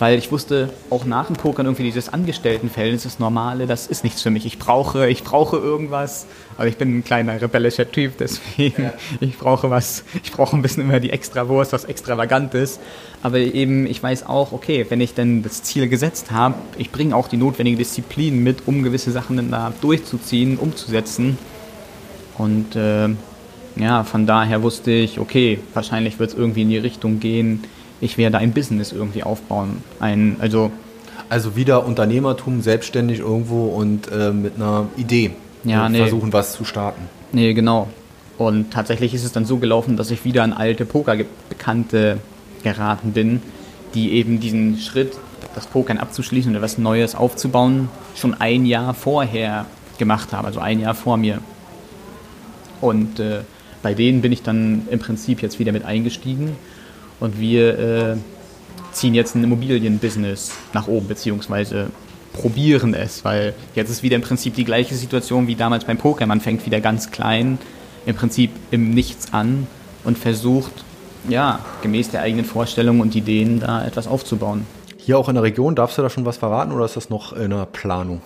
weil 0.01 0.17
ich 0.17 0.31
wusste, 0.31 0.71
auch 0.89 1.05
nach 1.05 1.27
dem 1.27 1.35
Pokern 1.35 1.67
irgendwie 1.67 1.83
dieses 1.83 2.09
Angestelltenverhältnis, 2.09 3.03
das 3.03 3.19
Normale, 3.19 3.67
das 3.67 3.85
ist 3.85 4.03
nichts 4.03 4.23
für 4.23 4.31
mich. 4.31 4.47
Ich 4.47 4.57
brauche, 4.57 5.07
ich 5.07 5.23
brauche 5.23 5.57
irgendwas, 5.57 6.25
aber 6.57 6.65
ich 6.65 6.77
bin 6.77 6.97
ein 6.97 7.03
kleiner 7.03 7.39
rebellischer 7.39 7.89
Typ, 7.89 8.17
deswegen 8.17 8.85
ja. 8.85 8.93
ich 9.19 9.37
brauche 9.37 9.69
was, 9.69 10.03
ich 10.23 10.31
brauche 10.31 10.55
ein 10.55 10.63
bisschen 10.63 10.85
immer 10.85 10.99
die 10.99 11.11
extra 11.11 11.47
Wurst, 11.47 11.71
was 11.71 11.85
Extravagantes. 11.85 12.79
Aber 13.21 13.37
eben, 13.37 13.85
ich 13.85 14.01
weiß 14.01 14.25
auch, 14.25 14.53
okay, 14.53 14.87
wenn 14.89 15.01
ich 15.01 15.13
denn 15.13 15.43
das 15.43 15.61
Ziel 15.61 15.87
gesetzt 15.87 16.31
habe, 16.31 16.55
ich 16.79 16.89
bringe 16.89 17.15
auch 17.15 17.27
die 17.27 17.37
notwendige 17.37 17.77
Disziplin 17.77 18.41
mit, 18.43 18.67
um 18.67 18.81
gewisse 18.81 19.11
Sachen 19.11 19.37
dann 19.37 19.51
da 19.51 19.71
durchzuziehen, 19.81 20.57
umzusetzen. 20.57 21.37
Und 22.39 22.75
äh, 22.75 23.09
ja, 23.75 24.03
von 24.03 24.25
daher 24.25 24.63
wusste 24.63 24.89
ich, 24.89 25.19
okay, 25.19 25.59
wahrscheinlich 25.75 26.17
wird 26.17 26.31
es 26.31 26.35
irgendwie 26.35 26.63
in 26.63 26.69
die 26.69 26.79
Richtung 26.79 27.19
gehen, 27.19 27.65
ich 28.01 28.17
werde 28.17 28.39
ein 28.39 28.51
Business 28.51 28.91
irgendwie 28.91 29.23
aufbauen. 29.23 29.83
Ein, 29.99 30.35
also, 30.39 30.71
also 31.29 31.55
wieder 31.55 31.85
Unternehmertum, 31.85 32.61
selbstständig 32.61 33.19
irgendwo 33.19 33.67
und 33.67 34.11
äh, 34.11 34.31
mit 34.31 34.55
einer 34.55 34.87
Idee 34.97 35.31
ja, 35.63 35.87
nee. 35.87 35.99
versuchen, 35.99 36.33
was 36.33 36.53
zu 36.53 36.65
starten. 36.65 37.03
Nee, 37.31 37.53
genau. 37.53 37.87
Und 38.37 38.71
tatsächlich 38.71 39.13
ist 39.13 39.23
es 39.23 39.31
dann 39.31 39.45
so 39.45 39.57
gelaufen, 39.57 39.97
dass 39.97 40.09
ich 40.09 40.25
wieder 40.25 40.43
an 40.43 40.51
alte 40.51 40.85
Pokerbekannte 40.85 42.17
geraten 42.63 43.11
bin, 43.13 43.41
die 43.93 44.13
eben 44.13 44.39
diesen 44.39 44.77
Schritt, 44.79 45.17
das 45.53 45.67
Pokern 45.67 45.97
abzuschließen 45.97 46.51
oder 46.51 46.61
was 46.61 46.77
Neues 46.77 47.13
aufzubauen, 47.13 47.89
schon 48.15 48.33
ein 48.39 48.65
Jahr 48.65 48.93
vorher 48.93 49.65
gemacht 49.99 50.33
haben, 50.33 50.47
also 50.47 50.59
ein 50.59 50.79
Jahr 50.79 50.95
vor 50.95 51.17
mir. 51.17 51.39
Und 52.79 53.19
äh, 53.19 53.41
bei 53.83 53.93
denen 53.93 54.21
bin 54.21 54.31
ich 54.31 54.41
dann 54.41 54.87
im 54.89 54.99
Prinzip 54.99 55.41
jetzt 55.41 55.59
wieder 55.59 55.71
mit 55.71 55.85
eingestiegen 55.85 56.55
und 57.21 57.39
wir 57.39 57.79
äh, 57.79 58.17
ziehen 58.91 59.13
jetzt 59.13 59.35
ein 59.35 59.43
Immobilienbusiness 59.43 60.51
nach 60.73 60.87
oben, 60.87 61.07
beziehungsweise 61.07 61.87
probieren 62.33 62.93
es, 62.93 63.23
weil 63.23 63.53
jetzt 63.75 63.89
ist 63.89 64.03
wieder 64.03 64.15
im 64.15 64.21
Prinzip 64.21 64.55
die 64.55 64.65
gleiche 64.65 64.95
Situation 64.95 65.47
wie 65.47 65.55
damals 65.55 65.85
beim 65.85 65.97
Poker. 65.97 66.25
Man 66.25 66.41
fängt 66.41 66.65
wieder 66.65 66.81
ganz 66.81 67.11
klein, 67.11 67.59
im 68.05 68.15
Prinzip 68.15 68.51
im 68.71 68.93
Nichts 68.93 69.33
an 69.33 69.67
und 70.03 70.17
versucht, 70.17 70.71
ja, 71.29 71.59
gemäß 71.83 72.09
der 72.09 72.21
eigenen 72.21 72.45
Vorstellungen 72.45 73.01
und 73.01 73.15
Ideen 73.15 73.59
da 73.59 73.85
etwas 73.85 74.07
aufzubauen. 74.07 74.65
Hier 74.97 75.17
auch 75.17 75.29
in 75.29 75.35
der 75.35 75.43
Region, 75.43 75.75
darfst 75.75 75.97
du 75.97 76.01
da 76.01 76.09
schon 76.09 76.25
was 76.25 76.37
verraten 76.37 76.71
oder 76.71 76.85
ist 76.85 76.95
das 76.95 77.09
noch 77.09 77.33
in 77.33 77.51
der 77.51 77.65
Planung? 77.65 78.21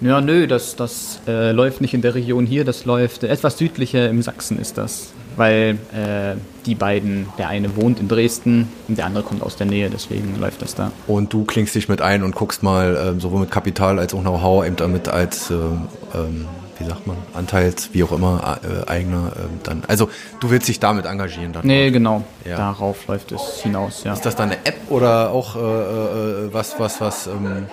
Ja, 0.00 0.20
nö, 0.20 0.46
das, 0.46 0.76
das 0.76 1.20
äh, 1.26 1.52
läuft 1.52 1.80
nicht 1.80 1.94
in 1.94 2.02
der 2.02 2.14
Region 2.14 2.46
hier, 2.46 2.64
das 2.64 2.84
läuft 2.84 3.24
äh, 3.24 3.28
etwas 3.28 3.58
südlicher 3.58 4.08
im 4.08 4.22
Sachsen 4.22 4.58
ist 4.58 4.76
das 4.76 5.12
weil 5.36 5.78
äh, 5.92 6.36
die 6.66 6.74
beiden, 6.74 7.26
der 7.38 7.48
eine 7.48 7.76
wohnt 7.76 8.00
in 8.00 8.08
Dresden 8.08 8.68
und 8.88 8.98
der 8.98 9.06
andere 9.06 9.24
kommt 9.24 9.42
aus 9.42 9.56
der 9.56 9.66
Nähe, 9.66 9.90
deswegen 9.90 10.38
läuft 10.40 10.62
das 10.62 10.74
da. 10.74 10.92
Und 11.06 11.32
du 11.32 11.44
klingst 11.44 11.74
dich 11.74 11.88
mit 11.88 12.00
ein 12.00 12.22
und 12.22 12.34
guckst 12.34 12.62
mal 12.62 12.96
äh, 12.96 13.20
sowohl 13.20 13.40
mit 13.40 13.50
Kapital 13.50 13.98
als 13.98 14.14
auch 14.14 14.20
Know-how 14.20 14.66
eben 14.66 14.76
damit 14.76 15.08
als, 15.08 15.50
äh, 15.50 15.54
ähm, 15.54 16.46
wie 16.78 16.84
sagt 16.84 17.06
man, 17.06 17.16
Anteils, 17.34 17.90
wie 17.92 18.02
auch 18.02 18.12
immer, 18.12 18.58
äh, 18.62 18.88
eigener 18.88 19.32
ähm, 19.36 19.60
dann. 19.62 19.82
Also 19.86 20.08
du 20.40 20.50
willst 20.50 20.68
dich 20.68 20.80
damit 20.80 21.06
engagieren 21.06 21.52
dann? 21.52 21.66
Nee, 21.66 21.90
genau. 21.90 22.24
Ja. 22.44 22.56
Darauf 22.56 23.06
läuft 23.06 23.32
es 23.32 23.60
hinaus, 23.62 24.04
ja. 24.04 24.12
Ist 24.12 24.26
das 24.26 24.36
dann 24.36 24.50
eine 24.50 24.64
App 24.64 24.76
oder 24.90 25.30
auch 25.30 25.56
äh, 25.56 25.60
äh, 25.60 26.52
was, 26.52 26.78
was, 26.78 27.00
was, 27.00 27.26
ähm, 27.26 27.66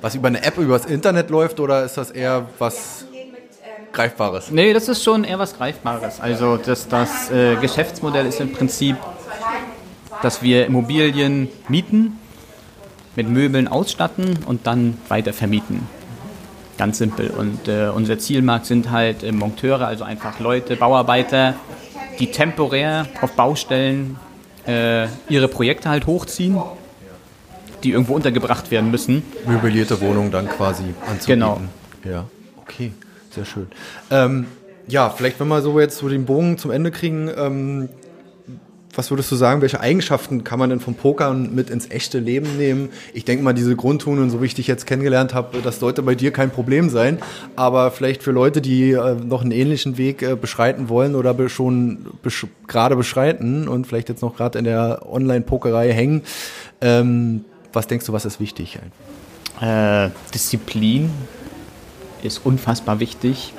was 0.00 0.14
über 0.14 0.28
eine 0.28 0.42
App 0.44 0.58
übers 0.58 0.84
Internet 0.86 1.30
läuft 1.30 1.60
oder 1.60 1.84
ist 1.84 1.96
das 1.96 2.10
eher 2.10 2.46
was 2.58 3.06
Greifbares. 3.92 4.50
Nee, 4.50 4.72
das 4.72 4.88
ist 4.88 5.02
schon 5.02 5.24
eher 5.24 5.38
was 5.38 5.56
Greifbares. 5.56 6.20
Also 6.20 6.56
das, 6.56 6.88
das 6.88 7.30
äh, 7.30 7.56
Geschäftsmodell 7.56 8.26
ist 8.26 8.40
im 8.40 8.52
Prinzip, 8.52 8.96
dass 10.22 10.42
wir 10.42 10.66
Immobilien 10.66 11.48
mieten, 11.68 12.18
mit 13.16 13.28
Möbeln 13.28 13.68
ausstatten 13.68 14.38
und 14.46 14.66
dann 14.66 14.98
weiter 15.08 15.32
vermieten. 15.32 15.86
Ganz 16.78 16.98
simpel. 16.98 17.30
Und 17.30 17.68
äh, 17.68 17.90
unser 17.94 18.18
Zielmarkt 18.18 18.66
sind 18.66 18.90
halt 18.90 19.22
äh, 19.22 19.32
Monteure, 19.32 19.86
also 19.86 20.04
einfach 20.04 20.40
Leute, 20.40 20.76
Bauarbeiter, 20.76 21.54
die 22.18 22.30
temporär 22.30 23.06
auf 23.20 23.32
Baustellen 23.32 24.16
äh, 24.66 25.06
ihre 25.28 25.48
Projekte 25.48 25.88
halt 25.88 26.06
hochziehen, 26.06 26.58
die 27.82 27.90
irgendwo 27.90 28.14
untergebracht 28.14 28.70
werden 28.70 28.90
müssen. 28.90 29.22
Möblierte 29.46 30.00
Wohnungen 30.00 30.30
dann 30.30 30.48
quasi 30.48 30.84
anzubieten. 31.06 31.26
Genau. 31.26 31.60
Ja, 32.04 32.24
okay. 32.62 32.92
Sehr 33.30 33.44
schön. 33.44 33.68
Ähm, 34.10 34.46
ja, 34.88 35.08
vielleicht 35.10 35.38
wenn 35.40 35.48
wir 35.48 35.62
so 35.62 35.78
jetzt 35.78 35.98
so 35.98 36.08
den 36.08 36.24
Bogen 36.24 36.58
zum 36.58 36.70
Ende 36.70 36.90
kriegen, 36.90 37.30
ähm, 37.36 37.88
was 38.94 39.10
würdest 39.10 39.30
du 39.30 39.36
sagen, 39.36 39.60
welche 39.60 39.80
Eigenschaften 39.80 40.42
kann 40.42 40.58
man 40.58 40.70
denn 40.70 40.80
vom 40.80 40.94
Pokern 40.94 41.54
mit 41.54 41.70
ins 41.70 41.90
echte 41.90 42.18
Leben 42.18 42.56
nehmen? 42.56 42.88
Ich 43.14 43.24
denke 43.24 43.44
mal, 43.44 43.52
diese 43.52 43.76
Grundtunen, 43.76 44.30
so 44.30 44.42
wie 44.42 44.46
ich 44.46 44.54
dich 44.54 44.66
jetzt 44.66 44.86
kennengelernt 44.86 45.32
habe, 45.32 45.58
das 45.62 45.78
sollte 45.78 46.02
bei 46.02 46.16
dir 46.16 46.32
kein 46.32 46.50
Problem 46.50 46.90
sein. 46.90 47.18
Aber 47.54 47.92
vielleicht 47.92 48.22
für 48.22 48.32
Leute, 48.32 48.60
die 48.60 48.90
äh, 48.92 49.14
noch 49.14 49.42
einen 49.42 49.52
ähnlichen 49.52 49.96
Weg 49.96 50.22
äh, 50.22 50.34
beschreiten 50.34 50.88
wollen 50.88 51.14
oder 51.14 51.34
be 51.34 51.48
schon 51.48 52.06
besch 52.22 52.46
gerade 52.66 52.96
beschreiten 52.96 53.68
und 53.68 53.86
vielleicht 53.86 54.08
jetzt 54.08 54.22
noch 54.22 54.36
gerade 54.36 54.58
in 54.58 54.64
der 54.64 55.06
Online-Pokerei 55.08 55.92
hängen, 55.92 56.22
ähm, 56.80 57.44
was 57.72 57.86
denkst 57.86 58.06
du, 58.06 58.12
was 58.12 58.24
ist 58.24 58.40
wichtig? 58.40 58.78
Äh, 59.60 60.08
Disziplin 60.34 61.10
ist 62.24 62.44
unfassbar 62.44 63.00
wichtig. 63.00 63.52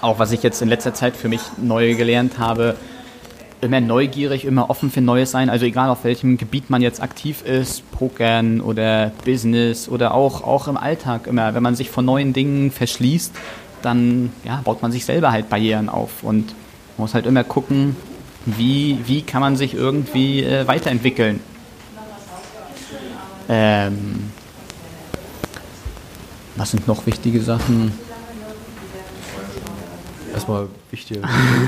Auch 0.00 0.18
was 0.18 0.32
ich 0.32 0.42
jetzt 0.42 0.62
in 0.62 0.68
letzter 0.68 0.94
Zeit 0.94 1.16
für 1.16 1.28
mich 1.28 1.40
neu 1.58 1.94
gelernt 1.94 2.38
habe, 2.38 2.76
immer 3.60 3.80
neugierig, 3.80 4.44
immer 4.44 4.70
offen 4.70 4.90
für 4.90 5.00
Neues 5.00 5.30
sein. 5.30 5.50
Also 5.50 5.66
egal 5.66 5.90
auf 5.90 6.04
welchem 6.04 6.38
Gebiet 6.38 6.70
man 6.70 6.82
jetzt 6.82 7.02
aktiv 7.02 7.42
ist, 7.42 7.90
Pokern 7.92 8.60
oder 8.60 9.12
Business 9.24 9.88
oder 9.88 10.14
auch, 10.14 10.42
auch 10.42 10.68
im 10.68 10.76
Alltag 10.76 11.26
immer. 11.26 11.54
Wenn 11.54 11.62
man 11.62 11.74
sich 11.74 11.90
von 11.90 12.04
neuen 12.04 12.32
Dingen 12.32 12.70
verschließt, 12.70 13.32
dann 13.82 14.32
ja, 14.44 14.60
baut 14.64 14.82
man 14.82 14.92
sich 14.92 15.04
selber 15.04 15.32
halt 15.32 15.48
Barrieren 15.48 15.88
auf 15.88 16.22
und 16.22 16.54
muss 16.96 17.14
halt 17.14 17.26
immer 17.26 17.44
gucken, 17.44 17.96
wie, 18.46 18.98
wie 19.06 19.22
kann 19.22 19.40
man 19.40 19.56
sich 19.56 19.74
irgendwie 19.74 20.42
äh, 20.42 20.66
weiterentwickeln. 20.66 21.40
Ähm, 23.48 24.30
was 26.60 26.72
sind 26.72 26.86
noch 26.86 27.06
wichtige 27.06 27.40
Sachen? 27.40 27.90
Erstmal 30.34 30.66
wichtige, 30.90 31.22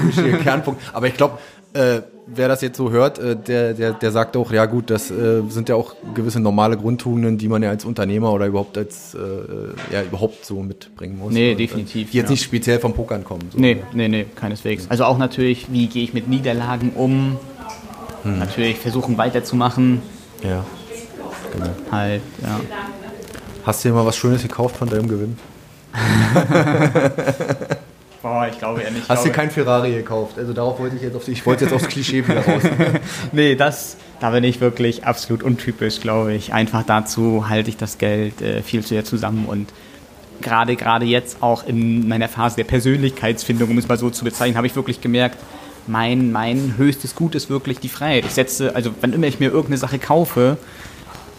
wichtige 0.05 0.37
Kernpunkt. 0.37 0.83
Aber 0.93 1.07
ich 1.07 1.15
glaube, 1.15 1.39
äh, 1.73 2.03
wer 2.27 2.49
das 2.49 2.61
jetzt 2.61 2.77
so 2.77 2.91
hört, 2.91 3.19
äh, 3.19 3.35
der, 3.35 3.73
der, 3.73 3.95
der 3.95 4.13
sagt 4.13 4.37
auch, 4.37 4.53
ja 4.53 4.67
gut, 4.67 4.91
das 4.91 5.11
äh, 5.11 5.41
sind 5.49 5.71
ja 5.71 5.77
auch 5.77 5.95
gewisse 6.15 6.41
normale 6.41 6.77
Grundtugenden, 6.77 7.39
die 7.39 7.49
man 7.49 7.63
ja 7.63 7.71
als 7.71 7.87
Unternehmer 7.87 8.35
oder 8.35 8.47
überhaupt 8.47 8.77
als, 8.77 9.15
äh, 9.15 9.95
ja, 9.95 10.03
überhaupt 10.03 10.45
so 10.45 10.63
mitbringen 10.63 11.19
muss. 11.19 11.33
Nee, 11.33 11.53
und, 11.53 11.55
äh, 11.55 11.67
definitiv. 11.67 12.11
Die 12.11 12.19
jetzt 12.19 12.27
ja. 12.27 12.33
nicht 12.33 12.43
speziell 12.43 12.79
vom 12.79 12.93
Pokern 12.93 13.25
kommen. 13.25 13.49
So, 13.51 13.59
nee, 13.59 13.83
nee, 13.95 14.09
nee, 14.09 14.27
keineswegs. 14.35 14.91
Also 14.91 15.07
auch 15.07 15.17
natürlich, 15.17 15.73
wie 15.73 15.87
gehe 15.87 16.05
ich 16.05 16.13
mit 16.13 16.29
Niederlagen 16.29 16.93
um? 16.95 17.39
Hm. 18.25 18.39
Natürlich 18.39 18.77
versuchen 18.77 19.17
weiterzumachen. 19.17 20.03
Ja, 20.43 20.67
genau. 21.51 21.71
Halt, 21.91 22.21
ja. 22.43 22.61
Hast 23.65 23.85
du 23.85 23.89
dir 23.89 23.95
mal 23.95 24.05
was 24.05 24.17
Schönes 24.17 24.43
gekauft 24.43 24.77
von 24.77 24.89
deinem 24.89 25.09
Gewinn? 25.09 25.39
Boah, 28.23 28.49
ich 28.51 28.59
glaube 28.59 28.83
eher 28.83 28.91
nicht. 28.91 29.09
Hast 29.09 29.25
du 29.25 29.31
kein 29.31 29.51
Ferrari 29.51 29.93
gekauft? 29.93 30.39
Also 30.39 30.53
darauf 30.53 30.79
wollte 30.79 30.97
ich 30.97 31.03
jetzt 31.03 31.17
auf 31.17 31.27
ich 31.29 31.45
wollte 31.45 31.65
jetzt 31.65 31.75
aufs 31.75 31.89
Klischee 31.89 32.27
wieder 32.27 32.45
raus. 32.45 32.63
nee, 33.33 33.57
das, 33.57 33.97
da 34.21 34.31
bin 34.31 34.45
ich 34.45 34.61
wirklich 34.61 35.05
absolut 35.05 35.43
untypisch, 35.43 36.01
glaube 36.01 36.35
ich. 36.35 36.53
Einfach 36.53 36.85
dazu 36.85 37.49
halte 37.49 37.71
ich 37.71 37.77
das 37.77 37.99
Geld 37.99 38.41
äh, 38.41 38.63
viel 38.63 38.83
zu 38.83 38.91
sehr 38.91 39.05
zusammen 39.05 39.47
und 39.47 39.73
gerade 40.41 40.77
gerade 40.77 41.05
jetzt 41.05 41.43
auch 41.43 41.67
in 41.67 42.09
meiner 42.09 42.29
Phase 42.29 42.57
der 42.57 42.65
Persönlichkeitsfindung, 42.65 43.71
um 43.71 43.79
es 43.79 43.89
mal 43.89 43.99
so 43.99 44.11
zu 44.11 44.25
bezeichnen, 44.25 44.57
habe 44.57 44.67
ich 44.67 44.77
wirklich 44.77 45.01
gemerkt, 45.01 45.39
mein, 45.87 46.33
mein 46.33 46.75
höchstes 46.77 47.15
Gut 47.15 47.35
ist 47.35 47.51
wirklich 47.51 47.81
die 47.81 47.89
Freiheit. 47.89 48.25
Ich 48.25 48.33
setze, 48.33 48.75
also 48.75 48.91
wenn 49.01 49.13
immer 49.13 49.27
ich 49.27 49.41
mir 49.41 49.51
irgendeine 49.51 49.79
Sache 49.79 49.99
kaufe, 49.99 50.57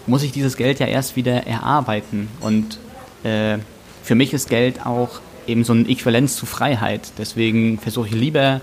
muss 0.08 0.24
ich 0.24 0.32
dieses 0.32 0.58
Geld 0.58 0.80
ja 0.80 0.88
erst 0.88 1.16
wieder 1.16 1.48
erarbeiten. 1.48 2.30
Und 2.42 2.78
äh, 3.24 3.58
für 4.04 4.16
mich 4.16 4.34
ist 4.34 4.50
Geld 4.50 4.86
auch 4.86 5.22
eben 5.48 5.64
so 5.64 5.74
eine 5.74 5.88
Äquivalenz 5.88 6.36
zu 6.36 6.46
Freiheit. 6.46 7.12
Deswegen 7.18 7.80
versuche 7.80 8.08
ich 8.08 8.14
lieber, 8.14 8.62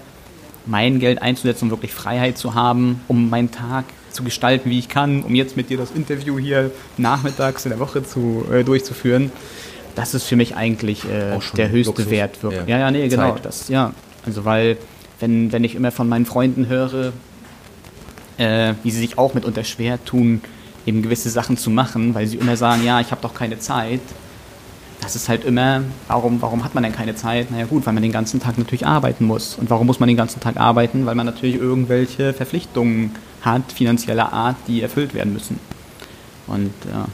mein 0.67 1.01
Geld 1.01 1.23
einzusetzen, 1.23 1.65
um 1.65 1.71
wirklich 1.71 1.93
Freiheit 1.93 2.39
zu 2.39 2.55
haben, 2.55 3.01
um 3.09 3.31
meinen 3.31 3.51
Tag 3.51 3.85
zu 4.11 4.23
gestalten, 4.23 4.71
wie 4.71 4.79
ich 4.79 4.89
kann, 4.89 5.23
um 5.23 5.35
jetzt 5.35 5.57
mit 5.57 5.71
dir 5.71 5.79
das 5.79 5.91
Interview 5.91 6.39
hier 6.39 6.71
nachmittags 6.97 7.65
in 7.65 7.71
der 7.71 7.79
Woche 7.79 8.05
zu, 8.05 8.45
äh, 8.53 8.65
durchzuführen. 8.65 9.33
Das 9.95 10.15
ist 10.15 10.25
für 10.25 10.37
mich 10.37 10.57
eigentlich 10.57 11.05
äh, 11.05 11.39
der 11.57 11.71
höchste 11.71 11.91
Luxus. 11.91 12.11
Wert. 12.11 12.43
Wirklich. 12.43 12.69
Ja. 12.69 12.77
ja, 12.77 12.79
ja, 12.79 12.91
nee, 12.91 13.09
genau. 13.09 13.37
Das, 13.43 13.69
ja. 13.69 13.93
Also 14.25 14.45
weil, 14.45 14.77
wenn, 15.19 15.53
wenn 15.53 15.65
ich 15.65 15.75
immer 15.75 15.91
von 15.91 16.09
meinen 16.09 16.27
Freunden 16.27 16.69
höre, 16.69 17.13
äh, 18.39 18.75
wie 18.83 18.91
sie 18.91 19.01
sich 19.01 19.19
auch 19.19 19.35
mitunter 19.35 19.65
schwer 19.65 20.03
tun, 20.05 20.41
eben 20.87 21.03
gewisse 21.03 21.31
Sachen 21.31 21.57
zu 21.57 21.71
machen, 21.71 22.15
weil 22.15 22.27
sie 22.27 22.37
immer 22.37 22.57
sagen, 22.57 22.85
ja, 22.85 23.01
ich 23.01 23.11
habe 23.11 23.21
doch 23.23 23.35
keine 23.35 23.59
Zeit, 23.59 24.01
das 25.01 25.17
ist 25.17 25.29
halt 25.29 25.45
immer, 25.45 25.83
warum, 26.09 26.43
warum 26.43 26.63
hat 26.63 26.75
man 26.75 26.83
denn 26.83 26.93
keine 26.93 27.15
Zeit? 27.15 27.51
Naja 27.51 27.65
gut, 27.65 27.87
weil 27.87 27.95
man 27.95 28.03
den 28.03 28.13
ganzen 28.13 28.41
Tag 28.41 28.59
natürlich 28.59 28.87
arbeiten 28.87 29.25
muss. 29.25 29.57
Und 29.57 29.71
warum 29.71 29.87
muss 29.87 29.99
man 29.99 30.09
den 30.09 30.17
ganzen 30.17 30.41
Tag 30.41 30.59
arbeiten? 30.59 31.07
Weil 31.07 31.15
man 31.15 31.27
natürlich 31.27 31.57
irgendwelche 31.57 32.35
Verpflichtungen 32.35 33.13
hat, 33.41 33.73
finanzieller 33.73 34.33
Art, 34.33 34.57
die 34.69 34.83
erfüllt 34.83 35.15
werden 35.15 35.33
müssen. 35.33 35.59
Und 36.47 36.73
ja. 36.91 37.07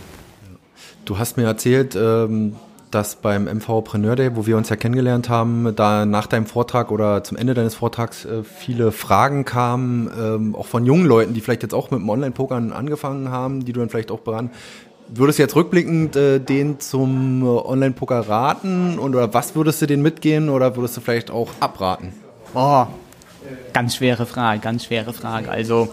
Du 1.05 1.19
hast 1.19 1.37
mir 1.37 1.45
erzählt, 1.45 1.95
ähm, 1.95 2.57
dass 2.91 3.17
beim 3.17 3.45
MVpreneur 3.45 4.17
Day, 4.17 4.37
wo 4.37 4.47
wir 4.47 4.57
uns 4.57 4.69
ja 4.69 4.77
kennengelernt 4.77 5.29
haben, 5.29 5.75
da 5.75 6.07
nach 6.07 6.27
deinem 6.27 6.47
Vortrag 6.47 6.91
oder 6.91 7.25
zum 7.25 7.37
Ende 7.37 7.55
deines 7.55 7.75
Vortrags 7.75 8.25
äh, 8.25 8.43
viele 8.45 8.93
Fragen 8.93 9.45
kamen, 9.45 10.11
ähm, 10.19 10.55
auch 10.55 10.67
von 10.67 10.87
jungen 10.87 11.07
Leuten, 11.07 11.35
die 11.35 11.41
vielleicht 11.41 11.63
jetzt 11.63 11.75
auch 11.75 11.91
mit 11.91 12.01
dem 12.01 12.09
Online-Pokern 12.09 12.73
angefangen 12.73 13.31
haben, 13.31 13.65
die 13.65 13.73
du 13.73 13.81
dann 13.81 13.89
vielleicht 13.89 14.11
auch 14.11 14.21
beraten. 14.21 14.51
Würdest 15.09 15.39
du 15.39 15.43
jetzt 15.43 15.55
rückblickend 15.55 16.17
äh, 16.17 16.41
den 16.41 16.81
zum 16.81 17.43
äh, 17.43 17.47
Online-Poker 17.47 18.29
raten 18.29 18.99
und, 18.99 19.15
oder 19.15 19.33
was 19.35 19.55
würdest 19.55 19.83
du 19.83 19.87
den 19.87 20.03
mitgehen 20.03 20.49
oder 20.49 20.77
würdest 20.77 20.97
du 20.97 21.01
vielleicht 21.01 21.31
auch 21.31 21.51
abraten? 21.61 22.13
Boah, 22.53 22.89
ganz 23.73 23.97
schwere 23.97 24.27
Frage, 24.27 24.61
ganz 24.61 24.85
schwere 24.85 25.13
Frage. 25.13 25.51
Also 25.51 25.89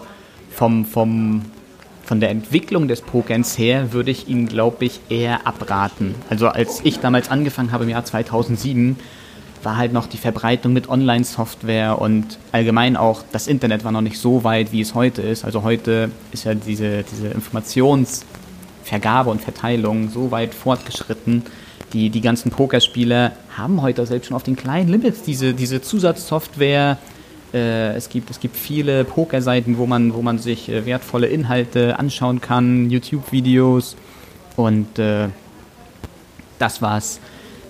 vom, 0.50 0.84
vom, 0.84 1.42
von 2.04 2.20
der 2.20 2.30
Entwicklung 2.30 2.88
des 2.88 3.00
Pokerns 3.00 3.58
her 3.58 3.92
würde 3.92 4.10
ich 4.10 4.28
ihn, 4.28 4.46
glaube 4.46 4.84
ich, 4.84 5.00
eher 5.08 5.46
abraten. 5.46 6.14
Also 6.28 6.48
als 6.48 6.80
ich 6.84 7.00
damals 7.00 7.30
angefangen 7.30 7.72
habe 7.72 7.84
im 7.84 7.90
Jahr 7.90 8.04
2007, 8.04 8.96
war 9.62 9.78
halt 9.78 9.94
noch 9.94 10.06
die 10.06 10.18
Verbreitung 10.18 10.74
mit 10.74 10.90
Online-Software 10.90 11.98
und 11.98 12.38
allgemein 12.52 12.96
auch 12.98 13.22
das 13.32 13.46
Internet 13.46 13.82
war 13.82 13.92
noch 13.92 14.02
nicht 14.02 14.18
so 14.18 14.44
weit, 14.44 14.72
wie 14.72 14.82
es 14.82 14.94
heute 14.94 15.22
ist. 15.22 15.44
Also 15.44 15.62
heute 15.62 16.10
ist 16.32 16.44
ja 16.44 16.54
diese, 16.54 17.02
diese 17.02 17.28
Informations- 17.28 18.24
Vergabe 18.84 19.30
und 19.30 19.40
Verteilung 19.40 20.10
so 20.10 20.30
weit 20.30 20.54
fortgeschritten. 20.54 21.42
Die, 21.92 22.10
die 22.10 22.20
ganzen 22.20 22.50
Pokerspieler 22.50 23.32
haben 23.56 23.82
heute 23.82 24.04
selbst 24.06 24.28
schon 24.28 24.36
auf 24.36 24.42
den 24.42 24.56
kleinen 24.56 24.88
Limits 24.88 25.22
diese, 25.22 25.54
diese 25.54 25.80
Zusatzsoftware. 25.80 26.98
Äh, 27.54 27.94
es, 27.94 28.08
gibt, 28.08 28.30
es 28.30 28.40
gibt 28.40 28.56
viele 28.56 29.04
Pokerseiten, 29.04 29.78
wo 29.78 29.86
man, 29.86 30.12
wo 30.12 30.22
man 30.22 30.38
sich 30.38 30.68
äh, 30.68 30.84
wertvolle 30.84 31.28
Inhalte 31.28 31.98
anschauen 31.98 32.40
kann, 32.40 32.90
YouTube-Videos. 32.90 33.96
Und 34.56 34.98
äh, 34.98 35.28
das, 36.58 36.82
was 36.82 37.20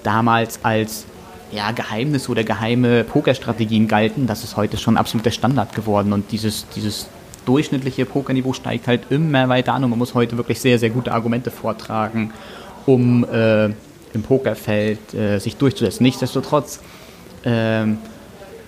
damals 0.03 0.61
als 0.63 1.05
ja, 1.53 1.71
Geheimnis 1.73 2.29
oder 2.29 2.45
geheime 2.45 3.05
Pokerstrategien 3.05 3.87
galten, 3.87 4.27
das 4.27 4.43
ist 4.43 4.57
heute 4.57 4.79
schon 4.79 4.97
absolut 4.97 5.27
der 5.27 5.31
Standard 5.31 5.75
geworden. 5.75 6.15
Und 6.15 6.33
dieses, 6.33 6.67
dieses 6.75 7.09
durchschnittliche 7.45 8.07
Pokerniveau 8.07 8.55
steigt 8.55 8.87
halt 8.87 9.03
immer 9.11 9.49
weiter 9.51 9.75
an 9.75 9.85
und 9.85 9.91
man 9.91 9.99
muss 9.99 10.15
heute 10.15 10.37
wirklich 10.39 10.61
sehr, 10.61 10.79
sehr 10.79 10.91
gute 10.91 11.13
Argumente 11.13 11.51
vortragen, 11.51 12.33
um 12.87 13.25
äh, 13.25 13.67
im 13.67 14.23
Pokerfeld 14.23 15.13
äh, 15.13 15.39
sich 15.39 15.57
durchzusetzen. 15.57 16.05
Nichtsdestotrotz, 16.05 16.81
äh, 17.45 17.85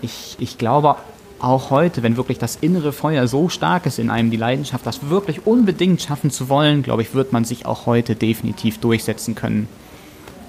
ich, 0.03 0.37
ich 0.39 0.59
glaube 0.59 0.97
auch 1.39 1.71
heute, 1.71 2.03
wenn 2.03 2.17
wirklich 2.17 2.39
das 2.39 2.57
innere 2.57 2.93
Feuer 2.93 3.29
so 3.29 3.49
stark 3.49 3.87
ist 3.87 3.99
in 3.99 4.11
einem, 4.11 4.31
die 4.31 4.37
Leidenschaft, 4.37 4.87
das 4.87 5.11
wirklich 5.11 5.47
unbedingt 5.47 6.01
schaffen 6.01 6.31
zu 6.31 6.49
wollen, 6.49 6.83
glaube 6.83 7.03
ich, 7.03 7.15
wird 7.15 7.33
man 7.33 7.45
sich 7.45 7.67
auch 7.67 7.87
heute 7.87 8.15
definitiv 8.15 8.79
durchsetzen 8.79 9.35
können 9.35 9.69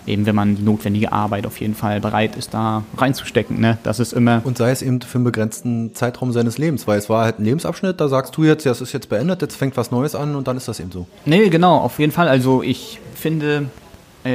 eben 0.07 0.25
wenn 0.25 0.35
man 0.35 0.55
die 0.55 0.63
notwendige 0.63 1.11
Arbeit 1.11 1.45
auf 1.45 1.59
jeden 1.59 1.75
Fall 1.75 1.99
bereit 1.99 2.35
ist, 2.35 2.53
da 2.53 2.83
reinzustecken. 2.97 3.59
Ne? 3.59 3.77
Das 3.83 3.99
ist 3.99 4.13
immer. 4.13 4.41
Und 4.43 4.57
sei 4.57 4.71
es 4.71 4.81
eben 4.81 5.01
für 5.01 5.17
einen 5.17 5.25
begrenzten 5.25 5.93
Zeitraum 5.93 6.31
seines 6.31 6.57
Lebens, 6.57 6.87
weil 6.87 6.97
es 6.97 7.09
war 7.09 7.25
halt 7.25 7.39
ein 7.39 7.45
Lebensabschnitt, 7.45 7.99
da 7.99 8.07
sagst 8.07 8.35
du 8.37 8.43
jetzt, 8.43 8.63
ja, 8.63 8.71
es 8.71 8.81
ist 8.81 8.93
jetzt 8.93 9.09
beendet, 9.09 9.41
jetzt 9.41 9.55
fängt 9.55 9.77
was 9.77 9.91
Neues 9.91 10.15
an 10.15 10.35
und 10.35 10.47
dann 10.47 10.57
ist 10.57 10.67
das 10.67 10.79
eben 10.79 10.91
so. 10.91 11.05
Nee, 11.25 11.49
genau, 11.49 11.77
auf 11.77 11.99
jeden 11.99 12.11
Fall. 12.11 12.29
Also 12.29 12.63
ich 12.63 12.99
finde, 13.13 13.65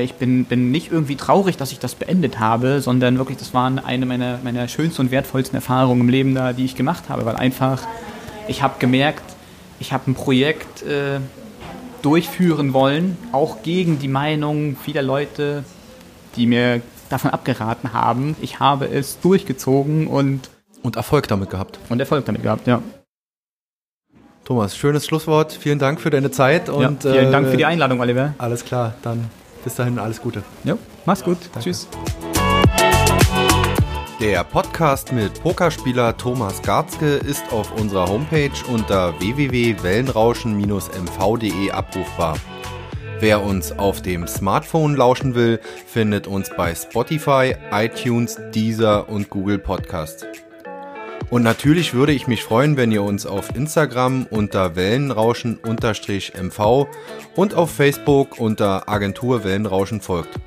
ich 0.01 0.15
bin, 0.15 0.45
bin 0.45 0.71
nicht 0.71 0.91
irgendwie 0.91 1.17
traurig, 1.17 1.57
dass 1.57 1.73
ich 1.73 1.79
das 1.79 1.95
beendet 1.95 2.41
habe, 2.41 2.81
sondern 2.81 3.19
wirklich, 3.19 3.39
das 3.39 3.53
waren 3.53 3.79
eine 3.79 4.07
meiner, 4.07 4.39
meiner 4.43 4.69
schönsten 4.69 5.03
und 5.03 5.11
wertvollsten 5.11 5.57
Erfahrungen 5.57 6.03
im 6.03 6.09
Leben 6.09 6.35
da, 6.35 6.53
die 6.53 6.65
ich 6.65 6.77
gemacht 6.77 7.05
habe, 7.09 7.25
weil 7.25 7.37
einfach, 7.37 7.83
ich 8.49 8.63
habe 8.63 8.75
gemerkt, 8.79 9.25
ich 9.81 9.93
habe 9.93 10.11
ein 10.11 10.15
Projekt 10.15 10.83
äh, 10.83 11.19
durchführen 12.03 12.73
wollen, 12.73 13.17
auch 13.33 13.63
gegen 13.63 13.99
die 13.99 14.09
Meinung 14.09 14.77
vieler 14.77 15.03
Leute, 15.03 15.65
die 16.37 16.47
mir 16.47 16.81
davon 17.09 17.31
abgeraten 17.31 17.93
haben. 17.93 18.37
Ich 18.41 18.61
habe 18.61 18.87
es 18.87 19.21
durchgezogen 19.21 20.07
und 20.07 20.51
und 20.83 20.97
Erfolg 20.97 21.29
damit 21.29 21.51
gehabt. 21.51 21.79
Und 21.89 22.01
Erfolg 22.01 22.25
damit 22.25 22.43
gehabt, 22.43 22.67
ja. 22.67 22.83
Thomas, 24.45 24.77
schönes 24.77 25.07
Schlusswort. 25.07 25.53
Vielen 25.53 25.79
Dank 25.79 26.01
für 26.01 26.11
deine 26.11 26.33
Zeit 26.33 26.69
und 26.69 27.05
ja, 27.05 27.13
vielen 27.13 27.31
Dank 27.31 27.49
für 27.49 27.57
die 27.57 27.63
äh, 27.63 27.67
Einladung, 27.67 28.01
Oliver. 28.01 28.35
Alles 28.39 28.65
klar, 28.65 28.95
dann 29.03 29.31
bis 29.65 29.75
dahin 29.75 29.99
alles 29.99 30.21
Gute. 30.21 30.43
Ja, 30.65 30.77
mach's 31.05 31.25
gut. 31.25 31.39
Danke. 31.53 31.61
Tschüss. 31.61 31.89
Der 34.21 34.45
Podcast 34.45 35.13
mit 35.13 35.43
Pokerspieler 35.43 36.17
Thomas 36.17 36.63
Garzke 36.63 37.17
ist 37.17 37.43
auf 37.53 37.73
unserer 37.73 38.09
Homepage 38.09 38.53
unter 38.73 39.19
www.wellenrauschen-mv.de 39.19 41.73
abrufbar. 41.73 42.37
Wer 43.19 43.43
uns 43.43 43.73
auf 43.73 44.01
dem 44.03 44.29
Smartphone 44.29 44.95
lauschen 44.97 45.35
will, 45.35 45.61
findet 45.87 46.27
uns 46.27 46.51
bei 46.57 46.75
Spotify, 46.75 47.55
iTunes, 47.73 48.39
Deezer 48.53 49.09
und 49.09 49.29
Google 49.29 49.59
Podcast. 49.59 50.27
Und 51.33 51.43
natürlich 51.45 51.95
würde 51.95 52.13
ich 52.13 52.27
mich 52.27 52.45
freuen, 52.45 52.77
wenn 52.77 52.93
ihr 52.93 53.03
uns 53.03 53.25
auf 53.25 53.57
Instagram 53.57 54.27
unter 54.29 54.77
Wellenrauschen-MV 54.77 56.87
und 57.35 57.55
auf 57.55 57.71
Facebook 57.71 58.39
unter 58.39 58.87
Agentur 58.91 59.43
Wellenrauschen 59.43 60.03
folgt. 60.03 60.39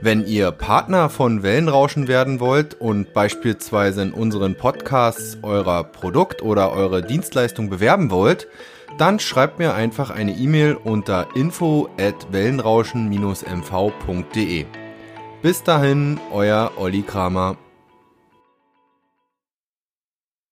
Wenn 0.00 0.26
ihr 0.26 0.52
Partner 0.52 1.10
von 1.10 1.42
Wellenrauschen 1.42 2.08
werden 2.08 2.40
wollt 2.40 2.80
und 2.80 3.12
beispielsweise 3.12 4.00
in 4.00 4.14
unseren 4.14 4.54
Podcasts 4.54 5.36
euer 5.42 5.84
Produkt 5.84 6.40
oder 6.40 6.72
eure 6.72 7.02
Dienstleistung 7.02 7.68
bewerben 7.68 8.10
wollt, 8.10 8.48
dann 8.96 9.20
schreibt 9.20 9.58
mir 9.58 9.74
einfach 9.74 10.08
eine 10.08 10.32
E-Mail 10.32 10.78
unter 10.82 11.26
info 11.34 11.90
at 12.00 12.32
wellenrauschen-mv.de. 12.32 14.64
Bis 15.42 15.62
dahin, 15.62 16.18
euer 16.32 16.72
Olli 16.78 17.02
Kramer. 17.02 17.58